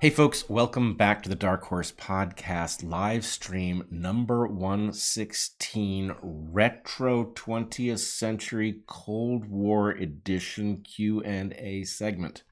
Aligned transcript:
Hey, 0.00 0.10
folks, 0.10 0.48
welcome 0.48 0.94
back 0.94 1.24
to 1.24 1.28
the 1.28 1.34
Dark 1.34 1.64
Horse 1.64 1.90
Podcast 1.90 2.88
live 2.88 3.24
stream 3.24 3.84
number 3.90 4.46
116 4.46 6.14
Retro 6.22 7.24
20th 7.32 7.98
Century 7.98 8.82
Cold 8.86 9.46
War 9.46 9.90
Edition 9.90 10.82
Q&A 10.82 11.82
segment. 11.82 12.44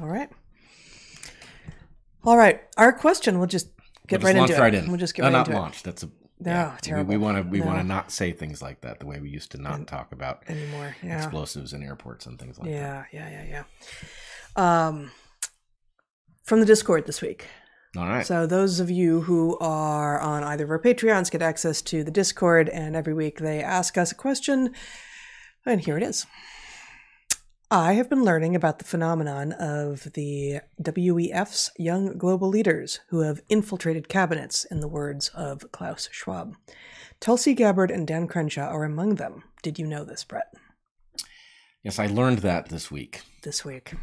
All 0.00 0.06
right. 0.08 0.30
All 2.24 2.38
right. 2.38 2.62
Our 2.78 2.94
question, 2.94 3.36
we'll 3.38 3.46
just 3.46 3.68
get 4.08 4.22
We'll 4.22 4.32
right 4.32 4.36
just 4.38 4.50
into 4.52 4.62
launch 4.62 4.72
it. 4.72 4.76
right 4.76 4.84
in. 4.84 4.88
We'll 4.90 4.98
just 5.00 5.14
get 5.14 5.22
Uh, 5.22 5.26
right 5.26 5.32
not 5.32 5.48
into 5.48 5.60
launch. 5.60 5.82
That's 5.82 6.02
a 6.02 6.10
No, 6.40 6.72
We- 6.74 6.80
terrible. 6.80 7.10
We 7.10 7.16
want 7.18 7.36
to 7.44 7.48
we 7.50 7.60
want 7.60 7.78
to 7.78 7.84
not 7.84 8.10
say 8.10 8.32
things 8.32 8.60
like 8.62 8.80
that 8.82 9.00
the 9.00 9.06
way 9.06 9.20
we 9.20 9.28
used 9.28 9.52
to 9.52 9.58
not 9.58 9.74
And- 9.74 9.88
talk 9.88 10.12
about 10.12 10.44
anymore. 10.48 10.96
Yeah. 11.02 11.18
explosives 11.18 11.74
in 11.74 11.82
airports 11.82 12.24
and 12.26 12.38
things 12.38 12.58
like 12.58 12.68
that. 12.70 12.74
Yeah, 12.74 13.04
yeah, 13.12 13.44
yeah, 13.44 13.64
yeah. 14.56 14.86
Um, 14.86 15.10
from 16.46 16.60
the 16.60 16.66
Discord 16.66 17.06
this 17.06 17.20
week. 17.20 17.46
All 17.96 18.06
right. 18.06 18.24
So 18.24 18.46
those 18.46 18.80
of 18.80 18.90
you 18.90 19.22
who 19.22 19.58
are 19.58 20.20
on 20.20 20.44
either 20.44 20.64
of 20.64 20.70
our 20.70 20.78
Patreons 20.78 21.30
get 21.30 21.42
access 21.42 21.82
to 21.82 22.04
the 22.04 22.10
Discord, 22.10 22.68
and 22.68 22.94
every 22.94 23.14
week 23.14 23.38
they 23.38 23.62
ask 23.62 23.98
us 23.98 24.12
a 24.12 24.16
question, 24.16 24.72
and 25.66 25.80
here 25.80 25.96
it 25.96 26.02
is. 26.02 26.26
I 27.68 27.94
have 27.94 28.08
been 28.08 28.22
learning 28.22 28.54
about 28.54 28.78
the 28.78 28.84
phenomenon 28.84 29.52
of 29.52 30.12
the 30.12 30.60
WEF's 30.78 31.72
young 31.76 32.16
global 32.16 32.48
leaders 32.48 33.00
who 33.08 33.22
have 33.22 33.40
infiltrated 33.48 34.08
cabinets, 34.08 34.64
in 34.64 34.78
the 34.78 34.86
words 34.86 35.30
of 35.30 35.72
Klaus 35.72 36.08
Schwab. 36.12 36.54
Tulsi 37.18 37.54
Gabbard 37.54 37.90
and 37.90 38.06
Dan 38.06 38.28
Crenshaw 38.28 38.68
are 38.68 38.84
among 38.84 39.16
them. 39.16 39.42
Did 39.62 39.80
you 39.80 39.86
know 39.86 40.04
this, 40.04 40.22
Bret? 40.22 40.46
yes, 41.82 41.98
I 41.98 42.06
learned 42.06 42.38
that 42.38 42.68
this 42.68 42.88
week. 42.90 43.22
This 43.42 43.64
week. 43.64 43.94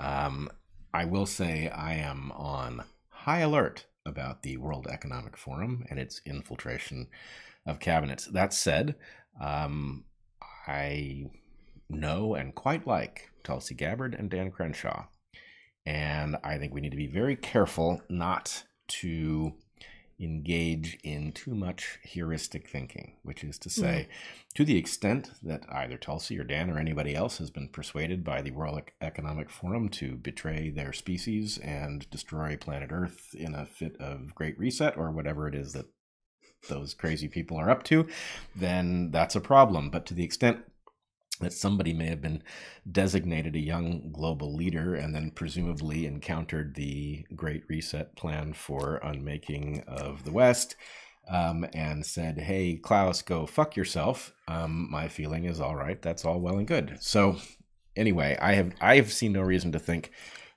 Um, 0.00 0.50
I 0.94 1.04
will 1.04 1.26
say 1.26 1.68
I 1.68 1.94
am 1.94 2.30
on 2.36 2.84
high 3.08 3.40
alert 3.40 3.86
about 4.06 4.44
the 4.44 4.58
World 4.58 4.86
Economic 4.86 5.36
Forum 5.36 5.84
and 5.90 5.98
its 5.98 6.20
infiltration 6.24 7.08
of 7.66 7.80
cabinets. 7.80 8.26
That 8.26 8.54
said, 8.54 8.94
um, 9.40 10.04
I 10.68 11.24
know 11.90 12.36
and 12.36 12.54
quite 12.54 12.86
like 12.86 13.30
Tulsi 13.42 13.74
Gabbard 13.74 14.14
and 14.14 14.30
Dan 14.30 14.52
Crenshaw. 14.52 15.06
And 15.84 16.36
I 16.44 16.58
think 16.58 16.72
we 16.72 16.80
need 16.80 16.92
to 16.92 16.96
be 16.96 17.08
very 17.08 17.34
careful 17.34 18.00
not 18.08 18.62
to 18.86 19.52
engage 20.20 20.98
in 21.02 21.32
too 21.32 21.54
much 21.54 21.98
heuristic 22.02 22.68
thinking, 22.68 23.16
which 23.22 23.42
is 23.42 23.58
to 23.58 23.68
hmm. 23.68 23.80
say, 23.80 24.08
to 24.54 24.64
the 24.64 24.76
extent 24.76 25.30
that 25.42 25.64
either 25.70 25.96
Tulsi 25.96 26.38
or 26.38 26.44
Dan 26.44 26.70
or 26.70 26.78
anybody 26.78 27.14
else 27.14 27.38
has 27.38 27.50
been 27.50 27.68
persuaded 27.68 28.24
by 28.24 28.42
the 28.42 28.52
World 28.52 28.80
Economic 29.00 29.50
Forum 29.50 29.88
to 29.90 30.16
betray 30.16 30.70
their 30.70 30.92
species 30.92 31.58
and 31.58 32.08
destroy 32.10 32.56
planet 32.56 32.90
Earth 32.92 33.34
in 33.34 33.54
a 33.54 33.66
fit 33.66 33.96
of 34.00 34.34
great 34.34 34.58
reset 34.58 34.96
or 34.96 35.10
whatever 35.10 35.48
it 35.48 35.54
is 35.54 35.72
that 35.72 35.86
those 36.68 36.94
crazy 36.94 37.28
people 37.28 37.58
are 37.58 37.70
up 37.70 37.82
to, 37.84 38.06
then 38.56 39.10
that's 39.10 39.36
a 39.36 39.40
problem. 39.40 39.90
But 39.90 40.06
to 40.06 40.14
the 40.14 40.24
extent 40.24 40.60
that 41.40 41.52
somebody 41.52 41.92
may 41.92 42.06
have 42.06 42.20
been 42.20 42.42
designated 42.90 43.56
a 43.56 43.60
young 43.60 44.10
global 44.12 44.54
leader 44.54 44.94
and 44.94 45.14
then 45.14 45.30
presumably 45.30 46.06
encountered 46.06 46.74
the 46.74 47.24
Great 47.34 47.64
Reset 47.68 48.14
plan 48.16 48.52
for 48.52 48.96
unmaking 49.02 49.82
of 49.88 50.24
the 50.24 50.32
West 50.32 50.76
um, 51.28 51.66
and 51.72 52.04
said, 52.04 52.38
Hey, 52.38 52.76
Klaus, 52.76 53.22
go 53.22 53.46
fuck 53.46 53.76
yourself. 53.76 54.32
Um, 54.46 54.88
my 54.90 55.08
feeling 55.08 55.44
is 55.44 55.60
all 55.60 55.74
right. 55.74 56.00
That's 56.00 56.24
all 56.24 56.40
well 56.40 56.58
and 56.58 56.68
good. 56.68 56.98
So, 57.00 57.36
anyway, 57.96 58.36
I 58.40 58.54
have 58.54 58.72
I 58.80 58.96
have 58.96 59.12
seen 59.12 59.32
no 59.32 59.42
reason 59.42 59.72
to 59.72 59.78
think 59.78 60.10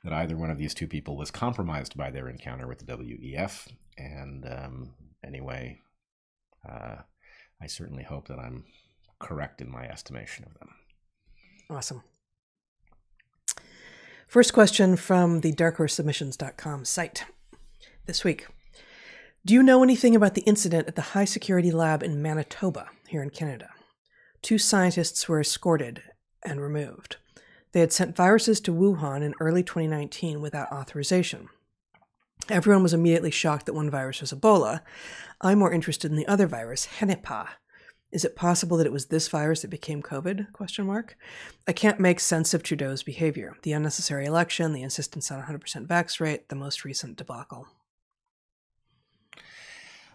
that 0.03 0.13
either 0.13 0.37
one 0.37 0.49
of 0.49 0.57
these 0.57 0.73
two 0.73 0.87
people 0.87 1.17
was 1.17 1.31
compromised 1.31 1.97
by 1.97 2.11
their 2.11 2.29
encounter 2.29 2.67
with 2.67 2.79
the 2.79 2.85
WEF. 2.85 3.67
And 3.97 4.45
um, 4.45 4.93
anyway, 5.25 5.79
uh, 6.67 6.97
I 7.61 7.67
certainly 7.67 8.03
hope 8.03 8.27
that 8.27 8.39
I'm 8.39 8.65
correct 9.19 9.61
in 9.61 9.71
my 9.71 9.85
estimation 9.85 10.45
of 10.45 10.57
them. 10.59 10.69
Awesome. 11.69 12.03
First 14.27 14.53
question 14.53 14.95
from 14.97 15.41
the 15.41 15.53
darkhorsesubmissions.com 15.53 16.85
site 16.85 17.25
this 18.05 18.23
week. 18.23 18.47
Do 19.45 19.53
you 19.53 19.63
know 19.63 19.83
anything 19.83 20.15
about 20.15 20.33
the 20.33 20.41
incident 20.41 20.87
at 20.87 20.95
the 20.95 21.13
high 21.13 21.25
security 21.25 21.71
lab 21.71 22.03
in 22.03 22.21
Manitoba, 22.21 22.89
here 23.07 23.23
in 23.23 23.29
Canada? 23.29 23.69
Two 24.41 24.57
scientists 24.57 25.27
were 25.29 25.39
escorted 25.39 26.03
and 26.43 26.59
removed. 26.61 27.15
They 27.71 27.79
had 27.79 27.93
sent 27.93 28.15
viruses 28.15 28.59
to 28.61 28.73
Wuhan 28.73 29.21
in 29.21 29.33
early 29.39 29.63
2019 29.63 30.41
without 30.41 30.71
authorization. 30.71 31.47
Everyone 32.49 32.83
was 32.83 32.93
immediately 32.93 33.31
shocked 33.31 33.65
that 33.65 33.73
one 33.73 33.89
virus 33.89 34.21
was 34.21 34.31
Ebola. 34.31 34.81
I'm 35.41 35.59
more 35.59 35.71
interested 35.73 36.11
in 36.11 36.17
the 36.17 36.27
other 36.27 36.47
virus, 36.47 36.87
Henipah. 36.99 37.47
Is 38.11 38.23
it 38.23 38.35
possible 38.35 38.77
that 38.77 38.87
it 38.87 38.93
was 38.93 39.07
this 39.07 39.27
virus 39.27 39.61
that 39.61 39.69
became 39.69 40.01
COVID? 40.01 40.53
Question 40.53 40.85
mark. 40.85 41.17
I 41.67 41.73
can't 41.73 41.99
make 41.99 42.19
sense 42.19 42.53
of 42.53 42.63
Trudeau's 42.63 43.03
behavior. 43.03 43.57
The 43.63 43.73
unnecessary 43.73 44.25
election, 44.25 44.71
the 44.71 44.81
insistence 44.81 45.29
on 45.29 45.43
100% 45.43 45.87
vax 45.87 46.21
rate, 46.21 46.47
the 46.47 46.55
most 46.55 46.85
recent 46.85 47.17
debacle. 47.17 47.67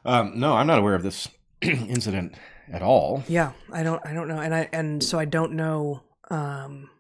Um, 0.05 0.33
no, 0.37 0.55
I'm 0.55 0.67
not 0.67 0.79
aware 0.79 0.95
of 0.95 1.03
this 1.03 1.29
incident 1.63 2.35
at 2.73 2.83
all. 2.83 3.23
Yeah, 3.29 3.53
I 3.73 3.83
don't 3.83 4.05
I 4.05 4.13
don't 4.13 4.29
know. 4.29 4.39
And 4.39 4.55
I 4.55 4.69
and 4.73 5.03
so 5.03 5.19
I 5.19 5.25
don't 5.25 5.53
know 5.53 6.03
um 6.31 6.91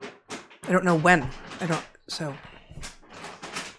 I 0.00 0.72
don't 0.72 0.84
know 0.84 0.96
when. 0.96 1.30
I 1.60 1.66
don't 1.66 1.84
so 2.08 2.34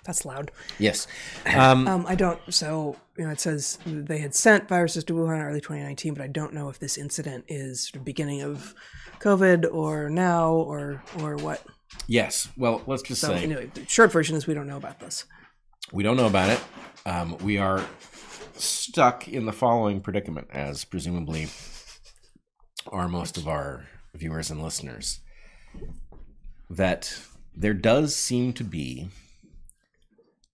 that's 0.06 0.26
loud. 0.26 0.52
Yes. 0.80 1.08
Um, 1.46 1.88
Um, 1.88 2.06
I 2.08 2.16
don't. 2.16 2.40
So 2.54 2.96
you 3.18 3.26
know, 3.26 3.32
it 3.32 3.40
says 3.40 3.78
they 3.86 4.20
had 4.20 4.34
sent 4.34 4.68
viruses 4.70 5.04
to 5.06 5.14
Wuhan 5.14 5.36
in 5.36 5.42
early 5.42 5.62
2019, 5.62 6.14
but 6.14 6.24
I 6.24 6.28
don't 6.28 6.54
know 6.54 6.70
if 6.70 6.80
this 6.80 6.98
incident 6.98 7.46
is 7.48 7.90
the 7.94 8.00
beginning 8.00 8.42
of 8.42 8.74
COVID 9.20 9.72
or 9.74 10.10
now 10.10 10.52
or 10.54 11.04
or 11.20 11.36
what. 11.38 11.64
yes. 12.08 12.48
Well, 12.58 12.82
let's 12.88 13.02
just 13.04 13.22
So 13.22 13.30
say 13.30 13.44
anyway, 13.44 13.70
the 13.74 13.86
short 13.88 14.12
version 14.12 14.36
is 14.36 14.48
we 14.48 14.54
don't 14.54 14.68
know 14.68 14.78
about 14.78 15.00
this. 15.00 15.26
we 15.92 16.04
don't 16.04 16.18
know 16.18 16.28
about 16.28 16.50
it. 16.50 16.62
Um, 17.06 17.38
we 17.40 17.58
are 17.58 17.84
stuck 18.56 19.28
in 19.28 19.46
the 19.46 19.54
following 19.54 20.02
predicament, 20.02 20.48
as 20.52 20.86
presumably 20.86 21.48
are 22.88 23.08
most 23.08 23.38
of 23.38 23.48
our 23.48 23.86
viewers 24.14 24.50
and 24.52 24.62
listeners, 24.64 25.20
that 26.70 27.20
there 27.56 27.74
does 27.74 28.16
seem 28.16 28.54
to 28.54 28.64
be 28.64 29.10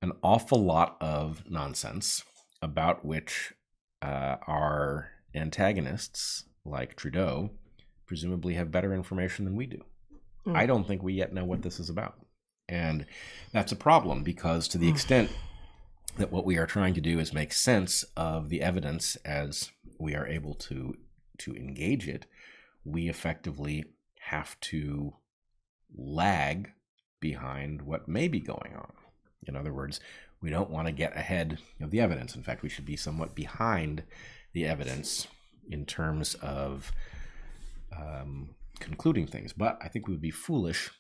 an 0.05 0.11
awful 0.21 0.63
lot 0.63 0.97
of 1.01 1.49
nonsense 1.49 2.23
about 2.61 3.03
which 3.03 3.53
uh, 4.03 4.35
our 4.45 5.09
antagonists, 5.33 6.43
like 6.63 6.95
Trudeau, 6.95 7.49
presumably 8.05 8.53
have 8.53 8.71
better 8.71 8.93
information 8.93 9.45
than 9.45 9.55
we 9.55 9.66
do. 9.66 9.83
Mm. 10.45 10.55
I 10.55 10.67
don't 10.67 10.88
think 10.88 11.01
we 11.01 11.13
yet 11.13 11.33
know 11.33 11.43
what 11.43 11.63
this 11.63 11.79
is 11.79 11.89
about. 11.89 12.19
And 12.69 13.07
that's 13.51 13.71
a 13.71 13.75
problem 13.75 14.23
because, 14.23 14.67
to 14.69 14.77
the 14.77 14.89
extent 14.89 15.31
that 16.17 16.31
what 16.31 16.45
we 16.45 16.57
are 16.57 16.67
trying 16.67 16.93
to 16.93 17.01
do 17.01 17.19
is 17.19 17.33
make 17.33 17.51
sense 17.51 18.03
of 18.16 18.49
the 18.49 18.61
evidence 18.61 19.16
as 19.25 19.72
we 19.99 20.16
are 20.16 20.27
able 20.27 20.53
to 20.53 20.95
to 21.39 21.53
engage 21.55 22.07
it, 22.07 22.27
we 22.85 23.09
effectively 23.09 23.83
have 24.19 24.57
to 24.61 25.16
lag 25.97 26.69
behind 27.19 27.81
what 27.81 28.07
may 28.07 28.27
be 28.27 28.39
going 28.39 28.73
on. 28.75 28.93
In 29.47 29.56
other 29.56 29.73
words, 29.73 30.00
we 30.41 30.50
don't 30.50 30.69
want 30.69 30.88
to 30.88 30.91
get 30.91 31.16
ahead 31.16 31.59
of 31.81 31.91
the 31.91 32.01
evidence. 32.01 32.35
In 32.35 32.44
fact, 32.44 32.61
we 32.61 32.69
should 32.69 32.85
be 32.85 32.97
somewhat 32.97 33.35
behind 33.35 34.03
the 34.53 34.66
evidence 34.66 35.28
in 35.69 35.85
terms 35.85 36.35
of 36.35 36.91
um, 37.96 38.55
concluding 38.79 39.28
things. 39.28 39.53
But 39.53 39.78
I 39.81 39.87
think 39.87 40.08
we 40.08 40.14
would 40.14 40.22
be 40.22 40.31
foolish 40.31 40.91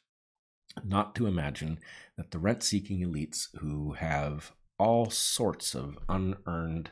not 0.83 1.15
to 1.15 1.27
imagine 1.27 1.79
that 2.17 2.31
the 2.31 2.39
rent 2.39 2.63
seeking 2.63 2.99
elites 3.05 3.47
who 3.59 3.93
have 3.93 4.51
all 4.77 5.09
sorts 5.09 5.73
of 5.73 5.97
unearned 6.09 6.89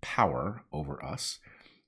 power 0.00 0.64
over 0.72 1.02
us 1.04 1.38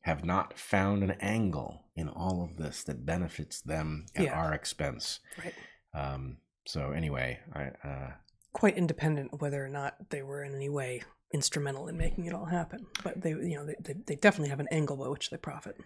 have 0.02 0.24
not 0.24 0.58
found 0.58 1.02
an 1.02 1.12
angle 1.20 1.84
in 1.96 2.08
all 2.08 2.42
of 2.42 2.56
this 2.56 2.82
that 2.84 3.06
benefits 3.06 3.60
them 3.60 4.06
at 4.14 4.24
Yeah. 4.24 4.34
our 4.38 4.52
expense. 4.52 5.20
Right. 5.42 5.54
Um, 5.94 6.38
so 6.66 6.92
anyway, 6.92 7.40
I 7.52 7.62
uh, 7.86 8.10
Quite 8.54 8.78
independent 8.78 9.32
of 9.34 9.42
whether 9.42 9.62
or 9.62 9.68
not 9.68 9.96
they 10.10 10.22
were 10.22 10.42
in 10.42 10.54
any 10.54 10.70
way 10.70 11.02
instrumental 11.34 11.88
in 11.88 11.98
making 11.98 12.24
it 12.24 12.32
all 12.32 12.46
happen. 12.46 12.86
But 13.02 13.20
they, 13.20 13.30
you 13.30 13.56
know, 13.56 13.66
they, 13.66 13.94
they, 14.06 14.14
definitely 14.14 14.48
have 14.50 14.60
an 14.60 14.68
angle 14.70 14.96
by 14.96 15.08
which 15.08 15.28
they 15.28 15.36
profit. 15.36 15.76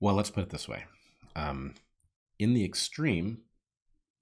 well, 0.00 0.14
let's 0.14 0.30
put 0.30 0.42
it 0.42 0.50
this 0.50 0.68
way: 0.68 0.84
um, 1.34 1.74
in 2.38 2.52
the 2.52 2.64
extreme, 2.64 3.38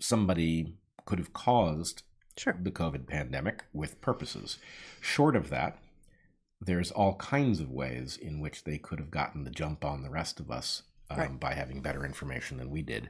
somebody 0.01 0.77
could 1.06 1.19
have 1.19 1.33
caused 1.33 2.03
Sure. 2.37 2.56
the 2.61 2.71
COVID 2.71 3.06
pandemic 3.06 3.65
with 3.73 4.01
purposes. 4.01 4.59
Short 5.00 5.37
of 5.37 5.50
that, 5.50 5.79
there's 6.61 6.91
all 6.91 7.15
kinds 7.17 7.61
of 7.61 7.71
ways 7.71 8.17
in 8.17 8.41
which 8.41 8.65
they 8.65 8.77
could 8.77 8.99
have 8.99 9.11
gotten 9.11 9.45
the 9.45 9.50
jump 9.50 9.85
on 9.85 10.03
the 10.03 10.11
rest 10.11 10.41
of 10.41 10.50
us 10.50 10.83
um, 11.11 11.19
Right. 11.19 11.41
by 11.41 11.55
having 11.55 11.81
better 11.81 12.05
information 12.05 12.59
than 12.59 12.71
we 12.71 12.83
did. 12.83 13.09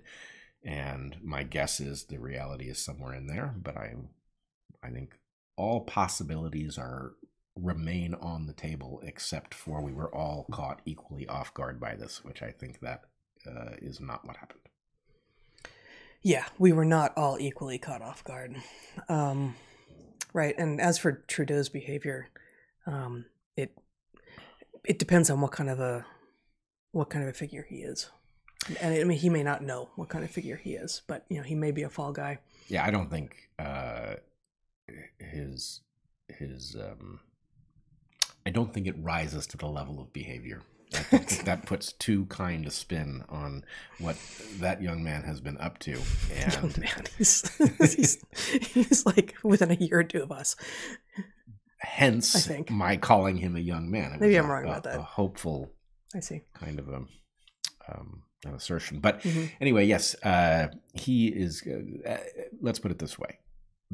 And 0.62 1.16
my 1.22 1.42
guess 1.42 1.80
is 1.80 2.04
the 2.04 2.18
reality 2.18 2.68
is 2.68 2.78
somewhere 2.78 3.14
in 3.14 3.26
there, 3.26 3.54
but 3.56 3.76
I 3.76 3.94
I 4.84 4.90
think 4.90 5.18
all 5.56 5.80
possibilities 5.80 6.78
are 6.78 7.14
remain 7.56 8.14
on 8.14 8.46
the 8.46 8.52
table 8.52 9.00
except 9.04 9.54
for 9.54 9.80
we 9.80 9.92
were 9.92 10.12
all 10.14 10.46
caught 10.50 10.80
equally 10.84 11.26
off 11.28 11.54
guard 11.54 11.78
by 11.78 11.94
this, 11.94 12.24
which 12.24 12.42
I 12.42 12.50
think 12.50 12.80
that 12.80 13.04
uh, 13.46 13.76
is 13.80 14.00
not 14.00 14.26
what 14.26 14.36
happened. 14.36 14.60
Yeah, 16.22 16.46
we 16.58 16.72
were 16.72 16.86
not 16.86 17.12
all 17.16 17.38
equally 17.38 17.78
caught 17.78 18.02
off 18.02 18.24
guard. 18.24 18.56
Um, 19.08 19.56
right, 20.32 20.54
and 20.58 20.80
as 20.80 20.98
for 20.98 21.22
Trudeau's 21.28 21.68
behavior, 21.68 22.28
um, 22.86 23.26
it 23.56 23.76
it 24.84 24.98
depends 24.98 25.28
on 25.30 25.40
what 25.40 25.52
kind 25.52 25.68
of 25.68 25.80
a 25.80 26.06
what 26.92 27.10
kind 27.10 27.24
of 27.24 27.30
a 27.30 27.34
figure 27.34 27.66
he 27.68 27.76
is. 27.76 28.08
And 28.80 28.94
I 28.94 29.04
mean, 29.04 29.18
he 29.18 29.28
may 29.28 29.42
not 29.42 29.62
know 29.62 29.90
what 29.96 30.08
kind 30.08 30.24
of 30.24 30.30
figure 30.30 30.56
he 30.56 30.72
is, 30.72 31.02
but 31.06 31.26
you 31.28 31.36
know, 31.36 31.42
he 31.42 31.54
may 31.54 31.70
be 31.70 31.82
a 31.82 31.90
fall 31.90 32.12
guy. 32.12 32.38
Yeah, 32.68 32.86
I 32.86 32.90
don't 32.90 33.10
think 33.10 33.36
uh, 33.58 34.14
his 35.18 35.80
his 36.28 36.76
um, 36.78 37.20
I 38.46 38.50
don't 38.50 38.72
think 38.72 38.86
it 38.86 38.96
rises 38.98 39.46
to 39.48 39.56
the 39.56 39.66
level 39.66 40.00
of 40.00 40.12
behavior. 40.12 40.62
I 40.94 40.98
think 41.18 41.44
that 41.44 41.66
puts 41.66 41.92
too 41.92 42.26
kind 42.26 42.66
a 42.66 42.70
spin 42.70 43.24
on 43.28 43.64
what 43.98 44.16
that 44.60 44.80
young 44.80 45.02
man 45.02 45.24
has 45.24 45.40
been 45.40 45.58
up 45.58 45.78
to. 45.80 45.98
And 46.34 46.52
young 46.52 46.72
man, 46.78 47.04
he's, 47.18 47.50
he's 47.96 48.24
he's 48.72 49.04
like 49.06 49.34
within 49.42 49.70
a 49.70 49.74
year 49.74 50.00
or 50.00 50.04
two 50.04 50.22
of 50.22 50.30
us. 50.30 50.54
Hence, 51.80 52.34
I 52.36 52.40
think. 52.40 52.70
my 52.70 52.96
calling 52.96 53.36
him 53.36 53.56
a 53.56 53.60
young 53.60 53.90
man. 53.90 54.12
It 54.12 54.20
Maybe 54.20 54.36
I'm 54.38 54.46
a- 54.46 54.48
wrong 54.48 54.64
a- 54.64 54.68
about 54.68 54.84
that. 54.84 54.98
A 54.98 55.02
hopeful 55.02 55.70
I 56.14 56.20
see. 56.20 56.42
kind 56.54 56.78
of 56.78 56.88
a 56.88 57.02
um, 57.92 58.22
an 58.46 58.54
assertion. 58.54 59.00
But 59.00 59.20
Mhm. 59.22 59.50
anyway, 59.60 59.86
yes, 59.86 60.14
uh, 60.22 60.68
he 60.94 61.28
is. 61.28 61.62
Uh, 61.66 62.18
let's 62.60 62.78
put 62.78 62.90
it 62.90 62.98
this 62.98 63.18
way: 63.18 63.38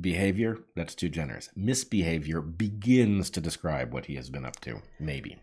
behavior 0.01 0.59
that's 0.77 0.95
too 0.95 1.09
generous. 1.09 1.49
Misbehavior 1.57 2.41
begins 2.41 3.31
to 3.31 3.41
describe 3.41 3.93
what 3.93 4.07
he 4.07 4.17
has 4.17 4.31
been 4.31 4.45
up 4.45 4.61
to. 4.61 4.81
Maybe. 4.99 5.39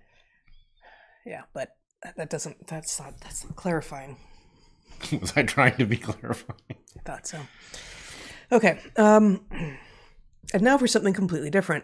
Yeah, 1.25 1.44
but 1.54 1.69
that 2.15 2.30
doesn't. 2.30 2.68
That's 2.68 3.00
not. 3.00 3.19
That's 3.21 3.44
not 3.44 3.56
clarifying. 3.56 4.18
Was 5.21 5.33
I 5.36 5.44
trying 5.44 5.75
to 5.77 5.86
be 5.86 5.98
clarifying? 5.98 6.57
I 6.71 7.01
thought 7.06 7.27
so. 7.27 7.39
Okay. 8.51 8.80
Um, 8.95 9.45
and 10.54 10.63
now 10.63 10.77
for 10.77 10.88
something 10.88 11.13
completely 11.13 11.50
different. 11.50 11.83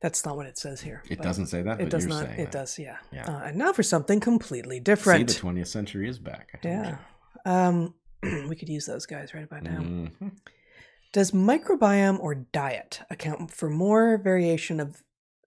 That's 0.00 0.24
not 0.26 0.36
what 0.36 0.46
it 0.46 0.58
says 0.58 0.82
here. 0.82 1.02
It 1.08 1.22
doesn't 1.22 1.46
say 1.46 1.62
that, 1.62 1.80
It 1.80 1.84
but 1.84 1.90
does 1.90 2.04
you're 2.04 2.10
not. 2.14 2.26
saying 2.26 2.38
It 2.40 2.44
that. 2.44 2.52
does. 2.52 2.78
Yeah. 2.78 2.98
Yeah. 3.10 3.24
Uh, 3.26 3.44
and 3.46 3.56
now 3.56 3.72
for 3.72 3.82
something 3.82 4.20
completely 4.20 4.76
See, 4.76 4.80
different. 4.80 5.28
the 5.28 5.34
20th 5.34 5.68
century 5.68 6.08
is 6.08 6.18
back. 6.18 6.60
I 6.62 6.68
yeah. 6.68 6.96
Um, 7.46 7.94
we 8.22 8.54
could 8.54 8.68
use 8.68 8.84
those 8.86 9.06
guys 9.06 9.32
right 9.34 9.44
about 9.44 9.62
now. 9.62 9.78
Mhm. 9.80 10.32
Does 11.14 11.30
microbiome 11.30 12.18
or 12.18 12.34
diet 12.34 13.00
account 13.08 13.52
for 13.52 13.70
more 13.70 14.18
variation 14.18 14.80
of 14.80 15.02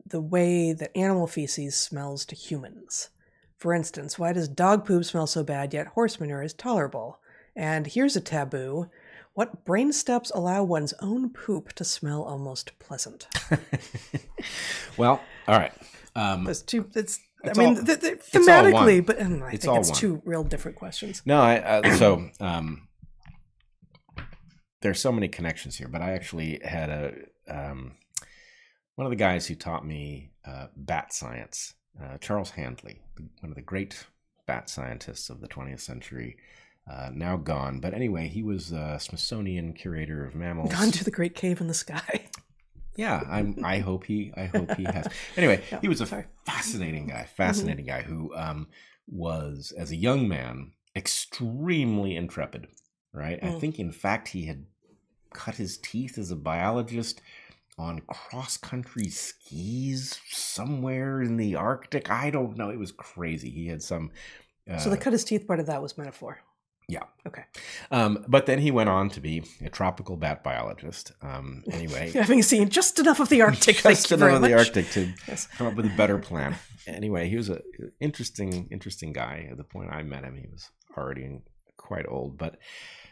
the 0.06 0.22
way 0.22 0.72
that 0.72 0.98
animal 0.98 1.28
feces 1.28 1.76
smells 1.76 2.24
to 2.28 2.36
humans? 2.36 3.10
For 3.58 3.74
instance, 3.74 4.18
why 4.18 4.32
does 4.32 4.48
dog 4.48 4.86
poop 4.88 5.04
smell 5.04 5.28
so 5.28 5.44
bad 5.44 5.74
yet 5.74 5.88
horse 5.88 6.22
manure 6.22 6.42
is 6.42 6.54
tolerable? 6.54 7.20
And 7.54 7.86
here's 7.86 8.16
a 8.16 8.22
taboo. 8.22 8.90
What 9.34 9.66
brain 9.66 9.92
steps 9.92 10.32
allow 10.34 10.64
one's 10.64 10.94
own 11.02 11.32
poop 11.32 11.74
to 11.74 11.84
smell 11.84 12.24
almost 12.24 12.80
pleasant? 12.80 13.28
well, 14.98 15.22
all 15.50 15.60
right. 15.60 15.74
Um, 16.16 16.46
Those 16.46 16.62
two, 16.64 16.90
it's, 16.96 17.20
I 17.44 17.52
mean, 17.60 17.78
all- 17.80 17.84
th- 17.84 18.00
th- 18.00 18.20
thematically, 18.32 19.06
but 19.06 19.22
um, 19.22 19.44
I 19.44 19.52
It's 19.52 19.66
think 19.66 19.78
it's 19.80 19.90
one. 19.90 20.00
two 20.00 20.22
real 20.24 20.46
different 20.46 20.78
questions. 20.78 21.22
No, 21.26 21.42
I 21.42 21.58
uh, 21.60 21.96
so 21.98 22.30
um, 22.40 22.87
there's 24.82 25.00
so 25.00 25.12
many 25.12 25.28
connections 25.28 25.78
here, 25.78 25.88
but 25.88 26.02
I 26.02 26.12
actually 26.12 26.60
had 26.64 26.90
a 26.90 27.14
um, 27.50 27.96
one 28.96 29.06
of 29.06 29.12
the 29.12 29.16
guys 29.16 29.48
who 29.48 29.56
taught 29.56 29.86
me 29.86 30.32
uh, 30.46 30.68
bat 30.76 31.14
science, 31.14 31.74
uh, 32.02 32.18
Charles 32.20 32.52
Handley, 32.52 33.02
one 33.42 33.52
of 33.52 33.56
the 33.56 33.62
great 33.62 34.06
bat 34.48 34.70
scientists 34.70 35.30
of 35.30 35.40
the 35.40 35.48
20th 35.48 35.82
century, 35.82 36.38
uh, 36.90 37.10
now 37.14 37.38
gone. 37.38 37.80
But 37.80 37.94
anyway, 37.94 38.28
he 38.28 38.42
was 38.42 38.72
a 38.72 38.98
Smithsonian 39.00 39.74
curator 39.74 40.26
of 40.26 40.36
mammals. 40.36 40.72
Gone 40.72 40.92
to 40.92 41.04
the 41.04 41.12
great 41.12 41.36
cave 41.36 41.62
in 41.62 41.68
the 41.68 41.74
sky. 41.74 42.26
Yeah, 42.96 43.22
I'm. 43.30 43.64
I 43.64 43.78
hope 43.78 44.06
he. 44.06 44.34
I 44.36 44.46
hope 44.46 44.72
he 44.76 44.84
has. 44.84 45.08
Anyway, 45.38 45.62
he 45.82 45.88
was 45.88 46.02
a 46.02 46.08
sorry. 46.08 46.26
fascinating 46.48 47.08
guy. 47.08 47.28
Fascinating 47.38 47.86
guy 47.86 48.02
who 48.02 48.36
um, 48.36 48.68
was, 49.08 49.72
as 49.78 49.92
a 49.92 49.96
young 49.96 50.28
man, 50.28 50.72
extremely 50.96 52.16
intrepid. 52.16 52.66
Right. 53.18 53.40
I 53.42 53.48
Mm. 53.48 53.60
think, 53.60 53.80
in 53.80 53.92
fact, 53.92 54.28
he 54.30 54.46
had 54.46 54.66
cut 55.34 55.56
his 55.56 55.78
teeth 55.78 56.18
as 56.18 56.30
a 56.32 56.36
biologist 56.36 57.22
on 57.78 58.00
cross 58.02 58.58
country 58.58 59.10
skis 59.10 60.20
somewhere 60.30 61.22
in 61.22 61.38
the 61.38 61.56
Arctic. 61.56 62.10
I 62.12 62.30
don't 62.30 62.58
know. 62.58 62.70
It 62.70 62.78
was 62.80 62.92
crazy. 62.92 63.50
He 63.50 63.68
had 63.68 63.82
some. 63.82 64.12
Uh, 64.70 64.78
so 64.78 64.90
the 64.90 64.98
cut 64.98 65.14
his 65.14 65.24
teeth 65.24 65.48
part 65.48 65.60
of 65.60 65.66
that 65.66 65.82
was 65.82 65.98
metaphor. 65.98 66.40
Yeah. 66.90 67.04
Okay. 67.28 67.44
Um, 67.92 68.24
but 68.30 68.46
then 68.46 68.60
he 68.60 68.72
went 68.72 68.90
on 68.90 69.10
to 69.10 69.20
be 69.20 69.44
a 69.62 69.70
tropical 69.70 70.16
bat 70.16 70.42
biologist. 70.44 71.12
Um, 71.22 71.64
anyway, 71.70 72.12
Having 72.14 72.44
seen 72.44 72.70
just 72.70 72.98
enough 73.00 73.20
of 73.20 73.28
the 73.30 73.42
Arctic. 73.42 73.76
just 73.84 74.12
enough 74.12 74.34
of 74.36 74.42
the 74.42 74.50
much. 74.50 74.58
Arctic 74.68 74.90
to 74.92 75.14
Yes. 75.28 75.48
come 75.58 75.68
up 75.68 75.76
with 75.76 75.86
a 75.86 75.96
better 75.98 76.18
plan. 76.18 76.56
Anyway, 76.88 77.28
he 77.30 77.36
was 77.36 77.50
an 77.50 77.62
interesting, 78.00 78.68
interesting 78.72 79.12
guy. 79.12 79.48
At 79.52 79.58
the 79.58 79.66
point 79.66 79.92
I 79.92 80.04
met 80.04 80.24
him, 80.24 80.36
he 80.38 80.48
was 80.48 80.70
already 80.98 81.42
quite 81.76 82.06
old, 82.08 82.38
but, 82.38 82.58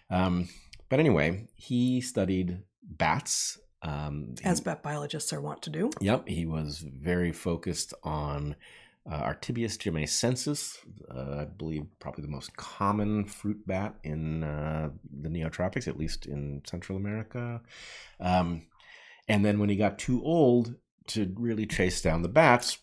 um, 0.10 0.48
but 0.90 1.00
anyway, 1.00 1.48
he 1.56 2.02
studied 2.02 2.60
bats. 2.84 3.60
Um, 3.82 4.36
As 4.44 4.62
bat 4.62 4.82
biologists 4.82 5.34
are 5.34 5.42
wont 5.42 5.62
to 5.64 5.70
do. 5.70 5.92
Yep, 6.02 6.28
he 6.28 6.46
was 6.46 6.80
very 6.80 7.32
focused 7.32 7.94
on 8.04 8.56
uh, 9.10 9.22
Artibeus 9.22 9.78
jamaicensis, 9.78 10.78
uh, 11.14 11.42
I 11.42 11.46
believe 11.46 11.86
probably 12.00 12.24
the 12.24 12.32
most 12.32 12.56
common 12.58 13.26
fruit 13.26 13.66
bat 13.68 13.96
in 14.04 14.44
uh, 14.44 14.90
the 15.22 15.30
neotropics, 15.30 15.88
at 15.88 15.98
least 15.98 16.26
in 16.26 16.64
Central 16.66 16.98
America. 16.98 17.62
Um, 18.20 18.64
and 19.28 19.46
then 19.46 19.60
when 19.60 19.70
he 19.70 19.76
got 19.76 20.00
too 20.00 20.24
old 20.24 20.76
to 21.08 21.32
really 21.38 21.68
chase 21.68 22.02
down 22.02 22.24
the 22.24 22.30
bats, 22.30 22.80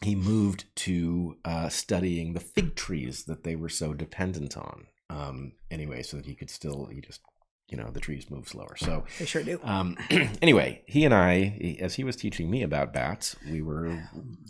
he 0.00 0.14
moved 0.14 0.64
to 0.76 1.36
uh, 1.44 1.68
studying 1.68 2.32
the 2.32 2.40
fig 2.40 2.76
trees 2.76 3.24
that 3.24 3.42
they 3.42 3.56
were 3.56 3.68
so 3.68 3.94
dependent 3.94 4.56
on. 4.56 4.86
Um, 5.12 5.52
anyway, 5.70 6.02
so 6.02 6.16
that 6.16 6.26
he 6.26 6.34
could 6.34 6.50
still, 6.50 6.86
he 6.86 7.00
just, 7.00 7.20
you 7.68 7.76
know, 7.76 7.90
the 7.90 8.00
trees 8.00 8.30
move 8.30 8.48
slower. 8.48 8.76
So, 8.76 9.04
They 9.18 9.26
sure 9.26 9.42
do. 9.42 9.60
um, 9.62 9.96
anyway, 10.42 10.82
he 10.86 11.04
and 11.04 11.14
I, 11.14 11.76
as 11.80 11.94
he 11.94 12.04
was 12.04 12.16
teaching 12.16 12.50
me 12.50 12.62
about 12.62 12.92
bats, 12.92 13.36
we 13.50 13.62
were 13.62 14.02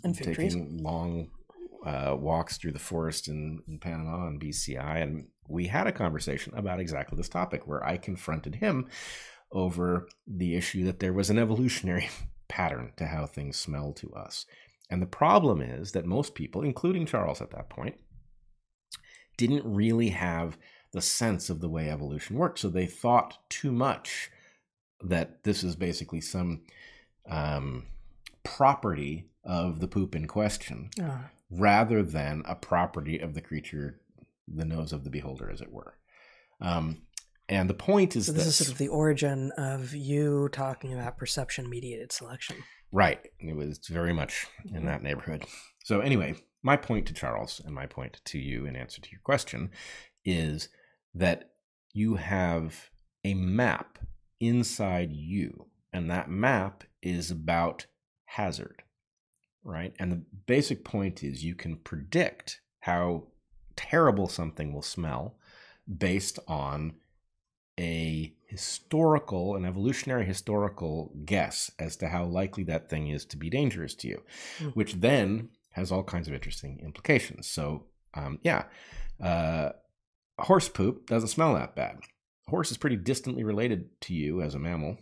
fig 0.03 0.35
trees. 0.35 0.53
taking 0.53 0.83
long 0.83 1.29
uh, 1.85 2.15
walks 2.17 2.57
through 2.57 2.71
the 2.71 2.79
forest 2.79 3.27
in, 3.27 3.61
in 3.67 3.79
Panama 3.79 4.27
and 4.27 4.41
BCI, 4.41 5.01
and 5.03 5.27
we 5.47 5.67
had 5.67 5.87
a 5.87 5.91
conversation 5.91 6.53
about 6.55 6.79
exactly 6.79 7.17
this 7.17 7.29
topic 7.29 7.67
where 7.67 7.85
I 7.85 7.97
confronted 7.97 8.55
him 8.55 8.87
over 9.51 10.07
the 10.25 10.55
issue 10.55 10.85
that 10.85 10.99
there 10.99 11.13
was 11.13 11.29
an 11.29 11.37
evolutionary 11.39 12.09
pattern 12.47 12.93
to 12.97 13.05
how 13.07 13.25
things 13.25 13.57
smell 13.57 13.93
to 13.93 14.11
us. 14.13 14.45
And 14.89 15.01
the 15.01 15.07
problem 15.07 15.61
is 15.61 15.91
that 15.91 16.05
most 16.05 16.35
people, 16.35 16.61
including 16.61 17.05
Charles 17.05 17.41
at 17.41 17.51
that 17.51 17.69
point, 17.69 17.95
didn't 19.37 19.63
really 19.65 20.09
have 20.09 20.57
the 20.91 21.01
sense 21.01 21.49
of 21.49 21.59
the 21.59 21.69
way 21.69 21.89
evolution 21.89 22.37
worked. 22.37 22.59
So 22.59 22.69
they 22.69 22.85
thought 22.85 23.37
too 23.49 23.71
much 23.71 24.29
that 25.01 25.43
this 25.43 25.63
is 25.63 25.75
basically 25.75 26.21
some 26.21 26.61
um, 27.29 27.87
property 28.43 29.29
of 29.43 29.79
the 29.79 29.87
poop 29.87 30.15
in 30.15 30.27
question 30.27 30.89
Ah, 31.01 31.29
rather 31.49 32.03
than 32.03 32.43
a 32.45 32.55
property 32.55 33.19
of 33.19 33.33
the 33.33 33.41
creature, 33.41 33.99
the 34.47 34.65
nose 34.65 34.93
of 34.93 35.03
the 35.03 35.09
beholder, 35.09 35.49
as 35.49 35.61
it 35.61 35.71
were. 35.71 35.95
Um, 36.61 37.01
and 37.49 37.69
the 37.69 37.73
point 37.73 38.15
is 38.15 38.27
so 38.27 38.31
this 38.31 38.45
this, 38.45 38.61
is 38.61 38.67
sort 38.67 38.73
of 38.73 38.77
the 38.77 38.87
origin 38.87 39.51
of 39.57 39.93
you 39.93 40.49
talking 40.51 40.93
about 40.93 41.17
perception 41.17 41.69
mediated 41.69 42.11
selection. 42.11 42.55
right. 42.91 43.19
It 43.39 43.55
was 43.55 43.79
very 43.89 44.13
much 44.13 44.47
in 44.73 44.85
that 44.85 45.03
neighborhood. 45.03 45.45
So, 45.83 45.99
anyway, 45.99 46.35
my 46.63 46.77
point 46.77 47.05
to 47.07 47.13
Charles 47.13 47.61
and 47.63 47.75
my 47.75 47.85
point 47.85 48.21
to 48.25 48.39
you 48.39 48.65
in 48.65 48.75
answer 48.75 49.01
to 49.01 49.11
your 49.11 49.21
question 49.23 49.69
is 50.25 50.69
that 51.13 51.51
you 51.93 52.15
have 52.15 52.89
a 53.23 53.33
map 53.33 53.99
inside 54.39 55.11
you, 55.11 55.67
and 55.91 56.09
that 56.09 56.29
map 56.29 56.83
is 57.01 57.29
about 57.29 57.85
hazard, 58.25 58.81
right? 59.63 59.93
And 59.99 60.11
the 60.11 60.23
basic 60.47 60.83
point 60.83 61.23
is 61.23 61.43
you 61.43 61.55
can 61.55 61.75
predict 61.77 62.61
how 62.79 63.27
terrible 63.75 64.27
something 64.27 64.73
will 64.73 64.81
smell 64.81 65.37
based 65.97 66.39
on 66.47 66.93
a 67.79 68.33
historical, 68.47 69.55
an 69.55 69.65
evolutionary 69.65 70.25
historical 70.25 71.11
guess 71.25 71.71
as 71.79 71.95
to 71.97 72.07
how 72.07 72.25
likely 72.25 72.63
that 72.63 72.89
thing 72.89 73.07
is 73.07 73.25
to 73.25 73.37
be 73.37 73.49
dangerous 73.49 73.95
to 73.95 74.07
you, 74.07 74.21
Hmm. 74.59 74.69
which 74.69 74.93
then 74.95 75.49
has 75.73 75.91
all 75.91 76.03
kinds 76.03 76.27
of 76.27 76.33
interesting 76.33 76.79
implications. 76.83 77.47
So, 77.47 77.85
um, 78.15 78.39
yeah, 78.43 78.63
uh, 79.21 79.69
horse 80.39 80.69
poop 80.69 81.07
doesn't 81.07 81.29
smell 81.29 81.53
that 81.53 81.75
bad. 81.75 81.99
Horse 82.47 82.71
is 82.71 82.77
pretty 82.77 82.97
distantly 82.97 83.43
related 83.43 84.01
to 84.01 84.13
you 84.13 84.41
as 84.41 84.55
a 84.55 84.59
mammal. 84.59 84.97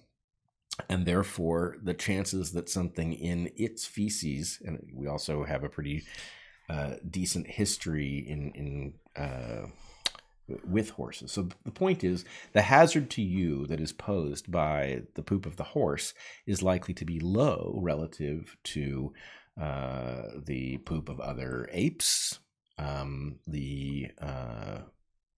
and 0.90 1.06
therefore 1.06 1.78
the 1.84 1.94
chances 1.94 2.52
that 2.54 2.70
something 2.70 3.14
in 3.14 3.52
its 3.56 3.86
feces, 3.86 4.60
and 4.66 4.80
we 4.94 5.08
also 5.08 5.44
have 5.44 5.64
a 5.64 5.70
pretty 5.70 6.04
uh, 6.70 6.96
decent 7.10 7.48
history 7.48 8.26
in 8.28 8.52
in 8.56 8.94
uh, 9.22 9.68
with 10.68 10.92
horses. 10.92 11.32
So 11.32 11.50
the 11.64 11.72
point 11.72 12.04
is, 12.04 12.26
the 12.54 12.64
hazard 12.64 13.10
to 13.12 13.22
you 13.22 13.68
that 13.68 13.80
is 13.80 13.94
posed 13.94 14.52
by 14.52 15.04
the 15.16 15.24
poop 15.24 15.46
of 15.46 15.56
the 15.56 15.64
horse 15.64 16.14
is 16.46 16.62
likely 16.64 16.94
to 16.96 17.06
be 17.06 17.20
low 17.20 17.80
relative 17.82 18.58
to 18.66 19.14
uh, 19.62 20.40
the 20.44 20.78
poop 20.80 21.08
of 21.08 21.20
other 21.20 21.70
apes, 21.72 22.40
um, 22.80 23.40
the 23.46 24.10
uh, 24.20 24.80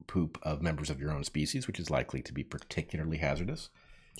poop 0.07 0.39
of 0.43 0.61
members 0.61 0.89
of 0.89 1.01
your 1.01 1.11
own 1.11 1.25
species, 1.25 1.67
which 1.67 1.79
is 1.79 1.89
likely 1.89 2.21
to 2.21 2.31
be 2.31 2.43
particularly 2.43 3.17
hazardous. 3.17 3.69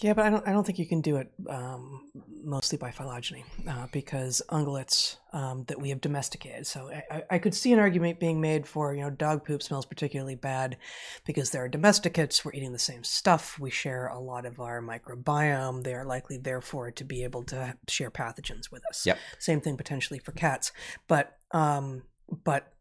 Yeah, 0.01 0.13
but 0.13 0.25
I 0.25 0.29
don't. 0.29 0.47
I 0.47 0.51
don't 0.51 0.65
think 0.65 0.79
you 0.79 0.87
can 0.87 1.01
do 1.01 1.17
it 1.17 1.31
um, 1.47 2.01
mostly 2.43 2.77
by 2.77 2.89
phylogeny 2.89 3.45
uh, 3.69 3.87
because 3.91 4.41
ungulates 4.49 5.17
um, 5.33 5.65
that 5.67 5.79
we 5.79 5.89
have 5.89 6.01
domesticated. 6.01 6.65
So 6.65 6.89
I, 7.11 7.23
I, 7.29 7.37
could 7.37 7.53
see 7.53 7.71
an 7.73 7.79
argument 7.79 8.19
being 8.19 8.41
made 8.41 8.67
for 8.67 8.95
you 8.95 9.01
know 9.01 9.11
dog 9.11 9.45
poop 9.45 9.61
smells 9.61 9.85
particularly 9.85 10.35
bad 10.35 10.77
because 11.25 11.51
they're 11.51 11.67
domesticates. 11.67 12.43
We're 12.43 12.53
eating 12.53 12.73
the 12.73 12.79
same 12.79 13.03
stuff. 13.03 13.59
We 13.59 13.69
share 13.69 14.07
a 14.07 14.19
lot 14.19 14.45
of 14.47 14.59
our 14.59 14.81
microbiome. 14.81 15.83
They 15.83 15.93
are 15.93 16.05
likely 16.05 16.37
therefore 16.37 16.89
to 16.91 17.03
be 17.03 17.23
able 17.23 17.43
to 17.45 17.77
share 17.87 18.09
pathogens 18.09 18.71
with 18.71 18.83
us. 18.89 19.05
Yep. 19.05 19.19
Same 19.37 19.61
thing 19.61 19.77
potentially 19.77 20.19
for 20.19 20.31
cats. 20.31 20.71
But 21.07 21.37
um, 21.51 22.01
but 22.43 22.73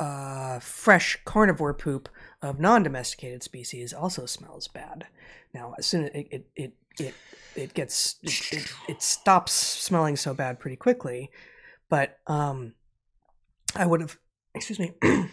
uh, 0.00 0.58
fresh 0.60 1.18
carnivore 1.24 1.74
poop 1.74 2.08
of 2.42 2.58
non-domesticated 2.58 3.42
species 3.42 3.92
also 3.92 4.24
smells 4.26 4.66
bad. 4.66 5.06
Now, 5.52 5.74
as 5.78 5.86
soon 5.86 6.04
as 6.04 6.10
it 6.14 6.26
it 6.30 6.50
it 6.56 6.72
it, 6.98 7.14
it 7.54 7.74
gets 7.74 8.16
it, 8.22 8.52
it, 8.52 8.72
it 8.88 9.02
stops 9.02 9.52
smelling 9.52 10.16
so 10.16 10.32
bad 10.32 10.58
pretty 10.58 10.76
quickly, 10.76 11.30
but 11.90 12.18
um, 12.26 12.74
I 13.76 13.86
would 13.86 14.00
have 14.00 14.18
excuse 14.54 14.78
me. 14.78 14.92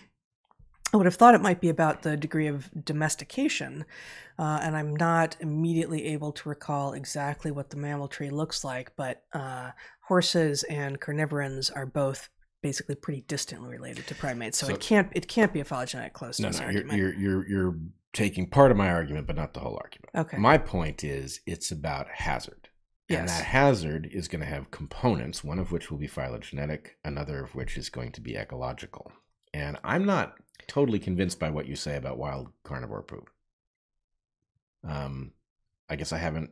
I 0.94 0.96
would 0.96 1.06
have 1.06 1.16
thought 1.16 1.36
it 1.36 1.42
might 1.42 1.60
be 1.60 1.68
about 1.68 2.04
the 2.04 2.16
degree 2.16 2.48
of 2.48 2.72
domestication, 2.86 3.84
uh, 4.40 4.60
and 4.64 4.76
I'm 4.76 4.96
not 4.96 5.36
immediately 5.42 6.06
able 6.06 6.32
to 6.32 6.48
recall 6.48 6.94
exactly 6.94 7.52
what 7.52 7.70
the 7.70 7.76
mammal 7.76 8.08
tree 8.08 8.30
looks 8.30 8.64
like. 8.64 8.96
But 8.96 9.24
uh, 9.34 9.72
horses 10.04 10.64
and 10.64 11.00
carnivorans 11.00 11.70
are 11.70 11.86
both 11.86 12.30
basically 12.62 12.96
pretty 12.96 13.22
distantly 13.28 13.70
related 13.70 14.08
to 14.08 14.16
primates, 14.16 14.58
so, 14.58 14.68
so, 14.68 14.74
it 14.74 14.80
can't 14.80 15.10
it 15.14 15.28
can't 15.28 15.54
be 15.54 15.60
a 15.60 15.66
phylogenetic 15.66 16.14
closeness 16.14 16.58
no, 16.58 16.62
no, 16.62 16.66
argument. 16.66 16.98
You're, 16.98 17.14
you're 17.14 17.20
you're 17.20 17.50
you're 17.50 17.76
taking 18.14 18.50
part 18.50 18.72
of 18.72 18.78
my 18.78 18.90
argument, 18.90 19.28
but 19.28 19.36
not 19.36 19.54
the 19.54 19.60
whole 19.60 19.80
argument. 19.82 20.10
Okay. 20.16 20.38
My 20.38 20.58
point 20.58 21.04
is 21.04 21.42
it's 21.46 21.72
about 21.72 22.08
hazard. 22.10 22.70
Yes. 23.10 23.20
And 23.20 23.30
that 23.30 23.46
hazard 23.46 24.10
is 24.12 24.28
going 24.28 24.42
to 24.42 24.48
have 24.48 24.72
components, 24.72 25.44
one 25.44 25.60
of 25.60 25.72
which 25.72 25.90
will 25.90 25.98
be 25.98 26.08
phylogenetic, 26.08 26.98
another 27.06 27.42
of 27.42 27.56
which 27.56 27.78
is 27.78 27.90
going 27.90 28.12
to 28.14 28.22
be 28.22 28.36
ecological. 28.36 29.12
And 29.54 29.78
I'm 29.84 30.06
not 30.06 30.34
totally 30.68 31.00
convinced 31.00 31.40
by 31.40 31.50
what 31.50 31.68
you 31.68 31.76
say 31.76 31.96
about 31.96 32.18
wild 32.18 32.50
carnivore 32.64 33.04
poop. 33.04 33.30
Um, 34.84 35.32
I 35.90 35.96
guess 35.96 36.12
I 36.12 36.18
haven't. 36.18 36.52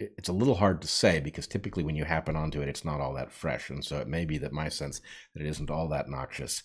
It's 0.00 0.28
a 0.28 0.32
little 0.34 0.56
hard 0.56 0.80
to 0.82 0.88
say 0.88 1.20
because 1.20 1.46
typically 1.46 1.82
when 1.82 1.96
you 1.96 2.04
happen 2.04 2.36
onto 2.36 2.60
it, 2.60 2.68
it's 2.68 2.84
not 2.84 3.00
all 3.00 3.14
that 3.14 3.32
fresh, 3.32 3.70
and 3.70 3.84
so 3.84 3.98
it 3.98 4.08
may 4.08 4.24
be 4.24 4.38
that 4.38 4.52
my 4.52 4.68
sense 4.68 5.00
that 5.34 5.42
it 5.42 5.48
isn't 5.48 5.70
all 5.70 5.88
that 5.88 6.08
noxious 6.08 6.62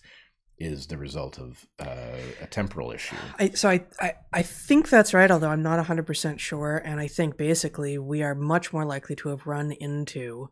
is 0.58 0.86
the 0.86 0.96
result 0.96 1.38
of 1.38 1.66
uh, 1.78 2.16
a 2.40 2.46
temporal 2.46 2.90
issue. 2.90 3.16
I, 3.38 3.50
so 3.50 3.68
I, 3.68 3.84
I, 4.00 4.14
I 4.32 4.42
think 4.42 4.88
that's 4.88 5.12
right, 5.12 5.30
although 5.30 5.50
I'm 5.50 5.62
not 5.62 5.84
100% 5.84 6.38
sure. 6.38 6.80
And 6.84 6.98
I 6.98 7.08
think 7.08 7.36
basically 7.36 7.98
we 7.98 8.22
are 8.22 8.34
much 8.34 8.72
more 8.72 8.84
likely 8.84 9.16
to 9.16 9.28
have 9.28 9.46
run 9.46 9.72
into 9.72 10.48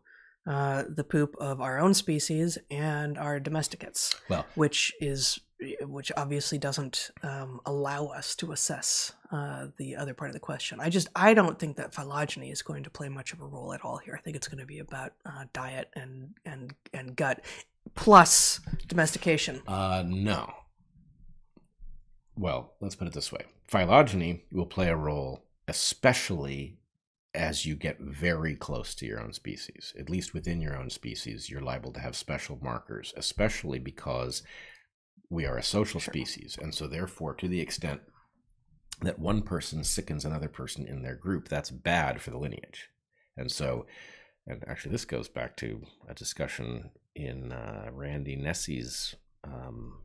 uh, 0.47 0.83
the 0.87 1.03
poop 1.03 1.35
of 1.39 1.59
our 1.59 1.79
own 1.79 1.93
species 1.95 2.57
and 2.69 3.17
our 3.17 3.39
domesticates, 3.39 4.15
well, 4.29 4.45
which 4.53 4.93
is 5.01 5.39
which 5.81 6.11
obviously 6.17 6.57
doesn't 6.57 7.11
um, 7.23 7.59
allow 7.65 8.07
us 8.07 8.35
to 8.35 8.51
assess 8.51 9.13
uh, 9.31 9.67
the 9.77 9.95
other 9.95 10.13
part 10.13 10.29
of 10.29 10.33
the 10.33 10.39
question. 10.39 10.79
I 10.79 10.89
just 10.89 11.07
I 11.15 11.33
don't 11.33 11.59
think 11.59 11.77
that 11.77 11.93
phylogeny 11.93 12.51
is 12.51 12.61
going 12.61 12.83
to 12.83 12.89
play 12.89 13.09
much 13.09 13.33
of 13.33 13.41
a 13.41 13.45
role 13.45 13.73
at 13.73 13.83
all 13.83 13.97
here. 13.97 14.15
I 14.15 14.21
think 14.21 14.35
it's 14.35 14.47
going 14.47 14.59
to 14.59 14.65
be 14.65 14.79
about 14.79 15.13
uh, 15.25 15.45
diet 15.53 15.89
and 15.95 16.33
and 16.45 16.73
and 16.93 17.15
gut 17.15 17.41
plus 17.95 18.59
domestication. 18.87 19.61
Uh, 19.67 20.03
no. 20.05 20.51
Well, 22.37 22.73
let's 22.81 22.95
put 22.95 23.07
it 23.07 23.13
this 23.13 23.31
way 23.31 23.45
phylogeny 23.67 24.43
will 24.51 24.65
play 24.65 24.89
a 24.89 24.95
role, 24.95 25.43
especially 25.67 26.77
as 27.33 27.65
you 27.65 27.75
get 27.75 27.99
very 27.99 28.55
close 28.55 28.95
to 28.95 29.05
your 29.05 29.19
own 29.19 29.33
species. 29.33 29.93
At 29.99 30.09
least 30.09 30.33
within 30.33 30.61
your 30.61 30.77
own 30.77 30.89
species, 30.89 31.49
you're 31.49 31.61
liable 31.61 31.91
to 31.93 31.99
have 31.99 32.15
special 32.15 32.57
markers, 32.61 33.13
especially 33.17 33.79
because 33.79 34.41
we 35.29 35.45
are 35.45 35.57
a 35.57 35.63
social 35.63 35.99
sure. 35.99 36.11
species. 36.11 36.57
And 36.61 36.73
so, 36.73 36.87
therefore, 36.87 37.33
to 37.35 37.47
the 37.47 37.61
extent 37.61 38.01
that 39.01 39.19
one 39.19 39.41
person 39.41 39.83
sickens 39.83 40.25
another 40.25 40.47
person 40.47 40.87
in 40.87 41.01
their 41.01 41.15
group, 41.15 41.47
that's 41.47 41.71
bad 41.71 42.21
for 42.21 42.31
the 42.31 42.37
lineage. 42.37 42.89
And 43.37 43.51
so, 43.51 43.85
and 44.47 44.63
actually, 44.67 44.91
this 44.91 45.05
goes 45.05 45.27
back 45.27 45.57
to 45.57 45.81
a 46.07 46.13
discussion 46.13 46.91
in 47.15 47.51
uh, 47.51 47.89
Randy 47.91 48.35
Nesse's 48.35 49.15
um, 49.43 49.99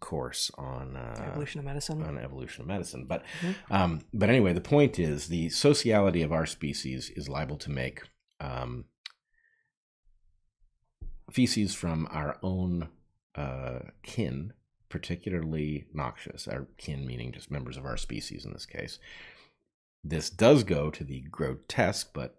course 0.00 0.50
on 0.56 0.96
uh, 0.96 1.24
evolution 1.26 1.58
of 1.58 1.64
medicine. 1.64 2.02
On 2.02 2.18
evolution 2.18 2.62
of 2.62 2.68
medicine, 2.68 3.04
but 3.06 3.24
mm-hmm. 3.40 3.74
um, 3.74 4.00
but 4.12 4.28
anyway, 4.28 4.52
the 4.52 4.60
point 4.60 4.98
is 4.98 5.28
the 5.28 5.48
sociality 5.50 6.22
of 6.22 6.32
our 6.32 6.46
species 6.46 7.10
is 7.10 7.28
liable 7.28 7.56
to 7.58 7.70
make 7.70 8.02
um, 8.40 8.84
feces 11.30 11.74
from 11.74 12.08
our 12.10 12.38
own 12.42 12.88
uh, 13.34 13.80
kin 14.02 14.52
particularly 14.88 15.86
noxious. 15.92 16.48
Our 16.48 16.66
kin 16.78 17.06
meaning 17.06 17.32
just 17.32 17.50
members 17.50 17.76
of 17.76 17.84
our 17.84 17.96
species 17.96 18.44
in 18.44 18.52
this 18.52 18.66
case. 18.66 18.98
This 20.02 20.30
does 20.30 20.64
go 20.64 20.90
to 20.90 21.04
the 21.04 21.22
grotesque 21.30 22.10
but 22.14 22.36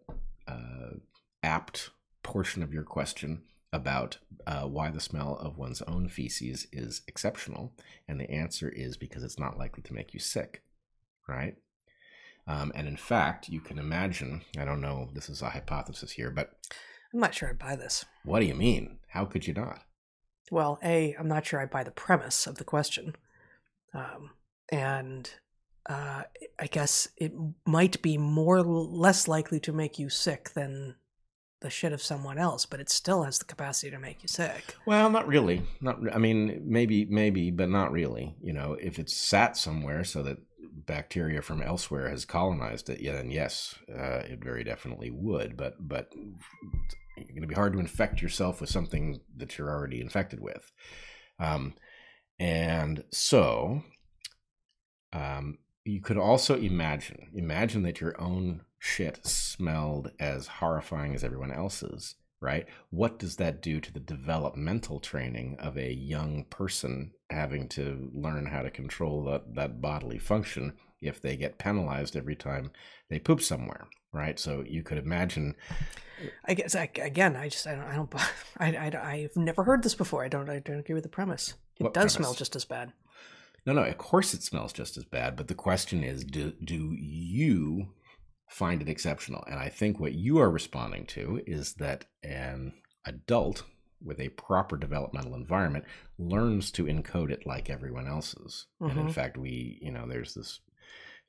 uh, 0.48 0.98
apt 1.44 1.92
portion 2.24 2.64
of 2.64 2.74
your 2.74 2.84
question 2.84 3.42
about 3.72 4.18
uh, 4.48 4.64
why 4.64 4.90
the 4.90 5.00
smell 5.00 5.38
of 5.40 5.58
one's 5.58 5.82
own 5.84 6.10
feces 6.10 6.68
is 6.72 7.02
exceptional. 7.08 7.74
And 8.08 8.20
the 8.20 8.30
answer 8.32 8.70
is 8.70 8.98
because 8.98 9.24
it's 9.24 9.40
not 9.40 9.60
likely 9.60 9.84
to 9.84 9.94
make 9.94 10.14
you 10.14 10.20
sick, 10.20 10.64
right? 11.28 11.56
Um, 12.48 12.72
and 12.74 12.88
in 12.88 12.98
fact, 12.98 13.48
you 13.48 13.60
can 13.60 13.78
imagine, 13.78 14.42
I 14.58 14.66
don't 14.66 14.82
know, 14.82 15.10
this 15.14 15.30
is 15.30 15.42
a 15.44 15.50
hypothesis 15.52 16.12
here, 16.12 16.32
but. 16.32 16.54
I'm 17.14 17.20
not 17.20 17.36
sure 17.36 17.50
I 17.50 17.54
buy 17.54 17.76
this. 17.76 18.06
What 18.24 18.40
do 18.40 18.48
you 18.48 18.56
mean? 18.56 18.98
How 19.10 19.26
could 19.26 19.46
you 19.46 19.54
not? 19.54 19.84
Well, 20.52 20.80
A, 20.84 21.16
I'm 21.20 21.28
not 21.28 21.46
sure 21.46 21.60
I 21.60 21.66
buy 21.66 21.84
the 21.84 21.92
premise 21.92 22.48
of 22.48 22.58
the 22.58 22.64
question. 22.64 23.16
Um, 23.94 24.32
and 24.72 25.30
uh, 25.88 26.24
I 26.60 26.68
guess 26.68 27.08
it 27.18 27.34
might 27.66 28.02
be 28.02 28.18
more 28.18 28.62
less 28.62 29.28
likely 29.28 29.60
to 29.62 29.74
make 29.74 29.98
you 29.98 30.10
sick 30.10 30.52
than 30.52 30.96
the 31.62 31.70
shit 31.70 31.92
of 31.92 32.02
someone 32.02 32.38
else, 32.38 32.66
but 32.66 32.80
it 32.80 32.90
still 32.90 33.24
has 33.24 33.40
the 33.40 33.46
capacity 33.46 33.92
to 33.92 34.00
make 34.00 34.22
you 34.22 34.30
sick. 34.30 34.76
Well, 34.86 35.10
not 35.10 35.28
really. 35.28 35.64
Not. 35.82 35.98
I 36.14 36.18
mean, 36.18 36.62
maybe, 36.66 37.06
maybe, 37.06 37.52
but 37.52 37.70
not 37.70 37.92
really. 37.92 38.36
You 38.42 38.54
know, 38.54 38.78
if 38.80 38.98
it's 39.00 39.16
sat 39.16 39.58
somewhere 39.58 40.04
so 40.04 40.24
that 40.24 40.38
bacteria 40.86 41.42
from 41.42 41.62
elsewhere 41.62 42.10
has 42.10 42.24
colonized 42.24 42.90
it, 42.90 43.02
yeah, 43.02 43.14
then 43.14 43.30
yes, 43.30 43.76
uh, 43.94 44.20
it 44.20 44.42
very 44.42 44.64
definitely 44.64 45.12
would. 45.12 45.58
But 45.58 45.76
but 45.80 46.14
it's 47.22 47.32
going 47.32 47.42
to 47.42 47.48
be 47.48 47.56
hard 47.56 47.74
to 47.74 47.80
infect 47.80 48.22
yourself 48.22 48.62
with 48.62 48.70
something 48.70 49.20
that 49.38 49.58
you're 49.58 49.70
already 49.70 50.02
infected 50.02 50.40
with. 50.40 50.72
Um, 51.40 51.76
and 52.40 53.04
so, 53.12 53.84
um, 55.14 55.58
you 55.86 56.02
could 56.02 56.18
also 56.18 56.56
imagine 56.56 57.30
imagine 57.34 57.84
that 57.84 58.02
your 58.02 58.20
own 58.22 58.62
shit 58.78 59.26
smelled 59.26 60.12
as 60.20 60.48
horrifying 60.48 61.16
as 61.16 61.24
everyone 61.24 61.52
else's 61.52 62.16
right 62.42 62.68
what 62.90 63.20
does 63.20 63.36
that 63.38 63.62
do 63.62 63.82
to 63.82 63.92
the 63.92 64.00
developmental 64.00 65.00
training 65.00 65.58
of 65.60 65.78
a 65.78 65.92
young 65.92 66.46
person 66.50 67.12
having 67.30 67.68
to 67.68 68.10
learn 68.14 68.46
how 68.46 68.62
to 68.62 68.70
control 68.70 69.24
that, 69.24 69.56
that 69.56 69.82
bodily 69.82 70.18
function 70.20 70.74
if 71.02 71.22
they 71.22 71.36
get 71.36 71.58
penalized 71.58 72.16
every 72.16 72.36
time 72.36 72.72
they 73.10 73.20
poop 73.20 73.42
somewhere 73.42 73.88
right 74.12 74.40
so 74.40 74.64
you 74.68 74.84
could 74.84 74.98
imagine 74.98 75.56
i 76.46 76.54
guess 76.54 76.76
I, 76.76 76.90
again 77.02 77.36
i 77.36 77.50
just 77.50 77.68
i 77.68 77.76
don't 77.76 77.86
i 77.86 77.96
don't 77.96 78.14
I, 78.58 78.68
I 78.76 79.12
i've 79.12 79.36
never 79.36 79.64
heard 79.64 79.84
this 79.84 79.96
before 79.96 80.24
i 80.24 80.28
don't 80.28 80.50
i 80.50 80.60
don't 80.60 80.80
agree 80.80 80.96
with 80.96 81.04
the 81.04 81.10
premise 81.10 81.54
it 81.80 81.84
what 81.84 81.94
does 81.94 82.14
premise? 82.14 82.14
smell 82.14 82.34
just 82.34 82.56
as 82.56 82.66
bad 82.66 82.94
no, 83.66 83.74
no, 83.74 83.84
of 83.84 83.98
course 83.98 84.34
it 84.34 84.42
smells 84.42 84.74
just 84.74 84.98
as 84.98 85.04
bad, 85.04 85.36
but 85.36 85.48
the 85.48 85.54
question 85.56 86.04
is 86.04 86.24
do, 86.24 86.54
do 86.64 86.96
you 86.98 87.90
find 88.50 88.82
it 88.82 88.90
exceptional? 88.90 89.44
And 89.48 89.60
I 89.60 89.70
think 89.70 90.00
what 90.00 90.14
you 90.14 90.40
are 90.40 90.50
responding 90.50 91.06
to 91.08 91.42
is 91.46 91.74
that 91.76 92.06
an 92.24 92.74
adult 93.06 93.64
with 94.02 94.20
a 94.20 94.30
proper 94.30 94.78
developmental 94.78 95.36
environment 95.36 95.86
learns 96.18 96.72
to 96.72 96.86
encode 96.86 97.32
it 97.32 97.46
like 97.46 97.70
everyone 97.70 98.08
else's. 98.08 98.66
Mm-hmm. 98.82 98.90
And 98.90 99.00
in 99.00 99.06
mm-hmm. 99.06 99.14
fact, 99.14 99.38
we, 99.38 99.78
you 99.82 99.92
know, 99.92 100.08
there's 100.08 100.34
this 100.34 100.62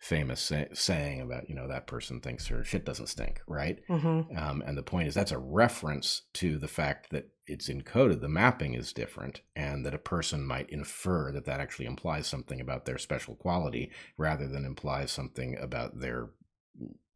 famous 0.00 0.40
say- 0.40 0.68
saying 0.72 1.20
about 1.20 1.48
you 1.48 1.54
know 1.54 1.68
that 1.68 1.86
person 1.86 2.20
thinks 2.20 2.46
her 2.46 2.64
shit 2.64 2.84
doesn't 2.84 3.08
stink, 3.08 3.40
right? 3.46 3.80
Mm-hmm. 3.88 4.36
Um, 4.36 4.62
and 4.66 4.76
the 4.76 4.82
point 4.82 5.08
is 5.08 5.14
that's 5.14 5.30
a 5.30 5.38
reference 5.38 6.22
to 6.34 6.58
the 6.58 6.68
fact 6.68 7.10
that 7.10 7.28
it's 7.46 7.68
encoded. 7.68 8.20
The 8.20 8.28
mapping 8.28 8.74
is 8.74 8.94
different, 8.94 9.42
and 9.54 9.84
that 9.84 9.94
a 9.94 9.98
person 9.98 10.44
might 10.46 10.70
infer 10.70 11.30
that 11.32 11.44
that 11.44 11.60
actually 11.60 11.86
implies 11.86 12.26
something 12.26 12.60
about 12.60 12.86
their 12.86 12.98
special 12.98 13.34
quality 13.34 13.90
rather 14.16 14.48
than 14.48 14.64
implies 14.64 15.12
something 15.12 15.56
about 15.58 16.00
their 16.00 16.30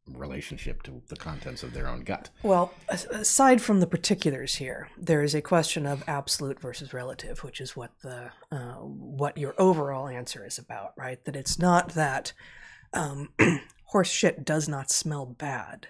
relationship 0.06 0.82
to 0.82 1.00
the 1.08 1.16
contents 1.16 1.62
of 1.62 1.72
their 1.72 1.88
own 1.88 2.00
gut. 2.00 2.28
Well, 2.42 2.74
aside 2.88 3.62
from 3.62 3.80
the 3.80 3.86
particulars 3.86 4.56
here, 4.56 4.88
there 4.98 5.22
is 5.22 5.34
a 5.34 5.40
question 5.40 5.86
of 5.86 6.04
absolute 6.06 6.60
versus 6.60 6.92
relative, 6.92 7.42
which 7.42 7.62
is 7.62 7.74
what 7.74 7.92
the 8.02 8.30
uh, 8.52 8.74
what 8.74 9.38
your 9.38 9.54
overall 9.56 10.06
answer 10.06 10.44
is 10.44 10.58
about, 10.58 10.92
right? 10.98 11.24
That 11.24 11.36
it's 11.36 11.58
not 11.58 11.94
that 11.94 12.34
um, 12.94 13.30
horse 13.84 14.10
shit 14.10 14.44
does 14.44 14.68
not 14.68 14.90
smell 14.90 15.26
bad. 15.26 15.88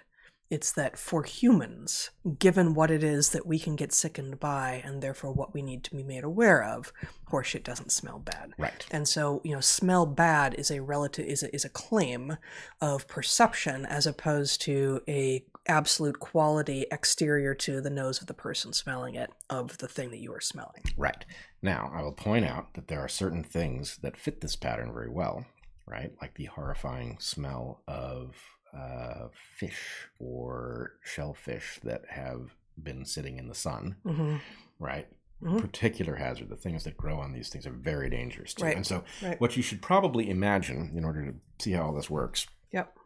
It's 0.51 0.71
that 0.73 0.95
for 0.95 1.23
humans, 1.23 2.11
given 2.37 2.75
what 2.75 2.91
it 2.91 3.03
is 3.03 3.29
that 3.29 3.47
we 3.47 3.57
can 3.57 3.75
get 3.75 3.91
sickened 3.91 4.39
by, 4.39 4.83
and 4.85 5.01
therefore 5.01 5.31
what 5.31 5.55
we 5.55 5.63
need 5.63 5.83
to 5.85 5.95
be 5.95 6.03
made 6.03 6.23
aware 6.23 6.63
of, 6.63 6.93
horse 7.27 7.47
shit 7.47 7.63
doesn't 7.63 7.91
smell 7.91 8.19
bad. 8.19 8.53
Right. 8.57 8.85
And 8.91 9.07
so, 9.07 9.41
you 9.43 9.55
know, 9.55 9.59
smell 9.59 10.05
bad 10.05 10.53
is 10.53 10.69
a 10.69 10.83
relative 10.83 11.25
is 11.25 11.41
a, 11.41 11.53
is 11.53 11.65
a 11.65 11.69
claim 11.69 12.37
of 12.79 13.07
perception 13.07 13.87
as 13.87 14.05
opposed 14.05 14.61
to 14.61 15.01
a 15.07 15.43
absolute 15.67 16.19
quality 16.19 16.85
exterior 16.91 17.55
to 17.55 17.81
the 17.81 17.89
nose 17.89 18.21
of 18.21 18.27
the 18.27 18.33
person 18.33 18.71
smelling 18.71 19.15
it 19.15 19.31
of 19.49 19.77
the 19.79 19.87
thing 19.87 20.11
that 20.11 20.19
you 20.19 20.31
are 20.31 20.41
smelling. 20.41 20.83
Right. 20.95 21.25
Now, 21.61 21.91
I 21.93 22.03
will 22.03 22.11
point 22.11 22.45
out 22.45 22.75
that 22.75 22.87
there 22.87 22.99
are 22.99 23.07
certain 23.07 23.43
things 23.43 23.97
that 24.03 24.17
fit 24.17 24.41
this 24.41 24.55
pattern 24.55 24.93
very 24.93 25.09
well, 25.09 25.45
right? 25.87 26.11
Like 26.21 26.35
the 26.35 26.45
horrifying 26.45 27.17
smell 27.19 27.81
of 27.87 28.35
uh, 28.75 29.27
fish 29.57 30.07
or 30.19 30.93
shellfish 31.03 31.79
that 31.83 32.01
have 32.09 32.55
been 32.81 33.05
sitting 33.05 33.37
in 33.37 33.47
the 33.47 33.55
sun, 33.55 33.95
hmm 34.05 34.37
right? 34.79 35.07
Mhm. 35.41 35.61
Particular 35.61 36.15
hazard. 36.15 36.49
The 36.49 36.55
things 36.57 36.83
that 36.83 36.97
grow 36.97 37.17
on 37.19 37.31
these 37.31 37.49
things 37.49 37.65
are 37.65 37.71
very 37.71 38.09
dangerous 38.09 38.53
too. 38.53 38.65
Right. 38.65 38.75
And 38.75 38.85
so, 38.85 39.03
Right. 39.21 39.39
what 39.39 39.55
you 39.55 39.63
should 39.63 39.81
probably 39.81 40.29
imagine 40.29 40.91
in 40.95 41.05
order 41.05 41.25
to 41.31 41.35
see 41.59 41.71
how 41.71 41.83
all 41.87 41.93
this 41.93 42.09
works 42.09 42.47
Yep. 42.71 42.97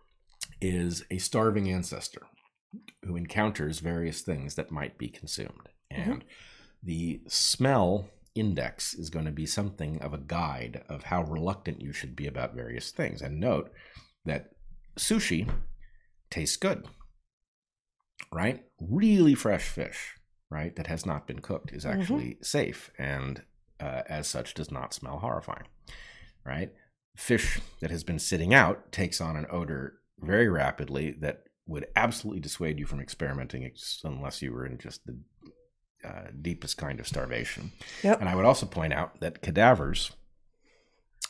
is 0.61 1.03
a 1.11 1.17
starving 1.19 1.71
ancestor 1.71 2.21
who 3.03 3.15
encounters 3.15 3.79
various 3.79 4.21
things 4.21 4.55
that 4.55 4.71
might 4.71 4.97
be 4.97 5.09
consumed. 5.09 5.69
Mm-hmm. 5.91 6.11
And 6.11 6.25
the 6.81 7.21
smell 7.27 8.09
index 8.35 8.93
is 8.93 9.09
going 9.09 9.25
to 9.25 9.31
be 9.31 9.45
something 9.45 10.01
of 10.01 10.13
a 10.13 10.17
guide 10.19 10.83
of 10.87 11.03
how 11.03 11.23
reluctant 11.23 11.81
you 11.81 11.91
should 11.93 12.15
be 12.15 12.27
about 12.27 12.53
various 12.55 12.91
things. 12.91 13.21
And 13.21 13.39
note 13.39 13.71
that 14.25 14.51
sushi 14.97 15.49
tastes 16.29 16.57
good, 16.57 16.85
right? 18.31 18.63
Really 18.79 19.35
fresh 19.35 19.67
fish, 19.67 20.15
right? 20.49 20.75
That 20.75 20.87
has 20.87 21.05
not 21.05 21.27
been 21.27 21.39
cooked 21.39 21.71
is 21.73 21.85
Mhm. 21.85 21.99
actually 21.99 22.37
safe 22.41 22.91
and 22.97 23.43
uh, 23.79 24.03
as 24.07 24.27
such 24.27 24.53
does 24.53 24.71
not 24.71 24.93
smell 24.93 25.19
horrifying, 25.19 25.65
right? 26.45 26.73
Fish 27.15 27.61
that 27.79 27.91
has 27.91 28.03
been 28.03 28.19
sitting 28.19 28.53
out 28.53 28.91
takes 28.91 29.21
on 29.21 29.37
an 29.37 29.45
odor 29.49 30.01
very 30.19 30.49
rapidly 30.49 31.11
that 31.11 31.45
would 31.65 31.87
absolutely 31.95 32.41
dissuade 32.41 32.77
you 32.77 32.85
from 32.85 32.99
experimenting 32.99 33.63
unless 34.03 34.41
you 34.41 34.51
were 34.51 34.65
in 34.65 34.77
just 34.77 35.05
the 35.05 35.17
uh, 36.03 36.31
deepest 36.41 36.77
kind 36.77 36.99
of 36.99 37.07
starvation. 37.07 37.71
Yep. 38.03 38.19
And 38.19 38.29
I 38.29 38.35
would 38.35 38.45
also 38.45 38.65
point 38.65 38.93
out 38.93 39.19
that 39.19 39.41
cadavers 39.41 40.11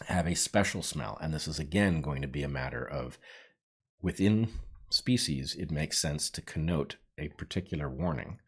have 0.06 0.28
a 0.28 0.36
special 0.36 0.82
smell. 0.82 1.18
And 1.22 1.34
this 1.34 1.48
is 1.48 1.60
again 1.60 2.02
going 2.02 2.22
to 2.22 2.28
be 2.28 2.44
a 2.44 2.50
matter 2.50 2.84
of 2.84 3.18
within 4.02 4.50
species, 4.90 5.56
it 5.56 5.72
makes 5.72 6.00
sense 6.00 6.30
to 6.32 6.42
connote 6.42 6.96
a 7.18 7.30
particular 7.30 7.90
warning. 7.90 8.40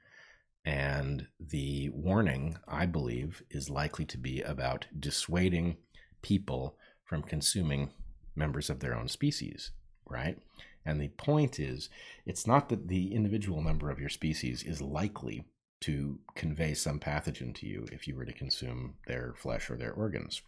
And 0.63 1.27
the 1.39 1.89
warning, 1.89 2.57
I 2.67 2.85
believe, 2.85 3.43
is 3.49 3.69
likely 3.69 4.05
to 4.05 4.17
be 4.17 4.41
about 4.41 4.85
dissuading 4.97 5.77
people 6.21 6.77
from 7.03 7.23
consuming 7.23 7.89
members 8.35 8.69
of 8.69 8.79
their 8.79 8.95
own 8.95 9.07
species, 9.07 9.71
right? 10.05 10.37
And 10.85 11.01
the 11.01 11.09
point 11.09 11.59
is, 11.59 11.89
it's 12.25 12.47
not 12.47 12.69
that 12.69 12.87
the 12.87 13.13
individual 13.13 13.61
member 13.61 13.89
of 13.89 13.99
your 13.99 14.09
species 14.09 14.63
is 14.63 14.81
likely 14.81 15.45
to 15.81 16.19
convey 16.35 16.73
some 16.73 16.99
pathogen 16.99 17.53
to 17.55 17.67
you 17.67 17.85
if 17.91 18.07
you 18.07 18.15
were 18.15 18.25
to 18.25 18.33
consume 18.33 18.95
their 19.07 19.33
flesh 19.35 19.69
or 19.69 19.77
their 19.77 19.93
organs. 19.93 20.41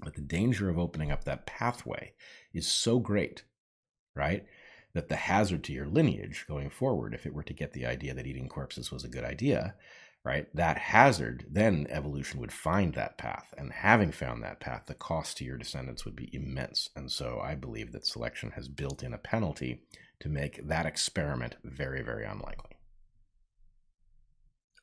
But 0.00 0.14
the 0.14 0.20
danger 0.20 0.68
of 0.68 0.78
opening 0.78 1.10
up 1.10 1.24
that 1.24 1.46
pathway 1.46 2.12
is 2.52 2.68
so 2.68 2.98
great, 2.98 3.44
right? 4.14 4.44
That 4.94 5.08
the 5.08 5.16
hazard 5.16 5.64
to 5.64 5.72
your 5.72 5.86
lineage 5.86 6.44
going 6.46 6.70
forward, 6.70 7.14
if 7.14 7.26
it 7.26 7.34
were 7.34 7.42
to 7.42 7.52
get 7.52 7.72
the 7.72 7.86
idea 7.86 8.14
that 8.14 8.26
eating 8.26 8.48
corpses 8.48 8.92
was 8.92 9.04
a 9.04 9.08
good 9.08 9.24
idea, 9.24 9.74
right? 10.24 10.46
That 10.54 10.78
hazard, 10.78 11.46
then 11.50 11.86
evolution 11.88 12.38
would 12.40 12.52
find 12.52 12.94
that 12.94 13.18
path. 13.18 13.52
And 13.56 13.72
having 13.72 14.12
found 14.12 14.42
that 14.42 14.60
path, 14.60 14.84
the 14.86 14.94
cost 14.94 15.38
to 15.38 15.44
your 15.44 15.56
descendants 15.56 16.04
would 16.04 16.16
be 16.16 16.30
immense. 16.32 16.90
And 16.94 17.10
so 17.10 17.40
I 17.42 17.54
believe 17.54 17.92
that 17.92 18.06
selection 18.06 18.50
has 18.52 18.68
built 18.68 19.02
in 19.02 19.14
a 19.14 19.18
penalty 19.18 19.82
to 20.20 20.28
make 20.28 20.66
that 20.66 20.86
experiment 20.86 21.56
very, 21.64 22.02
very 22.02 22.24
unlikely. 22.24 22.67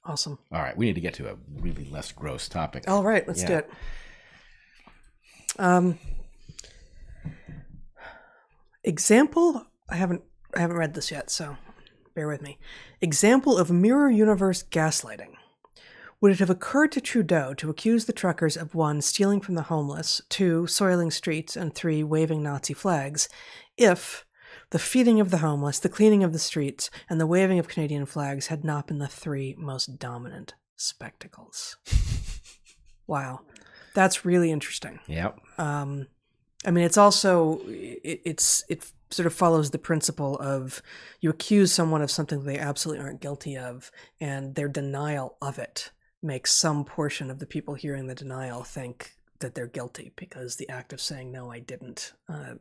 Awesome. 0.05 0.37
All 0.51 0.61
right, 0.61 0.77
we 0.77 0.85
need 0.85 0.95
to 0.95 1.01
get 1.01 1.15
to 1.15 1.29
a 1.29 1.35
really 1.59 1.85
less 1.85 2.11
gross 2.11 2.47
topic. 2.47 2.83
All 2.87 3.03
right, 3.03 3.27
let's 3.27 3.43
do 3.43 3.55
it. 3.55 3.69
Um, 5.57 5.97
example. 8.83 9.65
I 9.89 9.95
haven't 9.95 10.21
I 10.55 10.59
haven't 10.59 10.77
read 10.77 10.93
this 10.93 11.11
yet, 11.11 11.29
so 11.29 11.57
bear 12.13 12.27
with 12.27 12.41
me. 12.41 12.59
Example 13.01 13.57
of 13.57 13.71
mirror 13.71 14.09
universe 14.09 14.63
gaslighting. 14.63 15.33
Would 16.21 16.31
it 16.31 16.39
have 16.39 16.49
occurred 16.49 16.91
to 16.93 17.01
Trudeau 17.01 17.53
to 17.55 17.69
accuse 17.69 18.05
the 18.05 18.13
truckers 18.13 18.55
of 18.55 18.73
one, 18.73 19.01
stealing 19.01 19.41
from 19.41 19.55
the 19.55 19.63
homeless, 19.63 20.21
two, 20.29 20.65
soiling 20.65 21.11
streets, 21.11 21.55
and 21.55 21.75
three, 21.75 22.03
waving 22.03 22.41
Nazi 22.41 22.73
flags, 22.73 23.27
if 23.77 24.24
the 24.75 24.79
feeding 24.79 25.21
of 25.21 25.31
the 25.31 25.37
homeless, 25.37 25.79
the 25.79 25.87
cleaning 25.87 26.21
of 26.21 26.33
the 26.33 26.37
streets, 26.37 26.89
and 27.09 27.17
the 27.17 27.25
waving 27.25 27.59
of 27.59 27.69
Canadian 27.69 28.05
flags 28.05 28.47
had 28.47 28.65
not 28.65 28.87
been 28.87 28.97
the 28.97 29.07
three 29.07 29.55
most 29.57 29.97
dominant 29.99 30.53
spectacles? 30.75 31.77
wow. 33.07 33.39
That's 33.93 34.25
really 34.25 34.51
interesting. 34.51 34.99
Yep. 35.07 35.39
Um, 35.57 36.07
I 36.65 36.71
mean, 36.71 36.83
it's 36.83 36.97
also 36.97 37.61
it, 37.67 38.19
it's 38.25 38.65
it 38.67 38.91
sort 39.11 39.27
of 39.27 39.33
follows 39.33 39.71
the 39.71 39.77
principle 39.77 40.35
of 40.39 40.81
you 41.21 41.29
accuse 41.29 41.71
someone 41.71 42.01
of 42.01 42.11
something 42.11 42.43
they 42.43 42.59
absolutely 42.59 43.01
aren't 43.01 43.21
guilty 43.21 43.57
of, 43.57 43.91
and 44.19 44.55
their 44.55 44.67
denial 44.67 45.37
of 45.41 45.57
it 45.57 45.91
makes 46.21 46.51
some 46.51 46.83
portion 46.83 47.31
of 47.31 47.39
the 47.39 47.45
people 47.45 47.75
hearing 47.75 48.07
the 48.07 48.13
denial 48.13 48.65
think 48.65 49.13
that 49.39 49.55
they're 49.55 49.67
guilty 49.67 50.11
because 50.17 50.57
the 50.57 50.67
act 50.67 50.91
of 50.91 50.99
saying 50.99 51.31
no, 51.31 51.49
I 51.49 51.59
didn't. 51.59 52.11
Uh, 52.27 52.55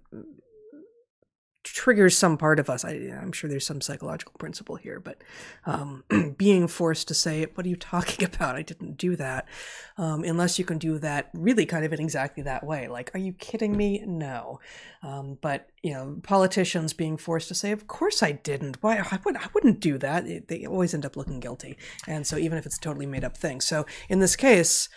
triggers 1.64 2.16
some 2.16 2.36
part 2.36 2.60
of 2.60 2.68
us. 2.70 2.84
I, 2.84 2.92
I'm 2.92 3.32
sure 3.32 3.48
there's 3.48 3.66
some 3.66 3.80
psychological 3.80 4.34
principle 4.38 4.76
here, 4.76 5.00
but 5.00 5.22
um, 5.66 6.04
being 6.36 6.68
forced 6.68 7.08
to 7.08 7.14
say, 7.14 7.46
"What 7.54 7.66
are 7.66 7.68
you 7.68 7.76
talking 7.94 8.24
about? 8.24 8.56
I 8.56 8.62
didn't 8.62 8.96
do 8.96 9.16
that," 9.16 9.48
um, 9.96 10.22
unless 10.24 10.58
you 10.58 10.64
can 10.64 10.78
do 10.78 10.98
that 10.98 11.30
really 11.34 11.66
kind 11.66 11.84
of 11.84 11.92
in 11.92 12.00
exactly 12.00 12.42
that 12.44 12.64
way. 12.64 12.86
Like, 12.88 13.10
are 13.14 13.18
you 13.18 13.32
kidding 13.32 13.76
me? 13.76 14.02
No. 14.06 14.60
Um, 15.02 15.38
but 15.40 15.68
you 15.82 15.92
know, 15.92 16.20
politicians 16.22 16.92
being 16.92 17.16
forced 17.16 17.48
to 17.48 17.54
say, 17.54 17.72
"Of 17.72 17.86
course 17.86 18.22
I 18.22 18.32
didn't. 18.32 18.82
Why? 18.82 18.98
I 18.98 19.18
would. 19.24 19.36
I 19.36 19.48
wouldn't 19.54 19.80
do 19.80 19.98
that." 19.98 20.48
They 20.48 20.66
always 20.66 20.94
end 20.94 21.06
up 21.06 21.16
looking 21.16 21.40
guilty, 21.40 21.76
and 22.06 22.26
so 22.26 22.36
even 22.36 22.58
if 22.58 22.66
it's 22.66 22.78
totally 22.78 23.06
made 23.06 23.24
up 23.24 23.36
thing. 23.36 23.60
So 23.60 23.86
in 24.08 24.20
this 24.20 24.36
case, 24.36 24.88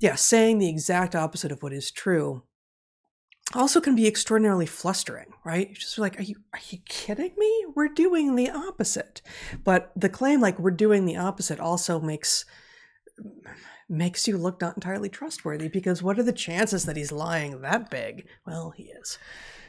yeah, 0.00 0.14
saying 0.14 0.58
the 0.58 0.68
exact 0.68 1.14
opposite 1.14 1.52
of 1.52 1.62
what 1.62 1.72
is 1.72 1.90
true 1.90 2.42
also 3.52 3.80
can 3.80 3.94
be 3.94 4.06
extraordinarily 4.06 4.66
flustering, 4.66 5.26
right? 5.44 5.72
Just 5.74 5.98
like, 5.98 6.18
are 6.18 6.22
you 6.22 6.36
are 6.52 6.60
you 6.70 6.78
kidding 6.86 7.32
me? 7.36 7.66
We're 7.74 7.88
doing 7.88 8.34
the 8.34 8.50
opposite. 8.50 9.20
But 9.62 9.92
the 9.94 10.08
claim 10.08 10.40
like 10.40 10.58
we're 10.58 10.70
doing 10.70 11.04
the 11.04 11.16
opposite 11.16 11.60
also 11.60 12.00
makes 12.00 12.44
makes 13.88 14.26
you 14.26 14.38
look 14.38 14.60
not 14.60 14.76
entirely 14.76 15.08
trustworthy 15.08 15.68
because 15.68 16.02
what 16.02 16.18
are 16.18 16.22
the 16.22 16.32
chances 16.32 16.84
that 16.86 16.96
he's 16.96 17.12
lying 17.12 17.60
that 17.60 17.90
big? 17.90 18.26
Well, 18.46 18.70
he 18.70 18.84
is. 18.84 19.18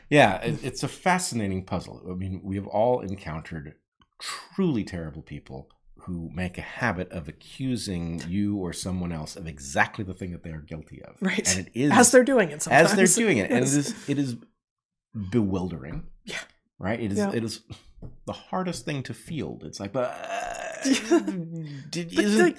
Yeah, 0.09 0.39
it's 0.43 0.83
a 0.83 0.87
fascinating 0.87 1.65
puzzle. 1.65 2.01
I 2.09 2.13
mean, 2.13 2.39
we 2.43 2.55
have 2.55 2.67
all 2.67 3.01
encountered 3.01 3.73
truly 4.19 4.83
terrible 4.83 5.23
people 5.23 5.69
who 6.05 6.29
make 6.33 6.57
a 6.57 6.61
habit 6.61 7.11
of 7.11 7.27
accusing 7.27 8.21
you 8.27 8.57
or 8.57 8.71
someone 8.73 9.11
else 9.11 9.35
of 9.35 9.47
exactly 9.47 10.03
the 10.03 10.13
thing 10.13 10.31
that 10.31 10.43
they 10.43 10.51
are 10.51 10.61
guilty 10.61 11.01
of. 11.03 11.15
Right. 11.21 11.47
And 11.57 11.67
it 11.67 11.71
is 11.73 11.91
As 11.91 12.11
they're 12.11 12.23
doing 12.23 12.51
it 12.51 12.61
sometimes. 12.61 12.91
as 12.91 12.95
they're 13.15 13.23
doing 13.25 13.37
it, 13.37 13.49
and 13.49 13.59
it 13.59 13.63
is 13.63 14.09
it 14.09 14.17
is 14.19 14.35
bewildering. 15.31 16.03
Yeah. 16.23 16.39
Right. 16.79 16.99
It 16.99 17.11
is 17.11 17.17
Yeah. 17.17 17.31
it 17.33 17.43
is 17.43 17.61
the 18.25 18.33
hardest 18.33 18.85
thing 18.85 19.01
to 19.03 19.13
field. 19.13 19.63
It's 19.63 19.79
like, 19.79 19.93
but 19.93 20.11
did 21.89 22.13
But 22.15 22.23
isn't 22.25 22.57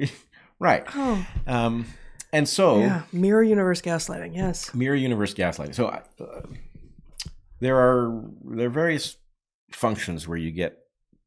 right. 0.58 0.84
oh, 0.94 1.26
Um, 1.46 1.86
and 2.32 2.48
so 2.48 2.80
yeah. 2.80 3.02
Mirror 3.12 3.44
universe 3.44 3.80
gaslighting. 3.80 4.34
Yes. 4.34 4.74
mirror 4.74 4.96
universe 4.96 5.34
gaslighting. 5.34 5.74
So, 5.74 5.86
uh, 5.86 6.02
there 7.60 7.76
are 7.76 8.22
there 8.44 8.66
are 8.66 8.70
various 8.70 9.16
functions 9.72 10.26
where 10.26 10.38
you 10.38 10.50
get 10.50 10.78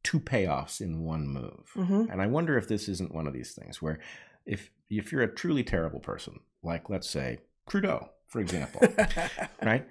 two 0.02 0.20
payoffs 0.20 0.80
in 0.80 1.00
one 1.04 1.26
move, 1.28 1.70
hmm 1.74 2.04
and 2.10 2.20
I 2.22 2.26
wonder 2.26 2.56
if 2.58 2.68
this 2.68 2.88
isn't 2.88 3.14
one 3.14 3.26
of 3.26 3.32
these 3.32 3.52
things 3.52 3.80
where 3.82 3.98
if 4.46 4.70
if 4.90 5.12
you're 5.12 5.22
a 5.22 5.32
truly 5.34 5.64
terrible 5.64 6.00
person, 6.00 6.40
like 6.62 6.90
let's 6.90 7.08
say 7.08 7.38
Trudeau, 7.68 8.10
for 8.26 8.40
example, 8.40 8.80
right? 9.62 9.86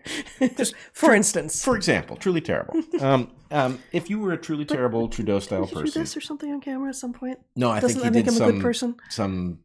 Just 0.58 0.76
for 0.94 1.14
instance, 1.16 1.64
For 1.64 1.76
example, 1.76 2.18
truly 2.18 2.42
terrible. 2.42 2.76
Um, 3.00 3.32
um, 3.52 3.80
if 3.92 4.10
you 4.10 4.20
were 4.20 4.34
a 4.34 4.38
truly 4.38 4.66
terrible 4.66 5.08
Trudeau 5.08 5.40
style 5.40 5.62
did 5.66 5.72
you 5.72 5.76
do 5.78 5.82
person, 5.84 6.02
this 6.02 6.18
or 6.18 6.22
something 6.22 6.52
on 6.52 6.60
camera 6.62 6.90
at 6.90 6.96
some 6.96 7.14
point? 7.14 7.40
no, 7.56 7.70
I 7.72 7.80
Doesn't 7.80 8.02
think 8.02 8.04
that 8.04 8.14
he 8.14 8.20
make 8.20 8.26
did 8.26 8.32
him 8.32 8.36
a 8.36 8.38
some 8.46 8.52
good 8.52 8.62
person? 8.62 8.96
some, 9.10 9.60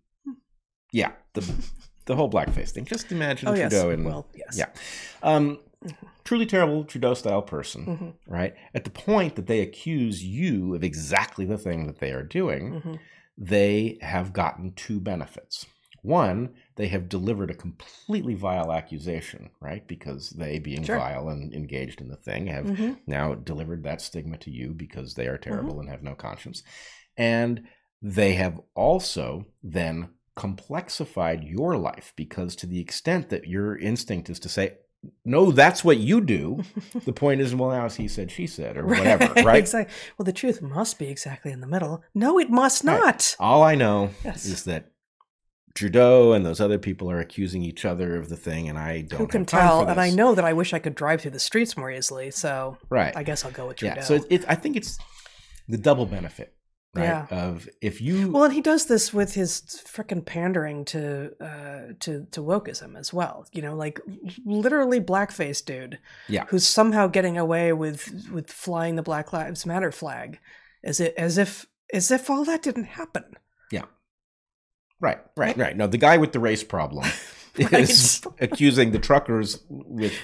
yeah, 0.93 1.13
the 1.35 1.43
the 2.07 2.15
whole 2.15 2.31
blackface 2.31 2.71
thing. 2.71 2.85
Just 2.85 3.11
imagine 3.11 3.49
Oh 3.49 3.55
yes. 3.55 3.73
Trudeau 3.73 3.91
in 3.91 4.05
well, 4.05 4.27
yes. 4.35 4.57
yeah. 4.57 4.69
Um, 5.23 5.59
truly 6.27 6.45
terrible 6.45 6.85
Trudeau 6.85 7.15
style 7.15 7.41
person, 7.43 7.85
hmm 7.85 8.11
right? 8.27 8.55
At 8.75 8.85
the 8.85 8.91
point 8.91 9.37
that 9.37 9.47
they 9.47 9.61
accuse 9.61 10.23
you 10.23 10.75
of 10.75 10.83
exactly 10.85 11.45
the 11.47 11.57
thing 11.57 11.87
that 11.87 12.01
they 12.01 12.11
are 12.13 12.23
doing, 12.25 12.81
hmm 12.83 12.97
they 13.39 13.99
have 14.01 14.33
gotten 14.33 14.73
two 14.73 14.99
benefits. 14.99 15.67
One, 16.03 16.55
they 16.77 16.89
have 16.89 17.09
delivered 17.09 17.51
a 17.51 17.55
completely 17.55 18.35
vile 18.35 18.73
accusation, 18.73 19.51
right? 19.61 19.87
Because 19.87 20.31
they, 20.31 20.59
being 20.59 20.85
Sure. 20.85 20.99
vile 20.99 21.29
and 21.29 21.53
engaged 21.53 22.01
in 22.01 22.09
the 22.09 22.17
thing, 22.17 22.47
have 22.47 22.69
hmm 22.71 22.93
now 23.07 23.35
delivered 23.35 23.83
that 23.85 24.01
stigma 24.01 24.39
to 24.39 24.51
you 24.51 24.73
because 24.73 25.15
they 25.15 25.27
are 25.27 25.39
terrible 25.39 25.73
Mm-hmm. 25.73 25.81
and 25.81 25.91
have 25.91 26.03
no 26.03 26.15
conscience. 26.15 26.63
And 27.17 27.65
they 28.03 28.35
have 28.35 28.61
also 28.75 29.47
then 29.63 30.11
complexified 30.37 31.51
your 31.51 31.77
life 31.77 32.13
because 32.17 32.57
to 32.57 32.67
the 32.67 32.81
extent 32.81 33.29
that 33.31 33.47
your 33.47 33.77
instinct 33.77 34.31
is 34.31 34.39
to 34.41 34.49
say, 34.49 34.79
no, 35.25 35.51
that's 35.53 35.85
what 35.85 35.99
you 35.99 36.21
do, 36.21 36.63
the 37.05 37.13
point 37.13 37.41
is, 37.41 37.55
well, 37.55 37.71
now 37.71 37.89
he 37.89 38.09
said, 38.09 38.31
she 38.31 38.47
said, 38.47 38.77
or 38.77 38.87
whatever, 38.87 39.33
right? 39.45 39.59
exactly. 39.59 39.95
Well, 40.19 40.25
the 40.25 40.33
truth 40.33 40.61
must 40.63 40.99
be 40.99 41.09
exactly 41.09 41.53
in 41.53 41.61
the 41.61 41.67
middle. 41.67 42.03
No, 42.15 42.39
it 42.39 42.51
must 42.51 42.85
Right. 42.85 42.99
not. 43.01 43.37
All 43.39 43.63
I 43.63 43.75
know 43.75 44.11
Yes. 44.25 44.47
is 44.47 44.65
that 44.65 44.91
Trudeau 45.75 46.33
and 46.33 46.45
those 46.47 46.61
other 46.61 46.79
people 46.79 47.11
are 47.11 47.21
accusing 47.21 47.63
each 47.63 47.85
other 47.85 48.17
of 48.17 48.31
the 48.31 48.37
thing, 48.37 48.69
and 48.69 48.79
I 48.79 49.03
don't 49.03 49.13
know. 49.13 49.19
Who 49.19 49.27
can 49.27 49.45
tell? 49.45 49.87
And 49.87 50.01
I 50.01 50.09
know 50.11 50.35
that 50.35 50.45
I 50.45 50.55
wish 50.55 50.73
I 50.73 50.79
could 50.79 50.95
drive 50.95 51.21
through 51.21 51.33
the 51.33 51.39
streets 51.39 51.77
more 51.77 51.91
easily. 51.91 52.31
So 52.31 52.79
right? 52.89 53.15
I 53.15 53.23
guess 53.23 53.45
I'll 53.45 53.51
go 53.51 53.67
with 53.67 53.77
Trudeau. 53.77 53.97
yeah. 53.97 54.03
So 54.03 54.15
it's, 54.15 54.27
it's, 54.31 54.45
I 54.49 54.55
think 54.55 54.77
it's 54.77 54.99
the 55.69 55.77
double 55.77 56.07
benefit, 56.07 56.55
right? 56.97 57.05
Yeah. 57.05 57.27
Of 57.31 57.69
if 57.81 58.01
you 58.01 58.31
Well, 58.31 58.45
and 58.45 58.53
he 58.53 58.61
does 58.61 58.87
this 58.87 59.13
with 59.15 59.35
his 59.35 59.61
frickin' 59.87 60.25
pandering 60.25 60.85
to 60.87 61.33
uh, 61.41 61.93
to 62.01 62.27
to 62.31 62.41
wokeism 62.41 62.99
as 62.99 63.13
well. 63.13 63.47
You 63.53 63.63
know, 63.63 63.75
like 63.77 64.01
literally 64.45 65.01
blackface 65.01 65.65
dude, 65.65 65.99
Yeah. 66.29 66.45
who's 66.49 66.67
somehow 66.67 67.07
getting 67.07 67.39
away 67.39 67.73
with 67.73 68.31
with 68.33 68.51
flying 68.51 68.97
the 68.97 69.03
Black 69.03 69.33
Lives 69.33 69.67
Matter 69.67 69.93
flag, 69.93 70.39
as 70.83 71.01
it 71.01 71.15
as 71.17 71.39
if 71.39 71.67
as 71.93 72.11
if 72.11 72.29
all 72.31 72.45
that 72.45 72.63
didn't 72.63 72.85
happen. 72.85 73.25
Yeah. 73.71 73.85
Right, 75.01 75.19
right, 75.37 75.57
right. 75.57 75.77
No, 75.77 75.87
the 75.87 75.99
guy 75.99 76.17
with 76.17 76.33
the 76.33 76.41
race 76.41 76.65
problem 76.65 77.05
is 77.59 78.23
accusing 78.41 78.93
the 78.93 78.99
truckers 78.99 79.61
with, 79.69 80.15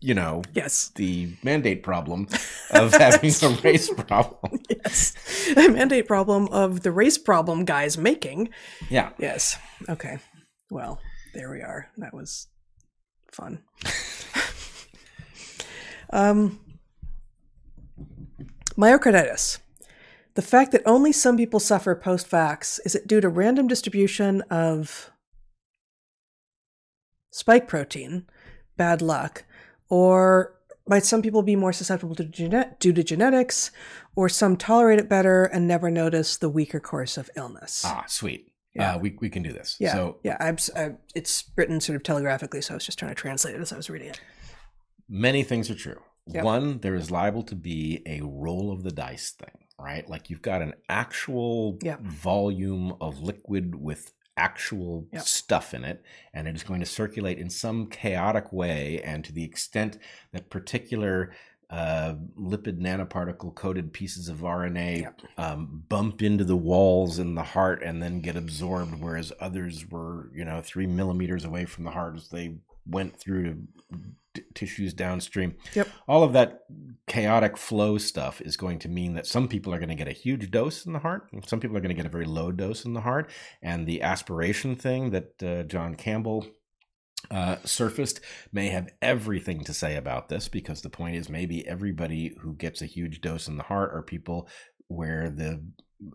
you 0.00 0.14
know, 0.14 0.42
Yes, 0.54 0.90
the 0.94 1.34
mandate 1.42 1.82
problem 1.82 2.28
of 2.70 2.92
having 2.92 3.32
a 3.42 3.48
race 3.62 3.90
problem. 3.90 4.60
yes, 4.68 5.14
a 5.56 5.68
mandate 5.68 6.06
problem 6.06 6.48
of 6.48 6.82
the 6.82 6.92
race 6.92 7.18
problem 7.18 7.64
guys 7.64 7.98
making. 7.98 8.50
Yeah. 8.88 9.10
Yes. 9.18 9.58
Okay. 9.88 10.18
Well, 10.70 11.00
there 11.34 11.50
we 11.50 11.60
are. 11.60 11.90
That 11.96 12.14
was 12.14 12.48
fun. 13.30 13.62
um, 16.10 16.60
myocarditis. 18.76 19.58
The 20.34 20.42
fact 20.42 20.72
that 20.72 20.82
only 20.86 21.12
some 21.12 21.36
people 21.36 21.58
suffer 21.58 21.96
post 21.96 22.30
vax, 22.30 22.78
is 22.84 22.94
it 22.94 23.08
due 23.08 23.20
to 23.20 23.28
random 23.28 23.66
distribution 23.66 24.42
of 24.42 25.10
spike 27.38 27.68
protein, 27.68 28.26
bad 28.76 29.00
luck, 29.00 29.44
or 29.88 30.54
might 30.86 31.04
some 31.04 31.22
people 31.22 31.42
be 31.42 31.56
more 31.56 31.72
susceptible 31.72 32.14
to 32.16 32.24
genet- 32.24 32.80
due 32.80 32.92
to 32.92 33.02
genetics, 33.04 33.70
or 34.16 34.28
some 34.28 34.56
tolerate 34.56 34.98
it 34.98 35.08
better 35.08 35.44
and 35.44 35.68
never 35.68 35.90
notice 35.90 36.36
the 36.36 36.48
weaker 36.48 36.80
course 36.80 37.16
of 37.16 37.30
illness? 37.36 37.82
Ah, 37.84 38.04
sweet. 38.08 38.52
Yeah. 38.74 38.94
Uh, 38.94 38.98
we 38.98 39.16
we 39.20 39.28
can 39.30 39.42
do 39.42 39.52
this. 39.52 39.76
Yeah, 39.80 39.92
So 39.92 40.18
yeah. 40.22 40.36
I'm, 40.40 40.54
s- 40.54 40.70
I, 40.76 40.92
it's 41.14 41.44
written 41.56 41.80
sort 41.80 41.96
of 41.96 42.02
telegraphically, 42.02 42.60
so 42.60 42.74
I 42.74 42.76
was 42.76 42.84
just 42.86 42.98
trying 42.98 43.10
to 43.14 43.20
translate 43.20 43.54
it 43.54 43.60
as 43.60 43.72
I 43.72 43.76
was 43.76 43.90
reading 43.90 44.08
it. 44.08 44.20
many 45.08 45.42
things 45.42 45.70
are 45.70 45.74
true. 45.74 46.00
Yep. 46.26 46.44
One, 46.44 46.78
there 46.80 46.94
is 46.94 47.10
liable 47.10 47.42
to 47.44 47.54
be 47.56 48.02
a 48.06 48.20
roll 48.22 48.70
of 48.70 48.82
the 48.82 48.90
dice 48.92 49.30
thing, 49.30 49.56
right? 49.80 50.06
Like 50.08 50.28
you've 50.28 50.42
got 50.42 50.60
an 50.62 50.74
actual 50.88 51.78
Yep. 51.82 52.00
volume 52.02 52.94
of 53.00 53.20
liquid 53.22 53.74
with 53.74 54.12
actual 54.38 55.06
Yep. 55.12 55.22
stuff 55.22 55.74
in 55.74 55.84
it, 55.84 56.02
and 56.32 56.48
it 56.48 56.54
is 56.54 56.62
going 56.62 56.80
to 56.80 56.86
circulate 56.86 57.38
in 57.38 57.50
some 57.50 57.88
chaotic 57.88 58.52
way. 58.52 59.02
And 59.02 59.24
to 59.24 59.32
the 59.32 59.44
extent 59.44 59.98
that 60.32 60.48
particular 60.50 61.32
uh, 61.70 62.14
lipid 62.40 62.78
nanoparticle 62.80 63.54
coated 63.54 63.92
pieces 63.92 64.28
of 64.30 64.38
RNA 64.38 65.02
Yep. 65.02 65.20
um, 65.36 65.84
bump 65.88 66.22
into 66.22 66.44
the 66.44 66.56
walls 66.56 67.18
in 67.18 67.34
the 67.34 67.42
heart 67.42 67.82
and 67.82 68.02
then 68.02 68.20
get 68.22 68.36
absorbed, 68.36 68.98
whereas 69.00 69.32
others 69.38 69.84
were, 69.90 70.30
you 70.34 70.46
know, 70.46 70.62
three 70.62 70.86
millimeters 70.86 71.44
away 71.44 71.66
from 71.66 71.84
the 71.84 71.90
heart 71.90 72.16
as 72.16 72.28
they 72.28 72.54
went 72.88 73.18
through 73.18 73.44
to 73.44 74.42
tissues 74.54 74.92
downstream. 74.92 75.56
Yep. 75.74 75.88
All 76.06 76.22
of 76.22 76.32
that 76.32 76.64
chaotic 77.06 77.56
flow 77.56 77.98
stuff 77.98 78.40
is 78.40 78.56
going 78.56 78.78
to 78.80 78.88
mean 78.88 79.14
that 79.14 79.26
some 79.26 79.48
people 79.48 79.72
are 79.72 79.78
going 79.78 79.88
to 79.88 79.94
get 79.94 80.08
a 80.08 80.12
huge 80.12 80.50
dose 80.50 80.86
in 80.86 80.92
the 80.92 80.98
heart, 80.98 81.28
some 81.46 81.60
people 81.60 81.76
are 81.76 81.80
going 81.80 81.94
to 81.94 81.94
get 81.94 82.06
a 82.06 82.10
very 82.10 82.26
low 82.26 82.52
dose 82.52 82.84
in 82.84 82.94
the 82.94 83.00
heart. 83.00 83.30
And 83.62 83.86
the 83.86 84.02
aspiration 84.02 84.76
thing 84.76 85.10
that 85.10 85.42
uh, 85.42 85.62
John 85.64 85.94
Campbell 85.94 86.46
uh, 87.30 87.56
surfaced 87.64 88.20
may 88.52 88.68
have 88.68 88.88
everything 89.02 89.64
to 89.64 89.74
say 89.74 89.96
about 89.96 90.28
this 90.28 90.48
because 90.48 90.82
the 90.82 90.90
point 90.90 91.16
is 91.16 91.28
maybe 91.28 91.66
everybody 91.66 92.36
who 92.40 92.54
gets 92.54 92.80
a 92.80 92.86
huge 92.86 93.20
dose 93.20 93.48
in 93.48 93.56
the 93.56 93.64
heart 93.64 93.92
are 93.92 94.02
people 94.02 94.48
where 94.86 95.28
the 95.28 95.62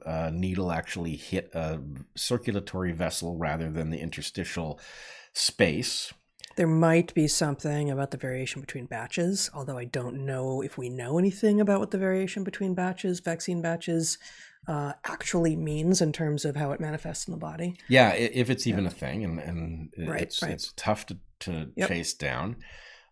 uh, 0.05 0.31
needle 0.33 0.71
actually 0.71 1.15
hit 1.15 1.51
a 1.53 1.79
circulatory 2.15 2.93
vessel 2.93 3.37
rather 3.37 3.69
than 3.69 3.89
the 3.89 3.99
interstitial 3.99 4.79
space. 5.33 6.13
There 6.55 6.67
might 6.67 7.13
be 7.15 7.27
something 7.27 7.89
about 7.89 8.11
the 8.11 8.17
variation 8.17 8.61
between 8.61 8.85
batches, 8.85 9.49
although 9.53 9.77
I 9.77 9.85
don't 9.85 10.25
know 10.25 10.61
if 10.61 10.77
we 10.77 10.89
know 10.89 11.17
anything 11.17 11.59
about 11.59 11.79
what 11.79 11.91
the 11.91 11.97
variation 11.97 12.43
between 12.43 12.75
batches, 12.75 13.19
vaccine 13.21 13.61
batches, 13.61 14.19
uh, 14.67 14.93
actually 15.05 15.55
means 15.55 15.99
in 16.01 16.13
terms 16.13 16.45
of 16.45 16.55
how 16.55 16.71
it 16.71 16.79
manifests 16.79 17.27
in 17.27 17.31
the 17.31 17.37
body. 17.39 17.75
Yeah, 17.89 18.11
if 18.13 18.49
it's 18.49 18.67
even 18.67 18.85
a 18.85 18.91
thing, 18.91 19.23
and 19.23 19.39
and 19.39 19.89
Right, 20.07 20.21
it's 20.21 20.41
right. 20.41 20.51
it's 20.51 20.73
tough 20.75 21.05
to 21.07 21.17
to 21.41 21.71
Yep. 21.75 21.89
chase 21.89 22.13
down. 22.13 22.57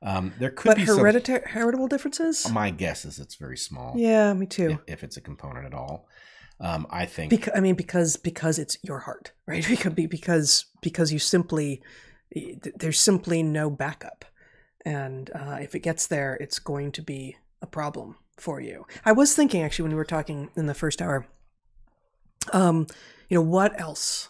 Um, 0.03 0.33
there 0.39 0.49
could 0.51 0.69
But 0.69 0.77
be 0.77 0.85
some. 0.85 0.99
hereditary 0.99 1.43
heritable 1.47 1.87
differences? 1.87 2.49
My 2.49 2.69
guess 2.69 3.05
is 3.05 3.19
it's 3.19 3.35
very 3.35 3.57
small. 3.57 3.93
yeah, 3.97 4.33
me 4.33 4.45
too. 4.45 4.79
if, 4.87 4.93
if 4.95 5.03
it's 5.03 5.17
a 5.17 5.21
component 5.21 5.65
at 5.65 5.73
all. 5.73 6.07
Um, 6.59 6.85
I 6.91 7.05
think 7.07 7.31
Because 7.31 7.53
I 7.55 7.59
mean, 7.59 7.75
because 7.75 8.17
because 8.17 8.57
it's 8.59 8.77
your 8.83 8.99
heart, 8.99 9.31
right? 9.47 9.65
Because 9.67 9.93
because 10.07 10.65
because 10.81 11.11
you 11.11 11.19
simply 11.19 11.81
there's 12.31 12.99
simply 12.99 13.43
no 13.43 13.69
backup, 13.69 14.25
and 14.85 15.29
uh, 15.35 15.57
if 15.61 15.75
it 15.75 15.79
gets 15.79 16.07
there, 16.07 16.35
it's 16.35 16.59
going 16.59 16.91
to 16.93 17.01
be 17.01 17.37
a 17.61 17.67
problem 17.67 18.15
for 18.37 18.59
you. 18.59 18.85
I 19.05 19.11
was 19.11 19.35
thinking 19.35 19.61
actually 19.61 19.83
when 19.83 19.91
we 19.91 19.97
were 19.97 20.05
talking 20.05 20.49
in 20.55 20.65
the 20.65 20.73
first 20.73 21.01
hour, 21.01 21.27
um, 22.51 22.87
you 23.29 23.35
know, 23.35 23.41
what 23.41 23.79
else? 23.79 24.29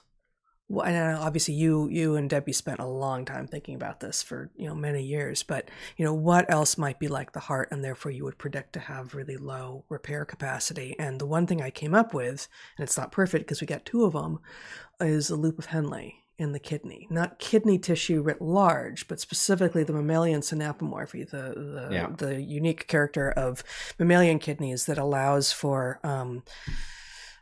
And 0.69 1.17
uh, 1.17 1.19
obviously 1.19 1.53
you 1.53 1.89
you 1.89 2.15
and 2.15 2.29
Debbie 2.29 2.53
spent 2.53 2.79
a 2.79 2.85
long 2.85 3.25
time 3.25 3.45
thinking 3.45 3.75
about 3.75 3.99
this 3.99 4.23
for 4.23 4.51
you 4.55 4.67
know 4.67 4.75
many 4.75 5.03
years, 5.03 5.43
but 5.43 5.69
you 5.97 6.05
know 6.05 6.13
what 6.13 6.49
else 6.49 6.77
might 6.77 6.97
be 6.97 7.09
like 7.09 7.33
the 7.33 7.41
heart, 7.41 7.69
and 7.71 7.83
therefore 7.83 8.11
you 8.11 8.23
would 8.23 8.37
predict 8.37 8.71
to 8.73 8.79
have 8.79 9.13
really 9.13 9.35
low 9.35 9.83
repair 9.89 10.23
capacity. 10.23 10.95
And 10.97 11.19
the 11.19 11.25
one 11.25 11.45
thing 11.45 11.61
I 11.61 11.71
came 11.71 11.93
up 11.93 12.13
with, 12.13 12.47
and 12.77 12.83
it's 12.85 12.97
not 12.97 13.11
perfect 13.11 13.45
because 13.45 13.59
we 13.59 13.67
got 13.67 13.85
two 13.85 14.05
of 14.05 14.13
them, 14.13 14.39
is 15.01 15.27
the 15.27 15.35
loop 15.35 15.59
of 15.59 15.65
Henle 15.65 16.13
in 16.41 16.51
the 16.51 16.59
kidney, 16.59 17.07
not 17.09 17.37
kidney 17.39 17.77
tissue 17.77 18.21
writ 18.21 18.41
large, 18.41 19.07
but 19.07 19.19
specifically 19.19 19.83
the 19.83 19.93
mammalian 19.93 20.41
synapomorphy, 20.41 21.29
the 21.29 21.53
the, 21.55 21.87
Yeah. 21.91 22.07
the 22.17 22.41
unique 22.41 22.87
character 22.87 23.29
of 23.31 23.63
mammalian 23.99 24.39
kidneys 24.39 24.85
that 24.87 24.97
allows 24.97 25.51
for 25.51 25.99
um, 26.03 26.43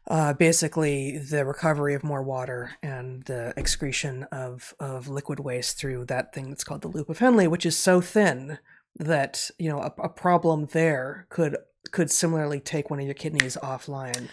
uh, 0.07 0.33
basically 0.33 1.17
the 1.17 1.45
recovery 1.45 1.93
of 1.93 2.03
more 2.03 2.23
water 2.23 2.71
and 2.81 3.23
the 3.25 3.53
excretion 3.55 4.23
of, 4.31 4.73
of 4.79 5.07
liquid 5.07 5.39
waste 5.39 5.77
through 5.77 6.05
that 6.05 6.33
thing 6.33 6.49
that's 6.49 6.63
called 6.63 6.81
the 6.81 6.87
loop 6.87 7.09
of 7.09 7.19
Henle, 7.19 7.47
which 7.49 7.65
is 7.65 7.77
so 7.77 8.01
thin 8.01 8.57
that 8.97 9.49
you 9.59 9.69
know 9.69 9.79
a, 9.79 9.93
a 10.03 10.09
problem 10.09 10.67
there 10.73 11.25
could 11.29 11.55
could 11.91 12.11
similarly 12.11 12.59
take 12.59 12.89
one 12.89 12.99
of 12.99 13.05
your 13.05 13.13
kidneys 13.15 13.55
offline. 13.63 14.27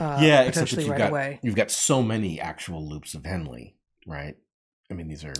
Uh, 0.00 0.18
yeah, 0.22 0.42
except 0.42 0.70
that 0.70 0.80
you've 0.80 0.88
right 0.90 0.98
got 0.98 1.10
away. 1.10 1.38
you've 1.42 1.54
got 1.56 1.70
so 1.70 2.02
many 2.02 2.40
actual 2.40 2.88
loops 2.88 3.14
of 3.14 3.24
Henle, 3.24 3.72
right? 4.06 4.36
I 4.90 4.94
mean, 4.94 5.08
these 5.08 5.24
are 5.24 5.34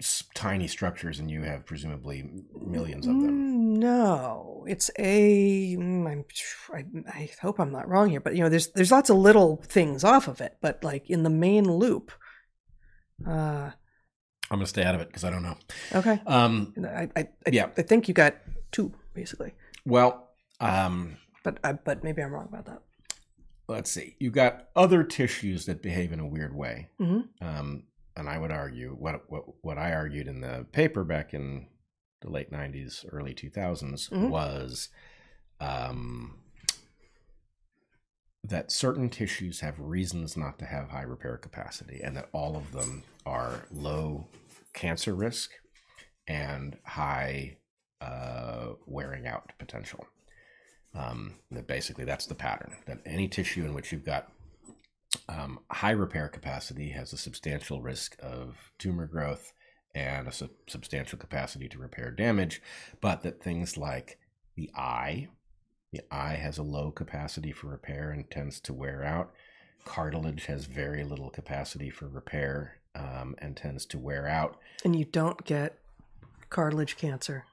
s- 0.00 0.22
tiny 0.34 0.68
structures, 0.68 1.18
and 1.18 1.30
you 1.30 1.42
have 1.42 1.64
presumably 1.66 2.28
millions 2.60 3.06
of 3.06 3.14
them. 3.14 3.30
Mm, 3.74 3.78
No, 3.78 4.64
it's 4.68 4.90
a. 4.98 5.76
mm, 5.76 6.06
I'm, 6.06 6.24
I, 7.08 7.18
I 7.18 7.30
hope 7.40 7.58
I'm 7.58 7.72
not 7.72 7.88
wrong 7.88 8.10
here, 8.10 8.20
but 8.20 8.34
you 8.36 8.42
know, 8.42 8.48
there's 8.48 8.68
there's 8.72 8.92
lots 8.92 9.10
of 9.10 9.16
little 9.16 9.62
things 9.66 10.04
off 10.04 10.28
of 10.28 10.40
it, 10.40 10.56
but 10.60 10.82
like 10.84 11.08
in 11.10 11.22
the 11.22 11.30
main 11.30 11.64
loop. 11.70 12.12
Uh, 13.26 13.70
I'm 14.50 14.58
gonna 14.58 14.66
stay 14.66 14.84
out 14.84 14.94
of 14.94 15.00
it 15.00 15.08
because 15.08 15.24
I 15.24 15.30
don't 15.30 15.42
know. 15.42 15.56
okay. 15.94 16.20
Um, 16.26 16.72
I, 16.84 17.08
I, 17.16 17.28
I, 17.46 17.50
Yeah. 17.50 17.68
I 17.76 17.82
think 17.82 18.06
you 18.08 18.14
got 18.14 18.36
two 18.70 18.92
basically, 19.14 19.54
well, 19.84 20.30
um, 20.60 21.16
but 21.42 21.58
I, 21.64 21.72
but 21.72 22.04
maybe 22.04 22.22
I'm 22.22 22.32
wrong 22.32 22.46
about 22.48 22.66
that. 22.66 22.82
Let's 23.68 23.90
see. 23.90 24.16
You've 24.18 24.32
got 24.32 24.68
other 24.76 25.02
tissues 25.04 25.66
that 25.66 25.82
behave 25.82 26.12
in 26.12 26.20
a 26.20 26.26
weird 26.26 26.54
way. 26.54 26.88
hmm 26.98 27.20
Um, 27.40 27.84
and 28.16 28.28
I 28.28 28.38
would 28.38 28.50
argue 28.50 28.94
what 28.98 29.30
what 29.30 29.44
what 29.62 29.78
I 29.78 29.92
argued 29.92 30.26
in 30.28 30.40
the 30.40 30.66
paper 30.72 31.04
back 31.04 31.34
in 31.34 31.68
the 32.22 32.30
late 32.30 32.50
'90s, 32.50 33.04
early 33.12 33.34
2000s 33.34 34.08
Mhm. 34.08 34.30
was 34.30 34.88
um, 35.60 36.38
that 38.44 38.70
certain 38.70 39.08
tissues 39.10 39.60
have 39.60 39.78
reasons 39.80 40.36
not 40.36 40.58
to 40.60 40.64
have 40.64 40.90
high 40.90 41.02
repair 41.02 41.36
capacity, 41.36 42.00
and 42.02 42.16
that 42.16 42.28
all 42.32 42.56
of 42.56 42.72
them 42.72 43.02
are 43.24 43.66
low 43.70 44.28
cancer 44.72 45.14
risk 45.14 45.50
and 46.28 46.78
high 46.84 47.56
uh, 48.00 48.74
wearing 48.86 49.26
out 49.26 49.52
potential. 49.58 50.06
Um, 50.96 51.34
that 51.50 51.66
basically 51.66 52.04
that's 52.04 52.26
the 52.26 52.34
pattern. 52.34 52.76
That 52.86 53.00
any 53.04 53.28
tissue 53.28 53.64
in 53.64 53.74
which 53.74 53.92
you've 53.92 54.04
got 54.04 54.32
um, 55.28 55.60
high 55.70 55.90
repair 55.90 56.28
capacity 56.28 56.90
has 56.90 57.12
a 57.12 57.18
substantial 57.18 57.82
risk 57.82 58.16
of 58.22 58.70
tumor 58.78 59.06
growth 59.06 59.52
and 59.94 60.28
a 60.28 60.32
sub- 60.32 60.50
substantial 60.66 61.18
capacity 61.18 61.68
to 61.68 61.78
repair 61.78 62.10
damage, 62.10 62.62
but 63.00 63.22
that 63.22 63.42
things 63.42 63.76
like 63.76 64.18
the 64.54 64.70
eye, 64.74 65.28
the 65.92 66.00
eye 66.10 66.34
has 66.34 66.58
a 66.58 66.62
low 66.62 66.90
capacity 66.90 67.52
for 67.52 67.68
repair 67.68 68.10
and 68.10 68.30
tends 68.30 68.60
to 68.60 68.72
wear 68.72 69.02
out. 69.04 69.32
Cartilage 69.84 70.46
has 70.46 70.66
very 70.66 71.04
little 71.04 71.30
capacity 71.30 71.90
for 71.90 72.08
repair 72.08 72.78
um, 72.94 73.34
and 73.38 73.56
tends 73.56 73.86
to 73.86 73.98
wear 73.98 74.26
out. 74.26 74.58
And 74.84 74.96
you 74.96 75.04
don't 75.04 75.44
get 75.44 75.78
cartilage 76.50 76.96
cancer, 76.96 77.44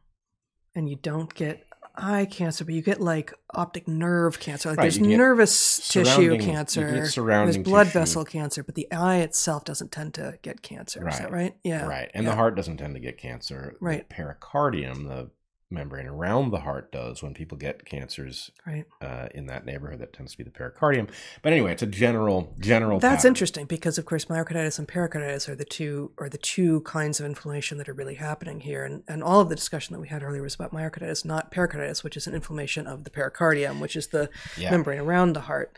and 0.75 0.89
you 0.89 0.95
don't 0.95 1.33
get 1.33 1.65
eye 1.95 2.25
cancer, 2.25 2.65
but 2.65 2.73
you 2.73 2.81
get 2.81 2.99
like 2.99 3.33
optic 3.53 3.87
nerve 3.87 4.39
cancer. 4.39 4.69
Like 4.69 4.77
Right, 4.79 4.83
there's 4.85 4.99
nervous 4.99 5.87
tissue 5.87 6.39
cancer. 6.39 6.89
There's 6.91 7.15
blood 7.57 7.85
tissue. 7.85 7.99
vessel 7.99 8.25
cancer, 8.25 8.63
but 8.63 8.75
the 8.75 8.91
eye 8.91 9.17
itself 9.17 9.63
doesn't 9.63 9.91
tend 9.91 10.15
to 10.15 10.39
get 10.41 10.61
cancer. 10.61 11.07
Is 11.07 11.19
that 11.19 11.31
Right. 11.31 11.43
right? 11.43 11.55
Yeah. 11.63 11.85
Right. 11.85 12.09
And 12.13 12.23
yeah. 12.23 12.31
the 12.31 12.35
heart 12.35 12.55
doesn't 12.55 12.77
tend 12.77 12.95
to 12.95 12.99
get 12.99 13.17
cancer. 13.17 13.75
The 13.79 13.85
Right. 13.85 14.09
pericardium, 14.09 15.07
the 15.07 15.29
membrane 15.73 16.05
around 16.05 16.51
the 16.51 16.59
heart, 16.61 16.91
does 16.91 17.21
when 17.23 17.33
people 17.33 17.57
get 17.57 17.83
cancers 17.85 18.51
Right. 18.65 18.85
uh, 19.01 19.27
in 19.35 19.47
that 19.47 19.65
neighborhood. 19.65 19.99
That 19.99 20.13
tends 20.13 20.31
to 20.33 20.37
be 20.37 20.43
the 20.43 20.51
pericardium. 20.51 21.09
But 21.41 21.51
anyway, 21.53 21.71
it's 21.73 21.81
a 21.83 21.87
general 21.87 22.55
general. 22.59 22.99
That's 22.99 23.17
pattern. 23.23 23.29
interesting 23.29 23.65
because, 23.65 23.97
of 23.97 24.05
course, 24.05 24.25
myocarditis 24.25 24.79
and 24.79 24.87
pericarditis 24.87 25.49
are 25.49 25.55
the 25.55 25.65
two 25.65 26.11
are 26.17 26.29
the 26.29 26.37
two 26.37 26.81
kinds 26.81 27.19
of 27.19 27.25
inflammation 27.25 27.77
that 27.79 27.89
are 27.89 27.93
really 27.93 28.15
happening 28.15 28.61
here. 28.61 28.85
And 28.85 29.03
and 29.07 29.23
all 29.23 29.41
of 29.41 29.49
the 29.49 29.55
discussion 29.55 29.93
that 29.93 29.99
we 29.99 30.07
had 30.07 30.23
earlier 30.23 30.41
was 30.41 30.55
about 30.55 30.71
myocarditis, 30.71 31.25
not 31.25 31.51
pericarditis, 31.51 32.03
which 32.03 32.15
is 32.15 32.27
an 32.27 32.35
inflammation 32.35 32.87
of 32.87 33.03
the 33.03 33.09
pericardium, 33.09 33.79
which 33.79 33.95
is 33.95 34.07
the 34.07 34.29
Yeah. 34.57 34.71
membrane 34.71 34.99
around 34.99 35.33
the 35.33 35.41
heart. 35.41 35.77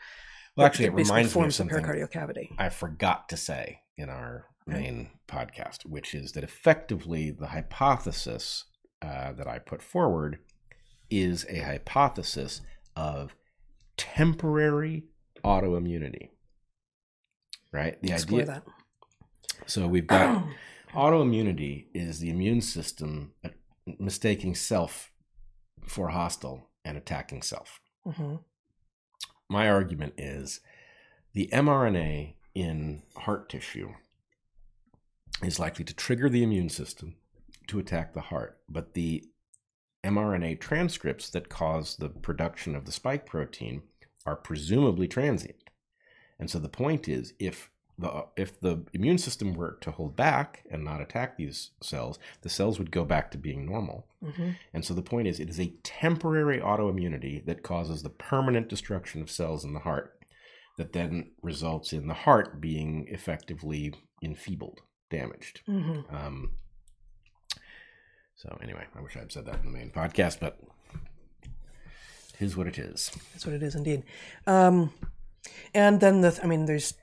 Well, 0.58 0.66
actually, 0.68 0.86
it 0.86 0.94
reminds 0.94 1.36
me 1.36 1.42
of 1.42 1.48
the 1.48 1.54
something 1.54 1.78
pericardial 1.78 2.10
cavity. 2.10 2.52
I 2.58 2.70
forgot 2.70 3.28
to 3.30 3.38
say 3.38 3.82
in 3.98 4.10
our 4.10 4.46
main 4.68 5.10
podcast, 5.28 5.86
which 5.86 6.16
is 6.16 6.32
that 6.32 6.44
effectively 6.44 7.30
the 7.30 7.48
hypothesis 7.48 8.66
uh, 9.02 9.34
that 9.34 9.48
I 9.48 9.60
put 9.60 9.82
forward 9.82 10.40
is 11.10 11.46
a 11.50 11.60
hypothesis 11.60 12.62
of 12.96 13.36
temporary 13.98 15.04
autoimmunity. 15.44 16.30
Right? 17.72 18.02
The 18.02 18.14
Explore 18.14 18.42
idea. 18.42 18.54
that. 18.54 18.64
So 19.68 19.88
we've 19.88 20.08
got 20.08 20.44
autoimmunity 20.94 21.88
is 21.94 22.20
the 22.20 22.30
immune 22.30 22.62
system 22.62 23.34
uh, 23.44 23.50
mistaking 24.00 24.56
self 24.56 25.12
for 25.86 26.10
hostile 26.10 26.70
and 26.84 26.98
attacking 26.98 27.42
self. 27.42 27.80
hmm 28.06 28.36
My 29.50 29.70
argument 29.70 30.14
is 30.18 30.62
the 31.34 31.50
mRNA 31.52 32.36
in 32.54 33.04
heart 33.18 33.50
tissue 33.50 33.94
is 35.44 35.60
likely 35.60 35.84
to 35.86 35.94
trigger 35.94 36.30
the 36.30 36.44
immune 36.44 36.70
system 36.70 37.16
to 37.67 37.80
attack 37.80 38.13
the 38.13 38.21
heart, 38.21 38.60
but 38.69 38.93
the 38.93 39.23
mRNA 40.04 40.60
transcripts 40.60 41.30
that 41.32 41.49
cause 41.49 41.95
the 41.97 42.10
production 42.10 42.75
of 42.75 42.86
the 42.86 42.91
spike 42.91 43.25
protein 43.25 43.82
are 44.25 44.36
presumably 44.36 45.08
transient. 45.08 45.69
And 46.39 46.49
so 46.49 46.60
the 46.60 46.69
point 46.69 47.08
is 47.08 47.34
if 47.39 47.69
the 47.97 48.25
if 48.36 48.60
the 48.60 48.84
immune 48.93 49.17
system 49.17 49.54
were 49.54 49.78
to 49.82 49.91
hold 49.91 50.15
back 50.15 50.65
and 50.69 50.84
not 50.84 51.01
attack 51.01 51.38
these 51.38 51.71
cells, 51.82 52.19
the 52.41 52.49
cells 52.49 52.78
would 52.78 52.91
go 52.91 53.06
back 53.06 53.32
to 53.32 53.38
being 53.38 53.65
normal. 53.65 54.08
hmm 54.21 54.51
And 54.73 54.84
so 54.84 54.93
the 54.93 55.01
point 55.01 55.28
is, 55.28 55.39
it 55.39 55.49
is 55.49 55.60
a 55.60 55.73
temporary 55.84 56.60
autoimmunity 56.60 57.45
that 57.45 57.63
causes 57.63 58.04
the 58.04 58.10
permanent 58.10 58.67
destruction 58.67 59.21
of 59.21 59.32
cells 59.32 59.63
in 59.63 59.73
the 59.73 59.80
heart 59.80 60.19
that 60.78 60.91
then 60.91 61.32
results 61.41 61.93
in 61.93 62.08
the 62.08 62.13
heart 62.13 62.60
being 62.60 63.08
effectively 63.10 63.93
enfeebled, 64.21 64.82
damaged. 65.10 65.62
hmm 65.65 66.01
Um, 66.10 66.51
so, 68.36 68.58
anyway, 68.62 68.86
I 68.95 69.02
wish 69.02 69.15
I 69.15 69.19
had 69.19 69.32
said 69.32 69.45
that 69.45 69.60
in 69.60 69.65
the 69.65 69.78
main 69.78 69.91
podcast, 69.91 70.39
but 70.39 70.60
it 71.43 72.41
is 72.45 72.58
what 72.58 72.67
it 72.67 72.78
is. 72.78 73.12
That's 73.34 73.45
what 73.45 73.56
it 73.56 73.63
is 73.63 73.76
indeed. 73.76 74.04
Um, 74.45 74.93
and 75.74 76.00
then 76.00 76.21
the, 76.21 76.38
I 76.43 76.48
mean, 76.48 76.65
there's 76.65 76.93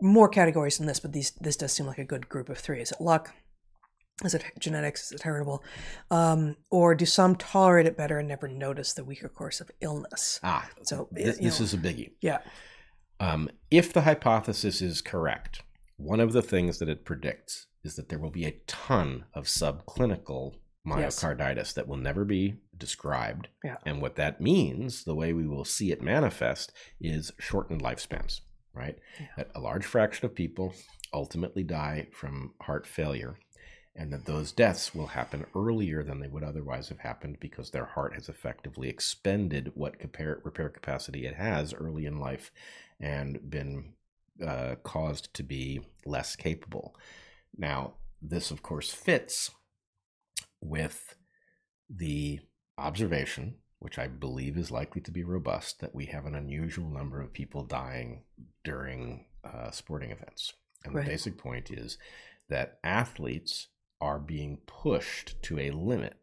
more 0.00 0.28
categories 0.28 0.78
than 0.78 0.86
this, 0.86 1.00
but 1.00 1.12
these 1.12 1.30
this 1.40 1.56
does 1.56 1.72
seem 1.72 1.86
like 1.86 1.98
a 1.98 2.04
good 2.04 2.28
group 2.28 2.48
of 2.48 2.58
three. 2.58 2.80
Is 2.80 2.92
it 2.92 3.00
luck? 3.00 3.32
Is 4.24 4.34
it 4.34 4.44
genetics? 4.58 5.06
Is 5.06 5.12
it 5.12 5.22
heritable? 5.22 5.62
Um, 6.10 6.56
or 6.70 6.94
do 6.94 7.06
some 7.06 7.36
tolerate 7.36 7.86
it 7.86 7.96
better 7.96 8.18
and 8.18 8.26
never 8.28 8.48
notice 8.48 8.92
the 8.92 9.04
weaker 9.04 9.28
course 9.28 9.60
of 9.60 9.70
illness? 9.80 10.40
Ah, 10.42 10.68
So, 10.82 11.08
this, 11.12 11.38
you 11.38 11.44
this 11.44 11.60
is 11.60 11.72
a 11.72 11.78
biggie. 11.78 12.12
Yeah. 12.20 12.38
Um, 13.20 13.48
if 13.70 13.92
the 13.92 14.02
hypothesis 14.02 14.82
is 14.82 15.00
correct, 15.00 15.62
one 15.96 16.20
of 16.20 16.32
the 16.32 16.42
things 16.42 16.78
that 16.78 16.88
it 16.88 17.04
predicts 17.04 17.66
is 17.88 17.96
that 17.96 18.08
there 18.08 18.18
will 18.18 18.30
be 18.30 18.44
a 18.46 18.60
ton 18.66 19.24
of 19.34 19.46
subclinical 19.46 20.54
Yes. 20.86 21.22
myocarditis 21.22 21.74
that 21.74 21.88
will 21.88 21.96
never 21.96 22.24
be 22.24 22.54
described. 22.76 23.48
Yeah. 23.62 23.76
And 23.84 24.00
what 24.00 24.16
that 24.16 24.40
means, 24.40 25.04
the 25.04 25.14
way 25.14 25.32
we 25.32 25.46
will 25.46 25.64
see 25.64 25.90
it 25.92 26.00
manifest, 26.02 26.72
is 27.00 27.32
shortened 27.38 27.82
lifespans, 27.82 28.40
right? 28.72 28.98
Yeah. 29.20 29.26
That 29.36 29.50
a 29.54 29.60
large 29.60 29.84
fraction 29.84 30.24
of 30.26 30.34
people 30.34 30.74
ultimately 31.12 31.62
die 31.62 32.08
from 32.12 32.54
heart 32.62 32.86
failure. 32.86 33.38
And 33.94 34.12
that 34.12 34.26
those 34.26 34.52
deaths 34.52 34.94
will 34.94 35.08
happen 35.08 35.44
earlier 35.56 36.04
than 36.04 36.20
they 36.20 36.28
would 36.28 36.44
otherwise 36.44 36.88
have 36.88 37.00
happened 37.00 37.38
because 37.40 37.70
their 37.70 37.86
heart 37.86 38.14
has 38.14 38.28
effectively 38.28 38.88
expended 38.88 39.72
what 39.74 39.98
compare, 39.98 40.40
repair 40.44 40.68
capacity 40.68 41.26
it 41.26 41.34
has 41.34 41.74
early 41.74 42.06
in 42.06 42.20
life 42.20 42.52
and 43.00 43.50
been 43.50 43.94
uh, 44.46 44.76
caused 44.84 45.34
to 45.34 45.42
be 45.42 45.80
less 46.06 46.36
capable. 46.36 46.94
Now, 47.58 47.94
this, 48.22 48.50
of 48.50 48.62
course, 48.62 48.92
fits 48.92 49.50
with 50.60 51.14
the 51.90 52.40
observation, 52.78 53.56
which 53.80 53.98
I 53.98 54.06
believe 54.06 54.56
is 54.56 54.70
likely 54.70 55.00
to 55.02 55.10
be 55.10 55.24
robust, 55.24 55.80
that 55.80 55.94
we 55.94 56.06
have 56.06 56.24
an 56.24 56.34
unusual 56.34 56.88
number 56.88 57.20
of 57.20 57.32
people 57.32 57.64
dying 57.64 58.22
during 58.64 59.26
uh, 59.44 59.70
sporting 59.72 60.10
events. 60.10 60.52
And 60.84 60.94
Right. 60.94 61.04
the 61.04 61.10
basic 61.10 61.36
point 61.36 61.70
is 61.70 61.98
that 62.48 62.78
athletes 62.84 63.68
are 64.00 64.20
being 64.20 64.58
pushed 64.66 65.42
to 65.42 65.58
a 65.58 65.72
limit 65.72 66.16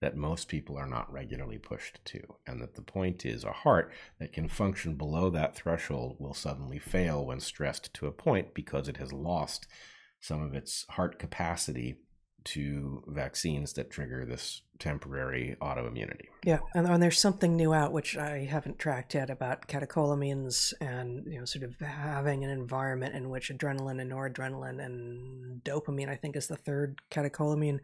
that 0.00 0.16
most 0.16 0.48
people 0.48 0.76
are 0.76 0.86
not 0.86 1.10
regularly 1.10 1.58
pushed 1.58 2.04
to. 2.04 2.20
And 2.46 2.60
that 2.60 2.74
the 2.74 2.82
point 2.82 3.24
is 3.24 3.44
a 3.44 3.52
heart 3.52 3.92
that 4.20 4.32
can 4.32 4.46
function 4.48 4.94
below 4.94 5.30
that 5.30 5.56
threshold 5.56 6.16
will 6.18 6.34
suddenly 6.34 6.78
fail 6.78 7.24
when 7.24 7.40
stressed 7.40 7.92
to 7.94 8.06
a 8.06 8.12
point 8.12 8.54
because 8.54 8.88
it 8.88 8.98
has 8.98 9.12
lost 9.12 9.66
some 10.26 10.42
of 10.42 10.54
its 10.54 10.84
heart 10.90 11.18
capacity 11.18 11.96
to 12.42 13.02
vaccines 13.08 13.72
that 13.72 13.90
trigger 13.90 14.24
this 14.24 14.62
temporary 14.78 15.56
autoimmunity. 15.60 16.26
Yeah, 16.44 16.58
and, 16.74 16.86
and 16.86 17.02
there's 17.02 17.18
something 17.18 17.56
new 17.56 17.72
out 17.72 17.92
which 17.92 18.16
I 18.16 18.44
haven't 18.44 18.78
tracked 18.78 19.14
yet 19.14 19.30
about 19.30 19.66
catecholamines 19.68 20.72
and 20.80 21.26
you 21.26 21.38
know 21.38 21.44
sort 21.44 21.64
of 21.64 21.74
having 21.80 22.44
an 22.44 22.50
environment 22.50 23.14
in 23.14 23.30
which 23.30 23.50
adrenaline 23.50 24.00
and 24.00 24.12
noradrenaline 24.12 24.84
and 24.84 25.62
dopamine, 25.64 26.08
I 26.08 26.16
think, 26.16 26.36
is 26.36 26.46
the 26.46 26.56
third 26.56 27.00
catecholamine, 27.10 27.80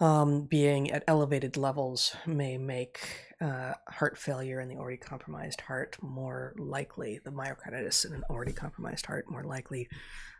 um, 0.00 0.42
being 0.42 0.90
at 0.90 1.04
elevated 1.06 1.56
levels 1.56 2.16
may 2.26 2.56
make 2.56 3.00
uh, 3.40 3.74
heart 3.88 4.18
failure 4.18 4.60
in 4.60 4.68
the 4.68 4.76
already 4.76 4.96
compromised 4.96 5.60
heart 5.60 5.96
more 6.02 6.54
likely, 6.58 7.20
the 7.24 7.30
myocarditis 7.30 8.04
in 8.04 8.12
an 8.12 8.24
already 8.30 8.52
compromised 8.52 9.06
heart 9.06 9.30
more 9.30 9.44
likely. 9.44 9.88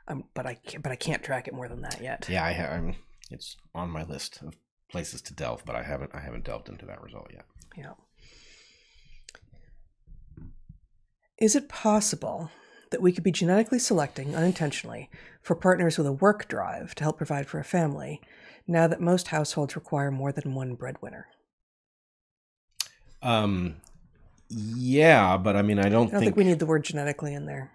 Um, 0.09 0.25
but 0.35 0.47
I 0.47 0.55
can't, 0.55 0.83
but 0.83 0.90
I 0.90 0.97
can't 0.97 1.23
track 1.23 1.47
it 1.49 1.55
more 1.55 1.68
than 1.68 1.83
that 1.83 2.01
yet. 2.01 2.27
Yeah, 2.29 2.44
I 2.44 2.53
have. 2.53 2.73
I'm, 2.73 2.97
it's 3.31 3.57
on 3.75 3.90
my 3.90 4.05
list 4.05 4.40
of 4.42 4.55
places 4.90 5.21
to 5.23 5.35
delve, 5.35 5.64
but 5.64 5.77
I 5.77 5.83
haven't 5.83 6.14
I 6.14 6.21
haven't 6.21 6.44
delved 6.44 6.68
into 6.68 6.87
that 6.87 7.03
result 7.03 7.29
yet. 7.33 7.44
Yeah. 7.77 7.92
Is 11.38 11.55
it 11.55 11.68
possible 11.68 12.51
that 12.90 13.03
we 13.03 13.12
could 13.12 13.23
be 13.23 13.31
genetically 13.31 13.79
selecting 13.79 14.35
unintentionally 14.35 15.11
for 15.42 15.55
partners 15.55 15.99
with 15.99 16.07
a 16.07 16.12
work 16.12 16.49
drive 16.49 16.94
to 16.97 17.05
help 17.05 17.18
provide 17.18 17.47
for 17.47 17.61
a 17.61 17.64
family 17.64 18.21
now 18.66 18.87
that 18.87 19.01
most 19.01 19.29
households 19.29 19.77
require 19.77 20.11
more 20.11 20.33
than 20.33 20.55
one 20.55 20.75
breadwinner? 20.75 21.27
Um, 23.23 23.77
yeah, 24.49 25.37
but 25.37 25.55
I 25.55 25.62
mean, 25.62 25.79
I 25.79 25.88
don't, 25.90 26.09
I 26.09 26.12
don't 26.12 26.21
think, 26.21 26.37
we 26.37 26.44
need 26.44 26.61
the 26.61 26.66
word 26.66 26.85
genetically 26.85 27.35
in 27.35 27.47
there. 27.47 27.71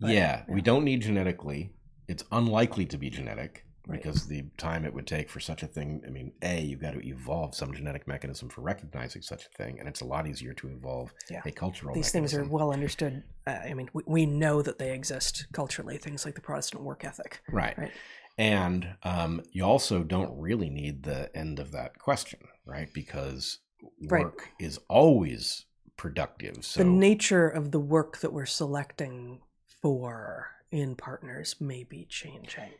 But, 0.00 0.10
yeah, 0.10 0.44
we 0.48 0.60
don't 0.60 0.84
need 0.84 1.02
genetically. 1.02 1.72
It's 2.06 2.24
unlikely 2.32 2.86
to 2.86 2.98
be 2.98 3.10
genetic 3.10 3.64
Right. 3.86 4.02
because 4.02 4.26
the 4.26 4.44
time 4.58 4.84
it 4.84 4.92
would 4.92 5.06
take 5.06 5.30
for 5.30 5.40
such 5.40 5.62
a 5.62 5.66
thing. 5.66 6.02
I 6.06 6.10
mean, 6.10 6.32
a 6.42 6.60
you've 6.60 6.80
got 6.80 6.92
to 6.92 7.00
evolve 7.08 7.54
some 7.54 7.72
genetic 7.72 8.06
mechanism 8.06 8.50
for 8.50 8.60
recognizing 8.60 9.22
such 9.22 9.46
a 9.46 9.48
thing, 9.56 9.78
and 9.80 9.88
it's 9.88 10.02
a 10.02 10.04
lot 10.04 10.26
easier 10.26 10.52
to 10.52 10.68
evolve 10.68 11.14
Yeah. 11.30 11.40
a 11.46 11.50
cultural. 11.50 11.94
These 11.94 12.12
things 12.12 12.34
are 12.34 12.44
well 12.44 12.70
understood. 12.70 13.24
Uh, 13.46 13.52
I 13.64 13.72
mean, 13.72 13.88
we, 13.94 14.02
we 14.06 14.26
know 14.26 14.60
that 14.60 14.78
they 14.78 14.92
exist 14.92 15.46
culturally, 15.52 15.96
things 15.96 16.26
like 16.26 16.34
the 16.34 16.42
Protestant 16.42 16.82
work 16.82 17.02
ethic. 17.02 17.40
right. 17.50 17.78
Right. 17.78 17.92
And 18.36 18.94
um, 19.04 19.42
you 19.52 19.64
also 19.64 20.02
don't 20.04 20.38
really 20.38 20.68
need 20.68 21.02
the 21.04 21.34
end 21.34 21.58
of 21.58 21.72
that 21.72 21.98
question, 21.98 22.40
right? 22.66 22.92
Because 22.92 23.58
Right. 24.02 24.24
work 24.24 24.50
is 24.60 24.78
always 24.88 25.64
productive. 25.96 26.64
So 26.64 26.80
the 26.80 26.90
nature 26.90 27.48
of 27.48 27.70
the 27.70 27.80
work 27.80 28.18
that 28.18 28.32
we're 28.34 28.44
selecting 28.46 29.40
for 29.82 30.48
in 30.70 30.94
partners 30.96 31.56
may 31.60 31.82
be 31.84 32.04
changing 32.08 32.72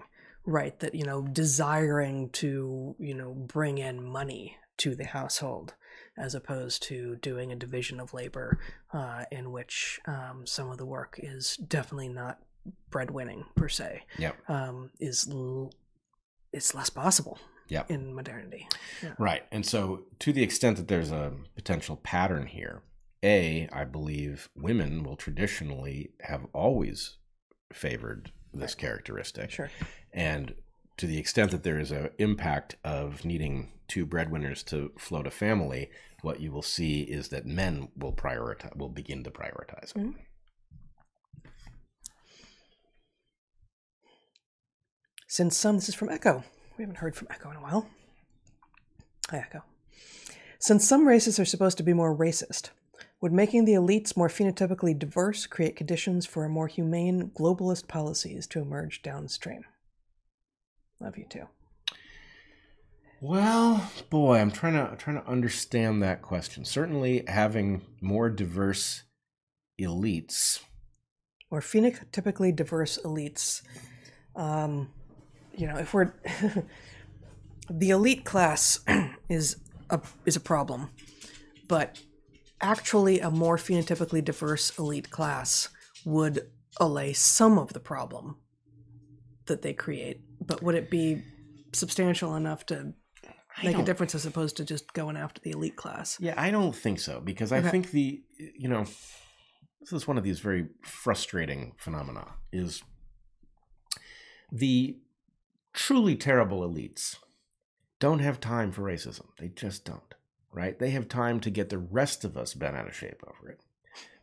right 0.45 0.79
that 0.81 0.95
you 0.95 1.05
know 1.05 1.23
desiring 1.23 2.29
to 2.31 2.95
you 2.99 3.15
know 3.15 3.33
bring 3.33 3.79
in 3.79 4.03
money 4.03 4.57
to 4.77 4.95
the 4.95 5.05
household 5.05 5.75
as 6.17 6.35
opposed 6.35 6.83
to 6.83 7.17
doing 7.17 7.51
a 7.53 7.57
division 7.57 7.99
of 8.01 8.13
labor 8.15 8.59
uh, 8.93 9.25
in 9.31 9.51
which 9.53 10.01
um, 10.07 10.43
some 10.47 10.71
of 10.71 10.79
the 10.79 10.87
work 10.87 11.19
is 11.23 11.57
definitely 11.57 12.09
not 12.09 12.39
breadwinning 12.91 13.45
per 13.55 13.69
se 13.69 14.03
Yep. 14.19 14.37
um, 14.51 14.91
is 15.01 15.27
l- 15.31 15.73
it's 16.53 16.75
less 16.75 16.91
possible 16.91 17.39
Yep. 17.69 17.91
in 17.91 18.15
modernity 18.15 18.67
Right. 19.19 19.45
And 19.53 19.65
so, 19.67 20.05
to 20.21 20.33
the 20.33 20.43
extent 20.43 20.77
that 20.79 20.89
there's 20.89 21.11
a 21.13 21.33
potential 21.55 21.97
pattern 21.97 22.47
here, 22.47 22.83
A, 23.25 23.69
I 23.73 23.85
believe 23.85 24.49
women 24.55 25.03
will 25.03 25.17
traditionally 25.17 26.13
have 26.21 26.47
always 26.53 27.17
favored 27.73 28.33
this 28.53 28.75
characteristic. 28.75 29.51
sure 29.51 29.71
And 30.13 30.55
to 30.97 31.07
the 31.07 31.19
extent 31.19 31.51
that 31.51 31.63
there 31.63 31.79
is 31.79 31.91
an 31.91 32.11
impact 32.19 32.77
of 32.85 33.25
needing 33.25 33.73
two 33.89 34.05
breadwinners 34.05 34.63
to 34.65 34.93
float 34.99 35.27
a 35.27 35.31
family, 35.31 35.91
what 36.23 36.41
you 36.41 36.53
will 36.53 36.63
see 36.63 37.03
is 37.03 37.29
that 37.29 37.47
men 37.47 37.89
will 37.97 38.13
prioritize, 38.13 38.77
will 38.77 38.89
begin 38.89 39.25
to 39.25 39.31
prioritize 39.31 39.91
it. 39.91 39.97
Mhm. 39.97 40.15
Since 45.27 45.57
some, 45.57 45.77
this 45.77 45.89
is 45.89 45.95
from 45.95 46.09
Echo. 46.09 46.43
We 46.77 46.83
haven't 46.83 46.99
heard 46.99 47.15
from 47.15 47.29
Echo 47.31 47.51
in 47.51 47.57
a 47.57 47.61
while. 47.61 47.89
Hi, 49.31 49.39
Echo. 49.39 49.63
Since 50.59 50.89
some 50.89 51.07
races 51.07 51.39
are 51.39 51.45
supposed 51.45 51.77
to 51.77 51.83
be 51.83 51.93
more 51.93 52.17
racist, 52.17 52.71
would 53.21 53.33
making 53.33 53.65
the 53.65 53.73
elites 53.73 54.17
more 54.17 54.29
phenotypically 54.29 54.99
diverse 54.99 55.47
create 55.47 55.77
conditions 55.77 56.27
for 56.27 56.45
a 56.45 56.49
more 56.49 56.69
humane 56.69 57.31
globalist 57.37 57.89
policies 57.89 58.47
to 58.49 58.61
emerge 58.61 59.03
downstream? 59.03 59.65
Love 61.01 61.17
you 61.17 61.27
too. 61.29 61.47
Well, 63.21 63.91
boy, 64.11 64.39
I'm 64.39 64.53
trying 64.53 64.75
to 64.75 64.95
trying 64.97 65.21
to 65.21 65.29
understand 65.29 66.03
that 66.03 66.23
question. 66.23 66.65
Certainly, 66.65 67.25
having 67.27 67.83
more 68.01 68.31
diverse 68.31 69.03
elites 69.81 70.61
or 71.51 71.61
phenotypically 71.61 72.55
diverse 72.55 72.99
elites. 73.05 73.63
Um, 74.37 74.91
you 75.57 75.67
know, 75.67 75.79
if 75.79 75.95
we're 75.95 76.13
the 77.71 77.91
elite 77.91 78.25
class 78.25 78.81
is 79.29 79.57
a 79.91 80.01
is 80.25 80.37
a 80.37 80.41
problem, 80.41 80.91
but 81.67 82.01
actually 82.61 83.21
a 83.21 83.31
more 83.31 83.57
phenotypically 83.57 84.25
diverse 84.25 84.77
elite 84.79 85.11
class 85.11 85.69
would 86.05 86.51
allay 86.79 87.13
some 87.13 87.59
of 87.59 87.73
the 87.73 87.81
problem 87.81 88.37
that 89.47 89.63
they 89.63 89.73
create. 89.73 90.21
But 90.41 90.63
would 90.63 90.75
it 90.75 90.91
be 90.91 91.23
substantial 91.73 92.35
enough 92.37 92.67
to 92.67 92.95
make 93.63 93.79
a 93.79 93.85
difference 93.85 94.15
as 94.15 94.25
opposed 94.27 94.57
to 94.59 94.65
just 94.65 94.93
going 94.93 95.17
after 95.17 95.41
the 95.41 95.51
elite 95.51 95.77
class? 95.77 96.19
Yeah, 96.21 96.35
I 96.37 96.51
don't 96.51 96.75
think 96.75 97.01
so 97.01 97.21
because 97.21 97.53
I 97.53 97.59
Okay. 97.59 97.71
think 97.71 97.91
the 97.91 98.23
you 98.39 98.69
know 98.69 98.85
this 99.81 99.93
is 99.93 100.07
one 100.07 100.19
of 100.19 100.25
these 100.25 100.41
very 100.41 100.69
frustrating 100.83 101.73
phenomena 101.79 102.35
is 102.53 102.83
the 104.51 104.99
truly 105.73 106.17
terrible 106.17 106.61
elites 106.69 107.17
don't 108.01 108.21
have 108.21 108.41
time 108.41 108.71
for 108.73 108.83
racism. 108.83 109.27
They 109.39 109.49
just 109.49 109.85
don't, 109.85 110.15
right? 110.53 110.79
They 110.79 110.91
have 110.91 111.09
time 111.09 111.41
to 111.41 111.51
get 111.51 111.69
the 111.69 111.79
rest 111.79 112.25
of 112.25 112.37
us 112.37 112.55
bent 112.55 112.77
out 112.77 112.89
of 112.89 112.95
shape 112.95 113.23
over 113.27 113.51
it. 113.51 113.61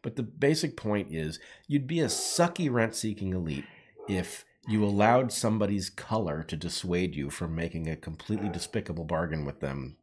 But 0.02 0.16
the 0.16 0.24
basic 0.24 0.78
point 0.78 1.12
is 1.12 1.40
you'd 1.68 1.88
be 1.88 2.00
a 2.00 2.06
sucky 2.08 2.72
rent 2.72 2.96
seeking 2.96 3.34
elite 3.34 3.66
if 4.08 4.46
you 4.68 4.84
allowed 4.84 5.32
somebody's 5.32 5.90
color 5.90 6.44
to 6.44 6.56
dissuade 6.56 7.16
you 7.16 7.30
from 7.30 7.56
making 7.56 7.88
a 7.88 7.96
completely 7.96 8.50
despicable 8.50 9.04
bargain 9.06 9.46
with 9.46 9.60
them 9.60 9.98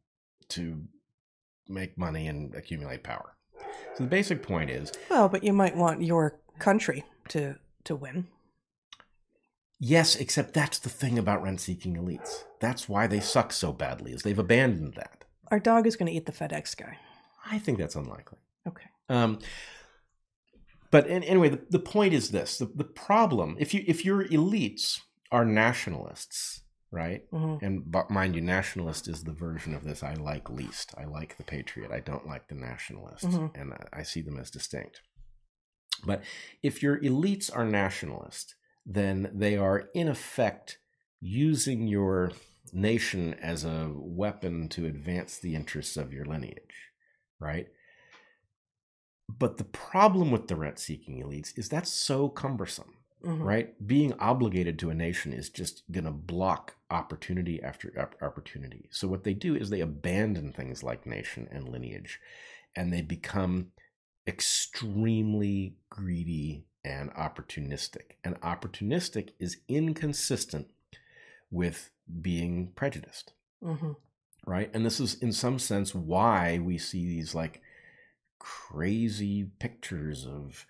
to 0.49 0.83
make 1.69 1.97
money 1.99 2.27
and 2.27 2.55
accumulate 2.55 3.03
power. 3.03 3.37
So 3.95 4.05
the 4.05 4.11
basic 4.11 4.43
point 4.43 4.71
is 4.71 4.93
Well, 5.11 5.29
but 5.29 5.45
you 5.45 5.53
might 5.53 5.77
want 5.77 6.03
your 6.03 6.39
country 6.59 7.05
to 7.29 7.57
to 7.85 7.97
win. 7.97 8.27
yes, 9.81 10.15
except 10.17 10.55
that's 10.55 10.79
the 10.79 10.89
thing 10.89 11.19
about 11.19 11.43
rent 11.43 11.61
seeking 11.61 11.97
elites. 11.97 12.45
That's 12.61 12.89
why 12.89 13.07
they 13.07 13.21
suck 13.21 13.53
so 13.53 13.73
badly, 13.73 14.13
is 14.13 14.23
they've 14.23 14.39
abandoned 14.39 14.95
that. 14.95 15.22
Our 15.53 15.61
dog 15.61 15.87
is 15.87 15.95
going 15.97 16.07
to 16.11 16.13
eat 16.17 16.27
the 16.27 16.33
FedEx 16.33 16.77
guy. 16.77 16.97
I 17.49 17.59
think 17.59 17.79
that's 17.79 17.95
unlikely. 17.95 18.39
Okay. 18.67 18.87
Um, 19.09 19.39
but 20.91 21.07
an- 21.07 21.23
anyway, 21.25 21.51
the, 21.51 21.61
the 21.71 21.79
point 21.79 22.15
is 22.15 22.31
this: 22.31 22.59
the, 22.59 22.67
the 22.75 22.85
problem, 22.85 23.57
if 23.59 23.73
you 23.75 23.85
if 23.87 24.05
your 24.05 24.25
elites 24.29 24.99
are 25.31 25.45
nationalists, 25.45 26.63
right? 26.91 27.23
hmm 27.31 27.57
And 27.63 27.91
but 27.91 28.11
mind 28.11 28.35
you, 28.35 28.41
nationalist 28.41 29.09
is 29.09 29.25
the 29.25 29.33
version 29.33 29.75
of 29.75 29.85
this 29.85 30.03
I 30.03 30.15
like 30.15 30.49
least. 30.51 30.95
I 30.97 31.05
like 31.05 31.37
the 31.37 31.45
patriot. 31.45 31.91
I 31.93 32.01
don't 32.01 32.27
like 32.27 32.49
the 32.49 32.55
nationalist, 32.55 33.25
Mhm. 33.25 33.51
and 33.55 33.75
I- 33.75 34.01
I 34.01 34.03
see 34.03 34.23
them 34.23 34.39
as 34.39 34.51
distinct. 34.51 35.01
But 36.05 36.23
if 36.63 36.83
your 36.83 36.99
elites 37.01 37.55
are 37.55 37.65
nationalist, 37.67 38.55
then 38.87 39.31
they 39.35 39.57
are 39.57 39.89
in 39.95 40.09
effect 40.09 40.79
using 41.21 41.87
your 41.87 42.33
nation 42.73 43.35
as 43.35 43.65
a 43.65 43.91
weapon 43.95 44.69
to 44.71 44.87
advance 44.87 45.39
the 45.39 45.55
interests 45.55 45.97
of 45.97 46.13
your 46.13 46.25
lineage, 46.25 46.91
right? 47.39 47.69
But 49.29 49.57
the 49.57 49.65
problem 49.65 50.31
with 50.31 50.49
the 50.49 50.57
rent 50.57 50.79
seeking 50.79 51.23
elites 51.23 51.57
is 51.59 51.69
that's 51.69 51.93
so 51.93 52.29
cumbersome 52.29 52.95
hmm 53.23 53.43
right? 53.43 53.87
Being 53.87 54.15
obligated 54.15 54.79
to 54.81 54.91
a 54.91 54.95
nation 54.95 55.33
is 55.33 55.49
just 55.49 55.85
going 55.91 56.05
to 56.05 56.11
block 56.11 56.75
opportunity 56.91 57.63
after 57.63 58.11
opportunity. 58.21 58.89
So 58.91 59.09
what 59.09 59.25
they 59.25 59.35
do 59.35 59.55
is 59.55 59.71
they 59.71 59.81
abandon 59.81 60.53
things 60.53 60.83
like 60.83 61.07
nation 61.07 61.49
and 61.51 61.69
lineage 61.69 62.21
and 62.75 62.93
they 62.93 63.03
become 63.03 63.69
extremely 64.27 65.77
greedy 65.91 66.67
and 66.85 67.13
opportunistic. 67.15 68.17
And 68.25 68.41
opportunistic 68.41 69.31
is 69.39 69.59
inconsistent 69.69 70.69
with 71.53 71.91
being 72.21 72.73
prejudiced 72.75 73.35
hmm 73.63 73.93
right? 74.47 74.71
And 74.75 74.85
this 74.85 75.01
is, 75.01 75.15
in 75.15 75.33
some 75.33 75.59
sense, 75.59 75.95
why 75.95 76.59
we 76.59 76.79
see 76.79 77.07
these 77.07 77.35
like 77.35 77.61
crazy 78.39 79.45
pictures 79.59 80.27
of 80.27 80.67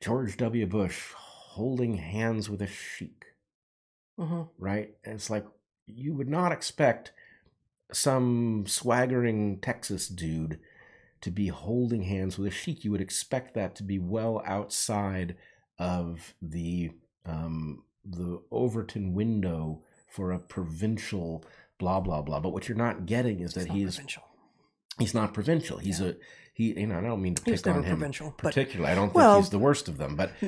George 0.00 0.36
W. 0.38 0.66
Bush 0.66 1.12
holding 1.14 1.98
hands 1.98 2.48
with 2.48 2.62
a 2.62 2.66
sheik, 2.66 3.24
hmm 4.18 4.42
right? 4.58 4.94
And 5.04 5.14
it's 5.14 5.30
like 5.30 5.44
you 5.86 6.14
would 6.14 6.28
not 6.28 6.52
expect 6.52 7.12
some 7.92 8.64
swaggering 8.66 9.60
Texas 9.60 10.08
dude 10.08 10.58
to 11.20 11.30
be 11.30 11.48
holding 11.48 12.02
hands 12.04 12.38
with 12.38 12.48
a 12.48 12.54
sheik. 12.54 12.84
You 12.84 12.90
would 12.92 13.00
expect 13.00 13.54
that 13.54 13.76
to 13.76 13.82
be 13.82 13.98
well 13.98 14.42
outside 14.46 15.36
of 15.78 16.34
the 16.40 16.92
um, 17.26 17.84
the 18.04 18.40
Overton 18.50 19.14
window 19.14 19.82
for 20.12 20.30
a 20.32 20.38
provincial 20.38 21.44
blah 21.78 22.00
blah 22.00 22.22
blah. 22.22 22.40
But 22.40 22.50
what 22.52 22.68
you're 22.68 22.78
not 22.78 23.06
getting 23.06 23.40
is 23.40 23.54
that 23.54 23.68
he's 23.68 23.96
provincial. 23.96 24.22
he's 24.98 25.14
not 25.14 25.34
provincial. 25.34 25.78
He's 25.78 26.00
a 26.00 26.16
he. 26.54 26.78
You 26.78 26.86
know, 26.86 26.98
I 26.98 27.00
don't 27.00 27.22
mean 27.22 27.34
to 27.34 27.42
pick 27.42 27.66
on 27.66 27.82
him 27.82 27.96
provincial, 27.96 28.34
but 28.36 28.52
particularly. 28.54 28.92
I 28.92 28.94
don't 28.94 29.08
think 29.08 29.14
well- 29.16 29.38
he's 29.38 29.50
the 29.50 29.58
worst 29.58 29.88
of 29.88 29.98
them, 29.98 30.16
but 30.16 30.32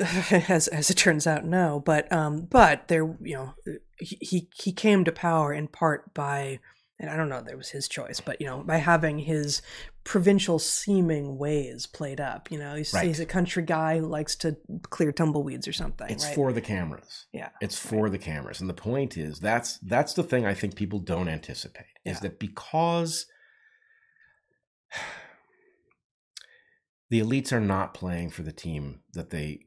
as 0.48 0.68
as 0.68 0.90
it 0.90 0.94
turns 0.96 1.26
out, 1.26 1.44
no. 1.44 1.82
But 1.84 2.12
um, 2.12 2.42
but 2.42 2.88
there, 2.88 3.04
you 3.22 3.34
know, 3.34 3.54
he- 3.98 4.48
he 4.54 4.72
came 4.72 5.04
to 5.04 5.12
power 5.12 5.52
in 5.52 5.68
part 5.68 6.12
by 6.14 6.60
and 7.05 7.12
I 7.12 7.16
don't 7.16 7.28
know 7.28 7.42
that 7.42 7.52
it 7.52 7.57
was 7.59 7.68
his 7.68 7.86
choice, 7.88 8.20
but 8.20 8.40
you 8.40 8.46
know, 8.46 8.62
by 8.62 8.78
having 8.78 9.18
his 9.18 9.61
provincial 10.05 10.59
seeming 10.59 11.36
ways 11.38 11.86
played 11.86 12.20
up, 12.20 12.50
you 12.50 12.59
know, 12.59 12.74
he's, 12.74 12.92
Right. 12.94 13.07
he's 13.07 13.20
a 13.20 13.26
country 13.26 13.62
guy 13.62 13.98
who 13.98 14.07
likes 14.07 14.34
to 14.36 14.57
clear 14.90 15.12
tumbleweeds 15.12 15.68
or 15.68 15.72
something. 15.72 16.09
It's 16.11 16.24
right? 16.24 16.34
for 16.34 16.52
the 16.52 16.61
cameras. 16.61 17.26
yeah, 17.32 17.50
It's 17.61 17.78
for 17.78 18.09
the 18.11 18.18
cameras. 18.18 18.61
And 18.61 18.68
the 18.70 18.74
point 18.74 19.16
is 19.16 19.38
that's 19.38 19.78
that's 19.78 20.14
the 20.14 20.22
thing 20.22 20.46
I 20.46 20.55
think 20.55 20.76
people 20.76 20.98
don't 20.98 21.28
anticipate 21.28 21.86
is 22.05 22.16
Yeah. 22.16 22.20
that 22.20 22.38
because 22.38 23.26
the 27.11 27.20
elites 27.20 27.52
are 27.52 27.61
not 27.61 27.94
playing 27.94 28.30
for 28.30 28.42
the 28.42 28.52
team 28.52 29.00
that 29.12 29.30
they 29.30 29.66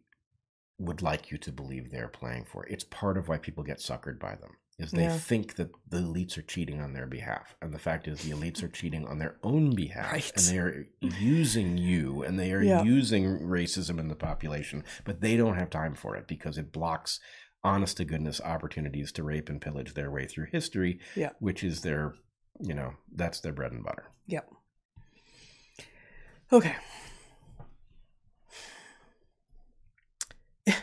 would 0.80 1.02
like 1.02 1.32
you 1.32 1.38
to 1.40 1.52
believe 1.52 1.90
they're 1.92 2.08
playing 2.08 2.46
for. 2.46 2.66
It's 2.68 2.84
part 2.84 3.18
of 3.18 3.28
why 3.28 3.38
people 3.38 3.64
get 3.64 3.80
suckered 3.80 4.20
by 4.20 4.36
them. 4.36 4.52
Is 4.80 4.92
they 4.92 5.04
Yeah. 5.04 5.18
think 5.18 5.56
that 5.56 5.72
the 5.90 5.98
elites 5.98 6.38
are 6.38 6.44
cheating 6.44 6.80
on 6.82 6.94
their 6.94 7.08
behalf. 7.08 7.56
And 7.64 7.74
the 7.74 7.80
fact 7.80 8.08
is 8.08 8.22
the 8.22 8.30
elites 8.30 8.62
are 8.62 8.68
cheating 8.68 9.08
on 9.08 9.18
their 9.18 9.38
own 9.42 9.74
behalf. 9.74 10.12
Right. 10.12 10.32
And 10.36 10.46
they 10.46 10.60
are 10.60 10.88
using 11.02 11.78
you 11.80 12.22
and 12.22 12.40
they 12.40 12.54
are 12.54 12.62
Yeah. 12.62 12.84
using 12.84 13.40
racism 13.40 13.98
in 14.00 14.08
the 14.08 14.16
population, 14.16 14.84
but 15.04 15.22
they 15.22 15.36
don't 15.36 15.56
have 15.58 15.72
time 15.72 15.96
for 15.96 16.16
it 16.16 16.28
because 16.28 16.60
it 16.60 16.72
blocks 16.72 17.20
honest 17.64 17.98
to 17.98 18.06
goodness 18.06 18.40
opportunities 18.42 19.12
to 19.14 19.24
rape 19.24 19.50
and 19.50 19.60
pillage 19.60 19.96
their 19.96 20.12
way 20.12 20.28
through 20.28 20.46
history, 20.52 21.00
Yeah. 21.16 21.32
which 21.40 21.64
is 21.64 21.82
their, 21.82 22.14
you 22.60 22.76
know, 22.76 22.94
that's 23.12 23.40
their 23.40 23.54
bread 23.54 23.72
and 23.72 23.84
butter. 23.84 24.12
Yep. 24.28 24.48
Okay. 26.54 26.76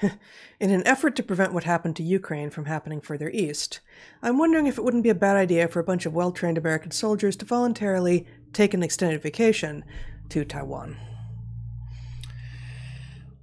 In 0.60 0.70
an 0.70 0.86
effort 0.86 1.16
to 1.16 1.22
prevent 1.22 1.52
what 1.52 1.64
happened 1.64 1.96
to 1.96 2.02
Ukraine 2.02 2.50
from 2.50 2.66
happening 2.66 3.00
further 3.00 3.30
east, 3.30 3.80
I'm 4.22 4.38
wondering 4.38 4.66
if 4.66 4.78
it 4.78 4.84
wouldn't 4.84 5.02
be 5.02 5.10
a 5.10 5.14
bad 5.14 5.36
idea 5.36 5.68
for 5.68 5.80
a 5.80 5.84
bunch 5.84 6.06
of 6.06 6.14
well 6.14 6.32
trained 6.32 6.58
American 6.58 6.90
soldiers 6.90 7.36
to 7.36 7.44
voluntarily 7.44 8.26
take 8.52 8.74
an 8.74 8.82
extended 8.82 9.22
vacation 9.22 9.84
to 10.30 10.44
Taiwan. 10.44 10.96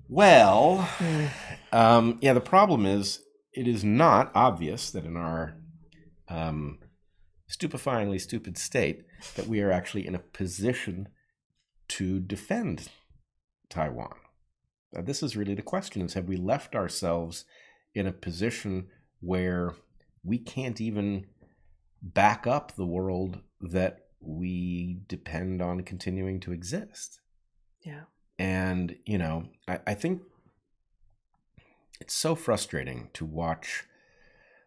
Well, 0.07 0.82
Hmm. 0.82 1.26
um, 1.72 2.20
yeah, 2.22 2.34
the 2.34 2.41
problem 2.41 2.86
is 2.86 3.22
it 3.53 3.68
is 3.68 3.84
not 3.84 4.32
obvious 4.36 4.91
that 4.91 5.05
in 5.05 5.16
our 5.16 5.55
um, 6.28 6.80
stupefyingly 7.49 8.20
stupid 8.20 8.57
state 8.57 9.03
that 9.36 9.47
we 9.47 9.62
are 9.62 9.72
actually 9.72 10.07
in 10.07 10.16
a 10.16 10.20
position 10.20 11.09
to 11.89 12.20
defend 12.20 12.89
Taiwan. 13.70 14.16
This 14.94 15.24
is 15.24 15.38
really 15.38 15.56
the 15.56 15.62
question: 15.62 16.02
is 16.02 16.14
have 16.14 16.28
we 16.28 16.38
left 16.38 16.76
ourselves 16.76 17.46
in 17.94 18.08
a 18.08 18.12
position 18.12 18.88
where 19.20 19.76
we 20.24 20.38
can't 20.38 20.82
even 20.82 21.28
back 22.02 22.48
up 22.48 22.76
the 22.76 22.86
world 22.86 23.39
that 23.62 24.08
we 24.20 25.00
depend 25.08 25.62
on 25.62 25.82
continuing 25.82 26.39
to 26.42 26.52
exist? 26.52 27.20
Yeah. 27.82 28.04
And, 28.38 28.96
you 29.06 29.18
know, 29.18 29.46
I, 29.68 29.80
I 29.88 29.94
think 29.94 30.22
it's 32.00 32.16
so 32.16 32.36
frustrating 32.36 33.10
to 33.14 33.26
watch 33.26 33.84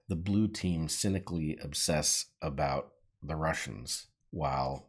the 0.08 0.16
blue 0.16 0.48
team 0.48 0.88
cynically 0.88 1.58
obsess 1.62 2.26
about 2.42 2.92
the 3.22 3.36
Russians 3.36 4.06
while 4.30 4.86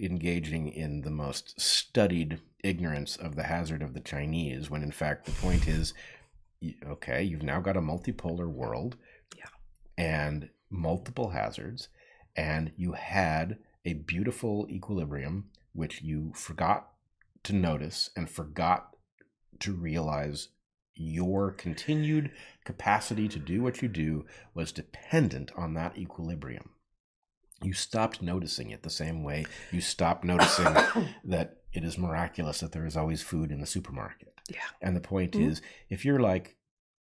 engaging 0.00 0.68
in 0.68 1.00
the 1.00 1.10
most 1.10 1.60
studied 1.60 2.40
ignorance 2.64 3.16
of 3.16 3.36
the 3.36 3.44
hazard 3.44 3.82
of 3.82 3.94
the 3.94 4.00
Chinese, 4.00 4.70
when 4.70 4.82
in 4.82 4.92
fact 4.92 5.26
the 5.26 5.32
point 5.32 5.66
is 5.68 5.94
okay, 6.86 7.22
you've 7.22 7.42
now 7.42 7.60
got 7.60 7.76
a 7.76 7.80
multipolar 7.80 8.48
world 8.48 8.96
Yeah. 9.36 9.44
and 9.96 10.50
multiple 10.68 11.30
hazards, 11.30 11.88
and 12.36 12.72
you 12.76 12.92
had 12.92 13.58
a 13.84 13.94
beautiful 13.94 14.66
equilibrium 14.68 15.50
which 15.72 16.02
you 16.02 16.32
forgot 16.34 16.92
to 17.44 17.54
notice 17.54 18.10
and 18.16 18.28
forgot 18.28 18.94
to 19.60 19.72
realize 19.72 20.48
your 20.94 21.50
continued 21.50 22.30
capacity 22.64 23.26
to 23.28 23.38
do 23.38 23.62
what 23.62 23.80
you 23.80 23.88
do 23.88 24.26
was 24.52 24.70
dependent 24.72 25.50
on 25.56 25.72
that 25.74 25.96
equilibrium. 25.96 26.70
You 27.62 27.72
stopped 27.72 28.22
noticing 28.22 28.70
it 28.70 28.82
the 28.82 28.90
same 28.90 29.22
way 29.22 29.44
you 29.70 29.80
stopped 29.80 30.24
noticing 30.24 30.64
that 31.24 31.58
it 31.72 31.84
is 31.84 31.98
miraculous 31.98 32.60
that 32.60 32.72
there 32.72 32.86
is 32.86 32.96
always 32.96 33.22
food 33.22 33.52
in 33.52 33.60
the 33.60 33.66
supermarket. 33.66 34.34
Yeah. 34.48 34.56
And 34.80 34.96
the 34.96 35.00
point 35.00 35.32
Mhm. 35.32 35.46
is, 35.48 35.62
if 35.88 36.04
you're 36.04 36.18
like 36.20 36.56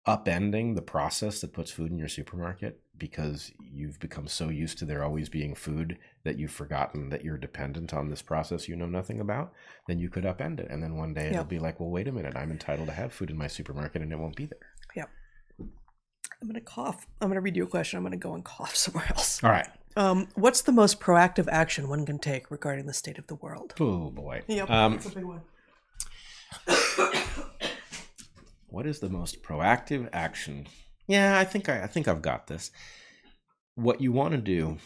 upending 0.07 0.73
the 0.75 0.81
process 0.81 1.41
that 1.41 1.51
puts 1.53 1.69
food 1.69 1.91
in 1.91 1.97
your 1.99 2.07
supermarket 2.07 2.79
because 2.97 3.51
you've 3.59 3.99
become 3.99 4.25
so 4.27 4.47
used 4.49 4.77
to 4.79 4.85
there 4.85 5.03
always 5.03 5.27
being 5.29 5.53
food 5.53 5.97
that 6.23 6.37
you've 6.39 6.51
forgotten 6.51 7.09
that 7.09 7.23
you're 7.25 7.37
dependent 7.37 7.93
on 7.93 8.09
this 8.09 8.21
process 8.21 8.67
you 8.69 8.75
know 8.75 8.85
nothing 8.85 9.19
about, 9.19 9.53
then 9.87 9.99
you 9.99 10.09
could 10.09 10.23
upend 10.23 10.59
it. 10.61 10.67
And 10.69 10.81
then 10.81 10.95
one 10.95 11.13
day 11.13 11.25
Yeah. 11.25 11.31
it'll 11.33 11.43
be 11.45 11.59
like, 11.59 11.79
well, 11.79 11.89
wait 11.89 12.07
a 12.07 12.11
minute, 12.11 12.35
I'm 12.35 12.51
entitled 12.51 12.87
to 12.87 12.93
have 12.93 13.13
food 13.13 13.29
in 13.29 13.37
my 13.37 13.47
supermarket 13.47 14.01
and 14.01 14.11
it 14.11 14.15
won't 14.17 14.35
be 14.37 14.45
there. 14.45 14.59
Yep. 14.95 15.09
I'm 15.59 16.47
going 16.47 16.53
to 16.55 16.61
cough. 16.61 17.05
I'm 17.21 17.27
going 17.29 17.35
to 17.35 17.41
read 17.41 17.55
you 17.55 17.63
a 17.63 17.67
question. 17.67 17.97
I'm 17.97 18.03
going 18.03 18.11
to 18.11 18.17
go 18.17 18.33
and 18.33 18.43
cough 18.45 18.75
somewhere 18.85 19.05
else. 19.09 19.43
All 19.43 19.49
right. 19.51 19.67
Um, 19.97 20.27
what's 20.35 20.61
the 20.61 20.71
most 20.71 20.99
proactive 20.99 21.47
action 21.51 21.89
one 21.89 22.05
can 22.05 22.19
take 22.19 22.51
regarding 22.51 22.85
the 22.85 22.93
state 22.93 23.17
of 23.17 23.25
the 23.25 23.33
world? 23.33 23.73
Oh 23.79 24.11
boy. 24.11 24.43
Yep, 24.47 24.69
Um, 24.69 24.91
that's 24.93 25.07
a 25.07 25.09
big 25.09 25.23
one. 25.23 25.41
what 28.67 28.85
is 28.85 28.99
the 28.99 29.09
most 29.09 29.41
proactive 29.41 30.07
action? 30.13 30.67
Yeah, 31.07 31.39
I 31.39 31.45
think 31.45 31.67
I, 31.67 31.81
I 31.81 31.87
think 31.87 32.07
I've 32.07 32.21
got 32.21 32.45
this. 32.45 32.69
What 33.73 33.99
you 33.99 34.11
want 34.11 34.33
to 34.33 34.37
do 34.37 34.77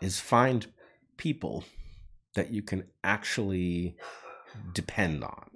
is 0.00 0.18
find 0.18 0.66
people 1.18 1.64
that 2.36 2.50
you 2.50 2.62
can 2.62 2.84
actually 3.04 3.96
depend 4.72 5.24
on. 5.24 5.50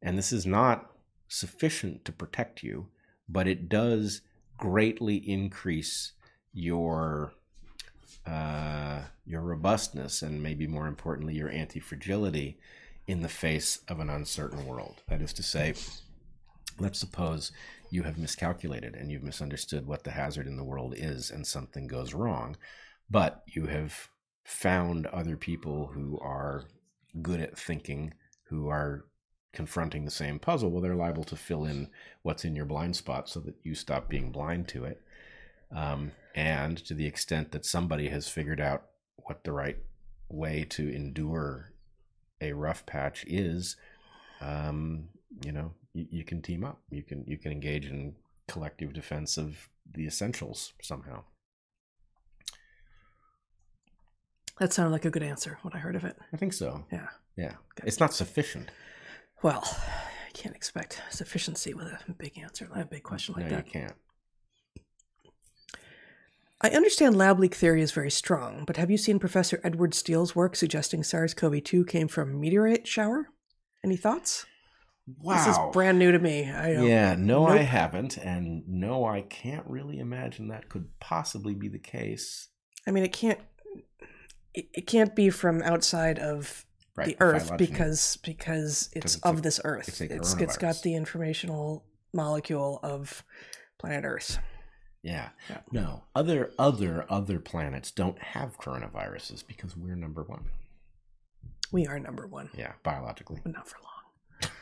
And 0.00 0.16
this 0.16 0.32
is 0.32 0.46
not 0.46 0.90
sufficient 1.28 2.06
to 2.06 2.12
protect 2.12 2.62
you, 2.62 2.86
but 3.28 3.46
it 3.46 3.68
does 3.68 4.22
greatly 4.56 5.16
increase 5.16 6.12
your 6.54 7.34
uh, 8.26 9.00
your 9.24 9.42
robustness 9.42 10.22
and 10.22 10.42
maybe 10.42 10.66
more 10.66 10.86
importantly 10.86 11.34
your 11.34 11.50
anti-fragility 11.50 12.58
in 13.06 13.22
the 13.22 13.28
face 13.28 13.80
of 13.88 14.00
an 14.00 14.10
uncertain 14.10 14.66
world. 14.66 15.02
That 15.08 15.22
is 15.22 15.32
to 15.34 15.42
say, 15.42 15.74
let's 16.78 16.98
suppose 16.98 17.52
you 17.90 18.02
have 18.02 18.18
miscalculated 18.18 18.94
and 18.94 19.10
you've 19.10 19.22
misunderstood 19.22 19.86
what 19.86 20.04
the 20.04 20.10
hazard 20.10 20.46
in 20.46 20.56
the 20.56 20.64
world 20.64 20.94
is 20.96 21.30
and 21.30 21.46
something 21.46 21.86
goes 21.86 22.12
wrong, 22.12 22.56
but 23.08 23.42
you 23.46 23.66
have 23.66 24.08
found 24.44 25.06
other 25.06 25.36
people 25.36 25.86
who 25.86 26.18
are 26.20 26.64
good 27.22 27.40
at 27.40 27.58
thinking, 27.58 28.12
who 28.44 28.68
are 28.68 29.06
confronting 29.52 30.04
the 30.04 30.10
same 30.10 30.38
puzzle. 30.38 30.70
Well, 30.70 30.82
they're 30.82 30.94
liable 30.94 31.24
to 31.24 31.36
fill 31.36 31.64
in 31.64 31.88
what's 32.22 32.44
in 32.44 32.54
your 32.54 32.66
blind 32.66 32.96
spot 32.96 33.28
so 33.28 33.40
that 33.40 33.56
you 33.62 33.74
stop 33.74 34.08
being 34.08 34.30
blind 34.30 34.68
to 34.68 34.84
it. 34.84 35.02
Um, 35.74 36.12
and 36.34 36.78
to 36.86 36.94
the 36.94 37.06
extent 37.06 37.52
that 37.52 37.66
somebody 37.66 38.08
has 38.08 38.28
figured 38.28 38.60
out 38.60 38.84
what 39.16 39.44
the 39.44 39.52
right 39.52 39.76
way 40.28 40.64
to 40.70 40.94
endure 40.94 41.72
a 42.40 42.52
rough 42.52 42.86
patch 42.86 43.24
is, 43.26 43.76
um, 44.40 45.08
you 45.44 45.52
know, 45.52 45.72
you, 45.92 46.06
you 46.10 46.24
can 46.24 46.40
team 46.40 46.64
up. 46.64 46.78
You 46.90 47.02
can 47.02 47.24
you 47.26 47.36
can 47.36 47.52
engage 47.52 47.86
in 47.86 48.14
collective 48.46 48.92
defense 48.92 49.36
of 49.36 49.68
the 49.92 50.06
essentials 50.06 50.72
somehow. 50.82 51.24
That 54.58 54.72
sounded 54.72 54.90
like 54.90 55.04
a 55.04 55.10
good 55.10 55.22
answer 55.22 55.58
when 55.62 55.72
I 55.74 55.78
heard 55.78 55.96
of 55.96 56.04
it. 56.04 56.16
I 56.32 56.36
think 56.36 56.52
so. 56.52 56.84
Yeah. 56.90 57.08
Yeah, 57.36 57.54
Good. 57.76 57.86
it's 57.86 58.00
not 58.00 58.12
sufficient. 58.12 58.70
Well, 59.42 59.62
I 59.64 60.30
can't 60.32 60.56
expect 60.56 61.00
sufficiency 61.10 61.72
with 61.72 61.86
a 61.86 62.12
big 62.12 62.36
answer, 62.36 62.68
a 62.74 62.84
big 62.84 63.04
question 63.04 63.36
like 63.36 63.44
no, 63.44 63.50
that. 63.50 63.66
you 63.66 63.72
can't. 63.72 63.94
I 66.60 66.70
understand 66.70 67.16
lab 67.16 67.38
leak 67.38 67.54
theory 67.54 67.82
is 67.82 67.92
very 67.92 68.10
strong, 68.10 68.64
but 68.66 68.76
have 68.76 68.90
you 68.90 68.96
seen 68.98 69.18
Professor 69.20 69.60
Edward 69.62 69.94
Steele's 69.94 70.34
work 70.34 70.56
suggesting 70.56 71.04
SARS 71.04 71.32
CoV 71.34 71.62
2 71.62 71.84
came 71.84 72.08
from 72.08 72.30
a 72.30 72.34
meteorite 72.34 72.86
shower? 72.86 73.28
Any 73.84 73.96
thoughts? 73.96 74.44
Wow. 75.22 75.36
This 75.36 75.46
is 75.56 75.58
brand 75.72 75.98
new 75.98 76.10
to 76.10 76.18
me. 76.18 76.50
I 76.50 76.72
don't, 76.72 76.86
Yeah, 76.86 77.14
no, 77.16 77.46
I 77.46 77.58
haven't, 77.58 78.18
and 78.18 78.64
no, 78.66 79.04
I 79.04 79.22
can't 79.22 79.64
really 79.66 80.00
imagine 80.00 80.48
that 80.48 80.68
could 80.68 80.88
possibly 81.00 81.54
be 81.54 81.68
the 81.68 81.78
case. 81.78 82.48
I 82.86 82.90
mean, 82.90 83.04
it 83.04 83.12
can't. 83.12 83.38
It, 84.52 84.66
it 84.74 84.86
can't 84.86 85.14
be 85.14 85.30
from 85.30 85.62
outside 85.62 86.18
of 86.18 86.66
Right, 86.96 87.06
the 87.06 87.16
Earth 87.20 87.56
because 87.56 88.18
because 88.24 88.90
it's, 88.92 89.14
it's 89.14 89.24
of 89.24 89.38
a- 89.38 89.40
this 89.42 89.60
Earth. 89.64 90.00
it's 90.00 90.34
it's 90.34 90.56
got 90.56 90.82
the 90.82 90.94
informational 90.96 91.84
molecule 92.12 92.80
of 92.82 93.22
planet 93.78 94.04
Earth. 94.04 94.38
Yeah, 95.02 95.30
Yeah. 95.48 95.60
no, 95.72 96.04
other 96.14 96.50
other 96.58 97.04
other 97.08 97.38
planets 97.38 97.90
don't 97.90 98.18
have 98.18 98.58
coronaviruses 98.58 99.46
because 99.46 99.76
we're 99.76 99.94
number 99.96 100.22
one. 100.22 100.44
We 101.72 101.86
are 101.86 101.98
number 101.98 102.26
one, 102.26 102.50
Yeah, 102.56 102.72
biologically. 102.82 103.40
but 103.42 103.52
not 103.52 103.68
for 103.68 103.76
long. 103.82 104.50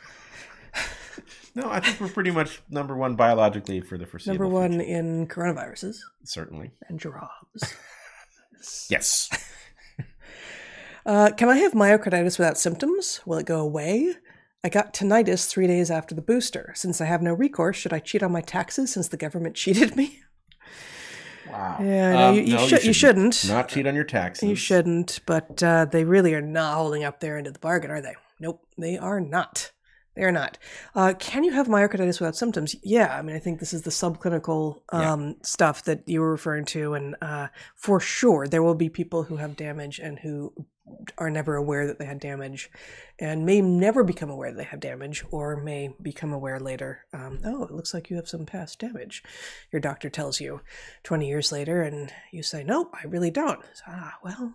No, 1.55 1.71
I 1.71 1.79
think 1.79 1.99
we're 1.99 2.09
pretty 2.09 2.29
much 2.29 2.61
number 2.69 2.95
one 2.95 3.15
biologically 3.15 3.81
for 3.81 3.97
the 3.97 4.05
foreseeable 4.05 4.37
Number 4.45 4.47
one 4.53 4.73
future. 4.73 4.85
in 4.85 5.27
coronaviruses 5.27 5.97
certainly. 6.23 6.71
and 6.87 6.99
giraffes. 6.99 7.75
Yes. 8.89 9.29
Uh, 11.05 11.31
can 11.31 11.47
I 11.47 11.57
have 11.57 11.71
myocarditis 11.71 12.37
without 12.37 12.57
symptoms? 12.57 13.21
Will 13.25 13.37
it 13.37 13.45
go 13.45 13.59
away? 13.61 14.13
I 14.63 14.69
got 14.69 14.93
tinnitus 14.93 15.47
three 15.47 15.67
days 15.67 15.89
after 15.89 16.13
the 16.13 16.21
booster. 16.21 16.73
Since 16.75 16.99
I 16.99 17.05
have 17.05 17.21
no 17.21 17.33
recourse, 17.33 17.77
should 17.77 17.93
I 17.93 17.99
cheat 17.99 18.23
on 18.23 18.31
my 18.31 18.41
taxes 18.41 18.91
since 18.93 19.07
the 19.07 19.15
government 19.17 19.55
cheated 19.61 19.95
me? 19.95 20.19
Wow. 21.51 21.77
Yeah, 21.79 22.13
no, 22.13 22.31
you, 22.33 22.41
you, 22.41 22.67
should, 22.67 22.83
you 22.83 22.93
shouldn't. 22.93 23.47
Not 23.47 23.69
cheat 23.69 23.87
on 23.87 23.95
your 23.95 24.03
taxes. 24.03 24.47
You 24.47 24.55
shouldn't, 24.55 25.19
but 25.25 25.61
uh, 25.63 25.85
they 25.85 26.03
really 26.03 26.33
are 26.33 26.41
not 26.41 26.75
holding 26.75 27.03
up 27.03 27.19
their 27.19 27.37
end 27.37 27.47
of 27.47 27.53
the 27.53 27.59
bargain, 27.59 27.91
are 27.91 28.01
they? 28.01 28.15
Nope, 28.39 28.65
they 28.77 28.97
are 28.97 29.19
not. 29.19 29.71
They 30.15 30.23
are 30.23 30.31
not. 30.31 30.57
Uh, 30.95 31.13
can 31.19 31.43
you 31.43 31.51
have 31.51 31.67
myocarditis 31.67 32.19
without 32.19 32.35
symptoms? 32.35 32.75
Yeah, 32.83 33.15
I 33.15 33.21
mean, 33.21 33.35
I 33.35 33.39
think 33.39 33.59
this 33.59 33.71
is 33.71 33.83
the 33.83 33.91
subclinical 33.91 34.81
um, 34.91 35.27
yeah. 35.27 35.33
stuff 35.43 35.83
that 35.83 36.01
you 36.07 36.21
were 36.21 36.31
referring 36.31 36.65
to, 36.65 36.95
and 36.95 37.15
uh, 37.21 37.47
for 37.75 37.99
sure, 37.99 38.47
there 38.47 38.63
will 38.63 38.73
be 38.73 38.89
people 38.89 39.23
who 39.23 39.35
have 39.35 39.55
damage 39.55 39.99
and 39.99 40.17
who 40.17 40.53
are 41.17 41.29
never 41.29 41.55
aware 41.55 41.87
that 41.87 41.99
they 41.99 42.05
had 42.05 42.19
damage 42.19 42.69
and 43.19 43.45
may 43.45 43.61
never 43.61 44.03
become 44.03 44.29
aware 44.29 44.51
that 44.51 44.57
they 44.57 44.63
have 44.63 44.79
damage 44.79 45.23
or 45.31 45.57
may 45.57 45.93
become 46.01 46.31
aware 46.31 46.59
later 46.59 47.05
um, 47.13 47.39
oh 47.45 47.63
it 47.63 47.71
looks 47.71 47.93
like 47.93 48.09
you 48.09 48.15
have 48.15 48.27
some 48.27 48.45
past 48.45 48.79
damage 48.79 49.23
your 49.71 49.79
doctor 49.79 50.09
tells 50.09 50.39
you 50.39 50.61
20 51.03 51.27
years 51.27 51.51
later 51.51 51.81
and 51.81 52.13
you 52.31 52.41
say 52.41 52.63
nope 52.63 52.93
i 52.93 53.05
really 53.07 53.31
don't. 53.31 53.61
Ah 53.87 54.15
well 54.23 54.53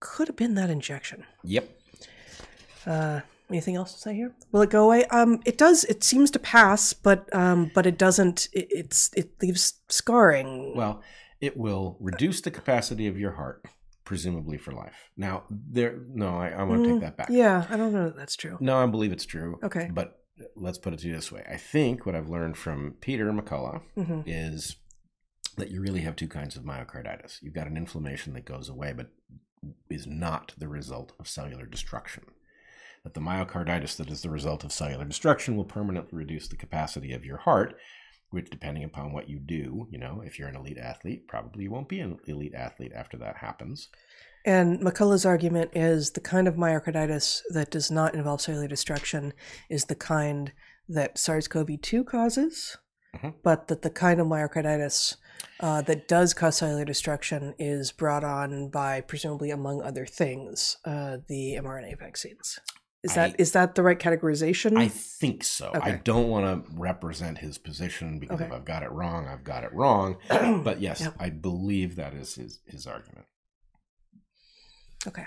could 0.00 0.28
have 0.28 0.36
been 0.36 0.54
that 0.54 0.70
injection. 0.70 1.24
Yep. 1.44 1.68
Uh, 2.86 3.20
anything 3.50 3.76
else 3.76 3.92
to 3.92 3.98
say 3.98 4.14
here? 4.14 4.34
Will 4.50 4.62
it 4.62 4.70
go 4.70 4.84
away? 4.84 5.04
Um, 5.06 5.40
it 5.44 5.58
does 5.58 5.84
it 5.84 6.02
seems 6.02 6.30
to 6.32 6.38
pass 6.38 6.92
but 6.94 7.32
um, 7.34 7.70
but 7.74 7.86
it 7.86 7.98
doesn't 7.98 8.48
it, 8.52 8.66
it's 8.70 9.10
it 9.14 9.30
leaves 9.40 9.74
scarring. 9.88 10.74
Well 10.74 11.02
it 11.40 11.56
will 11.56 11.96
reduce 12.00 12.40
the 12.40 12.50
capacity 12.50 13.06
of 13.06 13.18
your 13.18 13.32
heart 13.32 13.64
presumably 14.10 14.58
for 14.58 14.72
life. 14.72 15.08
Now, 15.16 15.44
there, 15.48 16.00
no, 16.12 16.36
I, 16.36 16.48
I 16.48 16.64
want 16.64 16.82
to 16.82 16.88
mm, 16.88 16.92
take 16.94 17.02
that 17.02 17.16
back. 17.16 17.28
Yeah, 17.30 17.64
I 17.70 17.76
don't 17.76 17.92
know 17.92 18.06
that 18.06 18.16
that's 18.16 18.34
true. 18.34 18.58
No, 18.58 18.76
I 18.76 18.86
believe 18.86 19.12
it's 19.12 19.24
true. 19.24 19.60
Okay. 19.62 19.88
But 19.94 20.18
let's 20.56 20.78
put 20.78 20.92
it 20.92 20.98
to 20.98 21.06
you 21.06 21.14
this 21.14 21.30
way 21.30 21.44
I 21.48 21.56
think 21.56 22.04
what 22.04 22.16
I've 22.16 22.28
learned 22.28 22.56
from 22.56 22.96
Peter 23.00 23.30
McCullough 23.30 23.82
mm-hmm. 23.96 24.22
is 24.26 24.74
that 25.58 25.70
you 25.70 25.80
really 25.80 26.00
have 26.00 26.16
two 26.16 26.26
kinds 26.26 26.56
of 26.56 26.64
myocarditis. 26.64 27.40
You've 27.40 27.54
got 27.54 27.68
an 27.68 27.76
inflammation 27.76 28.34
that 28.34 28.44
goes 28.44 28.68
away, 28.68 28.92
but 28.96 29.10
is 29.88 30.08
not 30.08 30.54
the 30.58 30.66
result 30.66 31.12
of 31.20 31.28
cellular 31.28 31.66
destruction. 31.66 32.24
That 33.04 33.14
the 33.14 33.20
myocarditis 33.20 33.96
that 33.98 34.10
is 34.10 34.22
the 34.22 34.30
result 34.30 34.64
of 34.64 34.72
cellular 34.72 35.04
destruction 35.04 35.56
will 35.56 35.64
permanently 35.64 36.18
reduce 36.18 36.48
the 36.48 36.56
capacity 36.56 37.12
of 37.12 37.24
your 37.24 37.36
heart, 37.36 37.76
which 38.30 38.50
depending 38.50 38.84
upon 38.84 39.12
what 39.12 39.28
you 39.28 39.38
do, 39.38 39.86
you 39.90 39.98
know, 39.98 40.22
if 40.24 40.38
you're 40.38 40.48
an 40.48 40.56
elite 40.56 40.78
athlete, 40.78 41.26
probably 41.28 41.64
you 41.64 41.70
won't 41.70 41.88
be 41.88 42.00
an 42.00 42.18
elite 42.26 42.54
athlete 42.54 42.92
after 42.94 43.16
that 43.16 43.36
happens. 43.36 43.88
And 44.44 44.80
McCullough's 44.80 45.26
argument 45.26 45.72
is 45.74 46.12
the 46.12 46.20
kind 46.20 46.48
of 46.48 46.54
myocarditis 46.54 47.42
that 47.50 47.70
does 47.70 47.90
not 47.90 48.14
involve 48.14 48.40
cellular 48.40 48.68
destruction 48.68 49.34
is 49.68 49.84
the 49.84 49.94
kind 49.94 50.52
that 50.88 51.18
SARS-CoV-2 51.18 52.06
causes, 52.06 52.76
mm-hmm. 53.14 53.30
but 53.42 53.68
that 53.68 53.82
the 53.82 53.90
kind 53.90 54.20
of 54.20 54.26
myocarditis 54.26 55.16
uh, 55.60 55.82
that 55.82 56.08
does 56.08 56.32
cause 56.32 56.56
cellular 56.56 56.84
destruction 56.84 57.54
is 57.58 57.92
brought 57.92 58.24
on 58.24 58.70
by 58.70 59.00
presumably, 59.02 59.50
among 59.50 59.82
other 59.82 60.06
things, 60.06 60.78
uh, 60.84 61.18
the 61.28 61.58
mRNA 61.60 61.98
vaccines. 61.98 62.58
Is 63.02 63.14
that 63.14 63.30
I, 63.30 63.34
is 63.38 63.52
that 63.52 63.74
the 63.76 63.82
right 63.82 63.98
categorization? 63.98 64.76
I 64.78 64.88
think 64.88 65.42
so. 65.42 65.68
Okay. 65.74 65.92
I 65.92 66.00
don't 66.04 66.28
want 66.28 66.66
to 66.66 66.72
represent 66.78 67.38
his 67.38 67.56
position 67.56 68.18
because 68.18 68.36
okay. 68.36 68.44
if 68.44 68.52
I've 68.52 68.66
got 68.66 68.82
it 68.82 68.92
wrong, 68.92 69.26
I've 69.26 69.42
got 69.42 69.64
it 69.64 69.72
wrong. 69.72 70.18
but 70.28 70.80
yes. 70.80 71.08
I 71.18 71.30
believe 71.30 71.96
that 71.96 72.12
is 72.12 72.34
his 72.34 72.60
his 72.66 72.86
argument. 72.86 73.26
Okay. 75.06 75.26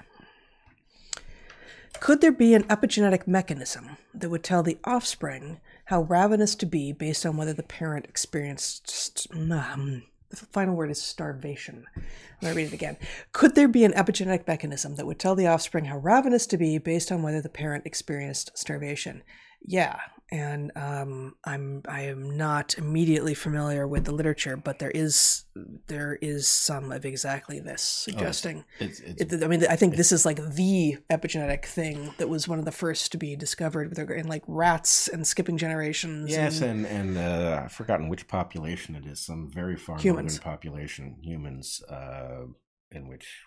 Could 1.99 2.21
there 2.21 2.31
be 2.31 2.53
an 2.53 2.63
epigenetic 2.65 3.27
mechanism 3.27 3.97
that 4.13 4.29
would 4.29 4.43
tell 4.43 4.61
the 4.61 4.77
offspring 4.83 5.59
how 5.85 6.01
ravenous 6.01 6.53
to 6.55 6.65
be 6.65 6.91
based 6.91 7.25
on 7.25 7.37
whether 7.37 7.53
the 7.53 7.63
parent 7.63 8.05
experienced 8.05 9.27
um, 9.33 10.03
the 10.39 10.45
final 10.47 10.75
word 10.75 10.91
is 10.91 11.01
starvation. 11.01 11.85
I'm 11.95 12.03
going 12.41 12.53
to 12.53 12.57
read 12.57 12.67
it 12.67 12.73
again. 12.73 12.97
Could 13.31 13.55
there 13.55 13.67
be 13.67 13.83
an 13.83 13.93
epigenetic 13.93 14.47
mechanism 14.47 14.95
that 14.95 15.05
would 15.05 15.19
tell 15.19 15.35
the 15.35 15.47
offspring 15.47 15.85
how 15.85 15.97
ravenous 15.97 16.45
to 16.47 16.57
be 16.57 16.77
based 16.77 17.11
on 17.11 17.23
whether 17.23 17.41
the 17.41 17.49
parent 17.49 17.85
experienced 17.85 18.57
starvation? 18.57 19.23
Yeah, 19.65 19.97
and 20.33 20.71
um, 20.75 21.35
I'm 21.45 21.83
I 21.87 22.01
am 22.01 22.35
not 22.35 22.75
immediately 22.77 23.35
familiar 23.35 23.87
with 23.87 24.05
the 24.05 24.11
literature, 24.11 24.57
but 24.57 24.79
there 24.79 24.89
is 24.89 25.45
there 25.87 26.17
is 26.21 26.47
some 26.47 26.91
of 26.91 27.05
exactly 27.05 27.59
this 27.59 27.81
suggesting. 27.81 28.65
Oh, 28.67 28.85
it's, 28.85 28.99
it's, 28.99 29.33
it, 29.33 29.43
I 29.43 29.47
mean, 29.47 29.63
I 29.69 29.75
think 29.75 29.95
this 29.95 30.11
is 30.11 30.25
like 30.25 30.37
the 30.37 30.97
epigenetic 31.11 31.65
thing 31.65 32.13
that 32.17 32.29
was 32.29 32.47
one 32.47 32.57
of 32.57 32.65
the 32.65 32.71
first 32.71 33.11
to 33.11 33.17
be 33.17 33.35
discovered 33.35 33.97
in 33.97 34.27
like 34.27 34.43
rats 34.47 35.07
and 35.07 35.25
skipping 35.27 35.57
generations. 35.57 36.31
Yes, 36.31 36.61
and 36.61 36.85
and, 36.87 37.17
and 37.17 37.17
uh, 37.17 37.61
I've 37.65 37.71
forgotten 37.71 38.09
which 38.09 38.27
population 38.27 38.95
it 38.95 39.05
is. 39.05 39.19
Some 39.19 39.51
very 39.53 39.77
far 39.77 39.99
humans. 39.99 40.33
northern 40.33 40.51
population, 40.51 41.17
humans, 41.21 41.81
uh, 41.89 42.45
in 42.91 43.07
which 43.07 43.43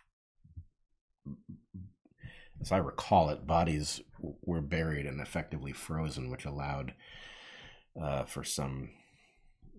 as 2.61 2.73
I 2.73 2.79
recall 2.79 3.29
it, 3.31 3.47
bodies 3.47 4.01
were 4.43 4.61
buried 4.61 5.07
and 5.07 5.21
effectively 5.21 5.73
frozen, 5.73 6.31
which 6.31 6.45
allowed 6.45 6.95
uh, 8.01 8.25
for 8.25 8.45
some 8.45 8.91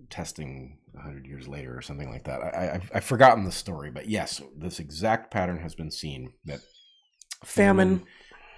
testing 0.10 0.78
100 0.92 1.26
years 1.26 1.48
later 1.48 1.78
or 1.78 1.82
something 1.82 2.10
like 2.10 2.24
that. 2.26 2.42
I, 2.42 2.74
have 2.74 2.92
I've 2.94 3.04
forgotten 3.04 3.44
the 3.44 3.52
story, 3.52 3.90
but 3.92 4.08
yes, 4.08 4.42
this 4.56 4.80
exact 4.80 5.32
pattern 5.32 5.60
has 5.60 5.76
been 5.76 5.92
seen 5.92 6.34
that 6.46 6.60
famine, 7.44 8.00
famine 8.00 8.08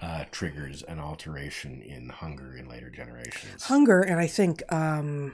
uh, 0.02 0.26
triggers 0.32 0.84
an 0.84 1.00
alteration 1.00 1.82
in 1.82 2.10
hunger 2.10 2.56
in 2.56 2.68
later 2.68 2.90
generations. 2.90 3.64
Hunger, 3.64 4.02
and 4.02 4.20
I 4.20 4.28
think 4.28 4.62
um, 4.72 5.34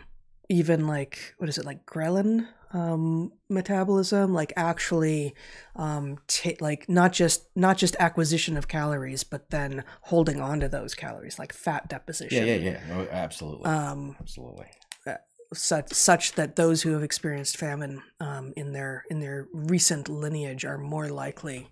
even 0.49 0.87
like, 0.87 1.35
what 1.37 1.49
is 1.49 1.57
it, 1.57 1.65
like 1.65 1.85
ghrelin? 1.85 2.47
um, 2.75 3.31
metabolism, 3.49 4.33
like 4.33 4.51
actually, 4.57 5.33
um, 5.77 6.17
t- 6.27 6.57
like 6.59 6.89
not 6.89 7.13
just 7.13 7.45
not 7.55 7.77
just 7.77 7.95
acquisition 7.99 8.57
of 8.57 8.67
calories, 8.67 9.23
but 9.23 9.49
then 9.49 9.85
holding 10.01 10.41
on 10.41 10.59
to 10.59 10.67
those 10.67 10.93
calories, 10.93 11.39
like 11.39 11.53
fat 11.53 11.87
deposition. 11.87 12.45
Yeah, 12.45 12.55
yeah, 12.55 12.71
yeah. 12.71 12.79
Oh, 12.91 13.07
absolutely. 13.09 13.65
Um, 13.65 14.17
absolutely. 14.19 14.67
Uh, 15.07 15.15
such 15.53 15.93
such 15.93 16.33
that 16.33 16.57
those 16.57 16.81
who 16.81 16.91
have 16.91 17.03
experienced 17.03 17.55
famine 17.55 18.01
um, 18.19 18.51
in 18.57 18.73
their 18.73 19.05
in 19.09 19.21
their 19.21 19.47
recent 19.53 20.09
lineage 20.09 20.65
are 20.65 20.77
more 20.77 21.07
likely 21.07 21.69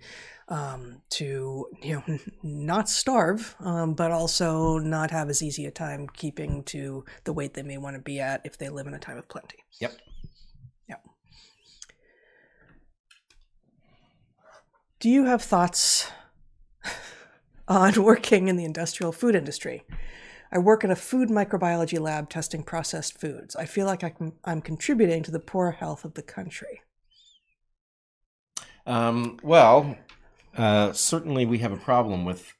um, 0.53 1.01
to 1.09 1.67
you 1.81 2.03
know 2.07 2.19
not 2.43 2.87
starve, 2.87 3.55
um, 3.59 3.95
but 3.95 4.11
also 4.11 4.77
not 4.77 5.09
have 5.09 5.29
as 5.29 5.41
easy 5.41 5.65
a 5.65 5.71
time 5.71 6.07
keeping 6.13 6.63
to 6.65 7.03
the 7.23 7.33
weight 7.33 7.55
they 7.55 7.63
may 7.63 7.79
want 7.79 7.95
to 7.95 8.01
be 8.01 8.19
at 8.19 8.41
if 8.45 8.57
they 8.57 8.69
live 8.69 8.85
in 8.85 8.93
a 8.93 8.99
time 8.99 9.17
of 9.17 9.27
plenty. 9.27 9.57
Yep. 9.81 9.97
Yep. 10.87 11.03
Do 14.99 15.09
you 15.09 15.25
have 15.25 15.41
thoughts 15.41 16.11
on 17.67 18.03
working 18.03 18.47
in 18.47 18.55
the 18.55 18.65
industrial 18.65 19.11
food 19.11 19.33
industry? 19.33 19.83
I 20.51 20.59
work 20.59 20.83
in 20.83 20.91
a 20.91 20.95
food 20.95 21.29
microbiology 21.29 21.99
lab 21.99 22.29
testing 22.29 22.61
processed 22.61 23.19
foods. 23.19 23.55
I 23.55 23.65
feel 23.65 23.87
like 23.87 24.03
I 24.03 24.13
am 24.45 24.61
contributing 24.61 25.23
to 25.23 25.31
the 25.31 25.39
poor 25.39 25.71
health 25.71 26.05
of 26.05 26.13
the 26.13 26.21
country. 26.21 26.81
Um, 28.85 29.39
well, 29.41 29.97
uh, 30.57 30.93
certainly 30.93 31.45
we 31.45 31.59
have 31.59 31.71
a 31.71 31.77
problem 31.77 32.25
with 32.25 32.53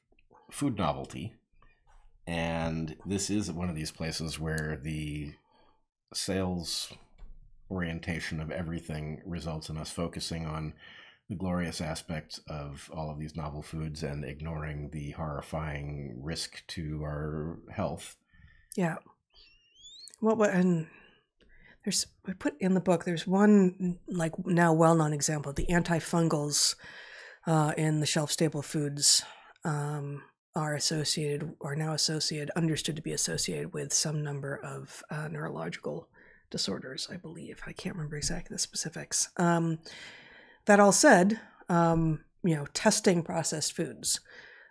food 0.50 0.78
novelty. 0.78 1.34
And 2.26 2.96
this 3.04 3.28
is 3.28 3.52
one 3.52 3.68
of 3.68 3.76
these 3.76 3.90
places 3.90 4.40
where 4.40 4.80
the 4.82 5.34
sales 6.14 6.92
orientation 7.70 8.40
of 8.40 8.50
everything 8.50 9.20
results 9.26 9.68
in 9.68 9.76
us 9.76 9.90
focusing 9.90 10.46
on 10.46 10.74
the 11.28 11.34
glorious 11.34 11.80
aspects 11.80 12.40
of 12.48 12.90
all 12.94 13.10
of 13.10 13.18
these 13.18 13.34
novel 13.34 13.62
foods 13.62 14.02
and 14.02 14.24
ignoring 14.24 14.90
the 14.92 15.10
horrifying 15.12 16.18
risk 16.22 16.62
to 16.68 17.02
our 17.02 17.58
health. 17.70 18.16
Yeah. 18.76 18.96
Well, 20.20 20.42
and 20.42 20.86
there's 21.84 22.06
I 22.26 22.32
put 22.32 22.54
in 22.60 22.74
the 22.74 22.80
book. 22.80 23.04
There's 23.04 23.26
one 23.26 23.98
like 24.08 24.32
now 24.46 24.72
well-known 24.72 25.12
example. 25.12 25.52
The 25.52 25.66
antifungals 25.66 26.74
uh, 27.46 27.72
in 27.76 28.00
the 28.00 28.06
shelf-stable 28.06 28.62
foods 28.62 29.22
um, 29.64 30.22
are 30.54 30.74
associated, 30.74 31.54
are 31.60 31.76
now 31.76 31.92
associated, 31.92 32.50
understood 32.56 32.96
to 32.96 33.02
be 33.02 33.12
associated 33.12 33.72
with 33.72 33.92
some 33.92 34.22
number 34.22 34.56
of 34.62 35.02
uh, 35.10 35.28
neurological 35.28 36.08
disorders. 36.50 37.08
I 37.10 37.16
believe 37.16 37.60
I 37.66 37.72
can't 37.72 37.96
remember 37.96 38.16
exactly 38.16 38.54
the 38.54 38.58
specifics. 38.58 39.30
Um, 39.36 39.78
that 40.66 40.80
all 40.80 40.92
said, 40.92 41.40
um, 41.68 42.20
you 42.42 42.54
know, 42.54 42.66
testing 42.72 43.22
processed 43.22 43.74
foods, 43.74 44.20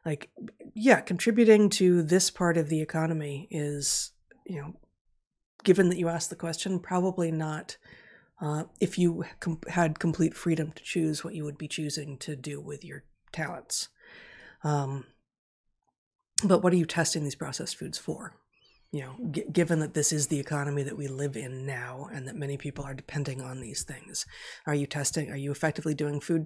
like, 0.05 0.29
yeah, 0.73 1.01
contributing 1.01 1.69
to 1.71 2.03
this 2.03 2.29
part 2.29 2.57
of 2.57 2.69
the 2.69 2.81
economy 2.81 3.47
is, 3.51 4.11
you 4.45 4.61
know, 4.61 4.73
given 5.63 5.89
that 5.89 5.97
you 5.97 6.09
asked 6.09 6.29
the 6.29 6.35
question, 6.35 6.79
probably 6.79 7.31
not 7.31 7.77
uh, 8.41 8.65
if 8.79 8.97
you 8.97 9.25
com- 9.39 9.59
had 9.69 9.99
complete 9.99 10.33
freedom 10.33 10.71
to 10.73 10.83
choose 10.83 11.23
what 11.23 11.35
you 11.35 11.43
would 11.43 11.57
be 11.57 11.67
choosing 11.67 12.17
to 12.19 12.35
do 12.35 12.59
with 12.59 12.83
your 12.83 13.03
talents. 13.31 13.89
Um, 14.63 15.05
but 16.43 16.63
what 16.63 16.73
are 16.73 16.77
you 16.77 16.85
testing 16.85 17.23
these 17.23 17.35
processed 17.35 17.77
foods 17.77 17.97
for? 17.97 18.35
You 18.91 19.01
know, 19.01 19.15
g- 19.31 19.45
given 19.51 19.79
that 19.79 19.93
this 19.93 20.11
is 20.11 20.27
the 20.27 20.39
economy 20.39 20.83
that 20.83 20.97
we 20.97 21.07
live 21.07 21.35
in 21.35 21.65
now 21.65 22.07
and 22.13 22.27
that 22.27 22.35
many 22.35 22.57
people 22.57 22.83
are 22.85 22.93
depending 22.93 23.41
on 23.41 23.59
these 23.59 23.83
things, 23.83 24.25
are 24.67 24.75
you 24.75 24.85
testing, 24.85 25.31
are 25.31 25.37
you 25.37 25.51
effectively 25.51 25.93
doing 25.93 26.19
food 26.19 26.45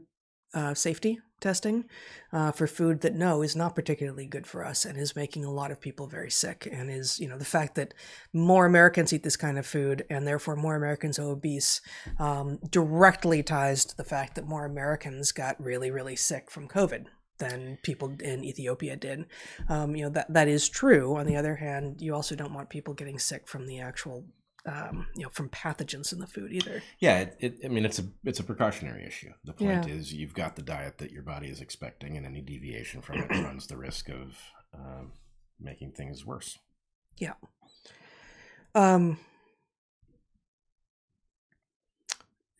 uh, 0.53 0.73
safety 0.73 1.19
testing 1.39 1.85
uh, 2.33 2.51
for 2.51 2.65
food 2.65 3.01
that 3.01 3.13
no 3.13 3.43
is 3.43 3.55
not 3.55 3.75
particularly 3.75 4.25
good 4.25 4.47
for 4.47 4.65
us 4.65 4.85
and 4.85 4.97
is 4.97 5.15
making 5.15 5.45
a 5.45 5.51
lot 5.51 5.69
of 5.69 5.79
people 5.79 6.07
very 6.07 6.31
sick 6.31 6.67
and 6.71 6.89
is 6.89 7.19
you 7.19 7.27
know 7.27 7.37
the 7.37 7.45
fact 7.45 7.75
that 7.75 7.93
more 8.33 8.65
americans 8.65 9.13
eat 9.13 9.21
this 9.21 9.37
kind 9.37 9.59
of 9.59 9.65
food 9.65 10.03
and 10.09 10.25
therefore 10.25 10.55
more 10.55 10.75
americans 10.75 11.19
are 11.19 11.29
obese 11.29 11.79
um, 12.17 12.57
directly 12.71 13.43
ties 13.43 13.85
to 13.85 13.95
the 13.95 14.03
fact 14.03 14.33
that 14.33 14.47
more 14.47 14.65
americans 14.65 15.31
got 15.31 15.63
really 15.63 15.91
really 15.91 16.15
sick 16.15 16.49
from 16.49 16.67
covid 16.67 17.05
than 17.39 17.77
people 17.83 18.15
in 18.19 18.43
ethiopia 18.43 18.95
did. 18.95 19.25
Um, 19.69 19.95
you 19.95 20.03
know 20.03 20.09
that 20.09 20.33
that 20.33 20.47
is 20.47 20.67
true. 20.67 21.15
On 21.15 21.25
the 21.25 21.35
other 21.35 21.55
hand 21.55 22.01
you 22.01 22.13
also 22.13 22.35
don't 22.35 22.53
want 22.53 22.69
people 22.69 22.93
getting 22.93 23.19
sick 23.19 23.47
from 23.47 23.67
the 23.67 23.79
actual 23.79 24.25
um, 24.67 25.07
you 25.15 25.23
know 25.23 25.29
from 25.29 25.49
pathogens 25.49 26.11
in 26.11 26.19
the 26.19 26.27
food 26.27 26.51
either. 26.51 26.83
Yeah, 26.99 27.19
it, 27.19 27.37
it, 27.39 27.59
I 27.65 27.69
mean 27.69 27.85
it's 27.85 27.99
a 27.99 28.03
it's 28.23 28.39
a 28.39 28.43
precautionary 28.43 29.05
issue. 29.05 29.31
The 29.45 29.53
point 29.53 29.87
yeah. 29.87 29.93
is 29.93 30.13
you've 30.13 30.33
got 30.33 30.55
the 30.55 30.61
diet 30.61 30.97
that 30.97 31.11
your 31.11 31.23
body 31.23 31.47
is 31.47 31.61
expecting, 31.61 32.17
and 32.17 32.25
any 32.25 32.41
deviation 32.41 33.01
from 33.01 33.19
it 33.19 33.29
runs 33.29 33.67
the 33.67 33.77
risk 33.77 34.09
of 34.09 34.37
uh, 34.73 35.03
making 35.59 35.93
things 35.93 36.25
worse. 36.25 36.59
Yeah. 37.17 37.33
Um. 38.75 39.19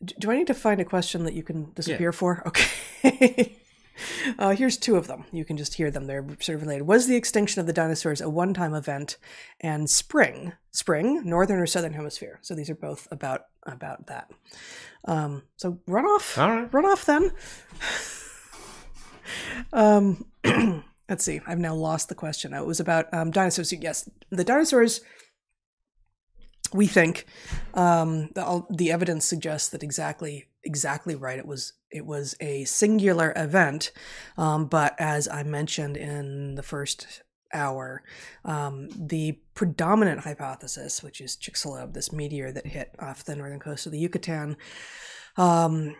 Do 0.04 0.30
I 0.30 0.36
need 0.36 0.46
to 0.46 0.54
find 0.54 0.80
a 0.80 0.84
question 0.84 1.24
that 1.24 1.34
you 1.34 1.42
can 1.42 1.72
disappear 1.72 2.08
yeah. 2.08 2.16
for? 2.16 2.42
Okay. 2.46 3.56
Uh, 4.38 4.50
here's 4.50 4.76
two 4.76 4.96
of 4.96 5.06
them. 5.06 5.24
You 5.32 5.44
can 5.44 5.56
just 5.56 5.74
hear 5.74 5.90
them. 5.90 6.06
They're 6.06 6.24
sort 6.40 6.56
of 6.56 6.62
related. 6.62 6.86
Was 6.86 7.06
the 7.06 7.16
extinction 7.16 7.60
of 7.60 7.66
the 7.66 7.72
dinosaurs 7.72 8.20
a 8.20 8.28
one 8.28 8.54
time 8.54 8.74
event? 8.74 9.16
And 9.60 9.90
spring, 9.90 10.52
spring, 10.70 11.22
northern 11.24 11.58
or 11.58 11.66
southern 11.66 11.94
hemisphere. 11.94 12.38
So 12.42 12.54
these 12.54 12.70
are 12.70 12.74
both 12.74 13.08
about 13.10 13.46
about 13.64 14.06
that. 14.06 14.30
Um, 15.06 15.42
so 15.56 15.80
run 15.86 16.04
off. 16.04 16.38
All 16.38 16.50
right. 16.50 16.72
Run 16.72 16.84
off 16.84 17.04
then. 17.04 17.32
um, 19.72 20.24
let's 21.08 21.24
see. 21.24 21.40
I've 21.46 21.58
now 21.58 21.74
lost 21.74 22.08
the 22.08 22.14
question. 22.14 22.54
It 22.54 22.66
was 22.66 22.80
about 22.80 23.12
um, 23.12 23.30
dinosaurs. 23.30 23.72
Yes, 23.72 24.08
the 24.30 24.44
dinosaurs 24.44 25.00
we 26.72 26.86
think 26.86 27.26
um, 27.74 28.30
the, 28.34 28.64
the 28.70 28.90
evidence 28.90 29.24
suggests 29.24 29.68
that 29.70 29.82
exactly 29.82 30.46
exactly 30.64 31.14
right. 31.14 31.38
It 31.38 31.46
was 31.46 31.72
it 31.90 32.04
was 32.04 32.34
a 32.40 32.64
singular 32.64 33.32
event, 33.36 33.92
um, 34.36 34.66
but 34.66 34.94
as 34.98 35.28
I 35.28 35.42
mentioned 35.42 35.96
in 35.96 36.54
the 36.54 36.62
first 36.62 37.22
hour, 37.52 38.02
um, 38.44 38.88
the 38.94 39.38
predominant 39.54 40.20
hypothesis, 40.20 41.02
which 41.02 41.20
is 41.20 41.36
Chicxulub, 41.36 41.94
this 41.94 42.12
meteor 42.12 42.52
that 42.52 42.66
hit 42.66 42.94
off 42.98 43.24
the 43.24 43.36
northern 43.36 43.60
coast 43.60 43.86
of 43.86 43.92
the 43.92 43.98
Yucatan, 43.98 44.56
um, 45.36 45.96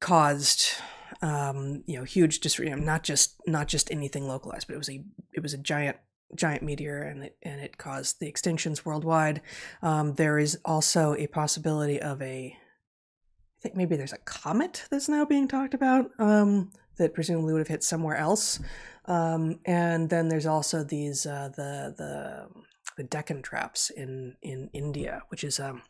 caused 0.00 0.74
um, 1.22 1.82
you 1.86 1.96
know 1.96 2.04
huge 2.04 2.40
dis- 2.40 2.60
not 2.60 3.02
just 3.02 3.36
not 3.46 3.68
just 3.68 3.90
anything 3.90 4.26
localized, 4.26 4.66
but 4.66 4.74
it 4.74 4.78
was 4.78 4.90
a 4.90 5.02
it 5.32 5.42
was 5.42 5.54
a 5.54 5.58
giant 5.58 5.96
giant 6.34 6.62
meteor 6.62 7.02
and 7.02 7.24
it 7.24 7.36
and 7.42 7.60
it 7.60 7.78
caused 7.78 8.20
the 8.20 8.30
extinctions 8.30 8.84
worldwide. 8.84 9.40
Um, 9.82 10.14
there 10.14 10.38
is 10.38 10.58
also 10.64 11.14
a 11.14 11.26
possibility 11.26 12.00
of 12.00 12.20
a 12.22 12.56
I 12.56 13.62
think 13.62 13.76
maybe 13.76 13.96
there's 13.96 14.12
a 14.12 14.18
comet 14.18 14.86
that's 14.90 15.08
now 15.08 15.24
being 15.24 15.46
talked 15.46 15.74
about 15.74 16.10
um, 16.18 16.70
that 16.96 17.14
presumably 17.14 17.52
would 17.52 17.58
have 17.60 17.68
hit 17.68 17.84
somewhere 17.84 18.16
else. 18.16 18.58
Um, 19.04 19.58
and 19.66 20.08
then 20.08 20.28
there's 20.28 20.46
also 20.46 20.82
these 20.82 21.26
uh, 21.26 21.50
the 21.54 21.94
the 21.96 22.48
the 22.96 23.04
Deccan 23.04 23.42
traps 23.42 23.90
in 23.90 24.36
in 24.42 24.70
India, 24.72 25.22
which 25.28 25.44
is 25.44 25.60
um, 25.60 25.82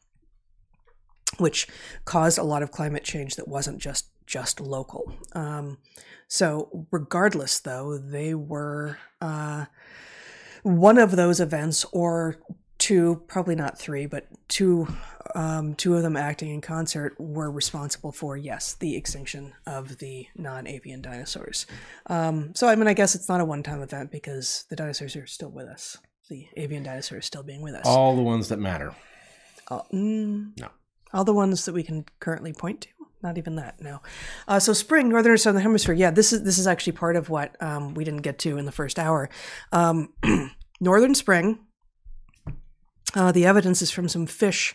which 1.39 1.69
caused 2.05 2.39
a 2.39 2.43
lot 2.43 2.63
of 2.63 2.71
climate 2.71 3.05
change 3.05 3.37
that 3.37 3.49
wasn't 3.49 3.79
just 3.79 4.07
just 4.27 4.61
local. 4.61 5.13
Um, 5.33 5.79
so 6.29 6.87
regardless, 6.93 7.59
though, 7.61 7.99
they 7.99 8.35
were 8.35 8.99
uh, 9.21 9.67
one 10.63 10.99
of 10.99 11.17
those 11.17 11.41
events 11.41 11.85
or 11.93 12.37
two, 12.79 13.23
probably 13.29 13.55
not 13.55 13.79
three, 13.79 14.07
but 14.07 14.27
two, 14.49 14.89
um, 15.35 15.75
two 15.75 15.95
of 15.95 16.03
them 16.03 16.17
acting 16.17 16.51
in 16.51 16.61
concert 16.61 17.15
were 17.19 17.51
responsible 17.51 18.11
for 18.11 18.37
yes, 18.37 18.75
the 18.75 18.97
extinction 18.97 19.53
of 19.67 19.99
the 19.99 20.27
non-avian 20.35 21.03
dinosaurs. 21.03 21.67
Um, 22.07 22.55
so 22.55 22.69
I 22.69 22.75
mean, 22.75 22.89
I 22.89 22.95
guess 22.95 23.15
it's 23.15 23.29
not 23.29 23.41
a 23.41 23.45
one-time 23.45 23.83
event 23.83 24.11
because 24.11 24.65
the 24.71 24.77
dinosaurs 24.77 25.15
are 25.17 25.27
still 25.27 25.51
with 25.51 25.69
us. 25.69 25.99
The 26.29 26.49
avian 26.57 26.83
dinosaurs 26.83 27.27
still 27.27 27.43
being 27.43 27.61
with 27.61 27.75
us. 27.75 27.87
All 27.87 28.17
the 28.17 28.23
ones 28.23 28.49
that 28.49 28.59
matter. 28.59 28.95
Uh, 29.69 29.83
mm, 29.93 30.59
no. 30.59 30.69
All 31.13 31.25
the 31.25 31.35
ones 31.35 31.65
that 31.65 31.73
we 31.73 31.83
can 31.83 32.05
currently 32.21 32.53
point 32.53 32.83
to. 32.83 32.89
Not 33.23 33.37
even 33.37 33.57
that. 33.57 33.81
No. 33.81 34.01
Uh, 34.49 34.59
so 34.59 34.73
spring, 34.73 35.09
northern 35.09 35.33
and 35.33 35.41
southern 35.41 35.63
hemisphere. 35.63 35.95
Yeah, 35.95 36.11
this 36.11 36.33
is 36.33 36.43
this 36.43 36.59
is 36.59 36.67
actually 36.67 36.95
part 36.95 37.17
of 37.17 37.29
what 37.29 37.55
um, 37.63 37.95
we 37.95 38.05
didn't 38.05 38.23
get 38.23 38.39
to 38.41 38.57
in 38.57 38.65
the 38.65 38.73
first 38.73 38.99
hour. 38.99 39.29
Um, 39.73 40.15
northern 40.81 41.15
spring 41.15 41.59
uh, 43.15 43.33
the 43.33 43.47
evidence 43.47 43.83
is 43.83 43.91
from 43.91 44.09
some 44.09 44.27
fish 44.27 44.75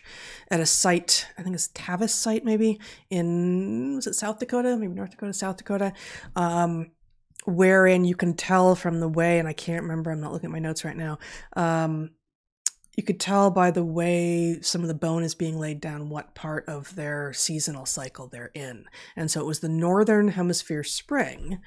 at 0.50 0.60
a 0.60 0.66
site, 0.66 1.26
I 1.38 1.42
think 1.42 1.54
it's 1.54 1.68
Tanis 1.68 2.10
site, 2.10 2.44
maybe 2.44 2.78
in 3.08 3.96
was 3.96 4.06
it 4.06 4.14
South 4.14 4.38
Dakota, 4.38 4.76
maybe 4.76 4.92
North 4.92 5.10
Dakota, 5.10 5.32
South 5.32 5.56
Dakota, 5.56 5.92
um, 6.34 6.90
wherein 7.46 8.04
you 8.04 8.14
can 8.14 8.34
tell 8.34 8.74
from 8.74 9.00
the 9.00 9.08
way, 9.08 9.38
and 9.38 9.48
I 9.48 9.52
can't 9.52 9.82
remember, 9.82 10.10
I'm 10.10 10.20
not 10.20 10.32
looking 10.32 10.48
at 10.48 10.52
my 10.52 10.58
notes 10.58 10.84
right 10.84 10.96
now. 10.96 11.18
You 12.96 13.02
could 13.02 13.20
tell 13.20 13.50
by 13.50 13.70
the 13.70 13.84
way 13.84 14.58
some 14.62 14.80
of 14.80 14.88
the 14.88 14.94
bone 14.94 15.22
is 15.22 15.34
being 15.34 15.58
laid 15.58 15.80
down 15.82 16.08
what 16.08 16.34
part 16.34 16.66
of 16.66 16.94
their 16.94 17.34
seasonal 17.34 17.84
cycle 17.84 18.26
they're 18.26 18.50
in. 18.54 18.86
And 19.14 19.30
so 19.30 19.40
it 19.40 19.46
was 19.46 19.60
the 19.60 19.68
northern 19.68 20.28
hemisphere 20.28 20.82
spring 20.82 21.60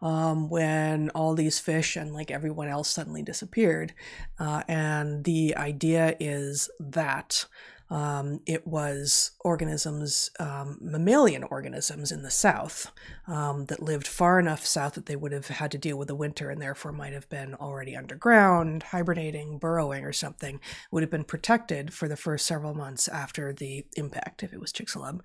um, 0.00 0.48
when 0.48 1.10
all 1.10 1.34
these 1.34 1.58
fish 1.58 1.96
and 1.96 2.14
like 2.14 2.30
everyone 2.30 2.68
else 2.68 2.88
suddenly 2.88 3.22
disappeared. 3.22 3.92
Uh, 4.38 4.62
and 4.68 5.24
the 5.24 5.56
idea 5.56 6.14
is 6.20 6.70
that 6.78 7.46
um, 7.90 8.40
it 8.46 8.66
was 8.66 9.30
organisms, 9.40 10.30
um, 10.38 10.78
mammalian 10.80 11.44
organisms 11.44 12.12
in 12.12 12.22
the 12.22 12.30
south 12.30 12.92
um, 13.26 13.66
that 13.66 13.82
lived 13.82 14.06
far 14.06 14.38
enough 14.38 14.66
south 14.66 14.94
that 14.94 15.06
they 15.06 15.16
would 15.16 15.32
have 15.32 15.48
had 15.48 15.70
to 15.70 15.78
deal 15.78 15.96
with 15.96 16.08
the 16.08 16.14
winter 16.14 16.50
and 16.50 16.60
therefore 16.60 16.92
might 16.92 17.12
have 17.14 17.28
been 17.30 17.54
already 17.54 17.96
underground, 17.96 18.82
hibernating, 18.84 19.58
burrowing, 19.58 20.04
or 20.04 20.12
something, 20.12 20.60
would 20.90 21.02
have 21.02 21.10
been 21.10 21.24
protected 21.24 21.92
for 21.92 22.08
the 22.08 22.16
first 22.16 22.46
several 22.46 22.74
months 22.74 23.08
after 23.08 23.52
the 23.52 23.86
impact, 23.96 24.42
if 24.42 24.52
it 24.52 24.60
was 24.60 24.72
Chicxulub, 24.72 25.20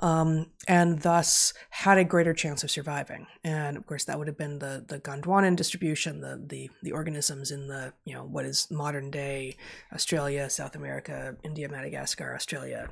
um, 0.00 0.46
and 0.66 1.02
thus 1.02 1.54
had 1.70 1.98
a 1.98 2.04
greater 2.04 2.34
chance 2.34 2.64
of 2.64 2.70
surviving. 2.70 3.26
And 3.44 3.76
of 3.76 3.86
course, 3.86 4.04
that 4.04 4.18
would 4.18 4.26
have 4.26 4.38
been 4.38 4.58
the, 4.58 4.84
the 4.86 4.98
Gondwanan 4.98 5.54
distribution, 5.54 6.20
the, 6.20 6.42
the, 6.44 6.70
the 6.82 6.92
organisms 6.92 7.52
in 7.52 7.68
the, 7.68 7.92
you 8.04 8.14
know, 8.14 8.24
what 8.24 8.44
is 8.44 8.68
modern 8.70 9.10
day 9.10 9.56
Australia, 9.92 10.50
South 10.50 10.74
America, 10.74 11.36
India, 11.44 11.68
Madagascar 11.68 11.99
Madagascar, 12.00 12.34
Australia, 12.34 12.88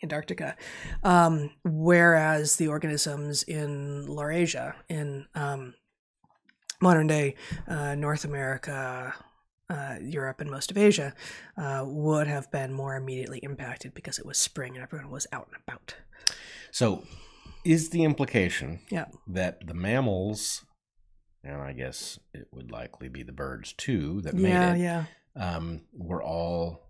Antarctica, 0.00 0.56
um, 1.02 1.50
whereas 1.64 2.54
the 2.56 2.68
organisms 2.68 3.42
in 3.42 4.06
Laurasia, 4.06 4.74
in 4.88 5.26
um, 5.34 5.74
modern 6.80 7.08
day 7.08 7.34
uh, 7.66 7.96
North 7.96 8.24
America, 8.24 9.12
uh, 9.68 9.96
Europe, 10.00 10.40
and 10.40 10.50
most 10.50 10.70
of 10.70 10.78
Asia, 10.78 11.12
uh, 11.56 11.84
would 11.84 12.28
have 12.28 12.48
been 12.52 12.72
more 12.72 12.94
immediately 12.94 13.40
impacted 13.40 13.92
because 13.92 14.20
it 14.20 14.24
was 14.24 14.38
spring 14.38 14.74
and 14.74 14.82
everyone 14.84 15.10
was 15.10 15.26
out 15.32 15.48
and 15.48 15.56
about. 15.66 15.96
So, 16.70 17.02
is 17.64 17.90
the 17.90 18.04
implication 18.04 18.80
yeah. 18.88 19.06
that 19.26 19.66
the 19.66 19.74
mammals, 19.74 20.64
and 21.42 21.60
I 21.60 21.72
guess 21.72 22.20
it 22.32 22.46
would 22.52 22.70
likely 22.70 23.08
be 23.08 23.24
the 23.24 23.32
birds 23.32 23.72
too 23.72 24.20
that 24.22 24.34
made 24.34 24.50
yeah, 24.50 24.74
it, 24.74 24.78
yeah. 24.78 25.04
Um, 25.36 25.82
were 25.92 26.22
all 26.22 26.89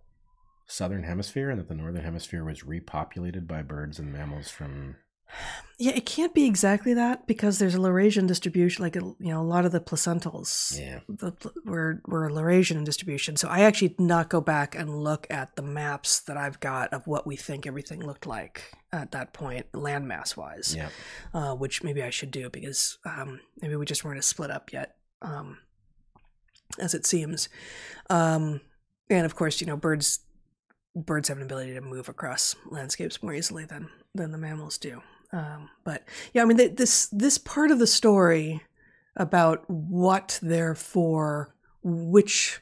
southern 0.71 1.03
hemisphere 1.03 1.49
and 1.49 1.59
that 1.59 1.67
the 1.67 1.75
northern 1.75 2.03
hemisphere 2.03 2.43
was 2.43 2.61
repopulated 2.61 3.47
by 3.47 3.61
birds 3.61 3.99
and 3.99 4.11
mammals 4.11 4.49
from 4.49 4.95
yeah 5.77 5.91
it 5.91 6.05
can't 6.05 6.33
be 6.33 6.45
exactly 6.45 6.93
that 6.93 7.25
because 7.25 7.57
there's 7.57 7.75
a 7.75 7.77
laurasian 7.77 8.27
distribution 8.27 8.83
like 8.83 8.95
you 8.95 9.15
know 9.19 9.41
a 9.41 9.43
lot 9.43 9.65
of 9.65 9.71
the 9.71 9.79
placentals 9.79 10.77
yeah. 10.77 10.99
the, 11.07 11.33
were, 11.65 12.01
were 12.05 12.29
laurasian 12.29 12.75
in 12.77 12.83
distribution. 12.83 13.37
So 13.37 13.47
i 13.47 13.61
actually 13.61 13.89
did 13.89 14.01
not 14.01 14.29
go 14.29 14.41
back 14.41 14.75
and 14.75 15.03
look 15.03 15.27
at 15.29 15.55
the 15.55 15.61
maps 15.61 16.21
that 16.21 16.37
i've 16.37 16.59
got 16.59 16.93
of 16.93 17.07
what 17.07 17.25
we 17.25 17.35
think 17.35 17.65
everything 17.65 18.05
looked 18.05 18.25
like 18.25 18.73
at 18.91 19.11
that 19.11 19.33
point 19.33 19.71
landmass 19.71 20.35
wise 20.35 20.75
yeah. 20.75 20.89
uh, 21.33 21.55
which 21.55 21.83
maybe 21.83 22.03
i 22.03 22.09
should 22.09 22.31
do 22.31 22.49
because 22.49 22.97
um, 23.05 23.39
maybe 23.61 23.75
we 23.75 23.85
just 23.85 24.03
weren't 24.03 24.17
as 24.17 24.25
split 24.25 24.51
up 24.51 24.73
yet 24.73 24.95
um, 25.21 25.59
as 26.79 26.93
it 26.93 27.05
seems. 27.05 27.49
Um, 28.09 28.61
and 29.09 29.25
of 29.25 29.35
course 29.35 29.61
you 29.61 29.67
know 29.67 29.77
birds 29.77 30.19
birds 30.95 31.29
have 31.29 31.37
an 31.37 31.43
ability 31.43 31.73
to 31.73 31.81
move 31.81 32.09
across 32.09 32.55
landscapes 32.69 33.21
more 33.23 33.33
easily 33.33 33.65
than 33.65 33.89
than 34.13 34.31
the 34.31 34.37
mammals 34.37 34.77
do. 34.77 35.01
Um, 35.33 35.69
but 35.83 36.03
yeah, 36.33 36.41
I 36.41 36.45
mean 36.45 36.57
th- 36.57 36.75
this 36.75 37.07
this 37.07 37.37
part 37.37 37.71
of 37.71 37.79
the 37.79 37.87
story 37.87 38.61
about 39.15 39.63
what 39.69 40.39
therefore 40.41 41.55
which 41.83 42.61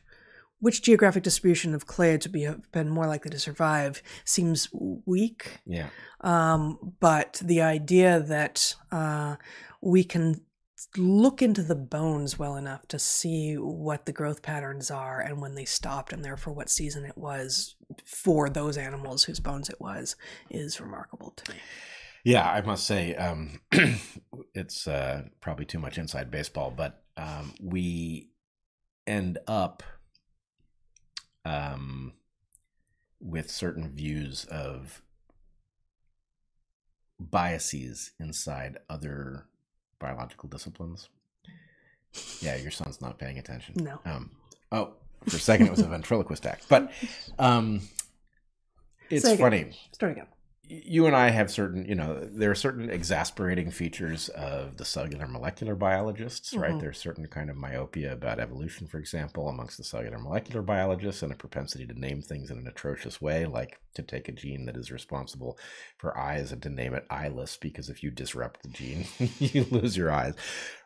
which 0.59 0.81
geographic 0.81 1.23
distribution 1.23 1.73
of 1.73 1.87
clades 1.87 2.25
would 2.25 2.33
be 2.33 2.43
have 2.43 2.71
been 2.71 2.89
more 2.89 3.07
likely 3.07 3.31
to 3.31 3.39
survive 3.39 4.03
seems 4.25 4.67
weak. 4.73 5.59
Yeah. 5.65 5.87
Um, 6.21 6.95
but 6.99 7.41
the 7.43 7.61
idea 7.61 8.19
that 8.19 8.75
uh, 8.91 9.37
we 9.81 10.03
can 10.03 10.41
look 10.97 11.41
into 11.41 11.63
the 11.63 11.75
bones 11.75 12.39
well 12.39 12.55
enough 12.55 12.87
to 12.87 12.99
see 12.99 13.55
what 13.55 14.05
the 14.05 14.11
growth 14.11 14.41
patterns 14.41 14.89
are 14.89 15.19
and 15.19 15.41
when 15.41 15.55
they 15.55 15.65
stopped 15.65 16.13
and 16.13 16.23
therefore 16.23 16.53
what 16.53 16.69
season 16.69 17.05
it 17.05 17.17
was 17.17 17.75
for 18.05 18.49
those 18.49 18.77
animals 18.77 19.23
whose 19.23 19.39
bones 19.39 19.69
it 19.69 19.79
was 19.81 20.15
is 20.49 20.79
remarkable 20.79 21.33
to 21.35 21.51
me. 21.51 21.59
Yeah, 22.23 22.49
I 22.49 22.61
must 22.61 22.85
say 22.85 23.15
um, 23.15 23.59
it's 24.53 24.87
uh, 24.87 25.23
probably 25.41 25.65
too 25.65 25.79
much 25.79 25.97
inside 25.97 26.31
baseball, 26.31 26.71
but 26.75 27.03
um, 27.17 27.53
we 27.61 28.29
end 29.07 29.39
up 29.47 29.83
um, 31.45 32.13
with 33.19 33.49
certain 33.49 33.89
views 33.89 34.45
of 34.45 35.01
biases 37.19 38.11
inside 38.19 38.77
other 38.89 39.48
biological 39.99 40.49
disciplines. 40.49 41.09
Yeah, 42.41 42.55
your 42.55 42.71
son's 42.71 43.01
not 43.01 43.19
paying 43.19 43.37
attention. 43.37 43.75
No. 43.77 43.99
Um, 44.05 44.31
oh, 44.71 44.93
for 45.27 45.37
a 45.37 45.39
second 45.39 45.67
it 45.67 45.71
was 45.71 45.81
a 45.81 45.87
ventriloquist 45.87 46.45
act, 46.45 46.65
but 46.69 46.91
um, 47.37 47.81
it's 49.09 49.25
funny 49.37 49.71
Start 49.91 50.13
again. 50.13 50.27
You 50.71 51.07
and 51.07 51.15
I 51.15 51.29
have 51.29 51.49
certain, 51.49 51.83
you 51.85 51.95
know, 51.95 52.19
there 52.31 52.51
are 52.51 52.55
certain 52.55 52.91
exasperating 52.91 53.71
features 53.71 54.29
of 54.29 54.77
the 54.77 54.85
cellular 54.85 55.27
molecular 55.27 55.73
biologists, 55.73 56.55
right? 56.55 56.75
Mhm. 56.75 56.79
There's 56.79 56.99
certain 56.99 57.25
kind 57.27 57.49
of 57.49 57.57
myopia 57.57 58.13
about 58.13 58.39
evolution, 58.39 58.85
for 58.87 58.99
example, 58.99 59.49
amongst 59.49 59.77
the 59.77 59.83
cellular 59.83 60.19
molecular 60.19 60.61
biologists, 60.61 61.23
and 61.23 61.31
a 61.31 61.35
propensity 61.35 61.87
to 61.87 61.99
name 61.99 62.21
things 62.21 62.51
in 62.51 62.59
an 62.59 62.67
atrocious 62.67 63.19
way, 63.19 63.47
like 63.47 63.79
to 63.95 64.03
take 64.03 64.29
a 64.29 64.31
gene 64.31 64.65
that 64.67 64.77
is 64.77 64.91
responsible 64.91 65.57
for 65.97 66.15
eyes 66.17 66.51
and 66.51 66.61
to 66.61 66.69
name 66.69 66.93
it 66.93 67.05
eyeless, 67.09 67.57
because 67.57 67.89
if 67.89 68.03
you 68.03 68.11
disrupt 68.11 68.61
the 68.61 68.69
gene, 68.69 69.07
you 69.39 69.63
lose 69.71 69.97
your 69.97 70.11
eyes, 70.11 70.35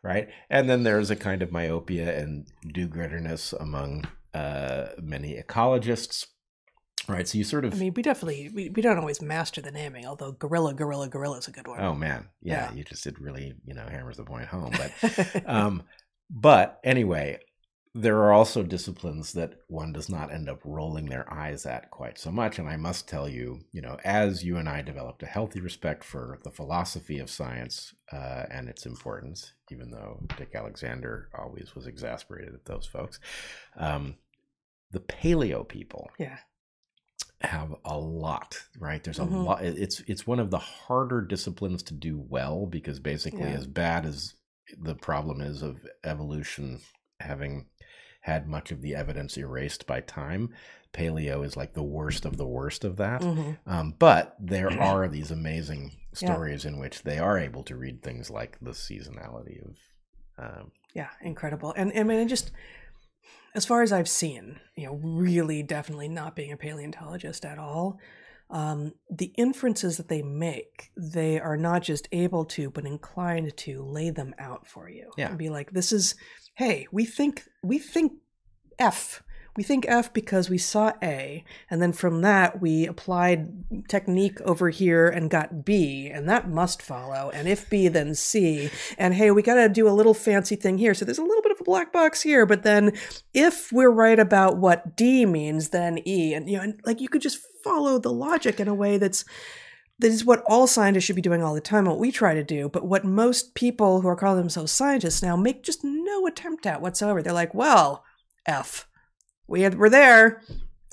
right? 0.02 0.30
And 0.50 0.70
then 0.70 0.84
there's 0.84 1.12
a 1.12 1.16
kind 1.18 1.42
of 1.42 1.52
myopia 1.52 2.18
and 2.18 2.48
do-gooderness 2.72 3.52
among 3.52 4.06
uh, 4.34 4.88
many 5.02 5.36
ecologists. 5.36 6.28
Right, 7.08 7.28
so 7.28 7.38
you 7.38 7.44
sort 7.44 7.66
of 7.66 7.74
I 7.74 7.78
mean, 7.78 7.94
we 7.96 8.02
definitely 8.02 8.50
we, 8.54 8.70
we 8.70 8.82
don't 8.82 8.98
always 8.98 9.22
master 9.22 9.62
the 9.62 9.72
naming, 9.72 10.06
although 10.06 10.32
gorilla, 10.32 10.74
gorilla, 10.74 11.10
gorilla 11.10 11.38
is 11.38 11.48
a 11.48 11.52
good 11.52 11.68
one. 11.68 11.82
Oh 11.82 11.94
man, 11.94 12.30
yeah, 12.42 12.70
Yeah. 12.70 12.74
you 12.74 12.84
just 12.84 13.04
did 13.04 13.20
really, 13.20 13.56
you 13.66 13.74
know, 13.74 13.86
hammers 13.90 14.18
the 14.18 14.24
point 14.24 14.48
home. 14.48 14.72
But, 14.72 15.44
um, 15.46 15.84
but 16.30 16.80
anyway, 16.84 17.40
there 17.96 18.18
are 18.24 18.34
also 18.34 18.64
disciplines 18.64 19.34
that 19.34 19.54
one 19.68 19.94
does 19.94 20.10
not 20.10 20.32
end 20.34 20.50
up 20.50 20.60
rolling 20.64 21.06
their 21.06 21.32
eyes 21.32 21.66
at 21.66 21.92
quite 21.92 22.18
so 22.18 22.32
much. 22.32 22.58
And 22.58 22.68
I 22.68 22.76
must 22.76 23.08
tell 23.08 23.30
you, 23.30 23.60
you 23.72 23.82
know, 23.82 23.98
as 24.04 24.44
you 24.44 24.58
and 24.58 24.68
I 24.68 24.82
developed 24.82 25.22
a 25.22 25.28
healthy 25.28 25.60
respect 25.62 26.04
for 26.04 26.40
the 26.44 26.50
philosophy 26.52 27.20
of 27.20 27.30
science 27.30 27.94
uh, 28.12 28.46
and 28.50 28.68
its 28.68 28.88
importance, 28.88 29.54
even 29.72 29.92
though 29.92 30.20
Dick 30.38 30.56
Alexander 30.56 31.30
always 31.38 31.76
was 31.76 31.86
exasperated 31.86 32.54
at 32.56 32.66
those 32.66 32.88
folks, 32.88 33.20
um, 33.78 34.16
the 34.92 35.00
paleo 35.00 35.68
people 35.68 36.10
yeah. 36.20 36.38
Have 37.44 37.76
a 37.86 37.98
lot 37.98 38.58
right 38.80 39.04
there's 39.04 39.20
a 39.20 39.24
Mhm. 39.26 39.46
lot 39.46 39.64
it's 39.64 40.00
it's 40.08 40.26
one 40.26 40.40
of 40.40 40.50
the 40.50 40.58
harder 40.58 41.22
disciplines 41.22 41.84
to 41.84 41.94
do 41.94 42.18
well 42.30 42.66
because 42.66 43.00
basically 43.00 43.52
Yeah. 43.52 43.58
as 43.58 43.68
bad 43.68 44.06
as 44.06 44.34
the 44.82 44.96
problem 44.96 45.42
is 45.42 45.62
of 45.62 45.86
evolution 46.06 46.80
having 47.20 47.66
had 48.22 48.48
much 48.48 48.72
of 48.72 48.82
the 48.82 48.96
evidence 48.96 49.38
erased 49.38 49.86
by 49.86 50.00
time 50.00 50.50
paleo 50.94 51.46
is 51.46 51.58
like 51.58 51.74
the 51.74 51.84
worst 51.84 52.24
of 52.24 52.38
the 52.38 52.48
worst 52.48 52.86
of 52.86 52.96
that 52.96 53.22
Mhm. 53.22 53.58
um, 53.68 53.94
but 54.00 54.36
there 54.40 54.70
are 54.82 55.10
these 55.10 55.32
amazing 55.32 55.92
Yeah. 56.22 56.30
stories 56.30 56.64
in 56.64 56.80
which 56.80 57.04
they 57.04 57.20
are 57.20 57.38
able 57.38 57.64
to 57.64 57.76
read 57.76 58.02
things 58.02 58.30
like 58.30 58.58
the 58.62 58.72
seasonality 58.72 59.62
of 59.68 59.78
um, 60.38 60.72
Yeah, 60.94 61.10
incredible. 61.22 61.74
And 61.76 61.92
I 61.98 62.04
mean, 62.04 62.28
just 62.28 62.52
as 63.56 63.66
far 63.66 63.82
as 63.82 63.92
I've 63.92 64.10
seen, 64.10 64.60
you 64.76 64.88
know, 64.88 64.96
really 64.96 65.64
definitely 65.64 66.08
not 66.08 66.36
being 66.36 66.52
a 66.52 66.58
paleontologist 66.58 67.46
at 67.46 67.60
all, 67.60 68.00
um, 68.50 68.94
the 69.10 69.34
inferences 69.38 69.98
that 69.98 70.10
they 70.10 70.22
make, 70.22 70.92
they 70.98 71.40
are 71.40 71.58
not 71.58 71.82
just 71.82 72.08
able 72.12 72.46
to, 72.46 72.70
but 72.70 72.86
inclined 72.86 73.56
to 73.58 73.84
lay 73.84 74.10
them 74.10 74.34
out 74.38 74.68
for 74.68 74.90
you. 74.90 75.12
Yeah. 75.18 75.30
And 75.30 75.38
be 75.38 75.50
like, 75.50 75.72
this 75.72 75.92
is, 75.92 76.16
hey, 76.56 76.88
we 76.92 77.06
think 77.06 77.44
we 77.64 77.80
think 77.80 78.14
F. 78.80 79.24
We 79.56 79.62
think 79.62 79.86
F 79.88 80.12
because 80.14 80.50
we 80.50 80.58
saw 80.58 80.94
A, 81.04 81.44
and 81.70 81.80
then 81.80 81.94
from 81.94 82.22
that 82.22 82.60
we 82.60 82.88
applied 82.88 83.86
technique 83.88 84.42
over 84.42 84.72
here 84.72 85.08
and 85.08 85.30
got 85.30 85.64
B, 85.64 86.10
and 86.12 86.28
that 86.28 86.50
must 86.50 86.82
follow. 86.82 87.30
And 87.32 87.48
if 87.48 87.70
B, 87.70 87.88
then 87.88 88.16
C. 88.16 88.72
And 88.98 89.14
hey, 89.14 89.30
we 89.30 89.44
got 89.44 89.56
to 89.56 89.70
do 89.70 89.88
a 89.88 89.94
little 89.94 90.16
fancy 90.16 90.56
thing 90.56 90.80
here. 90.80 90.96
So 90.96 91.06
there's 91.06 91.20
a 91.20 91.24
little 91.24 91.44
bit 91.44 91.52
a 91.64 91.66
black 91.66 91.92
box 91.92 92.22
here, 92.22 92.46
but 92.46 92.64
then 92.64 92.94
if 93.34 93.72
we're 93.72 93.92
right 93.92 94.20
about 94.20 94.58
what 94.58 94.96
D 94.96 95.26
means, 95.26 95.70
then 95.70 96.00
E. 96.08 96.34
And 96.34 96.50
you 96.50 96.58
know, 96.58 96.64
and 96.64 96.80
like 96.86 97.02
you 97.02 97.10
could 97.10 97.22
just 97.22 97.40
follow 97.64 97.98
the 97.98 98.12
logic 98.12 98.60
in 98.60 98.68
a 98.68 98.74
way 98.74 98.98
that's 98.98 99.26
that 100.00 100.08
is 100.08 100.26
what 100.26 100.44
all 100.48 100.68
scientists 100.68 101.06
should 101.06 101.16
be 101.16 101.22
doing 101.22 101.44
all 101.44 101.54
the 101.54 101.62
time, 101.62 101.86
what 101.86 102.00
we 102.00 102.12
try 102.12 102.34
to 102.34 102.44
do, 102.44 102.68
but 102.68 102.86
what 102.86 103.06
most 103.06 103.56
people 103.56 104.02
who 104.02 104.08
are 104.08 104.16
calling 104.16 104.40
themselves 104.40 104.72
scientists 104.72 105.22
now 105.22 105.36
make 105.36 105.64
just 105.64 105.84
no 105.84 106.28
attempt 106.28 106.66
at 106.66 106.82
whatsoever. 106.82 107.22
They're 107.22 107.32
like, 107.32 107.54
well, 107.54 108.04
F. 108.46 108.88
We 109.48 109.62
had, 109.62 109.78
we're 109.78 109.90
there. 109.90 110.42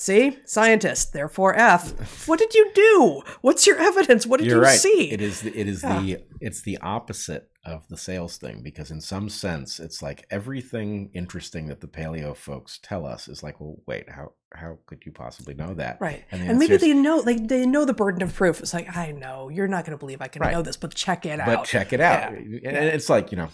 See? 0.00 0.38
Scientist, 0.46 1.12
therefore 1.12 1.54
F. 1.58 2.26
What 2.26 2.38
did 2.38 2.54
you 2.54 2.70
do? 2.74 3.22
What's 3.42 3.66
your 3.66 3.76
evidence? 3.76 4.26
What 4.26 4.38
did 4.40 4.46
You're 4.46 4.56
you 4.56 4.62
right. 4.62 4.78
see? 4.78 5.10
It 5.10 5.20
is 5.20 5.42
the, 5.42 5.54
it 5.54 5.68
is 5.68 5.82
Yeah. 5.82 6.00
the 6.00 6.24
it's 6.40 6.62
the 6.62 6.78
opposite 6.78 7.50
of 7.66 7.86
the 7.88 7.98
sales 7.98 8.38
thing 8.38 8.62
because 8.62 8.90
in 8.90 9.02
some 9.02 9.28
sense 9.28 9.78
it's 9.78 10.00
like 10.00 10.24
everything 10.30 11.10
interesting 11.12 11.66
that 11.66 11.82
the 11.82 11.86
paleo 11.86 12.34
folks 12.34 12.78
tell 12.82 13.04
us 13.04 13.28
is 13.28 13.42
like, 13.42 13.60
well, 13.60 13.76
wait, 13.86 14.08
how 14.08 14.32
how 14.54 14.78
could 14.86 15.04
you 15.04 15.12
possibly 15.12 15.52
know 15.52 15.74
that? 15.74 15.98
Right. 16.00 16.24
And 16.30 16.48
And, 16.48 16.58
maybe 16.58 16.78
they 16.78 16.94
know 16.94 17.16
like 17.18 17.46
they 17.48 17.66
know 17.66 17.84
the 17.84 17.92
burden 17.92 18.22
of 18.22 18.34
proof. 18.34 18.60
It's 18.60 18.72
like, 18.72 18.96
I 18.96 19.12
know, 19.12 19.50
you're 19.50 19.68
not 19.68 19.84
gonna 19.84 19.98
believe 19.98 20.22
I 20.22 20.28
can 20.28 20.40
Right. 20.40 20.52
know 20.52 20.62
this, 20.62 20.78
but 20.78 20.94
check 20.94 21.26
it 21.26 21.36
But 21.36 21.40
out. 21.40 21.56
But 21.58 21.64
check 21.66 21.92
it 21.92 22.00
out. 22.00 22.32
Yeah. 22.42 22.70
And 22.70 22.86
it's 22.88 23.10
like, 23.10 23.32
you 23.32 23.36
know, 23.36 23.50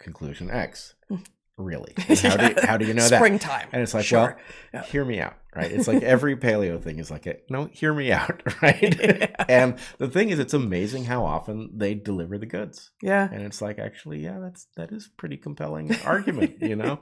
conclusion 0.00 0.50
X. 0.50 0.94
Hmm. 1.08 1.16
Really? 1.62 1.92
How 1.98 2.36
do 2.38 2.46
you, 2.46 2.54
how 2.62 2.76
do 2.78 2.86
you 2.86 2.94
know 2.94 3.06
that? 3.06 3.18
Springtime. 3.18 3.68
And 3.70 3.82
it's 3.82 3.92
like, 3.92 4.06
Sure. 4.06 4.20
well, 4.20 4.36
Yeah. 4.72 4.82
hear 4.84 5.04
me 5.04 5.20
out, 5.20 5.34
right? 5.54 5.70
It's 5.70 5.86
like 5.86 6.02
every 6.02 6.34
paleo 6.46 6.82
thing 6.82 6.98
is 6.98 7.10
like, 7.10 7.26
a, 7.26 7.36
no, 7.50 7.66
hear 7.66 7.92
me 7.92 8.10
out, 8.10 8.42
right? 8.62 8.96
Yeah. 8.98 9.44
and 9.48 9.78
the 9.98 10.08
thing 10.08 10.30
is, 10.30 10.38
it's 10.38 10.54
amazing 10.54 11.04
how 11.04 11.24
often 11.26 11.70
they 11.76 11.92
deliver 11.94 12.38
the 12.38 12.46
goods. 12.46 12.92
Yeah. 13.02 13.28
And 13.30 13.42
it's 13.42 13.60
like, 13.60 13.78
actually, 13.78 14.20
yeah, 14.20 14.38
that's 14.40 14.68
that 14.76 14.90
is 14.90 15.08
pretty 15.18 15.36
compelling 15.36 15.94
argument, 16.06 16.62
you 16.62 16.76
know? 16.76 17.00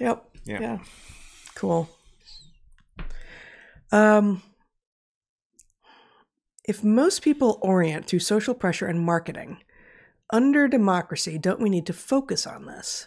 Yep. 0.00 0.24
Yeah. 0.46 0.60
Yeah. 0.60 0.78
Cool. 1.54 1.88
Um 3.92 4.42
if 6.64 6.82
most 6.82 7.22
people 7.22 7.60
orient 7.62 8.06
through 8.06 8.18
social 8.18 8.52
pressure 8.54 8.86
and 8.86 9.00
marketing, 9.00 9.58
under 10.32 10.66
democracy, 10.66 11.38
don't 11.38 11.60
we 11.60 11.70
need 11.70 11.86
to 11.86 11.92
focus 11.92 12.44
on 12.48 12.66
this? 12.66 13.06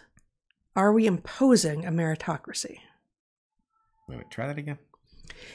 Are 0.76 0.92
we 0.92 1.06
imposing 1.06 1.84
a 1.84 1.90
meritocracy? 1.90 2.78
Wait, 4.08 4.18
wait, 4.18 4.30
try 4.30 4.46
that 4.46 4.58
again. 4.58 4.78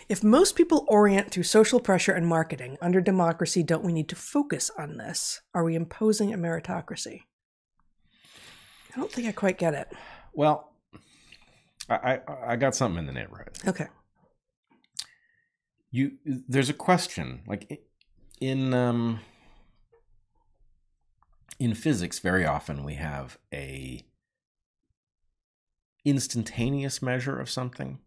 If 0.09 0.24
most 0.24 0.55
people 0.55 0.86
orient 0.88 1.32
through 1.32 1.43
social 1.43 1.80
pressure 1.80 2.13
and 2.13 2.28
marketing, 2.28 2.78
under 2.82 3.01
democracy, 3.01 3.63
don't 3.63 3.84
we 3.84 3.93
need 3.93 4.09
to 4.09 4.16
focus 4.16 4.72
on 4.78 4.97
this? 4.97 5.41
Are 5.53 5.63
we 5.63 5.76
imposing 5.76 6.34
a 6.34 6.38
meritocracy? 6.38 7.24
I 8.95 8.99
don't 8.99 9.11
think 9.11 9.28
I 9.28 9.32
quite 9.32 9.57
get 9.57 9.74
it. 9.74 9.91
Well, 10.34 10.72
I, 11.89 11.95
I 11.95 12.22
I 12.47 12.55
got 12.55 12.76
something 12.76 12.99
in 12.99 13.05
the 13.05 13.13
neighborhood. 13.13 13.57
Okay. 13.68 13.88
You 15.91 16.13
there's 16.26 16.70
a 16.70 16.74
question 16.74 17.41
like 17.47 17.84
in 18.41 18.74
um 18.74 19.20
in 21.59 21.74
physics 21.74 22.20
very 22.20 22.45
often 22.45 22.84
we 22.84 22.95
have 22.95 23.38
a 23.53 24.05
instantaneous 26.06 27.01
measure 27.01 27.39
of 27.39 27.49
something 27.49 27.99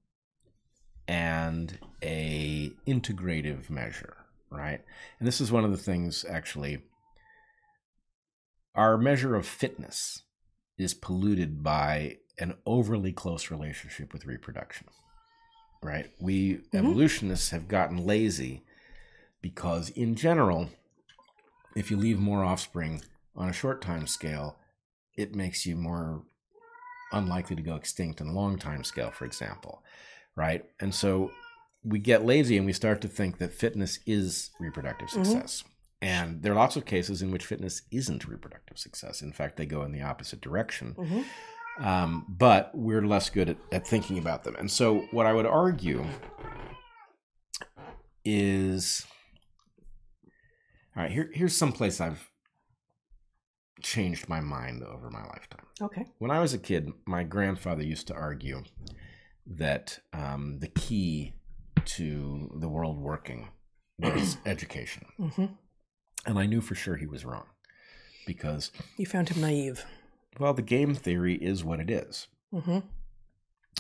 and 1.07 1.79
a 2.03 2.71
integrative 2.87 3.69
measure 3.69 4.17
right 4.51 4.83
and 5.19 5.27
this 5.27 5.41
is 5.41 5.53
one 5.53 5.65
of 5.65 5.71
the 5.71 5.77
things 5.77 6.25
actually 6.29 6.79
our 8.75 8.97
measure 8.97 9.35
of 9.35 9.47
fitness 9.47 10.23
is 10.79 10.95
polluted 10.95 11.63
by 11.63 12.17
an 12.39 12.55
overly 12.65 13.13
close 13.13 13.51
relationship 13.51 14.13
with 14.13 14.27
reproduction 14.27 14.87
right? 15.83 16.11
We 16.21 16.55
mm-hmm. 16.55 16.77
evolutionists 16.77 17.51
have 17.51 17.69
gotten 17.69 18.05
lazy 18.05 18.63
because, 19.41 19.91
in 19.91 20.15
general, 20.15 20.71
if 21.77 21.91
you 21.91 21.97
leave 21.97 22.19
more 22.19 22.45
offspring 22.45 23.03
on 23.37 23.49
a 23.49 23.53
short 23.53 23.81
time 23.81 24.07
scale, 24.07 24.57
it 25.17 25.35
makes 25.35 25.67
you 25.67 25.77
more 25.77 26.25
unlikely 27.13 27.57
to 27.57 27.63
go 27.63 27.75
extinct 27.75 28.21
in 28.21 28.29
a 28.29 28.33
long 28.33 28.59
time 28.59 28.85
scale, 28.85 29.11
for 29.11 29.25
example, 29.25 29.83
right? 30.37 30.65
And 30.81 30.95
so 30.95 31.31
we 31.85 31.99
get 31.99 32.25
lazy 32.25 32.57
and 32.57 32.67
we 32.67 32.73
start 32.73 33.01
to 33.03 33.09
think 33.09 33.39
that 33.39 33.53
fitness 33.53 33.99
is 34.07 34.51
reproductive 34.61 35.11
success. 35.11 35.65
And 36.01 36.43
there 36.43 36.53
are 36.53 36.57
lots 36.57 36.77
of 36.77 36.85
cases 36.85 37.23
in 37.23 37.31
which 37.31 37.47
fitness 37.47 37.83
isn't 37.91 38.27
reproductive 38.27 38.79
success. 38.79 39.21
In 39.23 39.33
fact, 39.33 39.57
they 39.57 39.67
go 39.67 39.83
in 39.83 39.93
the 39.93 40.03
opposite 40.03 40.41
direction. 40.41 40.95
Mhm. 40.97 41.25
Um, 41.85 42.27
but 42.29 42.73
we're 42.75 43.03
less 43.03 43.31
good 43.31 43.49
at, 43.51 43.57
at 43.73 43.87
thinking 43.87 44.19
about 44.19 44.43
them. 44.45 44.57
And 44.57 44.71
so, 44.71 45.07
what 45.13 45.27
I 45.27 45.33
would 45.33 45.47
argue 45.47 46.05
is 48.25 49.07
all 50.97 51.05
right, 51.05 51.13
here, 51.13 51.31
here's 51.33 51.57
some 51.57 51.71
place 51.73 52.01
I've 52.01 52.28
changed 53.83 54.29
my 54.29 54.41
mind 54.41 54.83
over 54.83 55.11
my 55.11 55.25
lifetime. 55.25 55.67
Okay. 55.81 56.07
When 56.19 56.31
I 56.31 56.41
was 56.41 56.55
a 56.55 56.59
kid, 56.59 56.93
my 57.07 57.23
grandfather 57.23 57.83
used 57.83 58.07
to 58.09 58.15
argue 58.15 58.63
that 59.47 59.99
um, 60.13 60.59
the 60.61 60.69
key 60.69 61.35
to 61.85 62.51
the 62.61 62.69
world 62.69 62.99
working 62.99 63.49
was 63.99 64.37
education. 64.47 65.07
hmm 65.19 65.47
And 66.27 66.39
I 66.39 66.47
knew 66.47 66.61
for 66.61 66.75
sure 66.75 66.97
he 66.97 67.07
was 67.07 67.25
wrong 67.25 67.47
because, 68.27 68.71
You 68.97 69.07
found 69.07 69.29
him 69.31 69.41
naive. 69.41 69.85
well, 70.39 70.53
the 70.55 70.63
game 70.63 70.95
theory 70.95 71.35
is 71.37 71.65
what 71.65 71.81
it 71.81 71.91
is. 71.91 72.27
hmm 72.53 72.81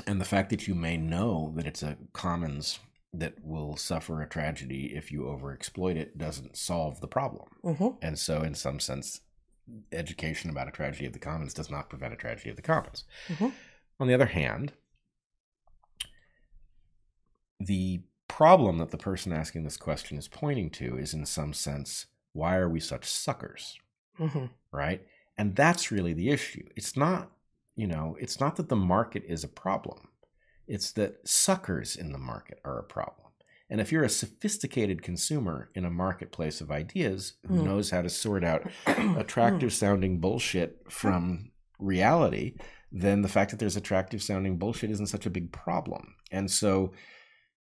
And 0.06 0.20
the 0.20 0.24
fact 0.24 0.50
that 0.50 0.66
you 0.68 0.74
may 0.74 0.96
know 0.96 1.52
that 1.56 1.66
it's 1.66 1.82
a 1.82 1.96
commons 2.12 2.78
that 3.12 3.34
will 3.42 3.76
suffer 3.76 4.20
a 4.22 4.28
tragedy 4.28 4.92
if 4.94 5.10
you 5.10 5.22
overexploit 5.22 5.96
it 5.96 6.16
doesn't 6.18 6.56
solve 6.56 7.00
the 7.00 7.08
problem. 7.08 7.48
hmm 7.62 7.88
And 8.00 8.18
so, 8.18 8.42
in 8.42 8.54
some 8.54 8.80
sense, 8.80 9.20
education 9.92 10.50
about 10.50 10.68
a 10.68 10.72
tragedy 10.72 11.06
of 11.06 11.12
the 11.12 11.18
commons 11.18 11.54
does 11.54 11.70
not 11.70 11.88
prevent 11.88 12.12
a 12.14 12.16
tragedy 12.16 12.50
of 12.50 12.56
the 12.56 12.62
commons. 12.62 13.04
Mhm. 13.28 13.52
On 14.00 14.06
the 14.08 14.14
other 14.14 14.26
hand, 14.26 14.72
the 17.60 18.02
problem 18.28 18.78
that 18.78 18.90
the 18.90 18.98
person 18.98 19.32
asking 19.32 19.64
this 19.64 19.76
question 19.76 20.16
is 20.18 20.28
pointing 20.28 20.70
to 20.70 20.96
is, 20.96 21.14
in 21.14 21.26
some 21.26 21.52
sense, 21.52 22.06
why 22.32 22.56
are 22.56 22.68
we 22.68 22.80
such 22.80 23.04
suckers? 23.06 23.78
hmm 24.16 24.46
right? 24.72 25.06
And 25.38 25.56
that's 25.56 25.90
really 25.90 26.12
the 26.12 26.28
issue. 26.28 26.68
It's 26.76 26.96
not, 26.96 27.30
you 27.74 27.86
know, 27.86 28.16
it's 28.20 28.38
not 28.38 28.56
that 28.56 28.68
the 28.68 28.76
market 28.76 29.24
is 29.26 29.44
a 29.44 29.48
problem. 29.48 30.08
It's 30.66 30.92
that 30.92 31.26
suckers 31.26 31.96
in 31.96 32.12
the 32.12 32.18
market 32.18 32.60
are 32.64 32.78
a 32.78 32.84
problem. 32.84 33.27
And 33.70 33.80
if 33.80 33.92
you're 33.92 34.04
a 34.04 34.08
sophisticated 34.08 35.02
consumer 35.02 35.70
in 35.74 35.84
a 35.84 35.90
marketplace 35.90 36.60
of 36.60 36.70
ideas 36.70 37.34
who 37.46 37.58
Hmm. 37.58 37.64
knows 37.64 37.90
how 37.90 38.00
to 38.02 38.08
sort 38.08 38.42
out 38.44 38.68
attractive 38.86 39.72
sounding 39.72 40.20
bullshit 40.20 40.90
from 40.90 41.50
reality, 41.78 42.54
then 42.90 43.20
the 43.22 43.28
fact 43.28 43.50
that 43.50 43.58
there's 43.60 43.76
attractive 43.76 44.22
sounding 44.22 44.56
bullshit 44.56 44.90
isn't 44.90 45.08
such 45.08 45.26
a 45.26 45.30
big 45.30 45.52
problem. 45.52 46.14
And 46.30 46.50
so, 46.50 46.92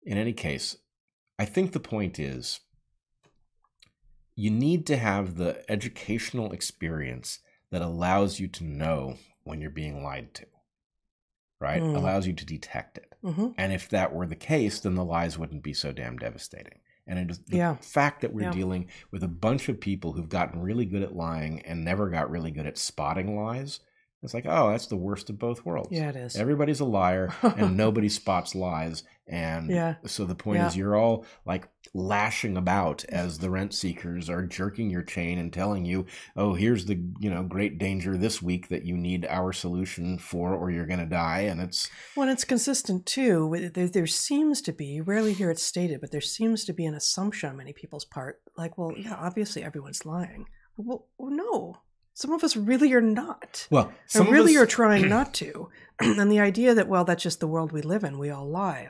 in 0.04 0.16
any 0.16 0.32
case, 0.32 0.76
I 1.38 1.44
think 1.44 1.72
the 1.72 1.80
point 1.80 2.18
is 2.20 2.60
you 4.36 4.50
need 4.50 4.86
to 4.86 4.96
have 4.96 5.36
the 5.36 5.68
educational 5.70 6.52
experience 6.52 7.40
that 7.70 7.82
allows 7.82 8.38
you 8.38 8.46
to 8.48 8.64
know 8.64 9.16
when 9.42 9.60
you're 9.60 9.70
being 9.70 10.04
lied 10.04 10.34
to, 10.34 10.46
right? 11.60 11.82
Mm. 11.82 11.96
Allows 11.96 12.26
you 12.26 12.32
to 12.34 12.44
detect 12.44 12.98
it. 12.98 13.12
Hmm 13.26 13.48
And 13.58 13.72
if 13.72 13.88
that 13.90 14.12
were 14.14 14.26
the 14.26 14.36
case, 14.36 14.80
then 14.80 14.94
the 14.94 15.04
lies 15.04 15.38
wouldn't 15.38 15.62
be 15.62 15.74
so 15.74 15.92
damn 15.92 16.18
devastating. 16.18 16.80
And 17.06 17.18
it 17.18 17.30
is 17.30 17.40
the 17.40 17.58
Yeah. 17.58 17.76
fact 17.80 18.20
that 18.22 18.32
we're 18.32 18.42
Yeah. 18.42 18.50
dealing 18.50 18.88
with 19.10 19.22
a 19.22 19.28
bunch 19.28 19.68
of 19.68 19.80
people 19.80 20.12
who've 20.12 20.28
gotten 20.28 20.60
really 20.62 20.86
good 20.86 21.02
at 21.02 21.14
lying 21.16 21.60
and 21.62 21.84
never 21.84 22.08
got 22.10 22.30
really 22.30 22.50
good 22.50 22.66
at 22.66 22.78
spotting 22.78 23.36
lies. 23.36 23.80
It's 24.26 24.34
like, 24.34 24.44
oh, 24.46 24.70
that's 24.70 24.86
the 24.86 24.96
worst 24.96 25.30
of 25.30 25.38
both 25.38 25.64
worlds. 25.64 25.88
Yeah, 25.90 26.10
it 26.10 26.16
is. 26.16 26.36
Everybody's 26.36 26.80
a 26.80 26.84
liar 26.84 27.32
and 27.42 27.76
nobody 27.78 28.08
spots 28.10 28.54
lies. 28.54 29.02
And 29.28 29.70
Yeah. 29.70 29.94
so 30.06 30.24
the 30.24 30.34
point 30.34 30.58
Yeah. 30.58 30.66
is, 30.68 30.76
you're 30.76 30.94
all 30.96 31.24
like 31.46 31.68
lashing 31.94 32.56
about 32.56 33.04
as 33.08 33.38
the 33.38 33.50
rent 33.50 33.72
seekers 33.74 34.28
are 34.28 34.44
jerking 34.46 34.90
your 34.90 35.02
chain 35.02 35.38
and 35.38 35.52
telling 35.52 35.84
you, 35.84 36.06
oh, 36.36 36.54
here's 36.54 36.84
the 36.86 36.94
you 37.18 37.30
know 37.30 37.42
great 37.42 37.78
danger 37.78 38.16
this 38.18 38.42
week 38.42 38.68
that 38.68 38.84
you 38.84 38.96
need 38.96 39.26
our 39.26 39.52
solution 39.52 40.18
for, 40.18 40.54
or 40.54 40.70
you're 40.70 40.86
going 40.86 41.00
to 41.00 41.06
die. 41.06 41.40
And 41.40 41.60
it's 41.60 41.88
Well, 42.16 42.28
it's 42.28 42.44
consistent 42.44 43.06
too. 43.06 43.70
There, 43.74 43.88
there 43.88 44.06
seems 44.06 44.60
to 44.62 44.72
be, 44.72 44.86
you 44.86 45.02
rarely 45.02 45.32
hear 45.32 45.50
it 45.50 45.58
stated, 45.58 46.00
but 46.00 46.10
there 46.12 46.20
seems 46.20 46.64
to 46.66 46.72
be 46.72 46.84
an 46.84 46.94
assumption 46.94 47.48
on 47.50 47.56
many 47.56 47.72
people's 47.72 48.04
part. 48.04 48.40
Like, 48.56 48.76
well, 48.78 48.92
yeah, 48.96 49.14
obviously 49.18 49.62
everyone's 49.64 50.04
lying. 50.04 50.46
Well, 50.76 51.06
no. 51.18 51.78
Some 52.16 52.32
of 52.32 52.42
us 52.42 52.56
really 52.56 52.94
are 52.94 53.02
not. 53.02 53.68
well, 53.70 53.92
some 54.06 54.30
really 54.30 54.56
us, 54.56 54.62
are 54.62 54.66
trying 54.66 55.06
not 55.10 55.34
to. 55.34 55.68
and 56.00 56.32
the 56.32 56.40
idea 56.40 56.74
that, 56.74 56.88
well, 56.88 57.04
that's 57.04 57.22
just 57.22 57.40
the 57.40 57.46
world 57.46 57.72
we 57.72 57.82
live 57.82 58.04
in, 58.04 58.18
we 58.18 58.30
all 58.30 58.48
lie. 58.48 58.88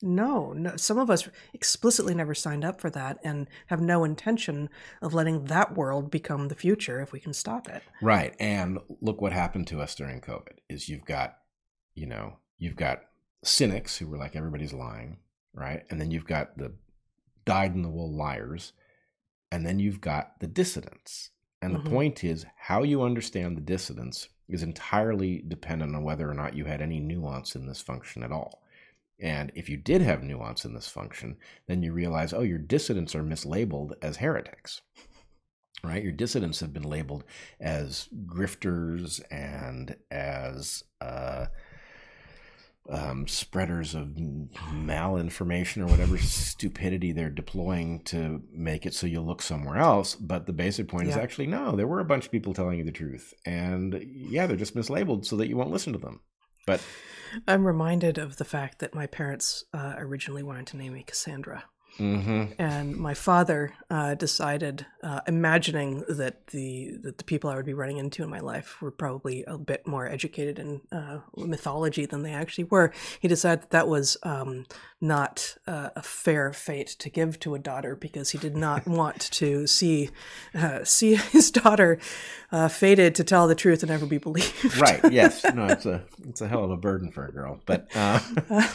No, 0.00 0.54
no, 0.54 0.74
some 0.76 0.98
of 0.98 1.10
us 1.10 1.28
explicitly 1.52 2.14
never 2.14 2.34
signed 2.34 2.64
up 2.64 2.80
for 2.80 2.88
that 2.88 3.18
and 3.22 3.48
have 3.66 3.82
no 3.82 4.02
intention 4.02 4.70
of 5.02 5.12
letting 5.12 5.44
that 5.44 5.76
world 5.76 6.10
become 6.10 6.48
the 6.48 6.54
future 6.54 7.02
if 7.02 7.12
we 7.12 7.20
can 7.20 7.34
stop 7.34 7.68
it. 7.68 7.82
right. 8.00 8.34
And 8.40 8.78
look 9.02 9.20
what 9.20 9.34
happened 9.34 9.66
to 9.66 9.82
us 9.82 9.94
during 9.94 10.22
COVID 10.22 10.56
is 10.70 10.88
you've 10.88 11.04
got, 11.04 11.36
you 11.94 12.06
know, 12.06 12.38
you've 12.56 12.76
got 12.76 13.02
cynics 13.44 13.98
who 13.98 14.06
were 14.06 14.16
like 14.16 14.34
everybody's 14.34 14.72
lying, 14.72 15.18
right? 15.52 15.82
And 15.90 16.00
then 16.00 16.10
you've 16.10 16.26
got 16.26 16.56
the 16.56 16.72
dyed 17.44 17.74
in 17.74 17.82
the 17.82 17.90
wool 17.90 18.10
liars, 18.10 18.72
and 19.50 19.66
then 19.66 19.78
you've 19.78 20.00
got 20.00 20.40
the 20.40 20.46
dissidents. 20.46 21.28
And 21.62 21.74
Mhm. 21.74 21.84
the 21.84 21.90
point 21.90 22.24
is, 22.24 22.44
how 22.56 22.82
you 22.82 23.02
understand 23.02 23.56
the 23.56 23.60
dissidents 23.62 24.28
is 24.48 24.62
entirely 24.62 25.42
dependent 25.46 25.94
on 25.94 26.02
whether 26.02 26.28
or 26.28 26.34
not 26.34 26.54
you 26.54 26.64
had 26.66 26.82
any 26.82 27.00
nuance 27.00 27.54
in 27.54 27.66
this 27.66 27.80
function 27.80 28.22
at 28.22 28.32
all. 28.32 28.62
And 29.20 29.52
if 29.54 29.68
you 29.68 29.76
did 29.76 30.02
have 30.02 30.24
nuance 30.24 30.64
in 30.64 30.74
this 30.74 30.88
function, 30.88 31.36
then 31.66 31.82
you 31.82 31.92
realize, 31.92 32.32
oh, 32.32 32.40
your 32.42 32.58
dissidents 32.58 33.14
are 33.14 33.22
mislabeled 33.22 33.92
as 34.02 34.16
heretics. 34.16 34.82
Right? 35.84 36.02
Your 36.02 36.12
dissidents 36.12 36.60
have 36.60 36.72
been 36.72 36.82
labeled 36.82 37.24
as 37.58 38.08
grifters 38.26 39.20
and 39.30 39.96
as 40.10 40.84
uh, 41.00 41.46
um, 42.90 43.28
spreaders 43.28 43.94
of 43.94 44.08
malinformation 44.08 45.82
or 45.82 45.86
whatever 45.86 46.18
stupidity 46.18 47.12
they're 47.12 47.30
deploying 47.30 48.02
to 48.04 48.42
make 48.52 48.86
it 48.86 48.94
so 48.94 49.06
you'll 49.06 49.24
look 49.24 49.42
somewhere 49.42 49.76
else. 49.76 50.14
But 50.14 50.46
the 50.46 50.52
basic 50.52 50.88
point 50.88 51.08
is 51.08 51.16
actually 51.16 51.46
no, 51.46 51.76
there 51.76 51.86
were 51.86 52.00
a 52.00 52.04
bunch 52.04 52.26
of 52.26 52.32
people 52.32 52.54
telling 52.54 52.78
you 52.78 52.84
the 52.84 52.92
truth. 52.92 53.34
And 53.46 54.02
yeah, 54.04 54.46
they're 54.46 54.56
just 54.56 54.76
mislabeled 54.76 55.24
so 55.24 55.36
that 55.36 55.48
you 55.48 55.56
won't 55.56 55.70
listen 55.70 55.92
to 55.92 55.98
them. 55.98 56.20
But 56.66 56.80
I'm 57.48 57.66
reminded 57.66 58.18
of 58.18 58.36
the 58.36 58.44
fact 58.44 58.78
that 58.80 58.94
my 58.94 59.06
parents 59.06 59.64
uh, 59.72 59.94
originally 59.96 60.42
wanted 60.42 60.66
to 60.68 60.76
name 60.76 60.94
me 60.94 61.02
Cassandra. 61.02 61.64
Mhm. 61.98 62.54
and 62.58 62.96
my 62.96 63.14
father 63.14 63.72
uh, 63.90 64.14
decided, 64.14 64.86
uh, 65.02 65.20
imagining 65.26 66.04
that 66.08 66.46
the 66.48 66.98
that 67.02 67.18
the 67.18 67.24
people 67.24 67.50
I 67.50 67.56
would 67.56 67.66
be 67.66 67.74
running 67.74 67.98
into 67.98 68.22
in 68.22 68.30
my 68.30 68.40
life 68.40 68.80
were 68.80 68.90
probably 68.90 69.44
a 69.44 69.58
bit 69.58 69.86
more 69.86 70.06
educated 70.06 70.58
in 70.58 70.80
uh, 70.90 71.18
mythology 71.36 72.06
than 72.06 72.22
they 72.22 72.32
actually 72.32 72.64
were, 72.64 72.92
he 73.20 73.28
decided 73.28 73.62
that 73.62 73.70
that 73.70 73.88
was 73.88 74.16
um, 74.22 74.66
not 75.00 75.56
uh, 75.66 75.90
a 75.96 76.02
fair 76.02 76.52
fate 76.52 76.86
to 76.86 77.10
give 77.10 77.38
to 77.40 77.54
a 77.54 77.58
daughter 77.58 77.96
because 77.96 78.30
he 78.30 78.38
did 78.38 78.56
not 78.56 78.86
want 78.86 79.20
to 79.32 79.66
see 79.66 80.10
uh, 80.54 80.84
see 80.84 81.14
his 81.32 81.50
daughter 81.50 81.98
uh, 82.50 82.68
fated 82.68 83.14
to 83.16 83.24
tell 83.24 83.48
the 83.48 83.54
truth 83.54 83.82
and 83.82 83.90
never 83.90 84.06
be 84.06 84.18
believed. 84.18 84.76
right, 84.78 85.00
yes. 85.12 85.44
No, 85.54 85.66
it's 85.66 85.86
a 85.86 86.04
it's 86.28 86.40
a 86.40 86.48
hell 86.48 86.64
of 86.64 86.70
a 86.70 86.76
burden 86.76 87.10
for 87.10 87.26
a 87.26 87.32
girl. 87.32 87.60
But 87.66 87.88
uh, 87.94 88.20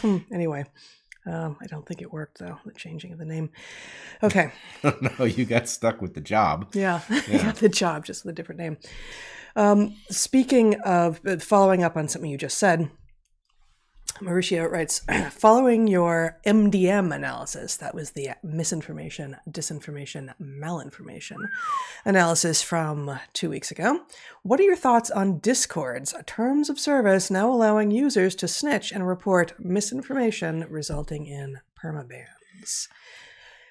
um, 0.02 0.26
anyway. 0.32 0.64
Um, 1.28 1.56
I 1.60 1.66
don't 1.66 1.84
think 1.86 2.00
it 2.00 2.12
worked 2.12 2.38
though, 2.38 2.58
the 2.64 2.72
changing 2.72 3.12
of 3.12 3.18
the 3.18 3.24
name. 3.24 3.50
Okay. 4.22 4.50
no, 5.18 5.24
you 5.24 5.44
got 5.44 5.68
stuck 5.68 6.00
with 6.00 6.14
the 6.14 6.20
job. 6.20 6.68
Yeah, 6.74 7.00
Yeah. 7.28 7.42
got 7.42 7.56
the 7.56 7.68
job, 7.68 8.04
just 8.04 8.24
with 8.24 8.32
a 8.32 8.36
different 8.36 8.60
name. 8.60 8.78
Um, 9.56 9.96
speaking 10.10 10.74
of 10.82 11.20
uh, 11.26 11.36
following 11.38 11.82
up 11.82 11.96
on 11.96 12.08
something 12.08 12.30
you 12.30 12.38
just 12.38 12.58
said, 12.58 12.90
Mauricio 14.20 14.70
writes, 14.70 15.02
following 15.30 15.86
your 15.86 16.38
MDM 16.46 17.14
analysis, 17.14 17.76
that 17.76 17.94
was 17.94 18.10
the 18.10 18.30
misinformation, 18.42 19.36
disinformation, 19.50 20.32
malinformation 20.40 21.48
analysis 22.04 22.62
from 22.62 23.18
two 23.32 23.50
weeks 23.50 23.70
ago. 23.70 24.00
What 24.42 24.60
are 24.60 24.64
your 24.64 24.76
thoughts 24.76 25.10
on 25.10 25.38
Discord's 25.38 26.14
terms 26.26 26.68
of 26.68 26.80
service 26.80 27.30
now 27.30 27.50
allowing 27.50 27.90
users 27.90 28.34
to 28.36 28.48
snitch 28.48 28.92
and 28.92 29.06
report 29.06 29.52
misinformation, 29.58 30.66
resulting 30.68 31.26
in 31.26 31.60
permabans? 31.80 32.88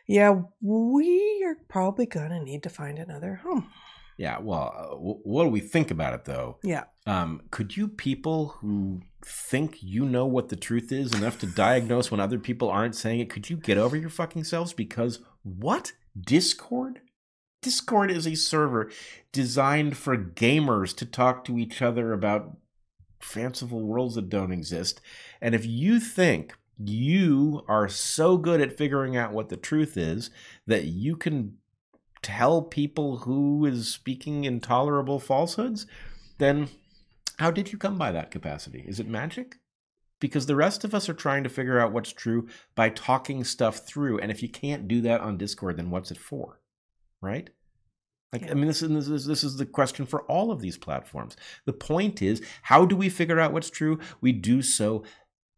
Yeah, 0.08 0.44
we 0.62 1.44
are 1.46 1.58
probably 1.68 2.06
going 2.06 2.30
to 2.30 2.40
need 2.40 2.64
to 2.64 2.70
find 2.70 2.98
another 2.98 3.42
home. 3.44 3.70
Yeah. 4.18 4.40
Well, 4.40 4.74
uh, 4.76 4.90
w- 4.96 5.20
what 5.24 5.44
do 5.44 5.50
we 5.50 5.60
think 5.60 5.92
about 5.92 6.14
it 6.14 6.26
though? 6.26 6.58
Yeah. 6.64 6.86
Um, 7.06 7.44
could 7.52 7.78
you 7.78 7.88
people 7.88 8.50
who 8.60 9.02
think 9.24 9.78
you 9.82 10.06
know 10.06 10.26
what 10.26 10.50
the 10.50 10.56
truth 10.56 10.92
is 10.92 11.14
enough 11.14 11.40
to 11.40 11.46
diagnose 11.46 12.12
when 12.12 12.20
other 12.20 12.40
people 12.40 12.70
aren't 12.70 12.96
saying 12.96 13.20
it, 13.20 13.30
could 13.30 13.50
you 13.50 13.58
get 13.58 13.78
over 13.78 13.96
your 13.96 14.10
fucking 14.10 14.44
selves? 14.44 14.74
Because 14.74 15.20
what? 15.44 15.94
Discord? 16.20 17.02
Discord 17.62 18.12
is 18.12 18.28
a 18.28 18.36
server 18.36 18.92
designed 19.32 19.98
for 19.98 20.18
gamers 20.18 20.96
to 20.98 21.06
talk 21.06 21.44
to 21.46 21.58
each 21.58 21.82
other 21.82 22.14
about 22.14 22.58
fanciful 23.20 23.84
worlds 23.84 24.16
that 24.16 24.30
don't 24.30 24.52
exist. 24.52 25.02
And 25.42 25.56
if 25.56 25.66
you 25.66 26.00
think 26.00 26.54
you 26.78 27.64
are 27.68 27.88
so 27.88 28.38
good 28.38 28.62
at 28.62 28.78
figuring 28.78 29.18
out 29.18 29.34
what 29.34 29.50
the 29.50 29.58
truth 29.58 29.98
is 29.98 30.30
that 30.68 30.86
you 30.86 31.16
can 31.16 31.58
tell 32.22 32.62
people 32.62 33.18
who 33.18 33.66
is 33.66 33.88
speaking 33.88 34.44
intolerable 34.44 35.20
falsehoods, 35.20 35.86
then 36.38 36.70
how 37.40 37.52
did 37.52 37.72
you 37.72 37.78
come 37.78 37.98
by 37.98 38.12
that 38.12 38.32
capacity? 38.32 38.84
Is 38.88 39.00
it 39.00 39.08
magic? 39.08 39.58
Because 40.20 40.48
the 40.48 40.56
rest 40.56 40.84
of 40.84 40.96
us 40.96 41.08
are 41.08 41.14
trying 41.14 41.44
to 41.44 41.50
figure 41.50 41.80
out 41.80 41.92
what's 41.92 42.12
true 42.12 42.48
by 42.76 42.90
talking 42.90 43.44
stuff 43.44 43.86
through. 43.88 44.20
And 44.20 44.32
if 44.32 44.42
you 44.42 44.50
can't 44.50 44.88
do 44.88 45.02
that 45.02 45.22
on 45.22 45.38
Discord, 45.38 45.78
then 45.78 45.92
what's 45.92 46.10
it 46.10 46.18
for? 46.18 46.60
Right? 47.22 47.50
Like, 48.34 48.42
Yeah. 48.42 48.52
I 48.52 48.54
mean, 48.56 48.68
this 48.68 48.82
is, 48.82 48.90
this 48.90 49.08
is 49.08 49.26
this 49.26 49.44
is 49.44 49.58
the 49.58 49.66
question 49.66 50.06
for 50.06 50.24
all 50.24 50.52
of 50.52 50.60
these 50.60 50.78
platforms. 50.78 51.36
The 51.66 51.74
point 51.74 52.22
is, 52.22 52.42
how 52.64 52.86
do 52.86 52.96
we 52.96 53.10
figure 53.10 53.40
out 53.40 53.54
what's 53.54 53.70
true? 53.70 54.00
We 54.20 54.32
do 54.32 54.62
so 54.62 55.04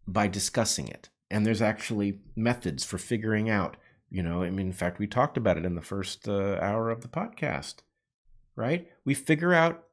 by 0.07 0.27
discussing 0.27 0.87
it, 0.87 1.09
and 1.31 1.45
there's 1.45 1.61
actually 1.61 2.19
methods 2.35 2.83
for 2.83 2.97
figuring 2.97 3.49
out. 3.49 3.77
You 4.11 4.23
know, 4.23 4.43
I 4.43 4.49
mean, 4.49 4.67
in 4.67 4.73
fact, 4.73 4.99
we 4.99 5.07
talked 5.07 5.37
about 5.37 5.57
it 5.57 5.65
in 5.65 5.75
the 5.75 5.81
first 5.81 6.27
uh, 6.27 6.57
hour 6.61 6.89
of 6.89 7.01
the 7.01 7.07
podcast, 7.07 7.75
right? 8.55 8.87
We 9.05 9.13
figure 9.13 9.53
out 9.53 9.83